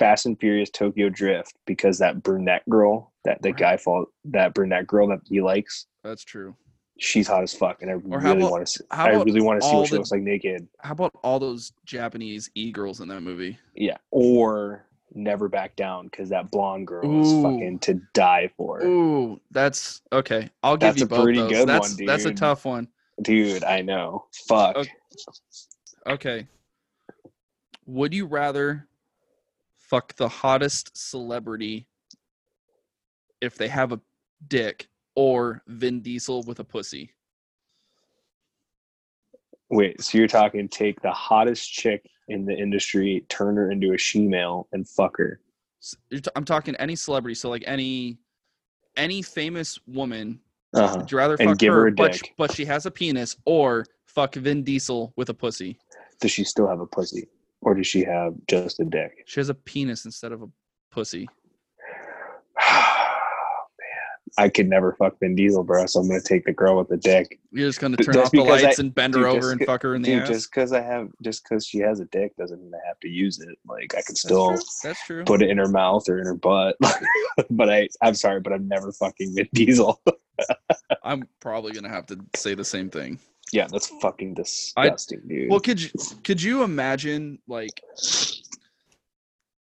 Fast 0.03 0.27
and 0.27 0.39
Furious 0.41 0.69
Tokyo 0.71 1.09
Drift 1.09 1.55
because 1.65 1.99
that 1.99 2.23
brunette 2.25 2.69
girl, 2.69 3.13
that 3.25 3.41
the 3.43 3.51
Right. 3.51 3.57
guy 3.59 3.77
fall 3.77 4.07
that 4.25 4.53
brunette 4.53 4.87
girl 4.89 5.07
that 5.09 5.21
he 5.29 5.41
likes, 5.41 5.87
That's 6.03 6.25
true. 6.25 6.57
she's 6.99 7.29
hot 7.29 7.45
as 7.45 7.55
fuck, 7.55 7.83
and 7.83 7.91
I 7.91 7.95
Or 7.95 8.19
really 8.19 8.43
want 8.43 8.67
to. 8.67 8.73
See, 8.73 8.85
I 8.91 9.11
really 9.11 9.41
want 9.41 9.61
to 9.63 9.69
see 9.69 9.77
what 9.77 9.87
she 9.87 9.91
the- 9.93 9.99
looks 9.99 10.11
like 10.11 10.23
naked. 10.23 10.67
How 10.81 10.93
about 10.93 11.13
all 11.23 11.39
those 11.39 11.73
Japanese 11.85 12.51
e 12.57 12.73
girls 12.73 13.01
in 13.01 13.07
that 13.09 13.21
movie? 13.21 13.59
Yeah, 13.77 13.99
or 14.11 14.87
Never 15.15 15.49
Back 15.49 15.77
Down 15.77 16.07
because 16.07 16.31
that 16.31 16.51
blonde 16.51 16.87
girl 16.89 17.21
is 17.21 17.31
fucking 17.43 17.79
to 17.81 18.01
die 18.15 18.51
for, 18.57 18.83
Ooh, 18.83 19.41
that's 19.53 20.01
okay. 20.13 20.51
I'll 20.65 20.77
give 20.77 20.89
That's 20.89 20.99
you 21.01 21.05
a 21.05 21.09
both 21.09 21.23
pretty 21.23 21.39
those. 21.39 21.51
good 21.53 21.69
that's 21.69 21.97
one, 21.97 22.07
that's 22.07 22.25
a 22.25 22.35
tough 22.35 22.65
one. 22.65 22.89
dude. 23.23 23.63
I 23.63 23.83
know. 23.83 24.25
Fuck. 24.49 24.77
Okay. 24.79 24.91
Okay. 26.09 26.49
Would 27.87 28.15
you 28.15 28.27
rather 28.27 28.89
fuck 29.93 30.17
the 30.17 30.29
hottest 30.29 30.91
celebrity 30.97 31.87
if 33.43 33.57
they 33.59 33.69
have 33.69 33.93
a 33.93 34.01
dick 34.49 34.89
or 35.15 35.63
Vin 35.67 36.01
Diesel 36.01 36.43
with 36.45 36.61
a 36.61 36.65
pussy? 36.65 37.11
Wait, 39.69 40.01
so 40.03 40.17
you're 40.17 40.27
talking 40.27 40.67
take 40.67 40.99
the 41.03 41.11
hottest 41.11 41.71
chick 41.71 42.09
in 42.29 42.47
the 42.47 42.55
industry, 42.55 43.27
turn 43.29 43.55
her 43.57 43.71
into 43.71 43.93
a 43.93 43.99
she-male, 43.99 44.67
and 44.73 44.89
fuck 44.89 45.19
her? 45.19 45.41
S- 45.83 45.95
you're 46.09 46.21
t- 46.21 46.31
I'm 46.37 46.47
talking 46.47 46.75
any 46.77 46.97
celebrity, 46.97 47.35
so 47.35 47.51
like 47.51 47.65
any 47.67 48.17
any 48.97 49.21
famous 49.21 49.79
woman. 49.87 50.41
Uh-huh. 50.75 50.97
Would 51.01 51.13
you 51.13 51.19
rather 51.19 51.37
And 51.39 51.51
fuck 51.51 51.59
give 51.59 51.75
her 51.75 51.89
a 51.89 51.93
but, 51.93 52.13
dick. 52.13 52.35
but 52.39 52.51
she 52.53 52.65
has 52.65 52.87
a 52.87 52.91
penis, 52.91 53.37
or 53.45 53.85
fuck 54.07 54.37
Vin 54.37 54.63
Diesel 54.63 55.13
with 55.17 55.29
a 55.29 55.35
pussy? 55.35 55.79
Does 56.19 56.31
she 56.31 56.45
still 56.45 56.67
have 56.67 56.81
a 56.81 56.87
pussy, 56.87 57.29
or 57.63 57.75
does 57.75 57.87
she 57.87 58.05
have 58.05 58.35
just 58.49 58.81
a 58.81 58.85
dick? 58.85 59.23
She 59.27 59.41
has 59.41 59.49
a 59.49 59.55
penis 59.55 60.05
instead 60.05 60.33
of 60.33 60.43
a 60.43 60.49
pussy. 60.91 61.29
I 64.39 64.49
could 64.49 64.67
never 64.67 64.95
fuck 64.95 65.19
Vin 65.21 65.35
Diesel, 65.35 65.63
bro. 65.63 65.85
So 65.87 66.01
I'm 66.01 66.09
gonna 66.09 66.21
take 66.23 66.45
the 66.47 66.53
girl 66.55 66.79
with 66.79 66.89
the 66.89 66.97
dick. 66.97 67.39
You're 67.51 67.69
just 67.69 67.81
gonna 67.81 67.99
turn 67.99 68.15
just 68.15 68.27
off 68.27 68.31
the 68.31 68.39
because 68.43 68.63
I- 68.63 68.67
lights 68.67 68.79
and 68.79 68.95
bend 68.95 69.15
her 69.15 69.25
dude, 69.25 69.37
over 69.37 69.53
and 69.53 69.61
fuck 69.67 69.83
her 69.83 69.95
in 69.95 70.01
the 70.01 70.09
Dude, 70.11 70.23
ass. 70.23 70.29
just 70.29 70.51
because 70.51 70.73
I 70.73 70.81
have, 70.81 71.09
just 71.23 71.45
because 71.45 71.67
she 71.67 71.79
has 71.81 72.01
a 72.01 72.07
dick, 72.07 72.35
doesn't 72.37 72.59
mean 72.63 72.73
I 72.75 72.81
have 72.89 72.99
to 73.01 73.09
use 73.09 73.41
it. 73.41 73.59
Like 73.67 73.93
I 73.95 73.99
That's 73.99 74.21
still 74.21 74.55
true. 74.55 74.63
That's 74.83 75.05
true. 75.05 75.25
put 75.25 75.43
it 75.43 75.51
in 75.51 75.59
her 75.59 75.69
mouth 75.69 76.09
or 76.09 76.19
in 76.19 76.25
her 76.25 76.35
butt. 76.35 76.77
but 77.51 77.69
I, 77.71 77.89
I'm 78.01 78.15
sorry, 78.15 78.41
but 78.41 78.55
I'm 78.55 78.67
never 78.69 78.91
fucking 78.93 79.35
Vin 79.35 79.49
Diesel. 79.53 80.01
I'm 81.05 81.29
probably 81.41 81.73
gonna 81.73 81.91
have 81.91 82.07
to 82.07 82.19
say 82.35 82.55
the 82.55 82.65
same 82.65 82.89
thing. 82.89 83.19
Yeah, 83.53 83.67
that's 83.71 83.89
fucking 84.01 84.35
disgusting, 84.35 85.21
dude. 85.29 85.51
Well, 85.51 85.61
could 85.61 85.81
you 85.81 85.91
could 86.25 86.43
you 86.43 86.63
imagine 86.63 87.39
like 87.47 87.81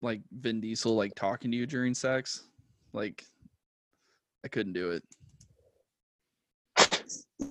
like 0.01 0.21
Vin 0.31 0.59
Diesel 0.61 0.95
like 0.95 1.15
talking 1.15 1.49
to 1.51 1.57
you 1.57 1.65
during 1.65 1.93
sex? 1.93 2.43
Like 2.93 3.23
I 4.45 4.49
couldn't 4.49 4.73
do 4.73 4.91
it. 4.91 5.03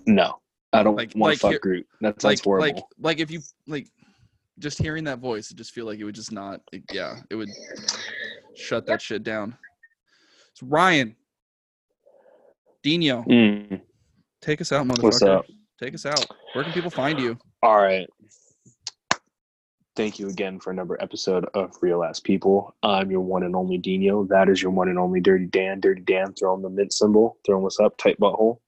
no, 0.06 0.38
I 0.72 0.82
don't 0.82 0.96
Like- 0.96 1.12
want 1.14 1.32
like 1.32 1.38
fuck 1.40 1.50
here- 1.52 1.58
Groot. 1.60 1.86
That 2.00 2.20
sounds 2.20 2.24
Like 2.24 2.44
horrible. 2.44 2.66
like 2.76 2.84
like 3.00 3.18
if 3.20 3.30
you 3.30 3.40
like 3.66 3.88
just 4.58 4.78
hearing 4.78 5.04
that 5.04 5.18
voice, 5.18 5.50
it 5.50 5.56
just 5.56 5.72
feel 5.72 5.86
like 5.86 5.98
it 5.98 6.04
would 6.04 6.14
just 6.14 6.32
not. 6.32 6.60
It, 6.72 6.82
yeah, 6.92 7.20
it 7.30 7.34
would 7.34 7.50
shut 8.54 8.86
that 8.86 9.02
shit 9.02 9.22
down. 9.22 9.56
So 10.54 10.66
Ryan, 10.66 11.14
Dino, 12.82 13.22
Mm, 13.24 13.80
take 14.40 14.60
us 14.60 14.72
out, 14.72 14.86
motherfucker. 14.86 15.02
what's 15.02 15.22
up? 15.22 15.46
Take 15.78 15.94
us 15.94 16.06
out. 16.06 16.26
Where 16.54 16.64
can 16.64 16.72
people 16.72 16.90
find 16.90 17.18
you? 17.20 17.38
All 17.62 17.76
right. 17.76 18.08
Thank 19.94 20.18
you 20.18 20.28
again 20.28 20.60
for 20.60 20.70
another 20.70 21.00
episode 21.02 21.46
of 21.54 21.72
Real 21.80 22.04
Ass 22.04 22.20
People. 22.20 22.74
I'm 22.82 23.10
your 23.10 23.20
one 23.22 23.42
and 23.44 23.56
only 23.56 23.78
Dino. 23.78 24.24
That 24.24 24.48
is 24.48 24.60
your 24.60 24.70
one 24.70 24.88
and 24.88 24.98
only 24.98 25.20
Dirty 25.20 25.46
Dan. 25.46 25.80
Dirty 25.80 26.02
Dan, 26.02 26.34
throw 26.34 26.54
him 26.54 26.62
the 26.62 26.68
mint 26.70 26.92
symbol. 26.92 27.38
Throw 27.46 27.56
him 27.56 27.62
what's 27.62 27.80
up, 27.80 27.96
tight 27.96 28.18
butthole. 28.20 28.58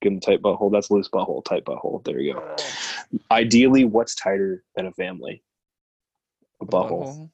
Give 0.00 0.12
him 0.12 0.20
tight 0.20 0.42
butthole. 0.42 0.70
That's 0.72 0.90
loose 0.90 1.08
butthole, 1.08 1.44
tight 1.44 1.64
butthole. 1.64 2.04
There 2.04 2.18
you 2.20 2.34
go. 2.34 2.56
Ideally, 3.30 3.84
what's 3.84 4.14
tighter 4.16 4.64
than 4.76 4.86
a 4.86 4.92
family? 4.92 5.42
A 6.60 6.66
butthole. 6.66 7.30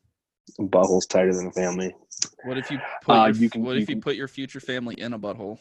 A 0.59 0.63
butthole's 0.63 1.07
tighter 1.07 1.35
than 1.35 1.47
a 1.47 1.53
family. 1.53 1.95
What 2.45 2.59
if 2.59 2.71
you 2.71 2.79
put 3.03 3.13
Uh, 3.13 3.27
your, 3.27 3.35
you 3.37 3.51
can- 3.51 3.63
what 3.65 3.77
you 3.77 3.83
if 3.83 3.91
you 3.91 4.01
put 4.01 4.17
your 4.17 4.29
future 4.29 4.61
family 4.61 4.95
in 4.97 5.15
a 5.15 5.19
butthole? 5.19 5.59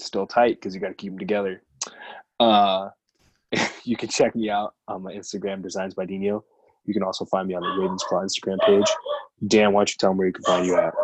Still 0.00 0.26
tight 0.26 0.56
because 0.56 0.74
you 0.74 0.80
got 0.80 0.88
to 0.88 0.94
keep 0.94 1.12
them 1.12 1.18
together. 1.18 1.62
Uh, 2.40 2.90
you 3.84 3.96
can 3.96 4.08
check 4.08 4.34
me 4.34 4.50
out 4.50 4.74
on 4.88 5.02
my 5.02 5.12
Instagram, 5.12 5.62
Designs 5.62 5.94
by 5.94 6.04
Dino. 6.04 6.44
You 6.84 6.94
can 6.94 7.02
also 7.02 7.24
find 7.24 7.48
me 7.48 7.54
on 7.54 7.62
the 7.62 7.82
Ravens 7.82 8.04
Claw 8.04 8.22
Instagram 8.22 8.58
page. 8.64 8.86
Dan, 9.48 9.72
why 9.72 9.80
don't 9.80 9.90
you 9.90 9.96
tell 9.98 10.10
them 10.10 10.18
where 10.18 10.26
you 10.28 10.32
can 10.32 10.44
find 10.44 10.66
you 10.66 10.76
at? 10.78 10.94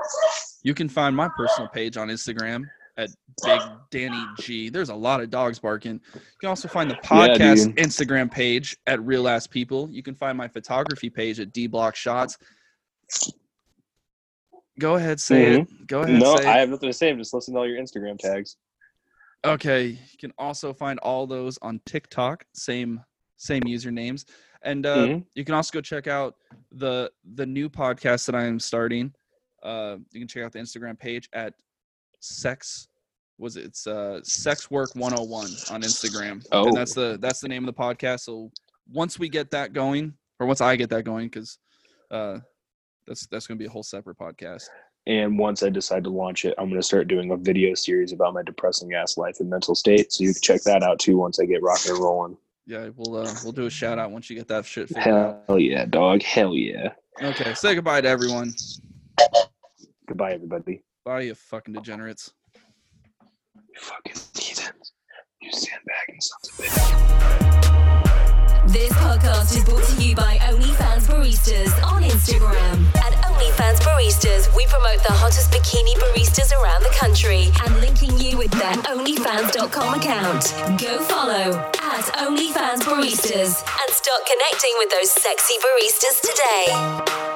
You 0.63 0.75
can 0.75 0.89
find 0.89 1.15
my 1.15 1.29
personal 1.29 1.69
page 1.69 1.97
on 1.97 2.09
Instagram 2.09 2.65
at 2.97 3.11
Big 3.45 3.61
Danny 3.91 4.25
G. 4.39 4.69
There's 4.69 4.91
a 4.91 4.95
lot 4.95 5.21
of 5.21 5.31
dogs 5.31 5.59
barking. 5.59 6.01
You 6.15 6.21
can 6.41 6.49
also 6.49 6.69
find 6.69 6.91
the 6.91 6.95
podcast 6.97 7.67
dude. 7.67 7.77
Instagram 7.77 8.31
page 8.31 8.77
at 8.87 9.03
Real 9.03 9.29
Ass 9.29 9.47
People. 9.47 9.89
You 9.91 10.03
can 10.03 10.15
find 10.15 10.39
my 10.39 10.49
photography 10.49 11.11
page 11.11 11.41
at 11.41 11.53
D 11.53 11.67
Block 11.67 11.97
Shots. 11.97 12.39
Go 14.79 14.95
ahead, 14.97 15.21
say 15.21 15.61
it. 15.61 15.87
Go 15.87 16.01
ahead, 16.01 16.21
Mm-hmm. 16.21 16.45
No, 16.45 16.51
I 16.51 16.59
have 16.59 16.71
nothing 16.71 16.89
to 16.89 16.93
say. 16.93 17.11
I'm 17.11 17.19
just 17.19 17.35
listening 17.35 17.57
to 17.57 17.61
all 17.61 17.69
your 17.69 17.81
Instagram 17.81 18.19
tags. 18.19 18.57
Okay, 19.45 19.87
you 19.87 20.19
can 20.19 20.33
also 20.39 20.73
find 20.73 20.99
all 21.01 21.27
those 21.27 21.59
on 21.63 21.81
TikTok, 21.87 22.45
same 22.55 23.01
same 23.37 23.63
usernames, 23.63 24.25
and 24.63 24.87
uh, 24.87 24.97
Mhm. 24.99 25.27
you 25.35 25.45
can 25.45 25.55
also 25.55 25.73
go 25.73 25.81
check 25.81 26.07
out 26.07 26.37
the 26.71 27.11
the 27.35 27.45
new 27.47 27.69
podcast 27.69 28.27
that 28.27 28.35
I 28.37 28.45
am 28.45 28.61
starting. 28.61 29.13
Uh, 29.63 29.97
you 30.13 30.21
can 30.21 30.29
check 30.29 30.45
out 30.45 30.53
the 30.53 30.61
Instagram 30.61 30.99
page 30.99 31.29
at 31.33 31.55
Sex 32.21 32.89
was 33.39 33.57
it? 33.57 33.65
It's 33.65 33.87
uh, 33.89 34.21
Sex 34.23 34.71
Work 34.71 34.95
101 34.95 35.47
on 35.71 35.83
Instagram. 35.83 36.47
Oh. 36.53 36.69
and 36.69 36.77
that's 36.77 36.95
the 36.95 37.19
that's 37.21 37.41
the 37.41 37.49
name 37.49 37.67
of 37.67 37.75
the 37.75 37.81
podcast. 37.83 38.21
So 38.21 38.53
once 38.93 39.19
we 39.19 39.29
get 39.29 39.51
that 39.51 39.73
going, 39.73 40.15
or 40.39 40.47
once 40.47 40.61
I 40.61 40.77
get 40.77 40.91
that 40.91 41.03
going, 41.05 41.27
because 41.27 41.59
uh, 42.13 42.39
that's 43.09 43.27
that's 43.27 43.49
gonna 43.49 43.59
be 43.59 43.67
a 43.67 43.71
whole 43.71 43.83
separate 43.83 44.19
podcast. 44.19 44.69
And 45.07 45.37
once 45.39 45.63
I 45.63 45.69
decide 45.69 46.05
to 46.05 46.11
launch 46.11 46.45
it, 46.45 46.55
I'm 46.59 46.69
going 46.69 46.81
to 46.81 46.87
start 46.87 47.09
doing 47.09 47.33
a 47.33 47.37
video 47.37 47.75
series 47.75 48.13
about 48.13 48.35
my 48.35 48.43
depressing 48.43 48.95
ass 48.95 49.17
life 49.17 49.41
and 49.41 49.51
mental 49.51 49.75
state. 49.75 50.13
So 50.13 50.23
you 50.23 50.33
can 50.33 50.43
check 50.43 50.63
that 50.63 50.83
out 50.83 51.01
too 51.01 51.17
once 51.17 51.41
I 51.41 51.45
get 51.45 51.63
rocking 51.63 51.93
and 51.93 52.01
rolling. 52.01 52.37
Yeah, 52.67 52.91
we'll 52.97 53.17
uh, 53.17 53.35
we'll 53.43 53.53
do 53.53 53.67
a 53.67 53.71
shout 53.71 53.99
out 53.99 54.13
once 54.13 54.31
you 54.31 54.37
get 54.37 54.47
that 54.49 54.65
shit 54.65 54.89
figured 54.89 55.09
out. 55.09 55.43
Hell 55.49 55.59
yeah, 55.59 55.85
dog. 55.85 56.23
Hell 56.23 56.55
yeah. 56.55 56.93
Okay, 57.21 57.53
say 57.55 57.75
goodbye 57.75 58.01
to 58.01 58.09
everyone. 58.09 58.55
Goodbye, 60.07 60.35
everybody. 60.35 60.85
Bye, 61.05 61.23
you 61.23 61.35
fucking 61.35 61.75
degenerates. 61.75 62.33
You 63.55 63.81
fucking 63.81 64.15
heathens. 64.39 64.93
You 65.41 65.51
sandbagging 65.51 66.21
sons 66.21 66.49
of 66.49 66.65
bitches. 66.65 67.82
This 68.73 68.91
podcast 68.95 69.55
is 69.55 69.65
brought 69.65 69.85
to 69.85 70.03
you 70.03 70.17
by 70.17 70.39
OnlyFans 70.39 71.07
Baristas 71.07 71.71
on 71.85 72.03
Instagram. 72.03 72.87
At 72.97 73.13
OnlyFans 73.29 73.81
Baristas, 73.81 74.49
we 74.57 74.65
promote 74.65 74.97
the 75.07 75.13
hottest 75.13 75.51
bikini 75.51 75.93
baristas 76.01 76.51
around 76.57 76.83
the 76.83 76.95
country 76.99 77.51
and 77.67 77.81
linking 77.83 78.19
you 78.19 78.39
with 78.39 78.51
their 78.53 78.73
OnlyFans.com 78.89 80.01
account. 80.01 80.55
Go 80.81 81.03
follow 81.03 81.53
at 81.83 82.05
OnlyFans 82.17 82.81
Baristas 82.81 83.61
and 83.61 83.89
start 83.93 84.23
connecting 84.25 84.73
with 84.79 84.89
those 84.89 85.11
sexy 85.11 85.55
baristas 85.61 86.21
today. 86.23 87.32